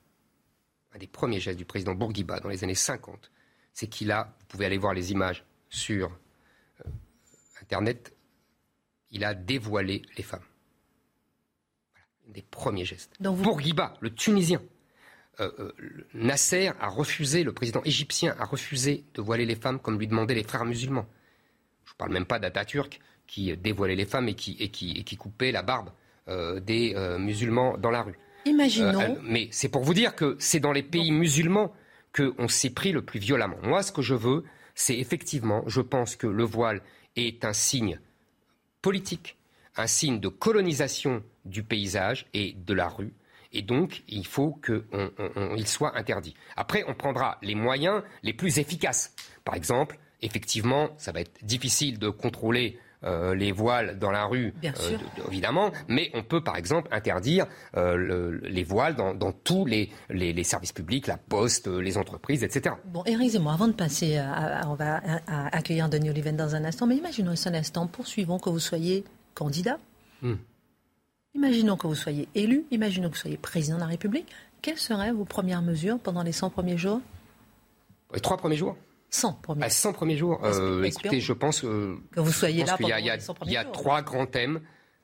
un 0.93 0.97
des 0.97 1.07
premiers 1.07 1.41
gestes 1.41 1.57
du 1.57 1.65
président 1.65 1.93
Bourguiba 1.93 2.39
dans 2.39 2.47
les 2.47 2.63
années 2.63 2.73
50, 2.73 3.29
c'est 3.73 3.87
qu'il 3.87 4.11
a, 4.13 4.33
vous 4.39 4.45
pouvez 4.47 4.65
aller 4.65 4.77
voir 4.77 4.93
les 4.93 5.11
images 5.11 5.43
sur 5.69 6.09
euh, 6.85 6.89
Internet, 7.61 8.15
il 9.09 9.25
a 9.25 9.33
dévoilé 9.33 10.03
les 10.15 10.23
femmes. 10.23 10.45
Voilà, 11.91 12.05
un 12.29 12.31
des 12.31 12.43
premiers 12.43 12.85
gestes. 12.85 13.11
Vous- 13.19 13.35
Bourguiba, 13.43 13.93
le 13.99 14.13
Tunisien. 14.13 14.61
Euh, 15.41 15.51
euh, 15.59 15.73
Nasser 16.13 16.71
a 16.79 16.87
refusé, 16.87 17.43
le 17.43 17.51
président 17.53 17.81
égyptien 17.83 18.37
a 18.39 18.45
refusé 18.45 19.03
de 19.15 19.21
voiler 19.21 19.45
les 19.45 19.55
femmes 19.57 19.79
comme 19.81 19.99
lui 19.99 20.07
demandaient 20.07 20.33
les 20.35 20.43
frères 20.43 20.63
musulmans. 20.63 21.07
Je 21.83 21.91
ne 21.91 21.97
parle 21.97 22.13
même 22.13 22.25
pas 22.25 22.39
d'Atatürk 22.39 23.01
qui 23.27 23.55
dévoilait 23.57 23.95
les 23.97 24.05
femmes 24.05 24.29
et 24.29 24.35
qui, 24.35 24.55
et 24.61 24.69
qui, 24.71 24.91
et 24.91 25.03
qui 25.03 25.17
coupait 25.17 25.51
la 25.51 25.61
barbe 25.61 25.89
des 26.59 26.93
euh, 26.95 27.17
musulmans 27.17 27.77
dans 27.77 27.91
la 27.91 28.03
rue. 28.03 28.17
Imaginons. 28.45 29.01
Euh, 29.01 29.15
mais 29.23 29.47
c'est 29.51 29.69
pour 29.69 29.83
vous 29.83 29.93
dire 29.93 30.15
que 30.15 30.35
c'est 30.39 30.59
dans 30.59 30.71
les 30.71 30.83
pays 30.83 31.11
musulmans 31.11 31.73
qu'on 32.15 32.47
s'est 32.47 32.71
pris 32.71 32.91
le 32.91 33.03
plus 33.03 33.19
violemment. 33.19 33.57
Moi, 33.63 33.83
ce 33.83 33.91
que 33.91 34.01
je 34.01 34.15
veux, 34.15 34.43
c'est 34.75 34.97
effectivement, 34.97 35.63
je 35.67 35.81
pense 35.81 36.15
que 36.15 36.27
le 36.27 36.43
voile 36.43 36.81
est 37.15 37.45
un 37.45 37.53
signe 37.53 37.99
politique, 38.81 39.37
un 39.77 39.87
signe 39.87 40.19
de 40.19 40.27
colonisation 40.27 41.23
du 41.45 41.63
paysage 41.63 42.25
et 42.33 42.53
de 42.53 42.73
la 42.73 42.87
rue. 42.87 43.13
Et 43.53 43.61
donc, 43.61 44.03
il 44.07 44.25
faut 44.25 44.59
qu'il 44.65 45.67
soit 45.67 45.97
interdit. 45.97 46.35
Après, 46.55 46.83
on 46.87 46.93
prendra 46.93 47.37
les 47.41 47.55
moyens 47.55 48.01
les 48.23 48.33
plus 48.33 48.59
efficaces. 48.59 49.13
Par 49.43 49.55
exemple, 49.55 49.99
effectivement, 50.21 50.89
ça 50.97 51.11
va 51.11 51.21
être 51.21 51.43
difficile 51.43 51.99
de 51.99 52.09
contrôler 52.09 52.77
euh, 52.77 52.90
les 53.03 53.51
voiles 53.51 53.97
dans 53.97 54.11
la 54.11 54.25
rue, 54.25 54.53
Bien 54.61 54.73
sûr. 54.75 54.99
de- 54.99 55.21
de- 55.23 55.27
évidemment, 55.27 55.71
mais 55.87 56.11
on 56.13 56.21
peut, 56.23 56.43
par 56.43 56.55
exemple, 56.57 56.87
interdire 56.91 57.47
euh, 57.77 57.95
le- 57.95 58.37
les 58.47 58.63
voiles 58.63 58.95
dans, 58.95 59.13
dans 59.13 59.31
tous 59.31 59.65
les, 59.65 59.89
les- 60.09 60.33
les 60.33 60.43
services 60.43 60.71
publics, 60.71 61.07
la 61.07 61.17
poste, 61.17 61.67
euh, 61.67 61.79
les 61.79 61.97
entreprises, 61.97 62.43
etc. 62.43 62.75
Bon, 62.85 63.03
Éric 63.05 63.31
Zemmour, 63.31 63.53
avant 63.53 63.67
de 63.67 63.73
passer, 63.73 64.17
à, 64.17 64.59
à- 64.61 64.67
on 64.67 64.75
va 64.75 64.97
à- 65.27 65.55
accueillir 65.55 65.89
Denis 65.89 66.09
Oliven 66.11 66.35
dans 66.37 66.53
un 66.55 66.63
instant, 66.65 66.85
mais 66.87 66.95
imaginons 66.97 67.31
un 67.45 67.53
instant, 67.53 67.87
poursuivons 67.87 68.37
que 68.39 68.49
vous 68.49 68.59
soyez 68.59 69.03
candidat. 69.33 69.77
Hmm. 70.21 70.35
Imaginons 71.33 71.77
que 71.77 71.87
vous 71.87 71.95
soyez 71.95 72.27
élu, 72.35 72.65
imaginons 72.71 73.09
que 73.09 73.15
vous 73.15 73.21
soyez 73.21 73.37
président 73.37 73.75
de 73.77 73.81
la 73.81 73.87
République. 73.87 74.27
Quelles 74.61 74.77
seraient 74.77 75.11
vos 75.11 75.25
premières 75.25 75.61
mesures 75.61 75.97
pendant 75.97 76.23
les 76.23 76.33
100 76.33 76.49
premiers 76.49 76.77
jours? 76.77 77.01
Les 78.13 78.19
trois 78.19 78.37
premiers 78.37 78.57
jours 78.57 78.75
100 79.11 79.33
premiers 79.33 79.63
À 79.65 79.69
100 79.69 79.93
premiers 79.93 80.17
jours 80.17 80.39
Espé- 80.43 80.61
euh. 80.61 80.83
Écoutez, 80.83 81.19
je 81.19 81.33
pense 81.33 81.63
euh, 81.63 81.97
Que 82.11 82.21
vous 82.21 82.31
soyez 82.31 82.63
là 82.65 82.77
qu'il 82.77 82.87
y 82.87 82.91
a, 82.93 82.99
il 82.99 83.05
y 83.05 83.09
a- 83.09 83.15
les 83.17 83.21
100 83.21 83.33
il 83.33 83.35
premiers 83.35 83.51
y 83.53 83.57
a 83.57 83.63
jours. 83.63 83.71
trois 83.73 84.01
grands 84.01 84.25
thèmes. 84.25 84.61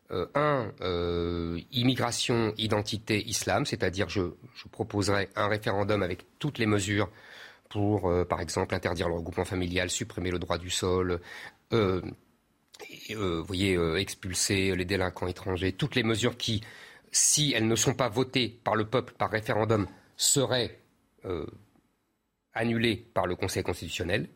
Euh, 0.09 0.25
un, 0.35 0.71
euh, 0.79 1.59
immigration, 1.73 2.53
identité, 2.57 3.21
islam, 3.27 3.65
c'est-à-dire 3.65 4.07
je, 4.07 4.21
je 4.55 4.67
proposerai 4.69 5.27
un 5.35 5.49
référendum 5.49 6.01
avec 6.01 6.25
toutes 6.39 6.59
les 6.59 6.65
mesures 6.65 7.09
pour, 7.69 8.09
euh, 8.09 8.23
par 8.23 8.39
exemple, 8.39 8.73
interdire 8.73 9.09
le 9.09 9.15
regroupement 9.15 9.43
familial, 9.43 9.89
supprimer 9.89 10.31
le 10.31 10.39
droit 10.39 10.57
du 10.57 10.69
sol, 10.69 11.19
et, 11.73 13.15
voyez, 13.15 13.77
expulser 13.97 14.73
les 14.77 14.85
délinquants 14.85 15.27
étrangers, 15.27 15.73
toutes 15.73 15.95
les 15.95 16.03
mesures 16.03 16.37
qui, 16.37 16.61
si 17.11 17.51
elles 17.53 17.67
ne 17.67 17.75
sont 17.75 17.93
pas 17.93 18.07
votées 18.07 18.47
par 18.63 18.75
le 18.77 18.85
peuple 18.85 19.13
par 19.17 19.29
référendum, 19.29 19.87
seraient 20.15 20.79
annulées 22.57 23.05
par 23.13 23.27
le 23.27 23.35
Conseil 23.35 23.63
constitutionnel. 23.63 24.27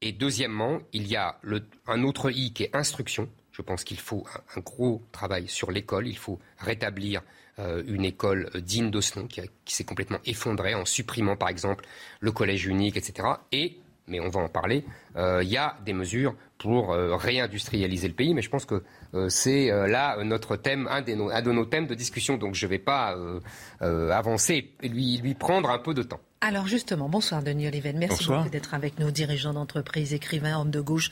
Et 0.00 0.12
deuxièmement, 0.12 0.78
il 0.92 1.08
y 1.08 1.16
a 1.16 1.40
un 1.86 2.02
autre 2.04 2.30
I 2.30 2.52
qui 2.52 2.62
est 2.62 2.74
instruction. 2.74 3.28
Je 3.50 3.62
pense 3.62 3.82
qu'il 3.82 3.98
faut 3.98 4.24
un, 4.56 4.60
gros 4.60 5.02
travail 5.10 5.48
sur 5.48 5.72
l'école. 5.72 6.06
Il 6.06 6.16
faut 6.16 6.38
rétablir 6.58 7.22
euh, 7.58 7.82
une 7.88 8.04
école 8.04 8.48
euh, 8.54 8.60
digne 8.60 8.92
de 8.92 9.00
qui, 9.26 9.74
s'est 9.74 9.84
complètement 9.84 10.20
effondrée 10.24 10.74
en 10.76 10.84
supprimant 10.84 11.34
par 11.34 11.48
exemple 11.48 11.84
le 12.20 12.30
collège 12.30 12.66
unique, 12.66 12.96
etc. 12.96 13.28
Et, 13.50 13.78
mais 14.06 14.20
on 14.20 14.28
va 14.28 14.40
en 14.40 14.48
parler, 14.48 14.84
euh, 15.16 15.42
il 15.42 15.48
y 15.48 15.56
a 15.56 15.76
des 15.84 15.92
mesures 15.92 16.36
pour 16.58 16.90
réindustrialiser 16.90 18.08
le 18.08 18.14
pays. 18.14 18.34
Mais 18.34 18.42
je 18.42 18.50
pense 18.50 18.64
que 18.64 18.82
c'est 19.28 19.68
là 19.68 20.22
notre 20.24 20.56
thème, 20.56 20.88
un, 20.90 21.02
des 21.02 21.14
un 21.14 21.42
de 21.42 21.52
nos 21.52 21.64
thèmes 21.66 21.86
de 21.86 21.94
discussion. 21.94 22.36
Donc 22.36 22.54
je 22.54 22.66
ne 22.66 22.70
vais 22.70 22.80
pas 22.80 23.16
avancer 23.80 24.72
et 24.82 24.88
lui 24.88 25.34
prendre 25.34 25.70
un 25.70 25.78
peu 25.78 25.94
de 25.94 26.02
temps. 26.02 26.18
Alors 26.40 26.68
justement, 26.68 27.08
bonsoir 27.08 27.42
Denis 27.42 27.66
Oliven. 27.66 27.98
Merci 27.98 28.18
Bonsoir. 28.18 28.38
beaucoup 28.38 28.50
d'être 28.50 28.72
avec 28.72 29.00
nous, 29.00 29.10
dirigeant 29.10 29.52
d'entreprise, 29.52 30.14
écrivain, 30.14 30.56
homme 30.60 30.70
de 30.70 30.80
gauche. 30.80 31.10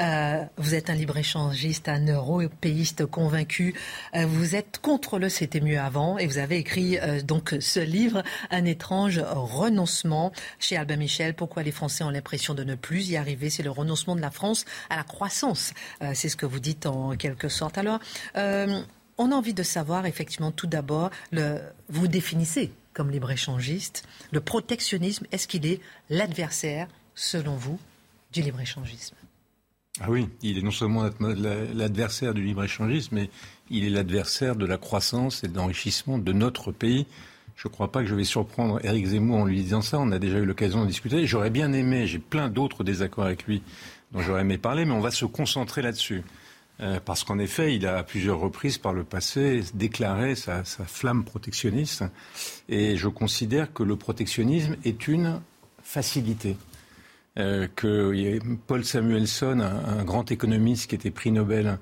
Euh, 0.00 0.42
vous 0.56 0.74
êtes 0.74 0.90
un 0.90 0.94
libre-échangiste, 0.94 1.88
un 1.88 2.04
européiste 2.08 3.06
convaincu. 3.06 3.74
Euh, 4.16 4.26
vous 4.26 4.56
êtes 4.56 4.80
contre 4.82 5.20
le 5.20 5.28
c'était 5.28 5.60
mieux 5.60 5.78
avant 5.78 6.18
et 6.18 6.26
vous 6.26 6.38
avez 6.38 6.56
écrit 6.56 6.98
euh, 6.98 7.22
donc 7.22 7.54
ce 7.60 7.78
livre, 7.78 8.24
Un 8.50 8.64
étrange 8.64 9.20
renoncement, 9.24 10.32
chez 10.58 10.76
Albin 10.76 10.96
Michel. 10.96 11.34
Pourquoi 11.34 11.62
les 11.62 11.70
Français 11.70 12.02
ont 12.02 12.10
l'impression 12.10 12.54
de 12.54 12.64
ne 12.64 12.74
plus 12.74 13.10
y 13.10 13.16
arriver? 13.16 13.50
C'est 13.50 13.62
le 13.62 13.70
renoncement 13.70 14.16
de 14.16 14.20
la 14.20 14.32
France 14.32 14.64
à 14.90 14.96
la 14.96 15.04
croissance. 15.04 15.72
Euh, 16.02 16.10
C'est 16.14 16.28
ce 16.28 16.36
que 16.36 16.46
vous 16.46 16.58
dites 16.58 16.86
en 16.86 17.16
quelque 17.16 17.48
sorte. 17.48 17.78
Alors, 17.78 18.00
euh, 18.36 18.82
on 19.18 19.30
a 19.30 19.36
envie 19.36 19.54
de 19.54 19.62
savoir 19.62 20.06
effectivement 20.06 20.50
tout 20.50 20.66
d'abord, 20.66 21.10
le, 21.30 21.60
vous 21.88 22.08
définissez 22.08 22.72
comme 22.94 23.10
libre-échangiste 23.10 24.04
le 24.30 24.40
protectionnisme. 24.40 25.26
Est-ce 25.32 25.46
qu'il 25.46 25.66
est 25.66 25.80
l'adversaire, 26.08 26.88
selon 27.14 27.56
vous, 27.56 27.78
du 28.32 28.40
libre-échangisme? 28.40 29.16
Ah 30.00 30.06
oui, 30.08 30.28
il 30.42 30.58
est 30.58 30.62
non 30.62 30.72
seulement 30.72 31.08
l'adversaire 31.20 32.34
du 32.34 32.42
libre-échangisme, 32.42 33.14
mais 33.14 33.30
il 33.70 33.84
est 33.84 33.90
l'adversaire 33.90 34.56
de 34.56 34.66
la 34.66 34.76
croissance 34.76 35.44
et 35.44 35.48
de 35.48 35.56
l'enrichissement 35.56 36.18
de 36.18 36.32
notre 36.32 36.72
pays. 36.72 37.06
Je 37.54 37.68
ne 37.68 37.72
crois 37.72 37.92
pas 37.92 38.00
que 38.00 38.08
je 38.08 38.14
vais 38.16 38.24
surprendre 38.24 38.84
Éric 38.84 39.06
Zemmour 39.06 39.38
en 39.38 39.44
lui 39.44 39.62
disant 39.62 39.82
ça. 39.82 40.00
On 40.00 40.10
a 40.10 40.18
déjà 40.18 40.38
eu 40.38 40.44
l'occasion 40.44 40.82
de 40.82 40.88
discuter. 40.88 41.26
J'aurais 41.26 41.50
bien 41.50 41.72
aimé, 41.72 42.08
j'ai 42.08 42.18
plein 42.18 42.48
d'autres 42.48 42.82
désaccords 42.82 43.26
avec 43.26 43.44
lui 43.44 43.62
dont 44.10 44.20
j'aurais 44.20 44.40
aimé 44.40 44.58
parler, 44.58 44.84
mais 44.84 44.92
on 44.92 45.00
va 45.00 45.12
se 45.12 45.24
concentrer 45.24 45.80
là-dessus. 45.82 46.24
Euh, 46.80 46.98
parce 47.04 47.22
qu'en 47.22 47.38
effet, 47.38 47.76
il 47.76 47.86
a 47.86 47.98
à 47.98 48.02
plusieurs 48.02 48.40
reprises 48.40 48.78
par 48.78 48.92
le 48.92 49.04
passé 49.04 49.62
déclaré 49.74 50.34
sa, 50.34 50.64
flamme 50.64 51.24
protectionniste. 51.24 52.04
Et 52.68 52.96
je 52.96 53.08
considère 53.08 53.72
que 53.72 53.82
le 53.82 53.96
protectionnisme 53.96 54.76
est 54.84 55.06
une 55.06 55.40
facilité. 55.82 56.56
Euh, 57.38 57.68
que 57.74 58.38
Paul 58.66 58.84
Samuelson, 58.84 59.60
un, 59.60 59.98
un 59.98 60.04
grand 60.04 60.30
économiste 60.30 60.88
qui 60.88 60.94
était 60.94 61.10
prix 61.10 61.32
Nobel 61.32 61.78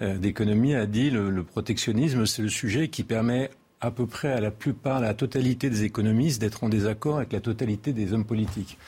euh, 0.00 0.18
d'économie, 0.18 0.74
a 0.74 0.86
dit 0.86 1.10
le, 1.10 1.30
le 1.30 1.44
protectionnisme, 1.44 2.26
c'est 2.26 2.42
le 2.42 2.48
sujet 2.48 2.88
qui 2.88 3.04
permet 3.04 3.50
à 3.80 3.90
peu 3.90 4.06
près 4.06 4.32
à 4.32 4.40
la 4.40 4.50
plupart, 4.50 4.96
à 4.96 5.00
la 5.00 5.14
totalité 5.14 5.68
des 5.68 5.84
économistes 5.84 6.40
d'être 6.40 6.64
en 6.64 6.68
désaccord 6.68 7.18
avec 7.18 7.32
la 7.32 7.40
totalité 7.40 7.92
des 7.92 8.12
hommes 8.12 8.24
politiques. 8.24 8.78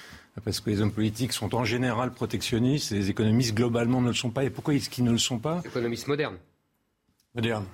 Parce 0.45 0.61
que 0.61 0.69
les 0.71 0.81
hommes 0.81 0.93
politiques 0.93 1.33
sont 1.33 1.55
en 1.55 1.65
général 1.65 2.13
protectionnistes 2.13 2.93
et 2.93 2.97
les 2.97 3.11
économistes 3.11 3.55
globalement 3.55 4.01
ne 4.01 4.09
le 4.09 4.15
sont 4.15 4.31
pas. 4.31 4.45
Et 4.45 4.51
pourquoi 4.51 4.75
est-ce 4.75 4.91
qu'ils 4.91 5.05
ne 5.05 5.11
le 5.13 5.19
sont 5.19 5.39
pas 5.39 5.63
Économiste 5.65 6.07
moderne. 6.09 6.37
Moderne. 7.35 7.65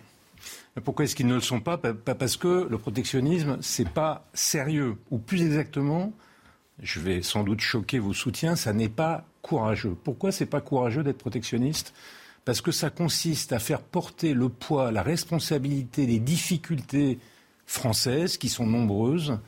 Pourquoi 0.85 1.05
est-ce 1.05 1.15
qu'ils 1.15 1.27
ne 1.27 1.35
le 1.35 1.41
sont 1.41 1.61
pas? 1.61 1.77
Pa- 1.77 1.93
pa- 1.93 2.15
Parce 2.15 2.37
que 2.37 2.67
le 2.71 2.79
protectionnisme, 2.79 3.59
c'est 3.61 3.89
pas 3.89 4.27
sérieux. 4.33 4.97
Ou 5.11 5.19
plus 5.19 5.43
exactement, 5.43 6.13
je 6.81 7.01
vais 7.01 7.21
sans 7.23 7.43
doute 7.45 7.61
choquer 7.61 7.99
vos 7.99 8.15
soutiens, 8.15 8.57
ça 8.57 8.73
n'est 8.73 8.89
pas 8.89 9.27
courageux. 9.43 9.97
Pourquoi 10.03 10.33
c'est 10.33 10.47
pas 10.47 10.61
courageux 10.61 11.03
d'être 11.03 11.19
protectionniste? 11.19 11.93
Parce 12.45 12.61
que 12.61 12.73
ça 12.73 12.91
consiste 12.91 13.53
à 13.53 13.59
faire 13.59 13.83
porter 13.83 14.35
le 14.35 14.49
poids, 14.49 14.91
la 14.93 15.03
responsabilité 15.03 16.07
des 16.07 16.19
difficultés 16.19 17.19
françaises, 17.67 18.37
qui 18.37 18.49
sont 18.49 18.67
nombreuses, 18.67 19.39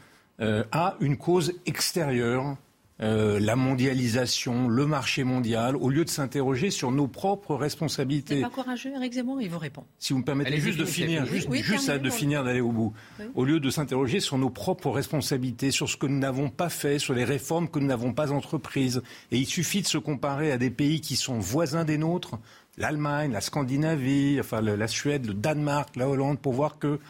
euh, 0.40 0.64
à 0.72 0.96
une 1.00 1.16
cause 1.16 1.54
extérieure 1.66 2.56
euh, 3.00 3.40
la 3.40 3.56
mondialisation, 3.56 4.68
le 4.68 4.86
marché 4.86 5.24
mondial, 5.24 5.74
au 5.74 5.90
lieu 5.90 6.04
de 6.04 6.10
s'interroger 6.10 6.70
sur 6.70 6.92
nos 6.92 7.08
propres 7.08 7.56
responsabilités. 7.56 8.36
C'est 8.36 8.42
pas 8.42 8.50
courageux, 8.50 8.92
Eric 8.94 9.14
Zemmour, 9.14 9.42
il 9.42 9.50
vous 9.50 9.58
répond. 9.58 9.82
Si 9.98 10.12
vous 10.12 10.20
me 10.20 10.24
permettez 10.24 10.58
juste 10.58 10.78
de 10.78 10.84
finir, 10.84 11.26
juste, 11.26 11.48
de 11.90 12.10
finir 12.10 12.44
d'aller 12.44 12.60
au 12.60 12.70
bout. 12.70 12.92
Au 13.34 13.44
lieu 13.44 13.58
de 13.58 13.68
s'interroger 13.68 14.20
sur 14.20 14.38
nos 14.38 14.50
propres 14.50 14.90
responsabilités, 14.90 15.72
sur 15.72 15.88
ce 15.88 15.96
que 15.96 16.06
nous 16.06 16.18
n'avons 16.18 16.50
pas 16.50 16.68
fait, 16.68 17.00
sur 17.00 17.14
les 17.14 17.24
réformes 17.24 17.68
que 17.68 17.80
nous 17.80 17.86
n'avons 17.88 18.12
pas 18.12 18.30
entreprises. 18.30 19.02
Et 19.32 19.38
il 19.38 19.46
suffit 19.46 19.82
de 19.82 19.88
se 19.88 19.98
comparer 19.98 20.52
à 20.52 20.58
des 20.58 20.70
pays 20.70 21.00
qui 21.00 21.16
sont 21.16 21.40
voisins 21.40 21.84
des 21.84 21.98
nôtres, 21.98 22.38
l'Allemagne, 22.78 23.32
la 23.32 23.40
Scandinavie, 23.40 24.38
enfin 24.38 24.60
la 24.60 24.88
Suède, 24.88 25.26
le 25.26 25.34
Danemark, 25.34 25.96
la 25.96 26.08
Hollande, 26.08 26.38
pour 26.38 26.52
voir 26.52 26.78
que 26.78 27.00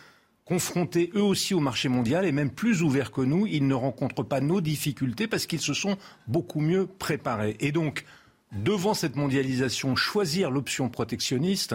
confrontés 0.45 1.11
eux 1.15 1.23
aussi 1.23 1.55
au 1.55 1.61
marché 1.61 1.89
mondial 1.89 2.27
et 2.27 2.33
même 2.33 2.51
plus 2.51 2.83
ouverts 2.83 3.13
que 3.13 3.23
nous, 3.23 3.47
ils 3.47 3.67
ne 3.67 3.75
rencontrent 3.75 4.23
pas 4.23 4.41
nos 4.41 4.61
difficultés 4.61 5.27
parce 5.27 5.47
qu'ils 5.47 5.61
se 5.61 5.75
sont 5.75 5.97
beaucoup 6.29 6.61
mieux 6.61 6.87
préparés. 6.87 7.57
Et 7.61 7.73
donc, 7.73 8.05
devant 8.53 8.95
cette 8.95 9.17
mondialisation, 9.17 9.97
choisir 9.97 10.51
l'option 10.51 10.89
protectionniste, 10.89 11.75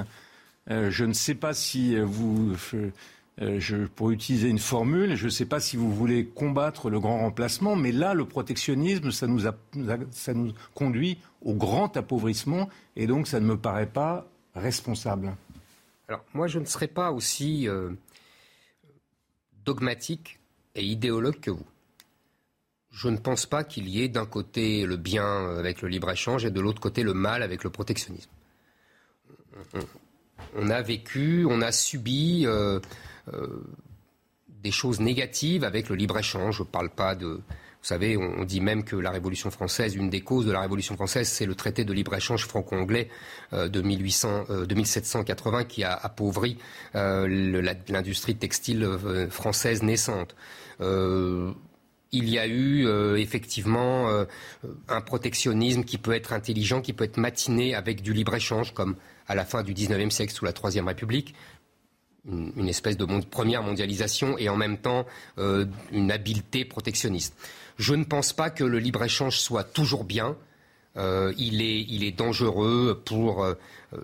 euh, 0.70 0.92
je 0.92 1.06
ne 1.06 1.14
sais 1.14 1.34
pas 1.36 1.54
si 1.54 1.98
vous, 2.00 2.56
euh, 3.42 3.88
pour 3.96 4.12
utiliser 4.12 4.50
une 4.50 4.60
formule, 4.60 5.16
je 5.16 5.26
ne 5.26 5.30
sais 5.30 5.46
pas 5.46 5.60
si 5.60 5.78
vous 5.78 5.94
voulez 5.94 6.26
combattre 6.26 6.90
le 6.90 7.00
grand 7.00 7.20
remplacement, 7.20 7.76
mais 7.76 7.94
là, 7.94 8.14
le 8.14 8.26
protectionnisme, 8.26 9.12
ça 9.12 9.28
nous, 9.28 10.54
conduit 10.74 11.18
au 11.42 11.54
grand 11.54 11.96
appauvrissement 11.96 12.70
et 12.98 13.08
donc 13.08 13.28
ça 13.28 13.40
ne 13.40 13.46
me 13.46 13.58
paraît 13.58 13.88
pas 13.88 14.28
responsable. 14.56 15.34
Alors, 16.10 16.26
moi, 16.34 16.48
je 16.48 16.60
ne 16.60 16.66
serais 16.66 16.88
pas 16.88 17.12
aussi. 17.12 17.68
Euh, 17.68 17.92
dogmatique 19.66 20.40
et 20.76 20.84
idéologue 20.84 21.40
que 21.40 21.52
vous. 21.52 21.66
Je 22.92 23.08
ne 23.08 23.18
pense 23.18 23.46
pas 23.46 23.64
qu'il 23.64 23.88
y 23.88 24.02
ait 24.04 24.08
d'un 24.08 24.26
côté 24.26 24.86
le 24.86 24.98
bien 24.98 25.58
avec 25.58 25.82
le 25.82 25.90
libre-échange 25.90 26.46
et 26.46 26.52
de 26.52 26.60
l'autre 26.60 26.82
côté 26.82 27.04
le 27.04 27.14
mal 27.14 27.44
avec 27.44 27.64
le 27.64 27.70
protectionnisme. 27.70 28.32
On 30.56 30.70
a 30.70 30.82
vécu, 30.82 31.46
on 31.48 31.62
a 31.62 31.72
subi 31.72 32.46
euh, 32.46 32.80
euh, 33.34 33.64
des 34.48 34.72
choses 34.72 35.00
négatives 35.00 35.64
avec 35.64 35.90
le 35.90 35.96
libre-échange. 35.96 36.58
Je 36.58 36.64
ne 36.64 36.68
parle 36.68 36.90
pas 36.90 37.14
de, 37.14 37.42
vous 37.82 37.88
savez, 37.88 38.18
on, 38.18 38.44
dit 38.44 38.60
même 38.60 38.84
que 38.84 38.98
la 38.98 39.10
Révolution 39.10 39.52
française, 39.52 39.96
une 39.96 40.10
des 40.10 40.20
causes 40.20 40.46
de 40.46 40.52
la 40.52 40.60
Révolution 40.60 40.96
française, 40.96 41.30
c'est 41.30 41.46
le 41.46 41.56
traité 41.56 41.86
de 41.86 41.94
libre-échange 41.94 42.46
franco-anglais 42.46 43.08
euh, 43.54 43.70
de, 43.70 43.82
1800, 43.82 44.46
euh, 44.50 44.66
1780 44.68 45.64
qui 45.64 45.86
a 45.86 45.94
appauvri 45.94 46.58
euh, 46.96 47.74
l'industrie 47.88 48.36
textile 48.36 48.86
française 49.30 49.82
naissante. 49.82 50.36
il 50.82 52.30
y 52.30 52.38
a 52.38 52.48
eu 52.48 52.88
effectivement 53.18 54.10
un 54.88 55.02
protectionnisme 55.02 55.84
qui 55.84 55.98
peut 55.98 56.14
être 56.14 56.34
intelligent, 56.34 56.82
qui 56.82 56.92
peut 56.92 57.06
être 57.06 57.18
matiné 57.18 57.76
avec 57.76 58.02
du 58.02 58.14
libre-échange, 58.14 58.74
comme 58.74 58.96
à 59.28 59.36
la 59.36 59.46
fin 59.46 59.64
du 59.64 59.74
XIXe 59.74 60.14
siècle 60.14 60.34
sous 60.34 60.46
la 60.46 60.54
Troisième 60.54 60.88
République 60.88 61.34
une, 62.26 62.68
espèce 62.68 62.98
de 62.98 63.06
première 63.06 63.64
mondialisation 63.64 64.38
et 64.38 64.50
en 64.50 64.58
même 64.58 64.78
temps 64.78 65.06
une 65.38 66.12
habileté 66.12 66.66
protectionniste. 66.66 67.36
Je 67.80 67.96
ne 67.96 68.04
pense 68.04 68.34
pas 68.34 68.50
que 68.50 68.66
le 68.66 68.78
libre-échange 68.78 69.40
soit 69.40 69.64
toujours 69.64 70.04
bien. 70.04 70.36
Euh, 70.98 71.34
il, 71.38 71.62
est, 71.62 72.12
dangereux 72.12 73.02
pour 73.06 73.42
euh, 73.42 73.54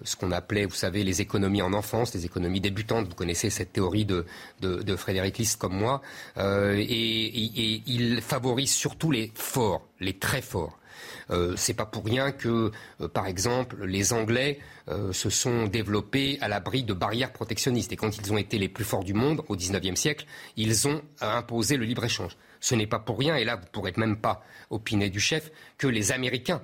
ce 0.04 0.16
qu'on 0.16 0.32
appelait, 0.32 0.66
vous 0.66 0.76
savez, 0.76 1.04
les 1.04 1.20
économies 1.20 1.62
en 1.62 1.74
enfance, 1.74 2.14
les 2.14 2.26
économies 2.26 2.62
débutantes. 2.62 3.10
Vous 3.10 3.16
connaissez 3.16 3.50
cette 3.50 3.74
théorie 3.74 4.06
de, 4.06 4.26
de, 4.62 4.96
Frédéric 4.96 5.40
List 5.40 5.60
comme 5.60 5.76
moi. 5.78 6.02
Euh, 6.38 6.78
et, 6.78 7.84
il 7.86 8.22
favorise 8.22 8.72
surtout 8.72 9.12
les 9.12 9.30
forts, 9.36 9.86
les 10.00 10.18
très 10.18 10.42
forts. 10.42 10.80
C'est 11.58 11.74
pas 11.74 11.86
pour 11.86 12.06
rien 12.06 12.32
que, 12.32 12.72
par 13.14 13.26
exemple, 13.26 13.84
les 13.84 14.14
Anglais 14.14 14.60
se 15.12 15.30
sont 15.32 15.66
développés 15.66 16.38
à 16.40 16.48
l'abri 16.48 16.84
de 16.84 16.94
barrières 16.94 17.34
protectionnistes. 17.34 17.92
Et 17.92 17.96
quand 17.96 18.16
ils 18.18 18.32
ont 18.32 18.38
été 18.38 18.60
les 18.60 18.70
plus 18.70 18.86
forts 18.86 19.04
du 19.04 19.16
monde 19.16 19.42
au 19.50 19.56
XIXe 19.56 20.00
siècle, 20.00 20.28
ils 20.56 20.88
ont 20.88 21.02
imposé 21.20 21.78
le 21.78 21.86
libre-échange. 21.86 22.38
Ce 22.66 22.74
n'est 22.74 22.88
pas 22.88 22.98
pour 22.98 23.20
rien, 23.20 23.36
et 23.36 23.44
là 23.44 23.58
vous 23.58 23.66
ne 23.66 23.70
pourrez 23.70 23.94
même 23.96 24.18
pas 24.18 24.42
opiner 24.72 25.12
du 25.12 25.20
chef, 25.20 25.52
que 25.78 25.86
les 25.86 26.12
Américains 26.12 26.64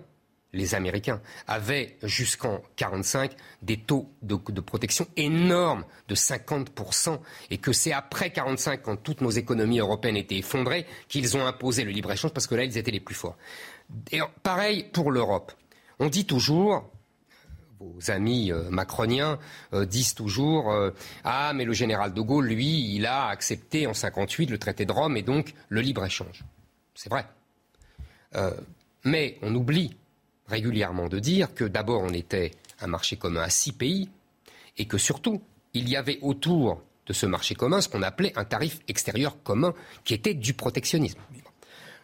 les 0.52 0.74
Américains 0.74 1.22
avaient 1.48 1.96
jusqu'en 2.02 2.56
1945 2.80 3.36
des 3.62 3.78
taux 3.78 4.12
de, 4.24 4.36
protection 4.60 5.06
énormes 5.16 5.86
de 6.08 6.16
50%, 6.16 7.20
et 7.52 7.60
que 7.60 7.72
c'est 7.72 7.94
après 7.94 8.30
1945, 8.30 8.82
quand 8.82 8.98
toutes 8.98 9.22
nos 9.22 9.30
économies 9.30 9.80
européennes 9.80 10.18
étaient 10.18 10.40
effondrées, 10.40 10.88
qu'ils 11.08 11.38
ont 11.38 11.46
imposé 11.46 11.84
le 11.84 11.92
libre-échange, 11.92 12.34
parce 12.34 12.48
que 12.48 12.56
là, 12.56 12.64
ils 12.64 12.78
étaient 12.80 12.92
les 12.92 13.00
plus 13.00 13.16
forts. 13.16 13.38
Pareil 14.42 14.90
pour 14.92 15.12
l'Europe. 15.12 15.54
On 16.00 16.10
dit 16.10 16.26
toujours, 16.26 16.92
vos 17.82 18.12
amis 18.12 18.52
euh, 18.52 18.70
macroniens 18.70 19.40
euh, 19.74 19.86
disent 19.86 20.14
toujours 20.14 20.72
euh, 20.72 20.92
Ah, 21.24 21.52
mais 21.54 21.66
le 21.66 21.74
général 21.74 22.14
de 22.14 22.22
Gaulle, 22.22 22.48
lui, 22.48 22.96
il 22.96 23.06
a 23.06 23.28
accepté 23.28 23.88
en 23.88 23.94
58 23.94 24.50
le 24.50 24.58
traité 24.58 24.86
de 24.86 24.92
Rome 24.92 25.18
et 25.18 25.24
donc 25.24 25.54
le 25.70 25.82
libre-échange. 25.82 26.44
C'est 26.94 27.10
vrai. 27.10 27.26
mais 29.04 29.38
on 29.42 29.56
oublie 29.56 29.96
régulièrement 30.48 31.08
de 31.08 31.20
dire 31.20 31.54
que 31.54 31.64
d'abord 31.64 32.02
on 32.02 32.14
était 32.14 32.52
un 32.82 32.88
marché 32.88 33.16
commun 33.16 33.42
à 33.42 33.50
six 33.50 33.72
pays 33.72 34.10
et 34.78 34.86
que 34.86 34.98
surtout 34.98 35.42
il 35.74 35.90
y 35.90 35.96
avait 35.96 36.20
autour 36.22 36.82
de 37.08 37.14
ce 37.14 37.26
marché 37.26 37.56
commun 37.56 37.82
ce 37.82 37.90
qu'on 37.90 38.04
appelait 38.04 38.38
un 38.38 38.46
tarif 38.46 38.80
extérieur 38.88 39.42
commun 39.44 39.74
qui 40.04 40.14
était 40.14 40.34
du 40.34 40.54
protectionnisme. 40.54 41.20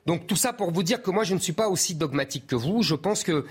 Donc 0.06 0.26
tout 0.26 0.38
ça 0.38 0.54
pour 0.54 0.72
vous 0.72 0.84
dire 0.84 1.02
que 1.02 1.12
moi 1.12 1.24
je 1.24 1.36
ne 1.36 1.40
suis 1.40 1.54
pas 1.54 1.68
aussi 1.68 1.94
dogmatique 1.94 2.48
que 2.48 2.56
vous. 2.56 2.82
Je 2.82 2.96
pense 2.96 3.24
que 3.24 3.46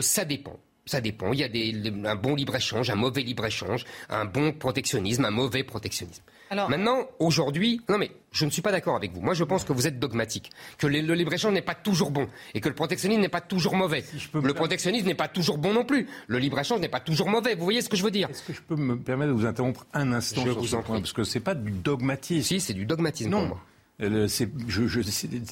ça 0.00 0.24
dépend. 0.24 0.58
Ça 0.86 1.00
dépend. 1.00 1.32
Il 1.32 1.38
y 1.38 1.44
a 1.44 1.48
des, 1.48 1.74
un 2.04 2.14
bon 2.14 2.34
libre-échange, 2.34 2.90
un 2.90 2.94
mauvais 2.94 3.22
libre-échange, 3.22 3.84
un 4.10 4.26
bon 4.26 4.52
protectionnisme, 4.52 5.24
un 5.24 5.30
mauvais 5.30 5.64
protectionnisme. 5.64 6.22
Alors, 6.50 6.68
Maintenant, 6.68 7.08
aujourd'hui, 7.18 7.80
non 7.88 7.96
mais 7.96 8.10
je 8.30 8.44
ne 8.44 8.50
suis 8.50 8.60
pas 8.60 8.70
d'accord 8.70 8.94
avec 8.94 9.12
vous. 9.12 9.20
Moi, 9.20 9.32
je 9.34 9.44
pense 9.44 9.64
que 9.64 9.72
vous 9.72 9.86
êtes 9.86 9.98
dogmatique, 9.98 10.50
que 10.78 10.86
le, 10.86 11.14
libre-échange 11.14 11.54
n'est 11.54 11.62
pas 11.62 11.74
toujours 11.74 12.10
bon 12.10 12.28
et 12.52 12.60
que 12.60 12.68
le 12.68 12.74
protectionnisme 12.74 13.22
n'est 13.22 13.28
pas 13.28 13.40
toujours 13.40 13.76
mauvais. 13.76 14.04
le 14.34 14.52
protectionnisme 14.52 15.06
n'est 15.06 15.14
pas 15.14 15.28
toujours 15.28 15.56
bon 15.56 15.72
non 15.72 15.84
plus. 15.84 16.06
Le 16.26 16.38
libre-échange 16.38 16.80
n'est 16.80 16.88
pas 16.88 17.00
toujours 17.00 17.30
mauvez. 17.30 17.54
Vous 17.54 17.64
voyez 17.64 17.80
ce 17.80 17.88
que 17.88 17.96
je 17.96 18.04
veux 18.04 18.10
dire? 18.10 18.28
Est-ce 18.28 18.42
que 18.42 18.52
je 18.52 18.60
peux 18.60 18.76
me 18.76 18.96
permettre 18.96 19.32
de 19.32 19.36
vous 19.36 19.46
interrompre 19.46 19.86
un 19.94 20.12
instant 20.12 20.42
je 20.44 20.50
sur 20.50 20.60
vous 20.60 20.66
ce 20.66 20.76
en 20.76 20.82
point? 20.82 21.00
Parce 21.00 21.12
que 21.12 21.24
c'est 21.24 21.40
pas 21.40 21.54
du 21.54 21.70
dogmatisme. 21.70 22.42
Si, 22.42 22.60
c'est 22.60 22.74
du 22.74 22.84
dogmatisme 22.84 23.30
non. 23.30 23.38
pour 23.40 23.48
moi. 23.48 23.60
Euh, 24.02 24.26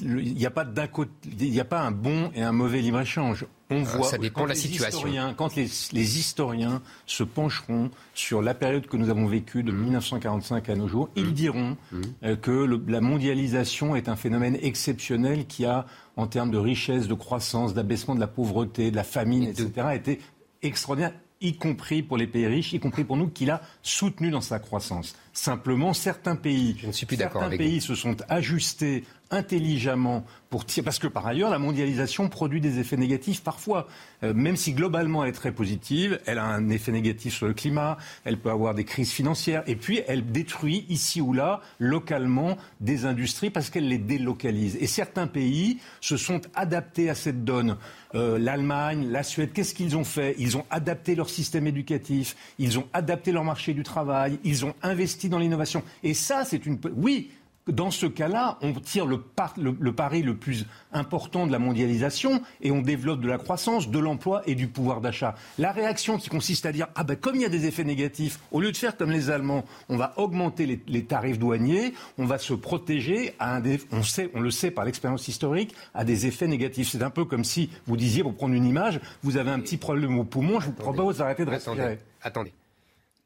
il 0.01 0.34
n'y 0.34 0.47
a 0.47 0.51
pas 0.51 0.64
d'un 0.64 0.88
côté, 0.88 1.12
il 1.38 1.51
n'y 1.51 1.61
a 1.61 1.64
pas 1.64 1.80
un 1.80 1.93
bon 1.93 2.32
et 2.34 2.43
un 2.43 2.51
mauvais 2.51 2.80
libre 2.80 3.01
échange. 3.01 3.47
On 3.70 3.84
ah, 3.84 3.97
voit 3.97 4.09
ça 4.09 4.18
dépend 4.18 4.43
de 4.43 4.49
la 4.49 4.55
situation. 4.57 5.09
quand 5.36 5.55
les, 5.55 6.18
historiens 6.18 6.82
se 7.07 7.22
pencheront 7.22 7.90
sur 8.14 8.43
la 8.43 8.55
période 8.55 8.86
que 8.86 8.97
nous 8.97 9.11
avons 9.11 9.26
vécue 9.26 9.62
de 9.62 9.70
1945 9.70 10.68
à 10.68 10.74
nos 10.74 10.88
jours, 10.88 11.09
ils 11.14 11.26
mmh. 11.26 11.32
diront 11.32 11.76
mmh. 11.93 12.01
Euh, 12.24 12.36
que 12.36 12.68
la 12.88 13.01
mondialisation 13.01 13.95
est 13.95 14.09
un 14.09 14.16
phénomène 14.16 14.59
exceptionnel 14.61 15.47
qui 15.47 15.64
a, 15.64 15.86
en 16.16 16.26
termes 16.26 16.51
de 16.51 16.59
richesse, 16.59 17.07
de 17.07 17.14
croissance, 17.14 17.74
d'abaissement 17.74 18.16
de 18.16 18.20
la 18.20 18.26
pauvreté, 18.26 18.90
de 18.90 18.97
la 18.97 19.05
famine, 19.05 19.45
etc., 19.45 19.70
été 19.95 20.20
extraordinaire 20.62 21.12
y 21.43 21.57
compris 21.57 22.03
pour 22.03 22.16
les 22.16 22.26
pays 22.26 22.47
riches, 22.47 22.72
y 22.72 22.80
compris 22.80 23.05
pour 23.05 23.16
nous, 23.16 23.28
qu'il 23.28 23.51
a 23.51 23.61
soutenu 23.82 24.30
dans 24.30 24.40
sa 24.40 24.59
croissance. 24.59 25.14
Simplement, 25.33 25.95
certains 25.95 26.37
pays, 26.37 26.76
Je 26.78 26.87
ne 26.87 26.93
suis 26.93 27.07
plus 27.07 27.16
certains 27.16 27.49
pays 27.49 27.80
se 27.80 27.95
sont 27.95 28.16
ajustés 28.28 29.05
intelligemment 29.33 30.24
pour 30.51 30.64
tirer. 30.66 30.85
Parce 30.85 30.99
que 30.99 31.09
par 31.09 31.26
ailleurs, 31.26 31.51
la 31.51 31.59
mondialisation 31.59 32.28
produit 32.28 32.61
des 32.61 32.78
effets 32.78 32.97
négatifs 32.97 33.43
parfois. 33.43 33.89
Euh, 34.22 34.33
même 34.35 34.57
si 34.57 34.72
globalement 34.72 35.24
elle 35.24 35.30
est 35.30 35.33
très 35.33 35.51
positive, 35.51 36.20
elle 36.26 36.38
a 36.38 36.45
un 36.45 36.68
effet 36.68 36.92
négatif 36.92 37.34
sur 37.34 37.46
le 37.46 37.54
climat, 37.54 37.99
elle 38.25 38.38
peut 38.38 38.50
avoir 38.50 38.75
des 38.75 38.84
crises 38.84 39.11
financières, 39.11 39.63
et 39.67 39.75
puis 39.75 40.03
elle 40.07 40.30
détruit 40.30 40.87
ici 40.88 41.21
ou 41.21 41.33
là, 41.33 41.61
localement, 41.79 42.57
des 42.80 43.07
industries 43.07 43.50
parce 43.50 43.71
qu'elle 43.71 43.88
les 43.88 43.99
délocalise. 43.99 44.76
Et 44.80 44.87
certains 44.87 45.26
pays 45.26 45.79
se 46.00 46.17
sont 46.17 46.41
adaptés 46.54 47.11
à 47.11 47.14
cette 47.14 47.45
donne. 47.45 47.76
Euh, 48.14 48.38
L'Allemagne, 48.38 49.09
la 49.11 49.22
Suède, 49.22 49.53
qu'est-ce 49.54 49.75
qu'ils 49.75 49.96
ont 49.96 50.04
fait? 50.04 50.34
Ils 50.38 50.57
ont 50.59 50.67
adapté 50.71 51.14
leur 51.14 51.30
système 51.30 51.67
éducatif, 51.67 52.37
ils 52.59 52.79
ont 52.79 52.87
adapté 52.92 53.33
leur 53.33 53.45
marché 53.45 53.72
du 53.72 53.83
travail, 53.83 54.38
ils 54.45 54.67
ont 54.67 54.75
investi 54.83 55.30
dans 55.30 55.38
l'innovation. 55.38 55.83
Et 56.03 56.13
ça, 56.13 56.45
c'est 56.45 56.67
une. 56.67 56.79
Oui, 56.95 57.30
dans 57.68 57.91
ce 57.91 58.07
cas-là, 58.07 58.59
on 58.61 58.72
tire 58.72 59.07
le, 59.07 59.18
pari 59.18 60.22
le 60.22 60.37
plus 60.37 60.67
important 60.93 61.47
de 61.47 61.53
la 61.53 61.59
mondialisation 61.59 62.43
et 62.61 62.71
on 62.71 62.83
développe 62.83 63.21
de 63.21 63.29
la 63.29 63.39
croissance, 63.39 63.89
de 63.89 63.99
l'emploi 63.99 64.43
et 64.47 64.55
du 64.55 64.68
pouvoir 64.68 65.01
d'achat. 65.01 65.34
La 65.59 65.72
réaction 65.72 66.18
qui 66.18 66.29
consiste 66.29 66.67
à 66.67 66.72
dire 66.72 66.89
ah 66.95 67.05
ben 67.05 67.17
comme 67.17 67.37
il 67.37 67.43
y 67.43 67.45
a 67.45 67.49
des 67.49 67.67
effets 67.67 67.84
négatifs, 67.84 68.41
au 68.51 68.61
lieu 68.61 68.72
de 68.72 68.76
faire 68.76 68.97
comme 68.97 69.11
les 69.11 69.30
Allemands, 69.30 69.64
on 69.89 69.97
va 69.97 70.14
augmenter 70.17 70.80
les, 70.87 71.05
tarifs 71.05 71.39
douaniers, 71.39 71.95
on 72.18 72.25
va 72.25 72.39
se 72.39 72.55
protéger 72.55 73.34
à 73.39 73.57
un 73.57 73.63
on 73.93 74.03
sait, 74.03 74.30
on 74.34 74.41
le 74.41 74.51
sait 74.51 74.71
par 74.71 74.84
l'expérience 74.84 75.29
historique, 75.29 75.75
à 75.95 76.05
des 76.05 76.26
effets 76.26 76.49
négatifs. 76.49 76.89
C'est 76.91 77.03
un 77.03 77.11
peu 77.11 77.25
comme 77.25 77.45
si 77.45 77.71
vous 77.87 77.97
disiez, 77.97 78.22
pour 78.22 78.34
prendre 78.34 78.55
une 78.55 78.67
image, 78.67 79.01
vous 79.22 79.37
avez 79.37 79.51
un 79.51 79.61
petit 79.61 79.76
problème 79.76 80.18
au 80.18 80.25
poumon, 80.25 80.61
je 80.61 80.67
vous 80.67 80.72
propose 80.72 81.18
d'arrêter 81.18 81.45
de 81.45 81.51
respirer. 81.51 81.99
Attendez, 82.22 82.53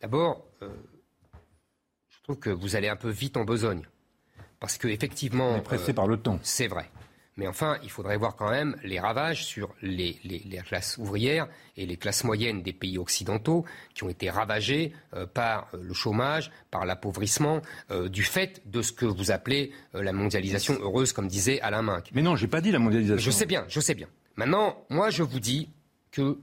D'abord, 0.00 0.44
euh, 0.62 0.68
je 2.10 2.22
trouve 2.22 2.38
que 2.38 2.50
vous 2.50 2.76
allez 2.76 2.88
un 2.88 2.96
peu 2.96 3.08
vite 3.08 3.36
en 3.36 3.44
besogne. 3.44 3.82
Parce 4.66 4.78
que 4.78 4.88
effectivement, 4.88 5.50
on 5.50 5.58
est 5.58 5.60
pressé 5.60 5.92
par 5.92 6.08
le 6.08 6.16
temps. 6.16 6.40
C'est 6.42 6.66
vrai. 6.66 6.90
Mais 7.36 7.46
enfin, 7.46 7.78
il 7.84 7.88
faudrait 7.88 8.16
voir 8.16 8.34
quand 8.34 8.50
même 8.50 8.76
les 8.82 8.98
ravages 8.98 9.44
sur 9.44 9.72
les, 9.80 10.18
classes 10.66 10.98
ouvrières 10.98 11.46
et 11.76 11.86
les 11.86 11.96
classes 11.96 12.24
moyennes 12.24 12.64
des 12.64 12.72
pays 12.72 12.98
occidentaux 12.98 13.64
qui 13.94 14.02
ont 14.02 14.08
été 14.08 14.28
ravagées 14.28 14.92
euh, 15.14 15.24
par 15.24 15.68
euh, 15.72 15.78
le 15.80 15.94
chômage, 15.94 16.50
par 16.72 16.84
l'appauvrissement, 16.84 17.62
euh, 17.92 18.08
du 18.08 18.24
fait 18.24 18.60
de 18.66 18.82
ce 18.82 18.90
que 18.90 19.06
vous 19.06 19.30
appelez 19.30 19.70
la 19.92 20.12
mondialisation 20.12 20.76
heureuse, 20.80 21.12
comme 21.12 21.28
disait 21.28 21.60
Alain 21.60 21.82
Minck. 21.82 22.10
Mais 22.12 22.22
non, 22.22 22.34
j'ai 22.34 22.48
pas 22.48 22.60
dit 22.60 22.72
la 22.72 22.80
mondialisation. 22.80 23.24
Je 23.24 23.30
sais 23.30 23.46
bien, 23.46 23.66
je 23.68 23.78
sais 23.78 23.94
bien. 23.94 24.08
Maintenant, 24.34 24.84
moi, 24.90 25.10
je 25.10 25.22
vous 25.22 25.38
dis 25.38 25.70
que 26.10 26.40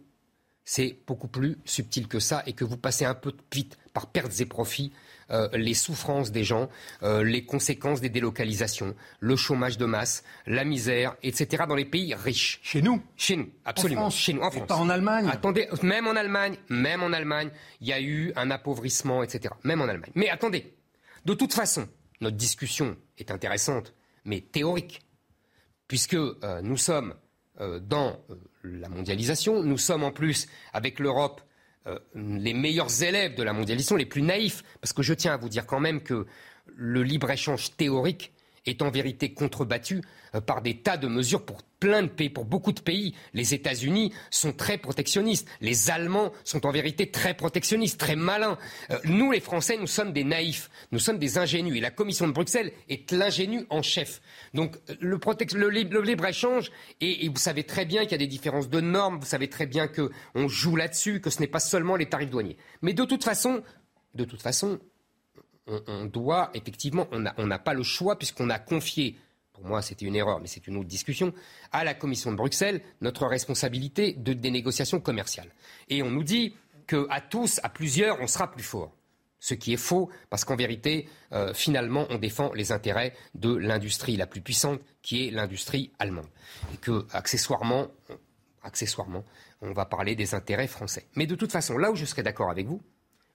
c'est 0.63 0.97
beaucoup 1.05 1.27
plus 1.27 1.57
subtil 1.65 2.07
que 2.07 2.19
ça 2.19 2.41
et 2.45 2.53
que 2.53 2.63
vous 2.63 2.77
passez 2.77 3.03
un 3.03 3.15
peu 3.15 3.33
vite 3.53 3.77
par 3.93 4.07
pertes 4.07 4.39
et 4.39 4.45
profits 4.45 4.93
euh, 5.33 5.49
les 5.53 5.73
souffrances 5.73 6.31
des 6.31 6.43
gens, 6.43 6.69
euh, 7.01 7.23
les 7.23 7.43
conséquences 7.43 8.01
des 8.01 8.09
délocalisations, 8.09 8.95
le 9.19 9.35
chômage 9.35 9.77
de 9.77 9.85
masse, 9.85 10.23
la 10.45 10.63
misère, 10.63 11.15
etc. 11.23 11.63
dans 11.67 11.75
les 11.75 11.85
pays 11.85 12.13
riches. 12.13 12.59
Chez 12.61 12.83
nous 12.83 13.01
Chez 13.17 13.35
nous, 13.37 13.49
absolument. 13.65 14.09
Chez 14.11 14.33
nous, 14.33 14.41
en 14.41 14.51
France. 14.51 14.67
Pas 14.67 14.75
en 14.75 14.89
Allemagne 14.89 15.27
Attendez, 15.31 15.67
même 15.81 16.07
en 16.07 16.15
Allemagne, 16.15 16.57
même 16.69 17.01
en 17.01 17.11
Allemagne, 17.13 17.49
il 17.81 17.87
y 17.87 17.93
a 17.93 17.99
eu 17.99 18.31
un 18.35 18.51
appauvrissement, 18.51 19.23
etc. 19.23 19.53
Même 19.63 19.81
en 19.81 19.87
Allemagne. 19.87 20.11
Mais 20.13 20.29
attendez, 20.29 20.71
de 21.25 21.33
toute 21.33 21.53
façon, 21.53 21.87
notre 22.21 22.37
discussion 22.37 22.95
est 23.17 23.31
intéressante, 23.31 23.93
mais 24.25 24.41
théorique, 24.41 25.01
puisque 25.87 26.13
euh, 26.13 26.61
nous 26.61 26.77
sommes 26.77 27.15
dans 27.81 28.19
la 28.63 28.89
mondialisation, 28.89 29.61
nous 29.61 29.77
sommes 29.77 30.03
en 30.03 30.11
plus 30.11 30.47
avec 30.73 30.97
l'Europe 30.97 31.39
euh, 31.87 31.99
les 32.15 32.53
meilleurs 32.53 33.03
élèves 33.03 33.35
de 33.35 33.43
la 33.43 33.53
mondialisation, 33.53 33.95
les 33.95 34.05
plus 34.05 34.21
naïfs, 34.21 34.63
parce 34.81 34.93
que 34.93 35.03
je 35.03 35.13
tiens 35.13 35.33
à 35.33 35.37
vous 35.37 35.49
dire 35.49 35.65
quand 35.65 35.79
même 35.79 36.01
que 36.01 36.25
le 36.75 37.03
libre-échange 37.03 37.75
théorique 37.75 38.32
est 38.65 38.81
en 38.81 38.89
vérité 38.89 39.33
contrebattu 39.33 40.01
euh, 40.35 40.41
par 40.41 40.61
des 40.61 40.77
tas 40.77 40.97
de 40.97 41.07
mesures 41.07 41.45
pour 41.45 41.61
plein 41.79 42.03
de 42.03 42.07
pays, 42.07 42.29
pour 42.29 42.45
beaucoup 42.45 42.71
de 42.71 42.79
pays. 42.79 43.13
Les 43.33 43.53
États-Unis 43.53 44.13
sont 44.29 44.53
très 44.53 44.77
protectionnistes. 44.77 45.47
Les 45.59 45.89
Allemands 45.89 46.31
sont 46.45 46.65
en 46.65 46.71
vérité 46.71 47.11
très 47.11 47.33
protectionnistes, 47.33 47.99
très 47.99 48.15
malins. 48.15 48.57
Euh, 48.89 48.99
nous, 49.03 49.31
les 49.31 49.41
Français, 49.41 49.77
nous 49.77 49.87
sommes 49.87 50.13
des 50.13 50.23
naïfs, 50.23 50.69
nous 50.91 50.99
sommes 50.99 51.17
des 51.17 51.37
ingénus. 51.37 51.75
Et 51.75 51.81
la 51.81 51.91
Commission 51.91 52.27
de 52.27 52.31
Bruxelles 52.31 52.71
est 52.87 53.11
l'ingénu 53.11 53.65
en 53.69 53.81
chef. 53.81 54.21
Donc 54.53 54.77
le, 55.01 55.69
libre-échange, 55.69 56.71
et, 57.01 57.27
vous 57.27 57.37
savez 57.37 57.63
très 57.63 57.85
bien 57.85 58.03
qu'il 58.03 58.11
y 58.11 58.15
a 58.15 58.17
des 58.17 58.27
différences 58.27 58.69
de 58.69 58.79
normes, 58.79 59.19
vous 59.19 59.25
savez 59.25 59.49
très 59.49 59.65
bien 59.65 59.87
qu'on 59.87 60.47
joue 60.47 60.75
là-dessus, 60.75 61.19
que 61.19 61.29
ce 61.29 61.39
n'est 61.39 61.47
pas 61.47 61.59
seulement 61.59 61.95
les 61.95 62.07
tarifs 62.07 62.29
douaniers. 62.29 62.57
Mais 62.81 62.93
de 62.93 63.03
toute 63.03 63.23
façon, 63.23 63.61
de 64.15 64.23
toute 64.25 64.41
façon, 64.41 64.79
on, 65.67 66.05
doit 66.05 66.51
effectivement, 66.53 67.07
on 67.11 67.47
n'a 67.47 67.59
pas 67.59 67.73
le 67.73 67.83
choix 67.83 68.17
puisqu'on 68.17 68.49
a 68.49 68.59
confié 68.59 69.17
pour 69.53 69.65
moi 69.65 69.81
c'était 69.81 70.05
une 70.05 70.15
erreur, 70.15 70.39
mais 70.39 70.47
c'est 70.47 70.67
une 70.67 70.77
autre 70.77 70.89
discussion, 70.89 71.33
à 71.71 71.83
la 71.83 71.93
Commission 71.93 72.31
de 72.31 72.37
Bruxelles 72.37 72.81
notre 73.01 73.25
responsabilité 73.27 74.13
de, 74.13 74.33
des 74.33 74.51
négociations 74.51 74.99
commerciales. 74.99 75.49
Et 75.89 76.03
on 76.03 76.09
nous 76.09 76.23
dit 76.23 76.55
qu'à 76.87 77.21
tous, 77.21 77.59
à 77.63 77.69
plusieurs, 77.69 78.19
on 78.19 78.27
sera 78.27 78.51
plus 78.51 78.63
fort. 78.63 78.91
Ce 79.39 79.53
qui 79.53 79.73
est 79.73 79.77
faux, 79.77 80.09
parce 80.29 80.45
qu'en 80.45 80.55
vérité, 80.55 81.09
euh, 81.33 81.53
finalement, 81.53 82.07
on 82.09 82.17
défend 82.17 82.53
les 82.53 82.71
intérêts 82.71 83.13
de 83.35 83.53
l'industrie 83.53 84.15
la 84.15 84.25
plus 84.25 84.41
puissante, 84.41 84.79
qui 85.01 85.27
est 85.27 85.31
l'industrie 85.31 85.91
allemande. 85.99 86.27
Et 86.73 86.77
que, 86.77 87.05
accessoirement, 87.11 87.89
accessoirement, 88.63 89.25
on 89.61 89.73
va 89.73 89.85
parler 89.85 90.15
des 90.15 90.33
intérêts 90.33 90.67
français. 90.67 91.07
Mais 91.15 91.27
de 91.27 91.35
toute 91.35 91.51
façon, 91.51 91.77
là 91.77 91.91
où 91.91 91.95
je 91.95 92.05
serais 92.05 92.23
d'accord 92.23 92.49
avec 92.49 92.67
vous, 92.67 92.81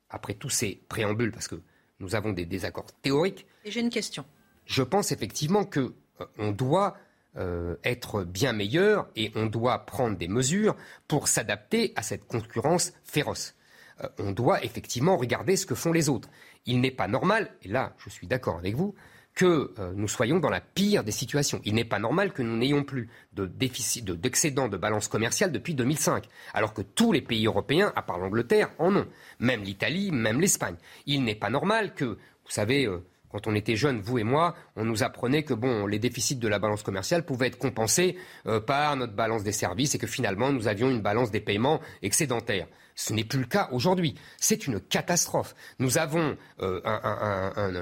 après 0.09 0.33
tous 0.33 0.49
ces 0.49 0.81
préambules, 0.89 1.31
parce 1.31 1.47
que 1.47 1.61
nous 2.01 2.15
avons 2.15 2.33
des 2.33 2.47
désaccords 2.47 2.93
théoriques. 3.03 3.47
Et 3.65 3.71
j'ai 3.71 3.81
une 3.81 3.91
question. 3.91 4.25
Je 4.67 4.83
pense 4.83 5.13
effectivement 5.13 5.65
que 5.65 5.95
euh, 6.21 6.27
on 6.39 6.53
doit 6.53 6.97
euh, 7.37 7.77
être 7.85 8.25
bien 8.25 8.53
meilleur 8.53 9.09
et 9.17 9.31
on 9.35 9.47
doit 9.47 9.87
prendre 9.87 10.17
des 10.17 10.29
mesures 10.29 10.77
pour 11.07 11.29
s'adapter 11.29 11.93
à 11.97 12.03
cette 12.03 12.27
concurrence 12.27 12.93
féroce. 13.05 13.55
Euh, 14.03 14.09
on 14.19 14.33
doit 14.33 14.65
effectivement 14.65 15.17
regarder 15.17 15.57
ce 15.57 15.67
que 15.67 15.75
font 15.75 15.93
les 15.93 16.09
autres. 16.09 16.29
Il 16.67 16.81
n'est 16.81 16.91
pas 16.91 17.09
normal, 17.09 17.51
et 17.63 17.69
là 17.69 17.95
je 17.99 18.11
suis 18.11 18.27
d'accord 18.27 18.59
avec 18.59 18.75
vous, 18.75 18.95
que 19.39 19.73
nous 19.95 20.09
soyons 20.09 20.41
dans 20.41 20.51
la 20.51 20.61
pire 20.61 21.05
des 21.05 21.13
situations. 21.13 21.61
Il 21.65 21.77
n'est 21.77 21.85
pas 21.85 22.01
normal 22.01 22.33
que 22.33 22.43
nous 22.43 22.57
n'ayons 22.57 22.83
plus 22.83 23.09
de 23.35 23.47
déficit, 23.47 24.05
d'excédent 24.05 24.67
de, 24.67 24.77
balance 24.77 25.07
commerciale 25.07 25.53
depuis 25.53 25.75
2005, 25.75 26.25
alors 26.55 26.75
que 26.75 26.83
tous 26.83 27.13
les 27.13 27.23
pays 27.23 27.47
européens, 27.47 27.93
à 27.95 28.03
part 28.03 28.19
l'Angleterre, 28.19 28.71
en 28.79 28.97
ont, 28.97 29.07
même 29.39 29.63
l'Italie, 29.63 30.11
même 30.11 30.41
l'Espagne. 30.41 30.75
Il 31.07 31.23
n'est 31.23 31.37
pas 31.37 31.51
normal 31.51 31.95
que, 31.95 32.05
vous 32.05 32.51
savez, 32.51 32.89
quand 33.31 33.47
on 33.47 33.55
était 33.55 33.77
jeunes, 33.77 34.01
vous 34.01 34.19
et 34.19 34.25
moi, 34.25 34.55
on 34.77 34.85
nous 34.85 35.03
apprenait 35.03 35.43
que 35.43 35.55
bon, 35.55 35.87
les 35.87 35.99
déficits 35.99 36.37
de 36.37 36.49
la 36.49 36.59
balance 36.59 36.83
commerciale 36.83 37.25
pouvaient 37.25 37.49
être 37.49 37.59
compensés 37.59 38.17
euh, 38.47 38.61
par 38.61 38.97
notre 38.97 39.13
balance 39.13 39.45
des 39.45 39.53
services 39.53 39.95
et 39.95 39.99
que 39.99 40.07
finalement 40.07 40.51
nous 40.51 40.67
avions 40.67 40.91
une 40.91 41.03
balance 41.03 41.31
des 41.31 41.41
paiements 41.41 41.81
excédentaire. 42.03 42.67
Ce 42.99 43.13
n'est 43.13 43.23
plus 43.23 43.39
le 43.39 43.47
cas 43.47 43.69
aujourd'hui. 43.71 44.17
C'est 44.39 44.67
une 44.67 44.81
catastrophe. 44.81 45.55
Nous 45.79 45.99
avons 45.99 46.37
euh, 46.61 46.81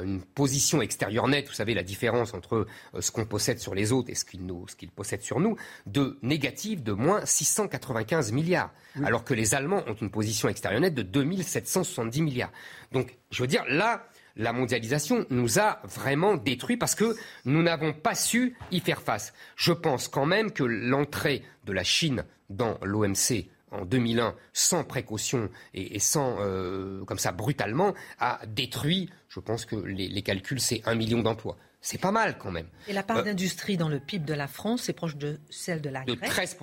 une 0.05 0.21
position 0.21 0.83
extérieure 0.83 1.27
nette, 1.27 1.49
vous 1.49 1.55
savez 1.55 1.73
la 1.73 1.83
différence 1.83 2.35
entre 2.35 2.67
euh, 2.95 3.01
ce 3.01 3.11
qu'on 3.11 3.25
possède 3.25 3.59
sur 3.59 3.75
les 3.75 3.93
autres 3.93 4.11
et 4.11 4.15
ce 4.15 4.27
qu'ils 4.27 4.91
possèdent 4.91 5.23
sur 5.23 5.41
nous, 5.41 5.57
de 5.87 6.19
négative 6.21 6.83
de 6.83 6.93
moins 6.93 7.25
695 7.25 8.33
milliards, 8.33 8.75
alors 9.05 9.25
que 9.25 9.33
les 9.33 9.55
Allemands 9.55 9.83
ont 9.87 9.95
une 9.95 10.11
position 10.11 10.51
extérieure 10.51 10.83
nette 10.83 10.95
de 10.95 11.01
2770 11.01 12.21
milliards. 12.21 12.53
Donc, 12.93 13.17
je 13.31 13.43
veux 13.43 13.49
dire, 13.49 13.65
là, 13.71 14.07
la 14.37 14.53
mondialisation 14.53 15.25
nous 15.31 15.59
a 15.59 15.81
vraiment 15.85 16.37
détruits 16.37 16.77
parce 16.77 16.95
que 16.95 17.17
nous 17.47 17.63
n'avons 17.63 17.95
pas 17.95 18.15
su 18.15 18.55
y 18.71 18.81
faire 18.81 19.01
face. 19.01 19.33
Je 19.57 19.73
pense 19.73 20.09
quand 20.09 20.27
même 20.27 20.51
que 20.51 20.63
l'entrée 20.63 21.43
de 21.65 21.73
la 21.73 21.85
Chine 21.85 22.27
dans 22.51 22.77
l'OMC 22.83 23.49
en 23.71 23.85
2001 23.85 24.35
sans 24.53 24.85
précaution 24.85 25.51
et, 25.75 25.99
sans 25.99 26.37
euh, 26.41 27.05
comme 27.05 27.19
ça 27.19 27.33
brutalement 27.33 27.95
a 28.19 28.41
détruit. 28.47 29.11
Je 29.29 29.41
pense 29.41 29.65
que 29.65 29.77
les, 29.77 30.23
calculs 30.23 30.61
c'est 30.61 30.83
un 30.87 30.95
million 30.95 31.23
d'emplois. 31.23 31.57
C'est 31.81 32.01
pas 32.01 32.13
mal 32.13 32.39
quand 32.39 32.51
même. 32.51 32.69
Et 32.89 32.93
la 32.93 33.03
part 33.03 33.19
euh, 33.19 33.23
d'industrie 33.23 33.77
dans 33.77 33.89
le 33.89 34.01
PIB 34.01 34.25
de 34.25 34.35
la 34.35 34.49
France 34.49 34.89
est 34.89 34.93
proche 34.93 35.17
de 35.17 35.39
celle 35.51 35.81
de 35.81 35.89
la 35.89 36.05
Grèce. 36.05 36.19
De 36.19 36.27
13 36.27 36.57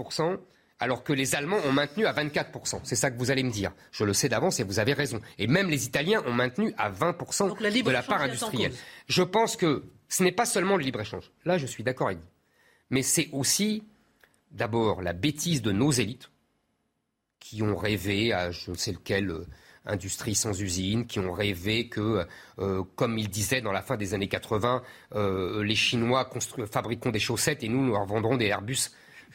alors 0.79 1.03
que 1.03 1.13
les 1.13 1.33
Allemands 1.33 1.59
ont 1.65 1.71
maintenu 1.71 2.05
à 2.05 2.11
24%. 2.11 2.81
C'est 2.83 2.97
ça 2.97 3.09
que 3.09 3.17
vous 3.17 3.31
allez 3.31 3.43
me 3.43 3.51
dire. 3.51 3.71
Je 3.91 4.03
le 4.03 4.11
sais 4.11 4.27
d'avance 4.27 4.59
et 4.59 4.63
vous 4.63 4.79
avez 4.79 4.91
raison. 4.91 5.21
Et 5.37 5.47
même 5.47 5.69
les 5.69 5.85
Italiens 5.85 6.21
ont 6.25 6.33
maintenu 6.33 6.73
à 6.77 6.91
20% 6.91 7.57
de 7.57 7.91
la 7.91 8.03
part 8.03 8.21
industrielle. 8.21 8.73
Je 9.07 9.23
pense 9.23 9.55
que 9.55 9.83
ce 10.09 10.23
n'est 10.23 10.33
pas 10.33 10.45
seulement 10.45 10.75
le 10.75 10.83
libre-échange. 10.83 11.31
Là, 11.45 11.57
je 11.57 11.65
suis 11.65 11.83
d'accord 11.83 12.07
avec 12.07 12.19
vous. 12.19 12.27
Mais 12.89 13.01
c'est 13.01 13.29
aussi, 13.31 13.85
d'abord, 14.51 15.01
la 15.01 15.13
bêtise 15.13 15.61
de 15.61 15.71
nos 15.71 15.91
élites 15.91 16.29
qui 17.43 17.61
ont 17.61 17.75
rêvé 17.75 18.31
à 18.31 18.51
je 18.51 18.71
ne 18.71 18.75
sais 18.77 18.93
lequel 18.93 19.29
euh, 19.29 19.45
industrie 19.85 20.33
sans 20.33 20.59
usine, 20.61 21.05
qui 21.05 21.19
ont 21.19 21.33
rêvé 21.33 21.89
que, 21.89 22.25
euh, 22.59 22.83
comme 22.95 23.17
ils 23.17 23.29
disaient 23.29 23.59
dans 23.59 23.73
la 23.73 23.81
fin 23.81 23.97
des 23.97 24.13
années 24.13 24.29
80, 24.29 24.81
euh, 25.15 25.61
les 25.61 25.75
Chinois 25.75 26.29
fabriqueront 26.71 27.11
des 27.11 27.19
chaussettes 27.19 27.61
et 27.61 27.67
nous, 27.67 27.83
nous 27.83 27.91
leur 27.91 28.05
vendrons 28.05 28.37
des 28.37 28.45
Airbus 28.45 28.91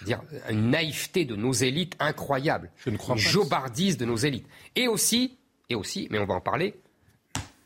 dire, 0.07 0.23
une 0.49 0.71
naïveté 0.71 1.27
de 1.27 1.37
nos 1.37 1.53
élites 1.53 1.97
incroyable. 1.99 2.71
Je 2.79 2.89
ne 2.89 2.97
crois 2.97 3.15
une 3.15 3.21
jobardise 3.21 3.99
de 3.99 4.07
nos 4.07 4.17
élites. 4.17 4.47
Et 4.75 4.89
aussi, 4.89 5.37
et 5.69 5.75
aussi, 5.75 6.09
mais 6.11 6.19
on 6.19 6.25
va 6.25 6.35
en 6.35 6.41
parler, 6.41 6.81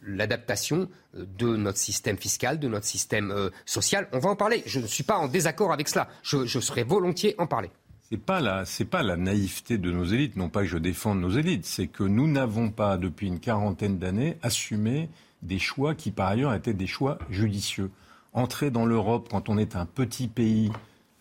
l'adaptation 0.02 0.89
de 1.14 1.56
notre 1.56 1.78
système 1.78 2.19
fiscal, 2.19 2.59
de 2.59 2.66
notre 2.66 2.86
système 2.86 3.51
social. 3.64 4.09
On 4.10 4.19
va 4.19 4.31
en 4.31 4.36
parler. 4.36 4.64
Je 4.66 4.81
ne 4.81 4.86
suis 4.89 5.05
pas 5.05 5.19
en 5.19 5.28
désaccord 5.28 5.73
avec 5.73 5.89
cela. 5.89 6.09
Je, 6.24 6.47
je 6.47 6.59
serais 6.59 6.82
volontiers 6.82 7.36
en 7.39 7.47
parler. 7.47 7.70
C'est 8.12 8.20
pas 8.20 8.43
la, 8.43 8.66
c'est 8.66 8.84
pas 8.84 9.02
la 9.02 9.16
naïveté 9.16 9.78
de 9.78 9.90
nos 9.90 10.05
élites. 10.05 10.36
Non 10.36 10.51
pas 10.51 10.60
que 10.60 10.66
je 10.66 10.76
défende 10.76 11.18
nos 11.18 11.30
élites, 11.30 11.64
c'est 11.64 11.86
que 11.86 12.05
nous 12.05 12.30
n'avons 12.30 12.68
pas 12.68 12.98
depuis 12.98 13.26
une 13.26 13.40
quarantaine 13.40 13.98
d'années 13.98 14.36
assumé 14.43 15.09
des 15.40 15.59
choix 15.59 15.94
qui 15.94 16.10
par 16.10 16.28
ailleurs 16.28 16.52
étaient 16.52 16.74
des 16.74 16.86
choix 16.86 17.16
judicieux. 17.30 17.90
Entrer 18.34 18.70
dans 18.70 18.84
l'Europe 18.84 19.28
quand 19.30 19.48
on 19.48 19.56
est 19.56 19.76
un 19.76 19.86
petit 19.86 20.28
pays 20.28 20.70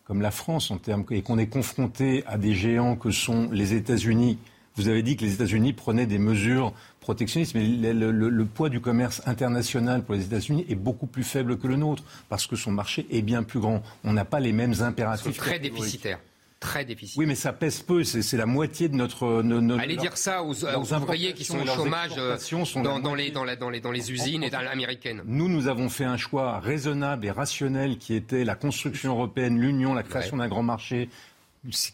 comme 0.04 0.22
la 0.22 0.32
France 0.32 0.70
en 0.70 0.80
termes 0.80 1.06
et 1.12 1.22
qu'on 1.22 1.38
est 1.38 1.48
confronté 1.48 2.26
à 2.28 2.38
des 2.38 2.54
géants 2.54 2.98
que 2.98 3.12
sont 3.12 3.50
les 3.54 3.74
États-Unis 3.74 4.38
Vous 4.76 4.90
avez 4.90 5.02
dit 5.02 5.16
que 5.16 5.24
les 5.24 5.36
États-Unis 5.36 5.72
prenaient 5.72 6.08
des 6.08 6.20
mesures 6.20 6.74
protectionnistes, 7.00 7.56
mais 7.56 7.64
le, 7.64 8.46
poids 8.46 8.68
du 8.68 8.82
commerce 8.82 9.22
international 9.26 10.04
pour 10.04 10.16
les 10.16 10.26
États-Unis 10.26 10.66
est 10.68 10.76
beaucoup 10.76 11.08
plus 11.08 11.24
faible 11.24 11.58
que 11.58 11.68
le 11.68 11.78
nôtre, 11.78 12.04
parce 12.28 12.48
que 12.48 12.58
son 12.58 12.72
marché 12.72 13.08
est 13.12 13.22
bien 13.22 13.44
plus 13.44 13.62
grand. 13.62 13.82
On 14.04 14.12
n'a 14.12 14.26
pas 14.26 14.42
les 14.42 14.52
mêmes 14.52 14.74
impératifs. 14.82 15.38
Très 15.38 15.58
déficitaire 15.58 16.20
très 16.62 16.86
déficitaire. 16.86 17.20
Oui, 17.20 17.26
mais 17.26 17.36
ça 17.36 17.52
pèse 17.52 17.82
peu. 17.82 18.06
C'est 18.06 18.38
la 18.38 18.46
moitié 18.46 18.88
de 18.88 18.96
notre. 18.96 19.44
Allez 19.78 19.98
dire 19.98 20.16
ça 20.16 20.44
aux, 20.44 20.54
ouvriers 20.94 21.34
qui 21.34 21.44
sont 21.44 21.60
au 21.60 21.66
chômage 21.66 22.14
euh, 22.18 22.38
dans, 22.76 23.16
les, 23.16 23.32
dans, 23.32 23.46
dans, 23.58 23.70
les, 23.70 23.82
dans 23.82 23.92
les 23.92 24.12
usines 24.14 24.44
et 24.44 24.50
dans 24.50 24.62
l'américaine. 24.62 25.22
Nous, 25.26 25.50
nous 25.50 25.68
avons 25.68 25.90
fait 25.90 26.06
un 26.06 26.18
choix 26.18 26.60
raisonnable 26.60 27.26
et 27.26 27.32
rationnel 27.32 27.98
qui 27.98 28.14
était 28.14 28.46
la 28.46 28.56
construction 28.56 29.12
européenne, 29.12 29.60
l'union, 29.60 29.94
la 29.94 30.04
création 30.04 30.38
d'un 30.38 30.48
grand 30.48 30.64
marché 30.64 31.10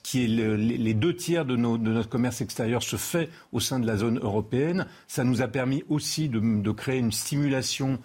qui 0.03 0.23
est 0.23 0.27
les 0.27 0.93
deux 0.93 1.15
tiers 1.15 1.45
de, 1.45 1.57
notre 1.57 2.07
commerce 2.07 2.39
extérieur 2.41 2.83
se 2.83 2.95
fait 2.95 3.29
au 3.51 3.59
sein 3.59 3.79
de 3.79 3.87
la 3.87 3.97
zone 3.97 4.17
européenne. 4.19 4.87
Ça 5.07 5.23
nous 5.23 5.41
a 5.41 5.47
permis 5.47 5.83
aussi 5.89 6.29
de, 6.29 6.71
créer 6.71 6.99
une 6.99 7.11
stimulation 7.11 7.93
euh, 7.93 7.97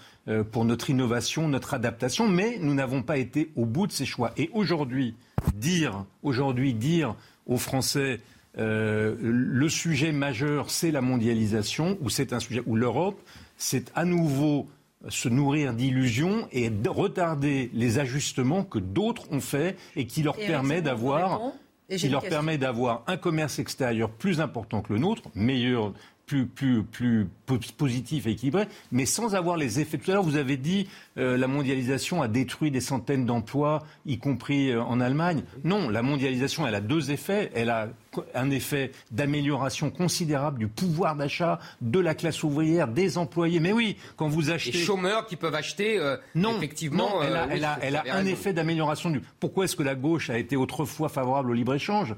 pour 0.52 0.64
notre 0.64 0.88
innovation, 0.88 1.48
notre 1.48 1.74
adaptation, 1.74 2.28
mais 2.28 2.58
nous 2.60 2.74
n'avons 2.74 3.02
pas 3.02 3.18
été 3.18 3.50
au 3.56 3.66
bout 3.66 3.86
de 3.86 3.92
ces 3.92 4.06
choix. 4.06 4.32
Et 4.36 4.50
aujourd'hui, 4.52 5.16
dire, 5.54 6.04
aujourd'hui, 6.22 6.74
dire 6.74 7.16
aux 7.46 7.56
Français 7.56 8.20
euh, 8.58 9.16
le 9.20 9.68
sujet 9.68 10.12
majeur, 10.12 10.70
c'est 10.70 10.90
la 10.90 11.00
mondialisation, 11.00 11.96
ou 12.02 12.10
c'est 12.10 12.32
un 12.32 12.40
sujet 12.40 12.62
où 12.66 12.76
l'Europe, 12.76 13.20
c'est 13.56 13.90
à 13.94 14.04
nouveau 14.04 14.68
se 15.08 15.28
nourrir 15.28 15.72
d'illusions 15.72 16.46
et 16.52 16.70
retarder 16.86 17.70
les 17.72 17.98
ajustements 17.98 18.62
que 18.62 18.78
d'autres 18.78 19.32
ont 19.32 19.40
faits 19.40 19.76
et 19.96 20.06
qui 20.06 20.22
leur 20.22 20.36
permet 20.36 20.80
d'avoir 20.80 21.40
qui 21.88 22.08
leur 22.08 22.22
permet 22.22 22.56
d'avoir 22.56 23.02
un 23.06 23.18
commerce 23.18 23.58
extérieur 23.58 24.08
plus 24.08 24.40
important 24.40 24.80
que 24.80 24.94
le 24.94 24.98
nôtre, 24.98 25.24
meilleur 25.34 25.92
plus, 26.26 26.46
plus, 26.46 26.82
plus 26.84 27.28
positif 27.76 28.26
et 28.26 28.30
équilibré, 28.30 28.66
mais 28.90 29.06
sans 29.06 29.34
avoir 29.34 29.56
les 29.56 29.80
effets. 29.80 29.98
Tout 29.98 30.10
à 30.10 30.14
l'heure, 30.14 30.22
vous 30.22 30.36
avez 30.36 30.56
dit 30.56 30.88
euh, 31.18 31.36
la 31.36 31.46
mondialisation 31.46 32.22
a 32.22 32.28
détruit 32.28 32.70
des 32.70 32.80
centaines 32.80 33.26
d'emplois, 33.26 33.82
y 34.06 34.18
compris 34.18 34.70
euh, 34.70 34.82
en 34.82 35.00
Allemagne. 35.00 35.42
Non, 35.64 35.88
la 35.88 36.02
mondialisation, 36.02 36.66
elle 36.66 36.74
a 36.74 36.80
deux 36.80 37.10
effets. 37.10 37.50
Elle 37.54 37.70
a 37.70 37.88
un 38.34 38.50
effet 38.50 38.92
d'amélioration 39.10 39.90
considérable 39.90 40.58
du 40.58 40.68
pouvoir 40.68 41.16
d'achat 41.16 41.58
de 41.80 41.98
la 41.98 42.14
classe 42.14 42.42
ouvrière, 42.42 42.88
des 42.88 43.18
employés. 43.18 43.60
Mais 43.60 43.72
oui, 43.72 43.96
quand 44.16 44.28
vous 44.28 44.50
achetez... 44.50 44.72
Les 44.78 44.84
chômeurs 44.84 45.26
qui 45.26 45.36
peuvent 45.36 45.54
acheter, 45.54 45.98
euh, 45.98 46.16
non, 46.34 46.56
effectivement... 46.58 47.22
elle 47.22 47.36
a, 47.36 47.48
elle 47.50 47.64
a, 47.64 47.78
elle 47.82 47.96
a 47.96 48.04
un 48.14 48.26
effet 48.26 48.52
d'amélioration 48.52 49.10
du... 49.10 49.22
Pourquoi 49.40 49.64
est-ce 49.64 49.76
que 49.76 49.82
la 49.82 49.94
gauche 49.94 50.30
a 50.30 50.38
été 50.38 50.56
autrefois 50.56 51.08
favorable 51.08 51.50
au 51.50 51.54
libre-échange? 51.54 52.14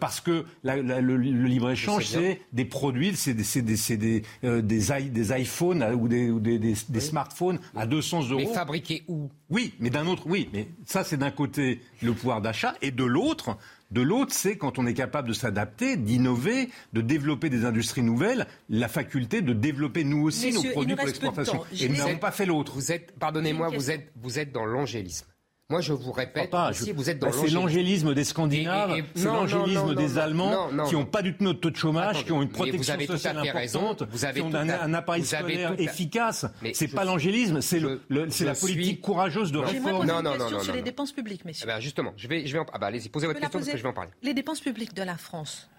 Parce 0.00 0.20
que 0.20 0.44
le, 0.62 1.16
libre-échange, 1.16 2.06
c'est 2.06 2.40
des 2.52 2.64
produits, 2.64 3.16
c'est 3.16 3.34
des, 3.34 3.62
des, 3.62 3.96
des, 3.96 4.22
des, 4.62 5.02
des 5.10 5.40
iPhones 5.40 5.82
ou 5.94 6.08
des, 6.08 6.30
ou 6.30 6.40
des, 6.40 7.00
smartphones 7.00 7.58
à 7.76 7.86
200 7.86 8.30
euros. 8.30 8.40
Mais 8.40 8.46
fabriqués 8.46 9.04
où? 9.08 9.30
Oui, 9.50 9.74
mais 9.78 9.90
d'un 9.90 10.06
autre, 10.06 10.22
oui. 10.26 10.48
Mais 10.52 10.68
ça, 10.86 11.04
c'est 11.04 11.16
d'un 11.16 11.30
côté 11.30 11.80
le 12.02 12.12
pouvoir 12.12 12.40
d'achat 12.40 12.74
et 12.82 12.90
de 12.90 13.04
l'autre, 13.04 13.56
de 13.94 14.02
l'autre, 14.02 14.34
c'est 14.34 14.58
quand 14.58 14.78
on 14.78 14.86
est 14.86 14.92
capable 14.92 15.28
de 15.28 15.32
s'adapter, 15.32 15.96
d'innover, 15.96 16.68
de 16.92 17.00
développer 17.00 17.48
des 17.48 17.64
industries 17.64 18.02
nouvelles, 18.02 18.46
la 18.68 18.88
faculté 18.88 19.40
de 19.40 19.52
développer 19.52 20.02
nous 20.02 20.22
aussi 20.24 20.52
nos 20.52 20.64
produits 20.64 20.96
pour 20.96 21.06
l'exportation. 21.06 21.64
Et 21.80 21.88
nous 21.88 21.96
n'avons 21.96 22.18
pas 22.18 22.32
fait 22.32 22.44
l'autre. 22.44 22.72
Vous 22.74 22.90
êtes, 22.90 23.12
pardonnez-moi, 23.18 23.68
vous 23.68 23.92
êtes, 23.92 24.10
vous 24.16 24.38
êtes 24.40 24.50
dans 24.50 24.66
l'angélisme. 24.66 25.26
Moi, 25.70 25.80
je 25.80 25.94
vous 25.94 26.12
répète, 26.12 26.50
pas, 26.50 26.72
vous 26.94 27.08
êtes 27.08 27.18
dans 27.18 27.30
bah, 27.30 27.36
C'est 27.40 27.50
l'angélisme 27.50 28.12
des 28.12 28.24
Scandinaves, 28.24 29.02
c'est 29.14 29.24
l'angélisme 29.24 29.94
des 29.94 30.18
Allemands 30.18 30.68
qui 30.86 30.94
n'ont 30.94 31.06
pas 31.06 31.22
du 31.22 31.34
tout 31.34 31.42
notre 31.42 31.60
taux 31.60 31.70
de 31.70 31.76
chômage, 31.76 32.22
qui 32.24 32.32
ont 32.32 32.42
une 32.42 32.50
protection 32.50 33.00
sociale 33.06 33.38
importante, 33.38 34.02
vous 34.10 34.26
avez 34.26 34.40
qui 34.40 34.46
ont 34.46 34.54
un, 34.54 34.92
appareil 34.92 35.24
scolaire 35.24 35.74
efficace. 35.78 36.44
C'est 36.74 36.88
pas 36.88 37.04
l'angélisme, 37.04 37.62
c'est 37.62 37.80
la 37.80 38.54
politique 38.54 39.00
courageuse 39.00 39.52
de 39.52 39.58
réforme. 39.58 40.06
Non, 40.06 40.22
non, 40.22 40.36
non, 40.36 40.60
sur 40.60 40.74
les 40.74 40.82
dépenses 40.82 41.12
publiques, 41.12 41.44
messieurs. 41.46 41.64
Eh 41.66 41.72
ben, 41.72 41.80
justement, 41.80 42.12
je 42.16 42.28
vais, 42.28 42.46
je 42.46 42.52
vais 42.52 42.58
en... 42.58 42.66
ah 42.72 42.78
allez-y, 42.84 43.08
posez 43.08 43.26
votre 43.26 43.40
question 43.40 43.58
parce 43.58 43.70
que 43.70 43.78
je 43.78 43.82
vais 43.82 43.88
en 43.88 43.94
parler. 43.94 44.10
Les 44.22 44.34
dépenses 44.34 44.60
publiques 44.60 44.94
de 44.94 45.02
la 45.02 45.16
France, 45.16 45.70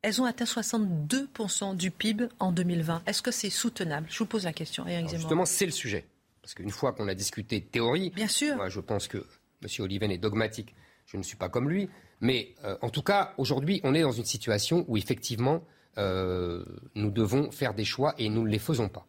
elles 0.00 0.20
ont 0.22 0.24
atteint 0.24 0.44
62% 0.44 1.76
du 1.76 1.90
PIB 1.90 2.28
en 2.38 2.52
2020. 2.52 3.02
Est-ce 3.06 3.20
que 3.20 3.30
c'est 3.30 3.50
soutenable? 3.50 4.06
Je 4.08 4.18
vous 4.18 4.26
pose 4.26 4.44
la 4.44 4.54
question, 4.54 4.86
Justement, 5.10 5.44
c'est 5.44 5.66
le 5.66 5.72
sujet. 5.72 6.06
Parce 6.44 6.52
qu'une 6.52 6.68
fois 6.70 6.92
qu'on 6.92 7.08
a 7.08 7.14
discuté 7.14 7.62
théorie, 7.62 8.10
Bien 8.10 8.28
sûr. 8.28 8.54
moi 8.56 8.68
je 8.68 8.80
pense 8.80 9.08
que 9.08 9.16
M. 9.62 9.68
Oliven 9.78 10.10
est 10.10 10.18
dogmatique. 10.18 10.74
Je 11.06 11.16
ne 11.16 11.22
suis 11.22 11.38
pas 11.38 11.48
comme 11.48 11.70
lui. 11.70 11.88
Mais 12.20 12.54
euh, 12.64 12.76
en 12.82 12.90
tout 12.90 13.00
cas, 13.00 13.32
aujourd'hui, 13.38 13.80
on 13.82 13.94
est 13.94 14.02
dans 14.02 14.12
une 14.12 14.26
situation 14.26 14.84
où 14.86 14.98
effectivement, 14.98 15.64
euh, 15.96 16.62
nous 16.94 17.10
devons 17.10 17.50
faire 17.50 17.72
des 17.72 17.86
choix 17.86 18.14
et 18.18 18.28
nous 18.28 18.42
ne 18.42 18.50
les 18.50 18.58
faisons 18.58 18.90
pas. 18.90 19.06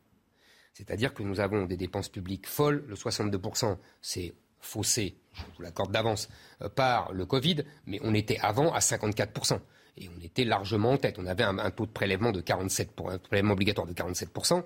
C'est-à-dire 0.72 1.14
que 1.14 1.24
nous 1.24 1.42
avons 1.42 1.66
des 1.66 1.76
dépenses 1.76 2.08
publiques 2.08 2.48
folles. 2.48 2.86
Le 2.88 2.96
62%, 2.96 3.76
c'est 4.02 4.34
faussé, 4.62 5.18
je 5.34 5.42
vous 5.58 5.62
l'accorde 5.62 5.92
d'avance, 5.92 6.30
euh, 6.62 6.70
par 6.70 7.12
le 7.12 7.26
Covid, 7.26 7.66
mais 7.86 8.00
on 8.02 8.14
était 8.14 8.40
avant 8.40 8.74
à 8.74 8.80
54%. 8.80 9.60
Et 9.98 10.10
on 10.18 10.22
était 10.22 10.46
largement 10.46 10.92
en 10.92 10.98
tête. 10.98 11.20
On 11.20 11.26
avait 11.26 11.44
un, 11.44 11.72
taux 11.72 11.86
de 11.86 11.92
prélèvement 11.92 12.32
de 12.32 12.40
47 12.40 12.92
un 13.08 13.18
prélèvement 13.18 13.54
obligatoire 13.54 13.88
de 13.88 13.94
47%. 13.94 14.64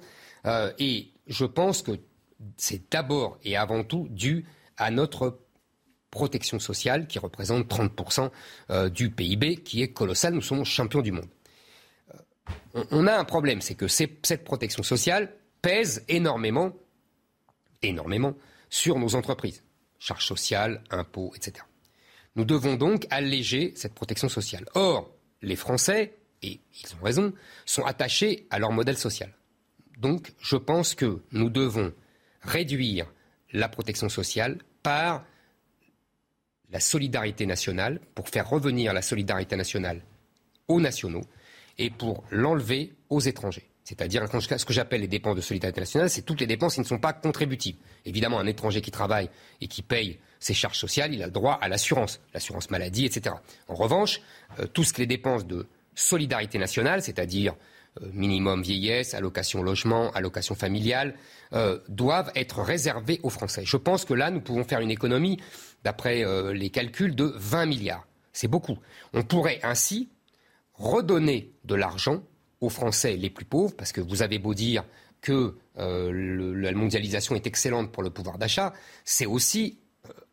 et 0.78 1.12
je 1.28 1.46
pense 1.46 1.84
que 1.84 2.00
c'est 2.58 2.92
d'abord 2.92 3.38
et 3.44 3.58
avant 3.58 3.84
tout 3.84 4.08
dû 4.10 4.46
à 4.78 4.92
notre 4.92 5.40
protection 6.12 6.60
sociale 6.60 7.08
qui 7.08 7.20
représente 7.20 7.68
30% 7.68 8.32
euh, 8.72 8.90
du 8.90 9.12
PIB, 9.12 9.58
qui 9.58 9.82
est 9.82 9.94
colossal. 9.94 10.34
Nous 10.34 10.42
sommes 10.42 10.66
champions 10.66 11.02
du 11.02 11.12
monde. 11.12 11.30
Euh, 12.76 12.84
on 12.92 13.08
a 13.08 13.18
un 13.18 13.26
problème, 13.26 13.62
c'est 13.62 13.76
que 13.76 13.88
cette 13.88 14.44
protection 14.44 14.84
sociale 14.84 15.34
pèse 15.62 16.04
énormément, 16.08 16.74
énormément 17.82 18.34
sur 18.70 18.98
nos 18.98 19.16
entreprises. 19.16 19.64
Charges 20.00 20.26
sociales, 20.26 20.82
impôts, 20.90 21.34
etc. 21.36 21.66
Nous 22.36 22.46
devons 22.46 22.76
donc 22.76 23.06
alléger 23.10 23.74
cette 23.76 23.94
protection 23.94 24.30
sociale. 24.30 24.66
Or, 24.74 25.12
les 25.42 25.56
Français, 25.56 26.18
et 26.42 26.62
ils 26.82 26.96
ont 26.96 27.04
raison, 27.04 27.34
sont 27.66 27.84
attachés 27.86 28.48
à 28.50 28.60
leur 28.60 28.72
modèle 28.72 28.98
social. 28.98 29.34
Donc, 29.98 30.32
je 30.40 30.56
pense 30.56 30.96
que 30.96 31.22
nous 31.32 31.50
devons 31.50 31.94
réduire 32.50 33.12
la 33.54 33.70
protection 33.70 34.10
sociale 34.10 34.58
par 34.84 35.24
la 36.72 36.80
solidarité 36.80 37.46
nationale, 37.46 38.00
pour 38.14 38.30
faire 38.30 38.48
revenir 38.48 38.94
la 38.94 39.02
solidarité 39.02 39.56
nationale 39.56 40.02
aux 40.68 40.80
nationaux 40.80 41.24
et 41.78 41.90
pour 41.90 42.24
l'enlever 42.30 42.94
aux 43.10 43.20
étrangers. 43.20 43.68
C'est-à-dire 43.84 44.28
ce 44.30 44.66
que 44.66 44.74
j'appelle 44.74 45.02
les 45.02 45.08
dépenses 45.08 45.36
de 45.36 45.42
solidarité 45.42 45.80
nationale, 45.80 46.12
c'est 46.12 46.22
toutes 46.22 46.42
les 46.42 46.46
dépenses 46.46 46.76
qui 46.76 46.82
ne 46.82 46.86
sont 46.86 47.00
pas 47.00 47.14
contributives. 47.14 47.78
Évidemment, 48.06 48.40
un 48.40 48.46
étranger 48.46 48.82
qui 48.82 48.92
travaille 48.92 49.30
et 49.62 49.68
qui 49.68 49.82
paye 49.82 50.20
ses 50.40 50.54
charges 50.54 50.78
sociales, 50.78 51.12
il 51.12 51.24
a 51.24 51.26
le 51.26 51.32
droit 51.32 51.58
à 51.60 51.68
l'assurance, 51.68 52.22
l'assurance 52.32 52.70
maladie, 52.70 53.06
etc. 53.06 53.36
En 53.68 53.74
revanche, 53.74 54.22
euh, 54.60 54.68
tout 54.68 54.84
ce 54.84 54.94
qui 54.94 55.02
est 55.02 55.08
dépenses 55.08 55.48
de 55.48 55.66
solidarité 55.96 56.60
nationale, 56.60 57.02
c'est-à-dire 57.02 57.56
minimum 58.14 58.62
vieillesse, 58.62 59.14
allocation 59.14 59.64
logement, 59.64 60.12
allocation 60.12 60.56
familiale, 60.56 61.16
euh, 61.54 61.80
doivent 61.88 62.32
être 62.36 62.62
réservés 62.62 63.20
aux 63.24 63.30
Français. 63.30 63.64
Je 63.66 63.78
pense 63.78 64.06
que 64.06 64.14
là, 64.14 64.32
nous 64.32 64.42
pouvons 64.42 64.64
faire 64.64 64.80
une 64.80 64.92
économie, 64.92 65.40
d'après 65.84 66.24
euh, 66.24 66.54
les 66.54 66.70
calculs, 66.70 67.16
de 67.16 67.34
20 67.36 67.66
milliards. 67.66 68.08
C'est 68.34 68.48
beaucoup. 68.48 68.78
On 69.14 69.24
pourrait 69.24 69.60
ainsi 69.64 70.10
redonner 70.74 71.52
de 71.66 71.76
l'argent 71.76 72.24
aux 72.62 72.70
Français 72.70 73.16
les 73.16 73.30
plus 73.30 73.46
pauvres, 73.46 73.76
parce 73.76 73.92
que 73.92 74.02
vous 74.02 74.22
avez 74.22 74.40
beau 74.40 74.54
dire 74.54 74.84
que 75.22 75.58
la 75.76 76.72
mondialisation 76.74 77.36
est 77.36 77.48
excellente 77.48 77.92
pour 77.92 78.04
le 78.04 78.10
pouvoir 78.10 78.38
d'achat, 78.38 78.74
c'est 79.06 79.26
aussi, 79.26 79.80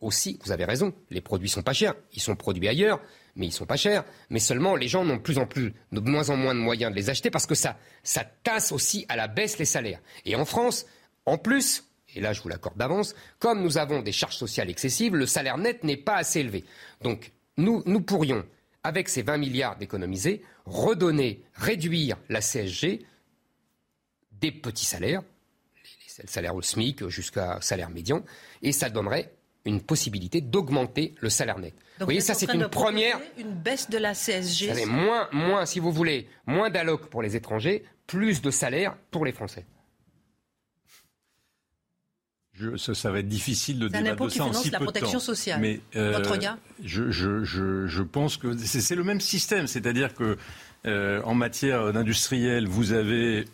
aussi, 0.07 0.39
vous 0.45 0.53
avez 0.53 0.65
raison, 0.65 0.95
les 1.11 1.20
produits 1.20 1.49
sont 1.49 1.62
pas 1.62 1.73
chers, 1.73 1.95
ils 2.12 2.20
sont 2.20 2.37
produits 2.37 2.69
ailleurs, 2.69 3.01
mais 3.35 3.47
ils 3.47 3.53
sont 3.53 3.66
pas 3.66 3.77
chers. 3.77 4.05
Mais 4.31 4.39
seulement, 4.39 4.77
les 4.77 4.89
gens 4.89 5.05
n'ont 5.05 5.19
plus 5.19 5.39
en 5.39 5.47
plus, 5.47 5.74
de 5.93 6.01
moins 6.01 6.31
en 6.31 6.37
moins 6.37 6.55
de 6.55 6.61
moyens 6.61 6.91
de 6.91 6.97
les 6.97 7.11
acheter 7.11 7.31
parce 7.31 7.47
que 7.47 7.55
ça, 7.55 7.78
ça 8.03 8.24
tasse 8.24 8.73
aussi 8.73 9.05
à 9.09 9.16
la 9.16 9.28
baisse 9.28 9.59
les 9.59 9.65
salaires. 9.65 10.01
Et 10.24 10.35
en 10.37 10.45
France, 10.45 10.87
en 11.27 11.39
plus, 11.39 11.85
et 12.15 12.20
là 12.20 12.33
je 12.33 12.41
vous 12.41 12.49
l'accorde 12.49 12.78
d'avance, 12.78 13.15
comme 13.39 13.62
nous 13.62 13.78
avons 13.78 14.03
des 14.03 14.12
charges 14.12 14.37
sociales 14.37 14.70
excessives, 14.70 15.15
le 15.15 15.27
salaire 15.27 15.59
net 15.59 15.85
n'est 15.85 15.97
pas 15.97 16.16
assez 16.16 16.41
élevé. 16.41 16.65
Donc, 17.03 17.33
nous, 17.57 17.83
nous 17.87 18.01
pourrions, 18.01 18.45
avec 18.83 19.09
ces 19.09 19.23
20 19.23 19.39
milliards 19.39 19.77
d'économisés, 19.77 20.43
redonner, 20.65 21.43
réduire 21.55 22.16
la 22.28 22.41
CSG 22.41 23.05
des 24.33 24.53
petits 24.53 24.85
salaires, 24.85 25.23
les 26.19 26.27
salaires 26.27 26.55
au 26.55 26.62
SMIC 26.62 27.09
jusqu'à 27.09 27.59
salaire 27.61 27.91
médian, 27.91 28.24
et 28.62 28.73
ça 28.73 28.89
donnerait 28.91 29.36
une 29.70 29.80
possibilité 29.80 30.40
d'augmenter 30.40 31.14
le 31.20 31.30
salaire 31.30 31.59
net. 31.59 31.74
vous 31.98 32.05
voyez, 32.05 32.20
ça 32.20 32.34
c'est 32.34 32.52
une 32.52 32.68
première. 32.68 33.20
Une 33.38 33.52
baisse 33.52 33.90
de 33.90 33.98
la 33.98 34.14
CSG. 34.14 34.86
moins, 34.86 35.28
moins, 35.32 35.66
si 35.66 35.80
vous 35.80 35.93
voulez, 35.93 36.28
moins 36.47 36.70
d'allocs 36.70 37.09
pour 37.09 37.22
les 37.22 37.36
étrangers, 37.36 37.84
plus 38.06 38.43
de 38.43 38.51
salaire 38.51 38.97
pour 39.10 39.24
les 39.24 39.32
Français. 39.32 39.66
Je, 42.52 42.76
ça, 42.76 43.10
va 43.10 43.18
être 43.18 43.28
difficile 43.28 43.78
de 43.78 43.88
débattre 43.88 44.24
de 44.24 44.28
ça 44.30 44.44
en 44.44 44.52
si 44.55 44.70
la 44.70 44.80
protection 44.80 45.20
sociale. 45.20 45.60
Mais 45.60 45.80
euh, 45.94 46.12
votre 46.12 46.32
regard 46.32 46.56
je, 46.82 47.10
je, 47.10 47.44
je, 47.44 48.02
pense 48.02 48.38
que 48.38 48.56
c'est 48.56 48.94
le 48.94 49.05
même 49.05 49.20
système, 49.20 49.66
c'est-à-dire 49.66 50.14
que 50.14 50.38
en 50.86 51.34
matière 51.34 51.93
d'industriel, 51.93 52.66
vous 52.66 52.93
avez 52.93 53.44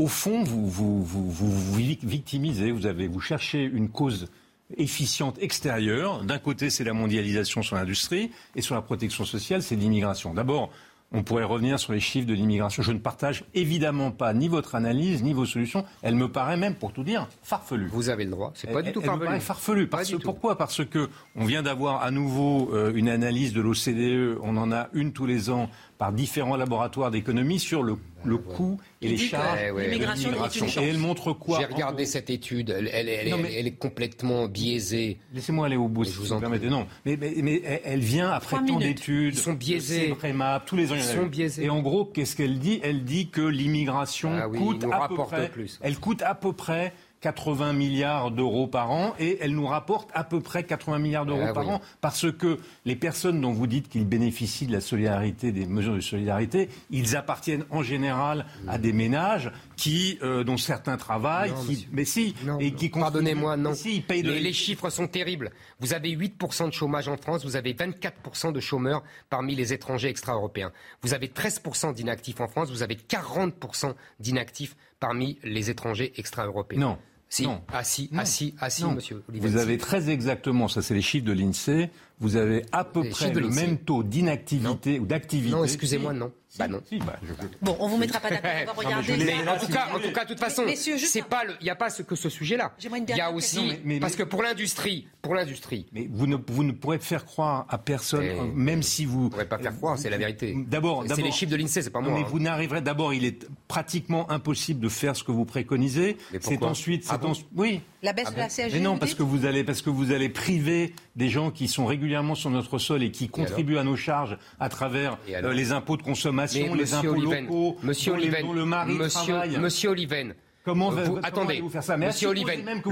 au 0.00 0.06
fond, 0.06 0.42
vous 0.42 0.66
vous, 0.66 1.02
vous, 1.04 1.30
vous, 1.30 1.74
victimisez, 1.74 2.70
vous, 2.70 2.86
avez, 2.86 3.06
vous 3.06 3.20
cherchez 3.20 3.64
une 3.64 3.90
cause 3.90 4.28
efficiente 4.76 5.36
extérieure. 5.40 6.24
D'un 6.24 6.38
côté, 6.38 6.70
c'est 6.70 6.84
la 6.84 6.94
mondialisation 6.94 7.62
sur 7.62 7.76
l'industrie, 7.76 8.30
et 8.56 8.62
sur 8.62 8.74
la 8.74 8.82
protection 8.82 9.24
sociale, 9.24 9.62
c'est 9.62 9.76
l'immigration. 9.76 10.32
D'abord, 10.32 10.70
on 11.12 11.22
pourrait 11.22 11.44
revenir 11.44 11.78
sur 11.78 11.92
les 11.92 12.00
chiffres 12.00 12.26
de 12.26 12.34
l'immigration. 12.34 12.82
Je 12.82 12.92
ne 12.92 12.98
partage 12.98 13.44
évidemment 13.52 14.10
pas 14.12 14.32
ni 14.32 14.48
votre 14.48 14.74
analyse, 14.76 15.22
ni 15.22 15.32
vos 15.32 15.44
solutions. 15.44 15.84
Elle 16.02 16.14
me 16.14 16.30
paraît 16.30 16.56
même, 16.56 16.76
pour 16.76 16.92
tout 16.92 17.02
dire, 17.02 17.28
farfelue. 17.42 17.88
Vous 17.88 18.08
avez 18.08 18.24
le 18.24 18.30
droit. 18.30 18.52
C'est 18.54 18.72
pas 18.72 18.82
du 18.82 18.92
tout 18.92 19.00
elle 19.00 19.06
farfelu. 19.06 19.20
Me 19.20 19.26
paraît 19.26 19.40
farfelu. 19.40 19.86
Parce, 19.88 20.12
pourquoi? 20.22 20.56
Parce 20.56 20.84
que 20.84 21.10
on 21.34 21.44
vient 21.44 21.62
d'avoir 21.62 22.02
à 22.02 22.10
nouveau 22.10 22.70
euh, 22.72 22.92
une 22.94 23.08
analyse 23.08 23.52
de 23.52 23.60
l'OCDE. 23.60 24.38
On 24.42 24.56
en 24.56 24.70
a 24.70 24.88
une 24.92 25.12
tous 25.12 25.26
les 25.26 25.50
ans 25.50 25.68
par 26.00 26.12
différents 26.12 26.56
laboratoires 26.56 27.10
d'économie 27.10 27.58
sur 27.58 27.82
le, 27.82 27.98
le 28.24 28.38
coût 28.38 28.80
et 29.02 29.08
les 29.08 29.18
charges 29.18 29.60
de 29.60 29.80
l'immigration. 29.80 30.66
Et 30.82 30.88
elle 30.88 30.96
montre 30.96 31.34
quoi 31.34 31.60
J'ai 31.60 31.66
regardé 31.66 32.06
cette 32.06 32.30
étude, 32.30 32.70
elle, 32.70 32.88
elle, 32.88 33.10
elle, 33.10 33.66
est 33.66 33.76
complètement 33.78 34.48
biaisée. 34.48 35.18
Laissez-moi 35.34 35.66
aller 35.66 35.76
au 35.76 35.88
bout, 35.88 36.04
si 36.04 36.16
vous 36.16 36.32
en 36.32 36.40
permettez. 36.40 36.70
Non, 36.70 36.86
mais, 37.04 37.18
mais, 37.20 37.34
mais, 37.42 37.82
elle 37.84 38.00
vient 38.00 38.30
après 38.30 38.56
tant 38.66 38.78
d'études. 38.78 39.34
Ils 39.34 39.38
sont 39.38 39.52
biaisés. 39.52 40.16
tous 40.64 40.76
les 40.76 40.90
ans, 40.90 40.94
Ils 40.94 41.02
sont 41.02 41.26
biaisés. 41.26 41.64
Et 41.66 41.68
en 41.68 41.80
gros, 41.82 42.06
qu'est-ce 42.06 42.34
qu'elle 42.34 42.58
dit? 42.58 42.80
Elle 42.82 43.04
dit 43.04 43.28
que 43.28 43.42
l'immigration 43.42 44.30
ah 44.32 44.48
coûte 44.48 44.86
à 44.90 45.06
peu 45.06 45.16
près. 45.16 45.50
Plus. 45.50 45.78
Elle 45.82 45.98
coûte 45.98 46.22
à 46.22 46.34
peu 46.34 46.54
près 46.54 46.94
80 47.20 47.74
milliards 47.74 48.30
d'euros 48.30 48.66
par 48.66 48.90
an 48.90 49.14
et 49.18 49.38
elle 49.40 49.52
nous 49.52 49.66
rapporte 49.66 50.08
à 50.14 50.24
peu 50.24 50.40
près 50.40 50.64
80 50.64 50.98
milliards 50.98 51.26
d'euros 51.26 51.44
ah 51.48 51.52
par 51.52 51.68
an 51.68 51.80
parce 52.00 52.30
que 52.32 52.58
les 52.86 52.96
personnes 52.96 53.40
dont 53.40 53.52
vous 53.52 53.66
dites 53.66 53.88
qu'ils 53.88 54.06
bénéficient 54.06 54.66
de 54.66 54.72
la 54.72 54.80
solidarité, 54.80 55.52
des 55.52 55.66
mesures 55.66 55.94
de 55.94 56.00
solidarité, 56.00 56.70
ils 56.90 57.16
appartiennent 57.16 57.64
en 57.70 57.82
général 57.82 58.46
à 58.68 58.78
des 58.78 58.92
ménages 58.92 59.52
qui, 59.76 60.18
euh, 60.22 60.44
dont 60.44 60.56
certains 60.56 60.96
travaillent, 60.96 61.52
qui, 61.66 61.88
mais 61.92 62.04
si, 62.04 62.34
et 62.58 62.72
qui 62.72 62.90
Pardonnez-moi, 62.90 63.56
non. 63.56 63.74
Si, 63.74 64.00
payent 64.00 64.22
les, 64.22 64.52
chiffres 64.52 64.90
sont 64.90 65.06
terribles. 65.06 65.50
Vous 65.80 65.94
avez 65.94 66.14
8% 66.14 66.66
de 66.66 66.72
chômage 66.72 67.08
en 67.08 67.16
France, 67.16 67.44
vous 67.44 67.56
avez 67.56 67.72
24% 67.72 68.52
de 68.52 68.60
chômeurs 68.60 69.02
parmi 69.30 69.54
les 69.54 69.72
étrangers 69.72 70.08
extra-européens. 70.08 70.72
Vous 71.02 71.14
avez 71.14 71.28
13% 71.28 71.94
d'inactifs 71.94 72.40
en 72.40 72.48
France, 72.48 72.70
vous 72.70 72.82
avez 72.82 72.96
40% 72.96 73.94
d'inactifs 74.18 74.76
parmi 74.98 75.38
les 75.42 75.70
étrangers 75.70 76.12
extra-européens. 76.16 76.80
Non. 76.80 76.98
Si. 77.30 77.44
Non. 77.44 77.62
Ah 77.72 77.84
si, 77.84 78.10
ah 78.16 78.24
si, 78.24 78.54
ah 78.60 78.68
si, 78.68 78.84
monsieur 78.84 79.22
Olivier. 79.28 79.48
Vous 79.48 79.56
avez 79.56 79.78
très 79.78 80.10
exactement, 80.10 80.66
ça 80.66 80.82
c'est 80.82 80.94
les 80.94 81.00
chiffres 81.00 81.24
de 81.24 81.32
l'INSEE, 81.32 81.88
vous 82.20 82.36
avez 82.36 82.64
à 82.70 82.84
peu 82.84 83.08
près 83.08 83.32
le 83.32 83.48
même 83.48 83.78
taux 83.78 84.02
d'inactivité 84.02 85.00
ou 85.00 85.06
d'activité. 85.06 85.56
Non, 85.56 85.64
excusez-moi, 85.64 86.12
non. 86.12 86.30
Bah 86.58 86.66
non. 86.66 86.82
Bah, 87.06 87.16
bon, 87.62 87.76
on 87.78 87.86
vous 87.86 87.96
mettra 87.96 88.18
pas 88.18 88.30
d'accord. 88.30 88.50
On 88.66 88.66
va 88.66 88.72
regarder. 88.88 89.34
en 89.46 89.58
tout 89.58 89.72
cas, 89.72 89.88
en 89.94 90.00
tout 90.00 90.12
cas, 90.12 90.24
de 90.24 90.30
toute 90.30 90.40
façon, 90.40 90.64
c'est 90.74 91.22
pas 91.22 91.42
il 91.60 91.64
n'y 91.64 91.70
a 91.70 91.76
pas 91.76 91.90
ce, 91.90 92.02
que 92.02 92.16
ce 92.16 92.28
sujet-là. 92.28 92.72
Il 92.82 93.16
y 93.16 93.20
a 93.20 93.30
aussi 93.30 93.78
parce 94.00 94.16
que 94.16 94.24
pour 94.24 94.42
l'industrie, 94.42 95.06
pour 95.22 95.34
l'industrie. 95.34 95.86
Mais 95.92 96.08
vous 96.10 96.26
ne 96.26 96.36
vous 96.48 96.64
ne 96.64 96.72
pourrez 96.72 96.98
faire 96.98 97.24
croire 97.24 97.66
à 97.68 97.78
personne, 97.78 98.52
même 98.54 98.82
si 98.82 99.04
vous. 99.04 99.24
ne 99.24 99.28
pourrez 99.28 99.48
pas 99.48 99.58
faire 99.58 99.76
croire, 99.76 99.96
c'est 99.96 100.10
la 100.10 100.18
vérité. 100.18 100.56
D'abord, 100.66 101.04
c'est 101.06 101.22
les 101.22 101.32
chiffres 101.32 101.52
de 101.52 101.56
l'Insee, 101.56 101.82
c'est 101.82 101.90
pas 101.90 102.00
moi. 102.00 102.12
Mais 102.14 102.24
vous 102.24 102.40
n'arriverez 102.40 102.80
d'abord, 102.80 103.14
il 103.14 103.24
est 103.24 103.46
pratiquement 103.68 104.30
impossible 104.30 104.80
de 104.80 104.88
faire 104.88 105.14
ce 105.14 105.22
que 105.22 105.32
vous 105.32 105.44
préconisez. 105.44 106.16
C'est 106.40 106.62
ensuite, 106.64 107.06
ah 107.08 107.18
oui. 107.54 107.80
La 108.02 108.12
baisse 108.12 108.28
ah 108.28 108.32
de 108.32 108.38
la 108.38 108.48
CSG. 108.48 108.72
Mais 108.72 108.80
non, 108.80 108.96
parce 108.96 109.14
que 109.14 109.22
vous 109.22 109.44
allez 109.44 109.62
parce 109.62 109.82
que 109.82 109.90
vous 109.90 110.10
allez 110.10 110.30
priver 110.30 110.94
des 111.16 111.28
gens 111.28 111.50
qui 111.50 111.68
sont 111.68 111.84
régulièrement 112.10 112.34
sur 112.34 112.50
notre 112.50 112.78
sol 112.78 113.04
et 113.04 113.12
qui 113.12 113.28
contribuent 113.28 113.78
à 113.78 113.84
nos 113.84 113.94
charges 113.94 114.36
à 114.58 114.68
travers 114.68 115.16
euh, 115.28 115.52
les 115.52 115.70
impôts 115.70 115.96
de 115.96 116.02
consommation, 116.02 116.74
les 116.74 116.92
impôts 116.92 117.14
locaux, 117.14 117.76
Monsieur 117.84 118.14
dont, 118.42 118.52
le 118.52 118.64
mari 118.64 118.94
monsieur, 118.94 119.32
travaille. 119.32 119.58
Monsieur 119.58 119.90
Oliven. 119.90 120.34
Comment, 120.64 120.90
vous, 120.90 121.18
attendez, 121.22 121.60
vous 121.60 121.70
faire 121.70 121.84
ça? 121.84 121.96
Monsieur 121.96 122.28
Oliven, 122.28 122.82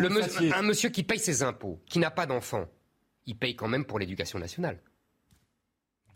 un 0.55 0.62
monsieur 0.62 0.89
qui 0.90 1.03
paye 1.03 1.19
ses 1.19 1.43
impôts, 1.43 1.81
qui 1.86 1.99
n'a 1.99 2.11
pas 2.12 2.27
d'enfant, 2.27 2.66
il 3.27 3.36
paye 3.36 3.57
quand 3.57 3.69
même 3.69 3.85
pour 3.85 3.99
l'éducation 3.99 4.39
nationale. 4.39 4.78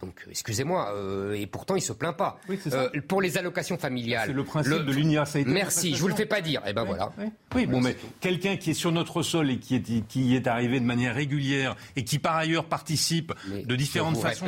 Donc, 0.02 0.26
excusez-moi, 0.28 0.92
euh, 0.96 1.34
et 1.34 1.46
pourtant 1.46 1.76
il 1.76 1.80
se 1.80 1.92
plaint 1.92 2.16
pas. 2.16 2.40
Euh, 2.72 2.88
pour 3.06 3.22
les 3.22 3.38
allocations 3.38 3.78
familiales. 3.78 4.24
C'est 4.26 4.32
le 4.32 4.42
principe 4.42 4.84
de 4.84 4.92
l'universalité. 4.92 5.52
Merci, 5.52 5.94
je 5.94 6.00
vous 6.00 6.08
le 6.08 6.14
fais 6.16 6.26
pas 6.26 6.40
dire. 6.40 6.60
Eh 6.66 6.72
ben 6.72 6.82
voilà. 6.82 7.12
Oui, 7.54 7.66
bon, 7.66 7.80
mais 7.80 7.96
quelqu'un 8.20 8.56
qui 8.56 8.70
est 8.70 8.74
sur 8.74 8.90
notre 8.90 9.22
sol 9.22 9.50
et 9.50 9.58
qui 9.58 9.76
est, 9.76 10.06
qui 10.08 10.34
est 10.34 10.46
arrivé 10.48 10.80
de 10.80 10.84
manière 10.84 11.14
régulière 11.14 11.76
et 11.94 12.02
qui 12.02 12.18
par 12.18 12.36
ailleurs 12.36 12.64
participe 12.64 13.32
de 13.46 13.76
différentes 13.76 14.16
façons, 14.16 14.46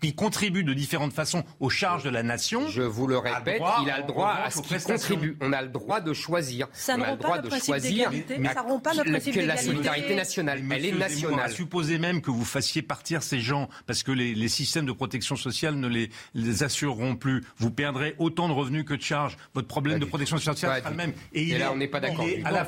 qui, 0.00 0.14
contribue 0.14 0.64
de 0.64 0.74
différentes 0.74 1.12
façons 1.12 1.44
aux 1.60 1.70
charges 1.70 2.02
de 2.02 2.10
la 2.10 2.24
nation. 2.24 2.68
Je 2.68 2.82
vous 2.82 3.06
le 3.06 3.18
répète, 3.18 3.62
il 3.82 3.90
a 3.90 3.98
le 3.98 4.06
droit 4.06 4.34
à 4.44 4.50
ce 4.50 4.62
qu'il 4.62 4.82
contribue. 4.82 5.36
On 5.40 5.52
a 5.52 5.62
le 5.62 5.68
droit 5.68 6.00
de 6.00 6.12
choisir. 6.12 6.66
Ça 6.72 6.96
On 6.98 7.02
a 7.02 7.12
le 7.12 7.18
droit 7.18 7.38
de 7.38 7.50
choisir. 7.50 8.10
Mais 8.10 8.52
ça 8.52 8.62
rompt 8.62 8.82
pas 8.82 8.94
le 8.94 9.04
principe 9.04 9.34
que 9.34 9.40
la 9.40 9.56
solidarité 9.56 10.16
nationale. 10.16 10.60
Elle 10.72 10.86
est 10.86 10.92
nationale. 10.92 11.52
Supposez 11.52 11.98
même 11.98 12.20
que 12.20 12.32
vous 12.32 12.44
fassiez 12.44 12.82
partir 12.82 13.22
ces 13.22 13.38
gens 13.38 13.68
parce 13.86 14.02
que 14.02 14.10
les, 14.10 14.34
les 14.34 14.48
systèmes 14.72 14.86
de 14.86 14.92
protection 14.92 15.36
sociale 15.36 15.74
ne 15.74 15.86
les, 15.86 16.62
assureront 16.62 17.14
plus. 17.14 17.44
Vous 17.58 17.70
perdrez 17.70 18.14
autant 18.18 18.48
de 18.48 18.54
revenus 18.54 18.84
que 18.84 18.94
de 18.94 19.02
charges. 19.02 19.36
Votre 19.52 19.68
problème 19.68 19.98
de 19.98 20.06
protection 20.06 20.38
sociale 20.38 20.78
sera 20.78 20.90
le 20.90 20.96
même. 20.96 21.12
Et, 21.34 21.42
il 21.42 21.58
là, 21.58 21.66
est, 21.66 21.68
on 21.68 21.76
n'est 21.76 21.88
pas 21.88 22.00
d'accord. 22.00 22.24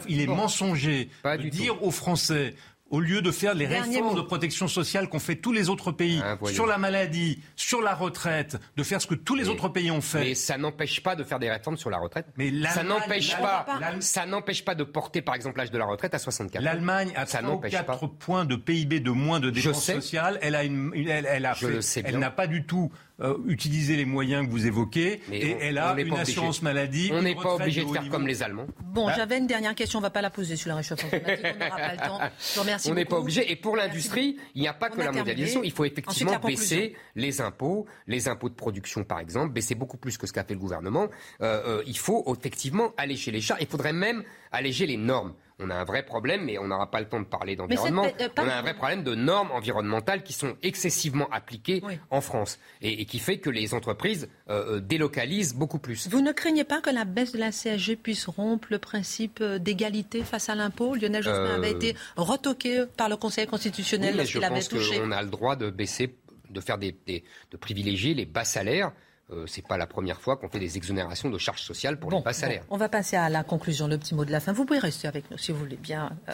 Il, 0.07 0.21
est 0.21 0.27
mensonger 0.27 1.09
de 1.25 1.49
dire 1.49 1.83
aux 1.83 1.91
Français 1.91 2.55
au 2.95 3.01
lieu 3.01 3.23
de 3.23 3.33
faire 3.33 3.55
les 3.55 3.67
réformes 3.67 4.15
de 4.15 4.21
protection 4.21 4.69
sociale 4.69 5.09
qu'ont 5.09 5.19
fait 5.19 5.35
tous 5.35 5.51
les 5.51 5.69
autres 5.69 5.91
pays 5.91 6.23
ah, 6.25 6.39
sur 6.47 6.65
la 6.65 6.79
maladie, 6.79 7.41
sur 7.57 7.83
la 7.83 7.93
retraite, 7.93 8.57
de 8.77 8.83
faire 8.85 9.03
ce 9.03 9.09
que 9.09 9.17
tous 9.17 9.35
les 9.35 9.49
autres 9.49 9.69
pays 9.69 9.91
ont 9.91 10.01
fait. 10.01 10.21
Mais 10.21 10.35
ça 10.37 10.59
n'empêche 10.59 11.03
pas 11.03 11.17
de 11.17 11.25
faire 11.25 11.41
des 11.41 11.51
réformes 11.51 11.77
sur 11.77 11.91
la 11.91 11.99
retraite. 11.99 12.27
Mais 12.37 12.53
ça 12.69 12.85
n'empêche 12.85 13.37
pas, 13.37 13.67
ça 13.99 14.27
n'empêche 14.27 14.65
pas 14.65 14.77
de 14.77 14.85
porter 14.85 15.23
par 15.23 15.35
exemple 15.35 15.59
l'âge 15.59 15.73
de 15.73 15.79
la 15.79 15.87
retraite 15.87 16.15
à 16.15 16.21
64 16.21 16.63
L'Allemagne 16.63 17.13
a 17.17 17.27
34 17.27 18.07
points 18.07 18.45
de 18.45 18.55
PIB 18.55 19.01
de 19.01 19.11
moins 19.11 19.41
de 19.41 19.51
dépenses 19.51 19.85
sociales. 19.85 20.39
Elle 20.41 20.55
a 20.55 20.63
une, 20.63 20.93
elle, 20.95 21.27
elle 21.29 21.47
a 21.47 21.55
fait, 21.55 21.81
elle 22.05 22.21
n'a 22.21 22.31
pas 22.31 22.47
du 22.47 22.65
tout 22.65 22.93
euh, 23.21 23.37
utiliser 23.47 23.97
les 23.97 24.05
moyens 24.05 24.45
que 24.45 24.51
vous 24.51 24.67
évoquez 24.67 25.21
et 25.31 25.57
elle 25.61 25.79
a 25.79 25.95
une 26.01 26.15
assurance 26.15 26.63
maladie. 26.63 27.11
On 27.13 27.23
n'est 27.23 27.37
pas 27.37 27.55
obligé 27.55 27.85
de 27.85 27.89
faire 27.89 28.09
comme 28.09 28.27
les 28.27 28.43
Allemands. 28.43 28.67
Bon, 28.93 29.07
bah. 29.07 29.15
j'avais 29.17 29.39
une 29.39 29.47
dernière 29.47 29.75
question, 29.75 29.99
on 29.99 30.03
ne 30.03 30.07
va 30.07 30.11
pas 30.11 30.23
la 30.23 30.31
poser 30.31 30.57
sur 30.57 30.71
le 30.71 30.75
réchauffement 30.75 31.09
climatique, 31.11 31.47
on 31.55 31.65
n'aura 31.65 31.77
pas 31.77 31.93
le 31.93 31.99
temps. 31.99 32.21
Je 32.39 32.55
vous 32.55 32.61
remercie 32.63 32.91
On 32.91 32.95
n'est 32.95 33.05
pas 33.05 33.19
obligé. 33.19 33.51
Et 33.51 33.57
pour 33.57 33.77
l'industrie, 33.77 34.37
il 34.55 34.63
n'y 34.63 34.69
a 34.69 34.75
pas 34.75 34.91
que 34.91 34.99
la 34.99 35.13
mondialisation. 35.13 35.63
Il 35.63 35.73
faut 35.73 35.85
effectivement 35.85 36.39
baisser 36.39 36.97
les 37.15 37.41
impôts, 37.41 37.87
les 38.07 38.29
impôts 38.29 38.49
de 38.49 38.55
production 38.55 39.05
par 39.05 39.21
exemple, 39.21 39.53
baisser 39.53 39.75
beaucoup 39.75 39.97
plus 39.97 40.19
que 40.19 40.27
ce 40.27 40.33
qu'a 40.33 40.45
fait 40.45 40.55
le 40.55 40.61
gouvernement. 40.61 41.09
Euh, 41.41 41.79
euh, 41.79 41.83
il 41.87 41.99
faut 41.99 42.25
effectivement 42.37 42.93
alléger 42.97 43.31
les 43.31 43.41
charges. 43.41 43.61
Il 43.61 43.69
faudrait 43.69 43.93
même 43.93 44.25
alléger 44.51 44.87
les 44.87 44.97
normes 44.97 45.35
on 45.61 45.71
a 45.71 45.75
un 45.75 45.85
vrai 45.85 46.05
problème, 46.05 46.45
mais 46.45 46.59
on 46.59 46.67
n'aura 46.67 46.91
pas 46.91 47.01
le 47.01 47.09
temps 47.09 47.21
de 47.21 47.27
parler 47.27 47.55
d'environnement. 47.55 48.05
Euh, 48.21 48.29
on 48.39 48.49
a 48.49 48.55
un 48.55 48.63
vrai 48.63 48.75
problème 48.75 49.05
de 49.05 49.15
normes 49.15 49.53
environnementales 49.53 50.23
qui 50.23 50.33
sont 50.33 50.57
excessivement 50.63 51.29
appliquées 51.31 51.83
en 52.11 52.21
France 52.21 52.59
et, 52.81 53.05
qui 53.07 53.19
fait 53.21 53.39
que 53.39 53.51
les 53.51 53.73
entreprises 53.73 54.29
euh, 54.51 54.77
euh, 54.77 54.81
délocalisent 54.81 55.55
beaucoup 55.55 55.79
plus. 55.79 56.09
Vous 56.09 56.21
ne 56.21 56.33
craignez 56.33 56.65
pas 56.65 56.81
que 56.81 56.91
la 56.91 57.05
baisse 57.05 57.33
de 57.33 57.39
la 57.39 57.53
CSG 57.53 57.97
puisse 57.97 58.27
rompre 58.27 58.69
le 58.71 58.79
principe 58.79 59.43
d'égalité 59.43 60.25
face 60.25 60.49
à 60.49 60.55
l'impôt? 60.55 60.95
Lionel 60.95 61.23
Jospin 61.23 61.55
avait 61.55 61.71
été 61.71 61.97
retoqué 62.17 62.85
par 62.97 63.09
le 63.09 63.17
Conseil 63.17 63.47
constitutionnel 63.47 64.17
lorsqu'il 64.17 64.43
avait 64.43 64.63
touché. 64.63 65.01
On 65.03 65.13
a 65.13 65.23
le 65.23 65.31
droit 65.31 65.55
de 65.55 65.71
baisser, 65.71 66.17
de 66.51 66.61
faire 66.61 66.79
des, 66.79 66.97
de 67.07 67.57
privilégier 67.57 68.15
les 68.15 68.27
bas 68.27 68.45
salaires 68.45 68.93
euh, 69.31 69.47
c'est 69.47 69.67
pas 69.67 69.79
la 69.79 69.87
première 69.87 70.21
fois 70.21 70.37
qu'on 70.37 70.51
fait 70.51 70.59
des 70.59 70.77
exonérations 70.77 71.31
de 71.31 71.39
charges 71.39 71.63
sociales 71.63 71.99
pour 71.99 72.11
les 72.11 72.21
bas 72.21 72.35
salaires. 72.35 72.63
on 72.69 72.77
va 72.77 72.91
passer 72.91 73.17
à 73.17 73.31
la 73.31 73.43
conclusion, 73.43 73.89
le 73.89 73.97
petit 73.97 74.15
mot 74.15 74.27
de 74.27 74.31
la 74.31 74.39
fin. 74.39 74.53
Vous 74.53 74.67
pouvez 74.67 74.79
rester 74.79 75.09
avec 75.09 75.31
nous 75.31 75.39
si 75.39 75.51
vous 75.51 75.59
voulez 75.59 75.77
bien. 75.77 76.11
Euh, 76.29 76.33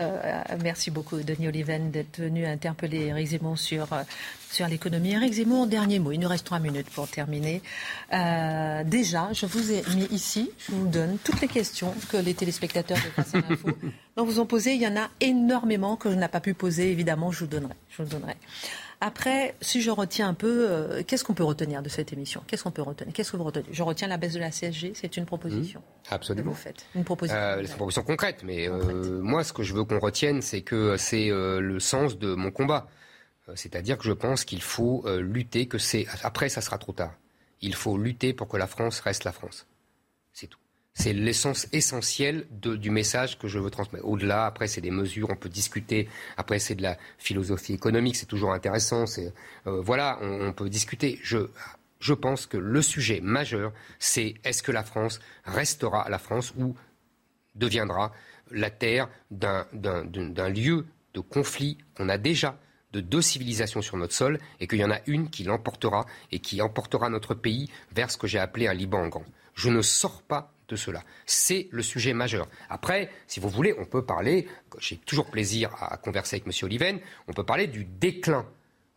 euh, 0.00 0.56
merci 0.62 0.90
beaucoup, 0.90 1.18
Denis 1.18 1.48
Oliven, 1.48 1.90
d'être 1.90 2.18
venu 2.18 2.46
interpeller 2.46 3.08
Eric 3.08 3.26
Zemmour 3.26 3.58
sur, 3.58 3.88
sur 4.50 4.66
l'économie. 4.68 5.12
Eric 5.12 5.34
Zemmour, 5.34 5.66
dernier 5.66 5.98
mot. 5.98 6.12
Il 6.12 6.20
nous 6.20 6.28
reste 6.28 6.46
trois 6.46 6.60
minutes 6.60 6.88
pour 6.88 7.08
terminer. 7.08 7.60
déjà, 8.10 9.28
je 9.34 9.44
vous 9.44 9.72
ai 9.72 9.82
mis 9.94 10.06
ici, 10.06 10.50
je 10.58 10.72
vous 10.72 10.86
donne 10.86 11.18
toutes 11.22 11.42
les 11.42 11.48
questions 11.48 11.94
que 12.10 12.16
les 12.16 12.32
téléspectateurs 12.32 12.96
de 12.96 13.22
Face 13.22 13.34
à 13.34 13.40
l'Info 13.40 13.68
vous 14.16 14.40
ont 14.40 14.46
posé. 14.46 14.72
Il 14.72 14.80
y 14.80 14.86
en 14.86 14.96
a 14.96 15.10
énormément 15.20 15.96
que 15.96 16.10
je 16.10 16.14
n'ai 16.14 16.28
pas 16.28 16.40
pu 16.40 16.54
poser, 16.54 16.90
évidemment, 16.90 17.32
je 17.32 17.40
vous 17.40 17.46
donnerai. 17.46 17.74
Je 17.90 18.02
vous 18.02 18.08
donnerai. 18.08 18.36
Après, 19.02 19.54
si 19.62 19.80
je 19.80 19.90
retiens 19.90 20.28
un 20.28 20.34
peu, 20.34 20.66
euh, 20.68 21.02
qu'est-ce 21.06 21.24
qu'on 21.24 21.32
peut 21.32 21.44
retenir 21.44 21.82
de 21.82 21.88
cette 21.88 22.12
émission? 22.12 22.42
Qu'est-ce 22.46 22.64
qu'on 22.64 22.70
peut 22.70 22.82
retenir? 22.82 23.14
Qu'est-ce 23.14 23.32
que 23.32 23.38
vous 23.38 23.44
retenez? 23.44 23.64
Je 23.72 23.82
retiens 23.82 24.08
la 24.08 24.18
baisse 24.18 24.34
de 24.34 24.40
la 24.40 24.50
CSG, 24.50 24.92
c'est 24.94 25.16
une 25.16 25.24
proposition. 25.24 25.80
Mmh, 25.80 26.14
absolument. 26.14 26.50
Que 26.50 26.56
vous 26.56 26.62
faites 26.62 26.84
une 26.94 27.04
proposition. 27.04 27.38
Euh, 27.38 27.56
c'est 27.62 27.70
une 27.70 27.76
proposition 27.76 28.02
concrète, 28.02 28.42
mais 28.44 28.68
euh, 28.68 29.20
moi, 29.22 29.42
ce 29.42 29.54
que 29.54 29.62
je 29.62 29.72
veux 29.72 29.84
qu'on 29.84 30.00
retienne, 30.00 30.42
c'est 30.42 30.60
que 30.60 30.98
c'est 30.98 31.30
le 31.30 31.80
sens 31.80 32.18
de 32.18 32.34
mon 32.34 32.50
combat. 32.50 32.88
C'est-à-dire 33.56 33.98
que 33.98 34.04
je 34.04 34.12
pense 34.12 34.44
qu'il 34.44 34.62
faut 34.62 35.04
lutter, 35.18 35.66
que 35.66 35.78
c'est 35.78 36.06
après, 36.22 36.48
ça 36.48 36.60
sera 36.60 36.78
trop 36.78 36.92
tard. 36.92 37.14
Il 37.62 37.74
faut 37.74 37.98
lutter 37.98 38.32
pour 38.32 38.48
que 38.48 38.56
la 38.56 38.66
France 38.66 39.00
reste 39.00 39.24
la 39.24 39.32
France. 39.32 39.66
C'est 40.32 40.46
tout. 40.46 40.60
C'est 41.00 41.14
l'essence 41.14 41.66
essentielle 41.72 42.46
du 42.50 42.90
message 42.90 43.38
que 43.38 43.48
je 43.48 43.58
veux 43.58 43.70
transmettre. 43.70 44.06
Au-delà, 44.06 44.44
après, 44.44 44.66
c'est 44.66 44.82
des 44.82 44.90
mesures, 44.90 45.30
on 45.30 45.34
peut 45.34 45.48
discuter. 45.48 46.10
Après, 46.36 46.58
c'est 46.58 46.74
de 46.74 46.82
la 46.82 46.98
philosophie 47.16 47.72
économique, 47.72 48.16
c'est 48.16 48.26
toujours 48.26 48.52
intéressant. 48.52 49.06
Euh, 49.16 49.80
voilà, 49.80 50.18
on, 50.20 50.52
peut 50.52 50.68
discuter. 50.68 51.18
Je, 51.22 51.48
je 52.00 52.12
pense 52.12 52.44
que 52.44 52.58
le 52.58 52.82
sujet 52.82 53.22
majeur, 53.22 53.72
c'est 53.98 54.34
est-ce 54.44 54.62
que 54.62 54.72
la 54.72 54.82
France 54.82 55.20
restera 55.46 56.06
la 56.10 56.18
France 56.18 56.52
ou 56.58 56.76
deviendra 57.54 58.12
la 58.50 58.68
terre 58.68 59.08
d'un 59.30 59.64
lieu 60.50 60.86
de 61.14 61.20
conflit 61.20 61.78
qu'on 61.94 62.10
a 62.10 62.18
déjà 62.18 62.58
de 62.92 63.00
deux 63.00 63.22
civilisations 63.22 63.80
sur 63.80 63.96
notre 63.96 64.12
sol 64.12 64.38
et 64.60 64.66
qu'il 64.66 64.80
y 64.80 64.84
en 64.84 64.90
a 64.90 65.00
une 65.06 65.30
qui 65.30 65.44
l'emportera 65.44 66.04
et 66.30 66.40
qui 66.40 66.60
emportera 66.60 67.08
notre 67.08 67.32
pays 67.32 67.70
vers 67.90 68.10
ce 68.10 68.18
que 68.18 68.26
j'ai 68.26 68.38
appelé 68.38 68.66
un 68.66 68.74
Liban 68.74 69.04
en 69.04 69.08
grand. 69.08 69.24
Je 69.54 69.70
ne 69.70 69.80
sors 69.80 70.20
pas 70.22 70.52
de 70.70 70.76
cela. 70.76 71.02
C'est 71.26 71.68
le 71.70 71.82
sujet 71.82 72.14
majeur. 72.14 72.48
Après, 72.68 73.10
si 73.26 73.40
vous 73.40 73.48
voulez, 73.48 73.74
on 73.78 73.84
peut 73.84 74.04
parler, 74.04 74.46
j'ai 74.78 74.96
toujours 74.96 75.26
plaisir 75.26 75.74
à 75.80 75.96
converser 75.96 76.36
avec 76.36 76.46
M. 76.46 76.52
Oliven, 76.62 77.00
on 77.28 77.32
peut 77.32 77.44
parler 77.44 77.66
du 77.66 77.84
déclin 77.84 78.46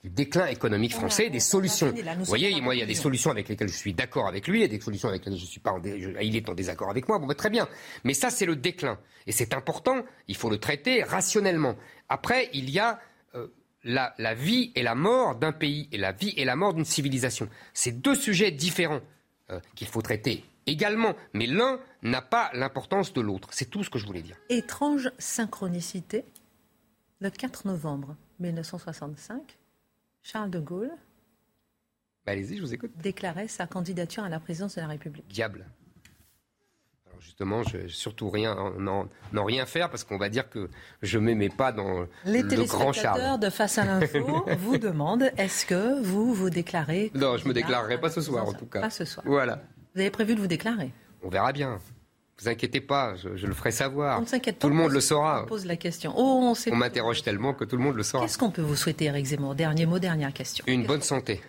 du 0.04 0.10
déclin 0.10 0.48
économique 0.48 0.92
français, 0.92 1.30
des 1.30 1.40
solutions. 1.40 1.94
Vous 2.18 2.26
voyez, 2.26 2.60
moi, 2.60 2.76
il 2.76 2.80
y 2.80 2.82
a 2.82 2.86
des 2.86 2.94
solutions 2.94 3.32
avec 3.32 3.48
lesquelles 3.48 3.70
je 3.70 3.78
suis 3.78 3.94
d'accord 3.94 4.28
avec 4.28 4.48
lui, 4.50 4.60
il 4.60 4.62
y 4.62 4.66
a 4.66 4.68
des 4.68 4.82
solutions 4.82 5.08
avec 5.08 5.24
lesquelles 5.24 5.40
je 5.40 5.46
suis 5.46 5.62
pas 5.62 5.72
en 5.72 5.82
il 5.82 6.36
est 6.36 6.50
en 6.50 6.54
désaccord 6.54 6.90
avec 6.90 7.08
moi. 7.08 7.20
Bon, 7.20 7.26
bah, 7.26 7.36
très 7.36 7.50
bien. 7.50 7.70
Mais 8.04 8.14
ça, 8.14 8.30
c'est 8.30 8.46
le 8.46 8.58
déclin. 8.58 9.00
Et 9.28 9.32
c'est 9.32 9.54
important. 9.54 10.04
Il 10.28 10.36
faut 10.36 10.50
le 10.50 10.58
traiter 10.58 11.04
rationnellement. 11.04 11.78
Après, 12.10 12.50
il 12.52 12.70
y 12.70 12.80
a 12.80 13.00
euh, 13.36 13.48
la, 13.86 14.14
la, 14.18 14.34
vie 14.34 14.74
et 14.76 14.84
la 14.84 14.94
mort 14.94 15.36
d'un 15.36 15.54
pays 15.54 15.88
et 15.94 15.98
la 15.98 16.12
vie 16.12 16.34
et 16.36 16.44
la 16.44 16.58
mort 16.58 16.74
d'une 16.74 16.84
civilisation. 16.84 17.48
C'est 17.74 18.02
deux 18.02 18.16
sujets 18.16 18.52
différents 18.52 19.02
euh, 19.52 19.62
qu'il 19.74 19.88
faut 19.88 20.02
traiter 20.02 20.44
également, 20.68 21.16
mais 21.34 21.46
l'un 21.48 21.80
n'a 22.02 22.22
pas 22.22 22.50
l'importance 22.54 23.14
de 23.14 23.22
l'autre. 23.22 23.50
C'est 23.52 23.70
tout 23.70 23.84
ce 23.84 23.90
que 23.90 24.00
je 24.00 24.06
voulais 24.06 24.22
dire. 24.22 24.36
Étrange 24.50 25.12
synchronicité. 25.18 26.26
Le 27.20 27.30
4 27.30 27.68
novembre 27.68 28.16
1965, 28.40 29.58
Charles 30.22 30.50
de 30.50 30.60
Gaulle 30.60 30.92
bah, 32.26 32.32
allez-y, 32.32 32.56
je 32.58 32.62
vous 32.62 32.74
écoute. 32.74 32.92
déclarait 33.02 33.50
sa 33.50 33.68
candidature 33.68 34.24
à 34.24 34.30
la 34.30 34.40
présidence 34.40 34.76
de 34.76 34.82
la 34.82 34.88
République. 34.88 35.28
Diable. 35.28 35.66
Alors 37.06 37.20
justement, 37.20 37.64
je 37.64 37.88
surtout 37.88 38.30
rien, 38.30 38.56
n'en 38.80 39.44
rien 39.44 39.66
faire 39.66 39.90
parce 39.90 40.06
qu'on 40.06 40.18
va 40.18 40.30
dire 40.30 40.50
que 40.50 40.70
je 41.02 41.18
ne 41.18 41.26
m'aimais 41.26 41.50
pas 41.50 41.74
dans 41.74 42.08
Les 42.26 42.42
le 42.42 42.64
grand 42.64 42.94
Charles. 42.94 43.40
de 43.40 43.50
Face 43.50 43.78
à 43.78 43.84
l'info 43.84 44.46
vous 44.60 44.78
demandent 44.78 45.32
est-ce 45.38 45.66
que 45.66 46.02
vous 46.02 46.34
vous 46.34 46.50
déclarez 46.50 47.12
Non, 47.14 47.36
je 47.38 47.46
me 47.48 47.54
déclarerai 47.54 48.00
pas 48.00 48.10
ce 48.10 48.22
soir 48.22 48.48
en 48.48 48.54
tout 48.54 48.68
cas. 48.68 48.80
Pas 48.80 48.90
ce 48.90 49.04
soir. 49.04 49.26
Voilà. 49.28 49.62
Vous 49.94 50.02
avez 50.02 50.10
prévu 50.10 50.36
de 50.36 50.40
vous 50.42 50.48
déclarer 50.48 50.92
On 51.24 51.30
verra 51.30 51.54
bien. 51.54 51.80
Vous 52.40 52.48
inquiétez 52.48 52.82
pas, 52.82 53.16
je, 53.16 53.46
le 53.46 53.54
ferai 53.54 53.72
savoir. 53.72 54.20
On 54.20 54.26
s'inquiète 54.26 54.58
Tout 54.58 54.70
le 54.70 54.76
monde 54.76 54.92
le 54.92 55.00
saura. 55.00 55.44
On 55.44 55.48
pose 55.48 55.66
la 55.66 55.76
question. 55.76 56.14
Oh, 56.18 56.54
on, 56.72 56.76
m'interroge 56.76 57.22
tellement 57.22 57.54
que 57.54 57.64
tout 57.64 57.78
le 57.78 57.84
monde 57.84 57.96
le 57.96 58.02
saura. 58.02 58.26
Qu'est-ce 58.26 58.40
qu'on 58.40 58.50
peut 58.50 58.64
vous 58.64 58.76
souhaiter, 58.76 59.06
Eric 59.06 59.26
Zemmour? 59.26 59.54
Dernier 59.54 59.86
mot, 59.86 60.00
dernière 60.00 60.34
question. 60.34 60.66
Une 60.68 60.86
bonne 60.86 61.04
santé. 61.04 61.42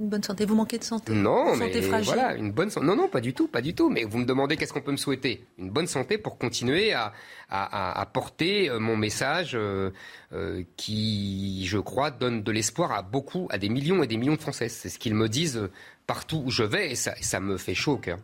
Une 0.00 0.08
bonne 0.08 0.24
santé. 0.24 0.44
Vous 0.44 0.56
manquez 0.56 0.78
de 0.78 0.82
santé 0.82 1.12
Non, 1.12 1.54
mais 1.54 1.70
fragile. 1.80 2.14
voilà, 2.14 2.34
une 2.34 2.50
bonne 2.50 2.68
santé. 2.68 2.84
Non, 2.84 2.96
non, 2.96 3.08
pas 3.08 3.20
du 3.20 3.32
tout, 3.32 3.46
pas 3.46 3.60
du 3.62 3.74
tout. 3.76 3.90
Mais 3.90 4.02
vous 4.02 4.18
me 4.18 4.24
demandez 4.24 4.56
qu'est-ce 4.56 4.72
qu'on 4.72 4.80
peut 4.80 4.90
me 4.90 4.96
souhaiter? 4.96 5.46
Une 5.56 5.70
bonne 5.70 5.86
santé 5.86 6.18
pour 6.18 6.36
continuer 6.36 6.92
à, 6.92 7.12
à, 7.48 8.04
porter 8.06 8.68
euh, 8.68 8.80
mon 8.80 8.96
message 8.96 9.52
euh, 9.54 9.92
euh, 10.32 10.64
qui, 10.76 11.64
je 11.66 11.78
crois, 11.78 12.10
donne 12.10 12.42
de 12.42 12.50
l'espoir 12.50 12.90
à 12.90 13.02
beaucoup, 13.02 13.46
à 13.50 13.58
des 13.58 13.68
millions 13.68 14.02
et 14.02 14.08
des 14.08 14.16
millions 14.16 14.34
de 14.34 14.40
Français. 14.40 14.68
C'est 14.68 14.88
ce 14.88 14.98
qu'ils 14.98 15.14
me 15.14 15.28
disent 15.28 15.68
partout 16.08 16.42
où 16.44 16.50
je 16.50 16.64
vais 16.64 16.90
et 16.90 16.94
ça, 16.96 17.14
ça 17.20 17.38
me 17.38 17.56
fait 17.56 17.74
chaud 17.74 17.92
au 17.92 17.98
cœur. 17.98 18.18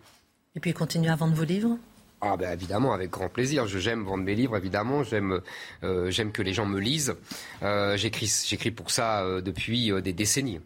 Et 0.56 0.60
puis 0.60 0.72
continuer 0.72 1.10
à 1.10 1.14
vendre 1.14 1.34
vos 1.34 1.44
livres? 1.44 1.78
Ah 2.20 2.36
ben 2.36 2.52
évidemment, 2.52 2.92
avec 2.92 3.10
grand 3.10 3.28
plaisir. 3.28 3.68
j'aime 3.68 4.02
vendre 4.02 4.24
mes 4.24 4.34
livres, 4.34 4.56
évidemment. 4.56 5.04
J'aime, 5.04 5.40
euh, 5.84 6.10
j'aime 6.10 6.32
que 6.32 6.42
les 6.42 6.52
gens 6.52 6.66
me 6.66 6.80
lisent. 6.80 7.14
J'écris, 7.94 8.42
j'écris 8.44 8.72
pour 8.72 8.90
ça 8.90 9.24
depuis 9.40 9.92
des 10.02 10.12
décennies. 10.12 10.60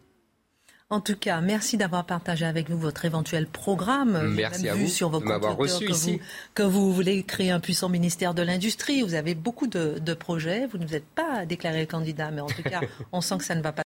En 0.91 1.01
tout 1.01 1.15
cas, 1.15 1.41
merci 1.41 1.77
d'avoir 1.77 2.05
partagé 2.05 2.45
avec 2.45 2.69
nous 2.69 2.77
votre 2.77 3.05
éventuel 3.05 3.47
programme. 3.47 4.35
Merci 4.35 4.69
à 4.69 4.75
vous 4.75 4.87
sur 4.87 5.09
vos 5.09 5.19
de 5.19 5.25
m'avoir 5.25 5.57
reçu 5.57 5.85
que 5.85 5.91
ici. 5.91 6.17
Vous, 6.17 6.19
que 6.53 6.61
vous 6.61 6.93
voulez 6.93 7.23
créer 7.23 7.49
un 7.49 7.59
puissant 7.59 7.89
ministère 7.89 8.35
de 8.35 8.43
l'industrie. 8.43 9.01
Vous 9.01 9.15
avez 9.15 9.33
beaucoup 9.33 9.65
de, 9.65 9.97
de 9.97 10.13
projets. 10.13 10.67
Vous 10.67 10.77
ne 10.77 10.85
vous 10.85 10.93
êtes 10.93 11.07
pas 11.07 11.47
déclaré 11.47 11.87
candidat, 11.87 12.29
mais 12.29 12.41
en 12.41 12.47
tout 12.47 12.61
cas, 12.61 12.81
on 13.11 13.21
sent 13.21 13.39
que 13.39 13.45
ça 13.45 13.55
ne 13.55 13.63
va 13.63 13.71
pas. 13.71 13.84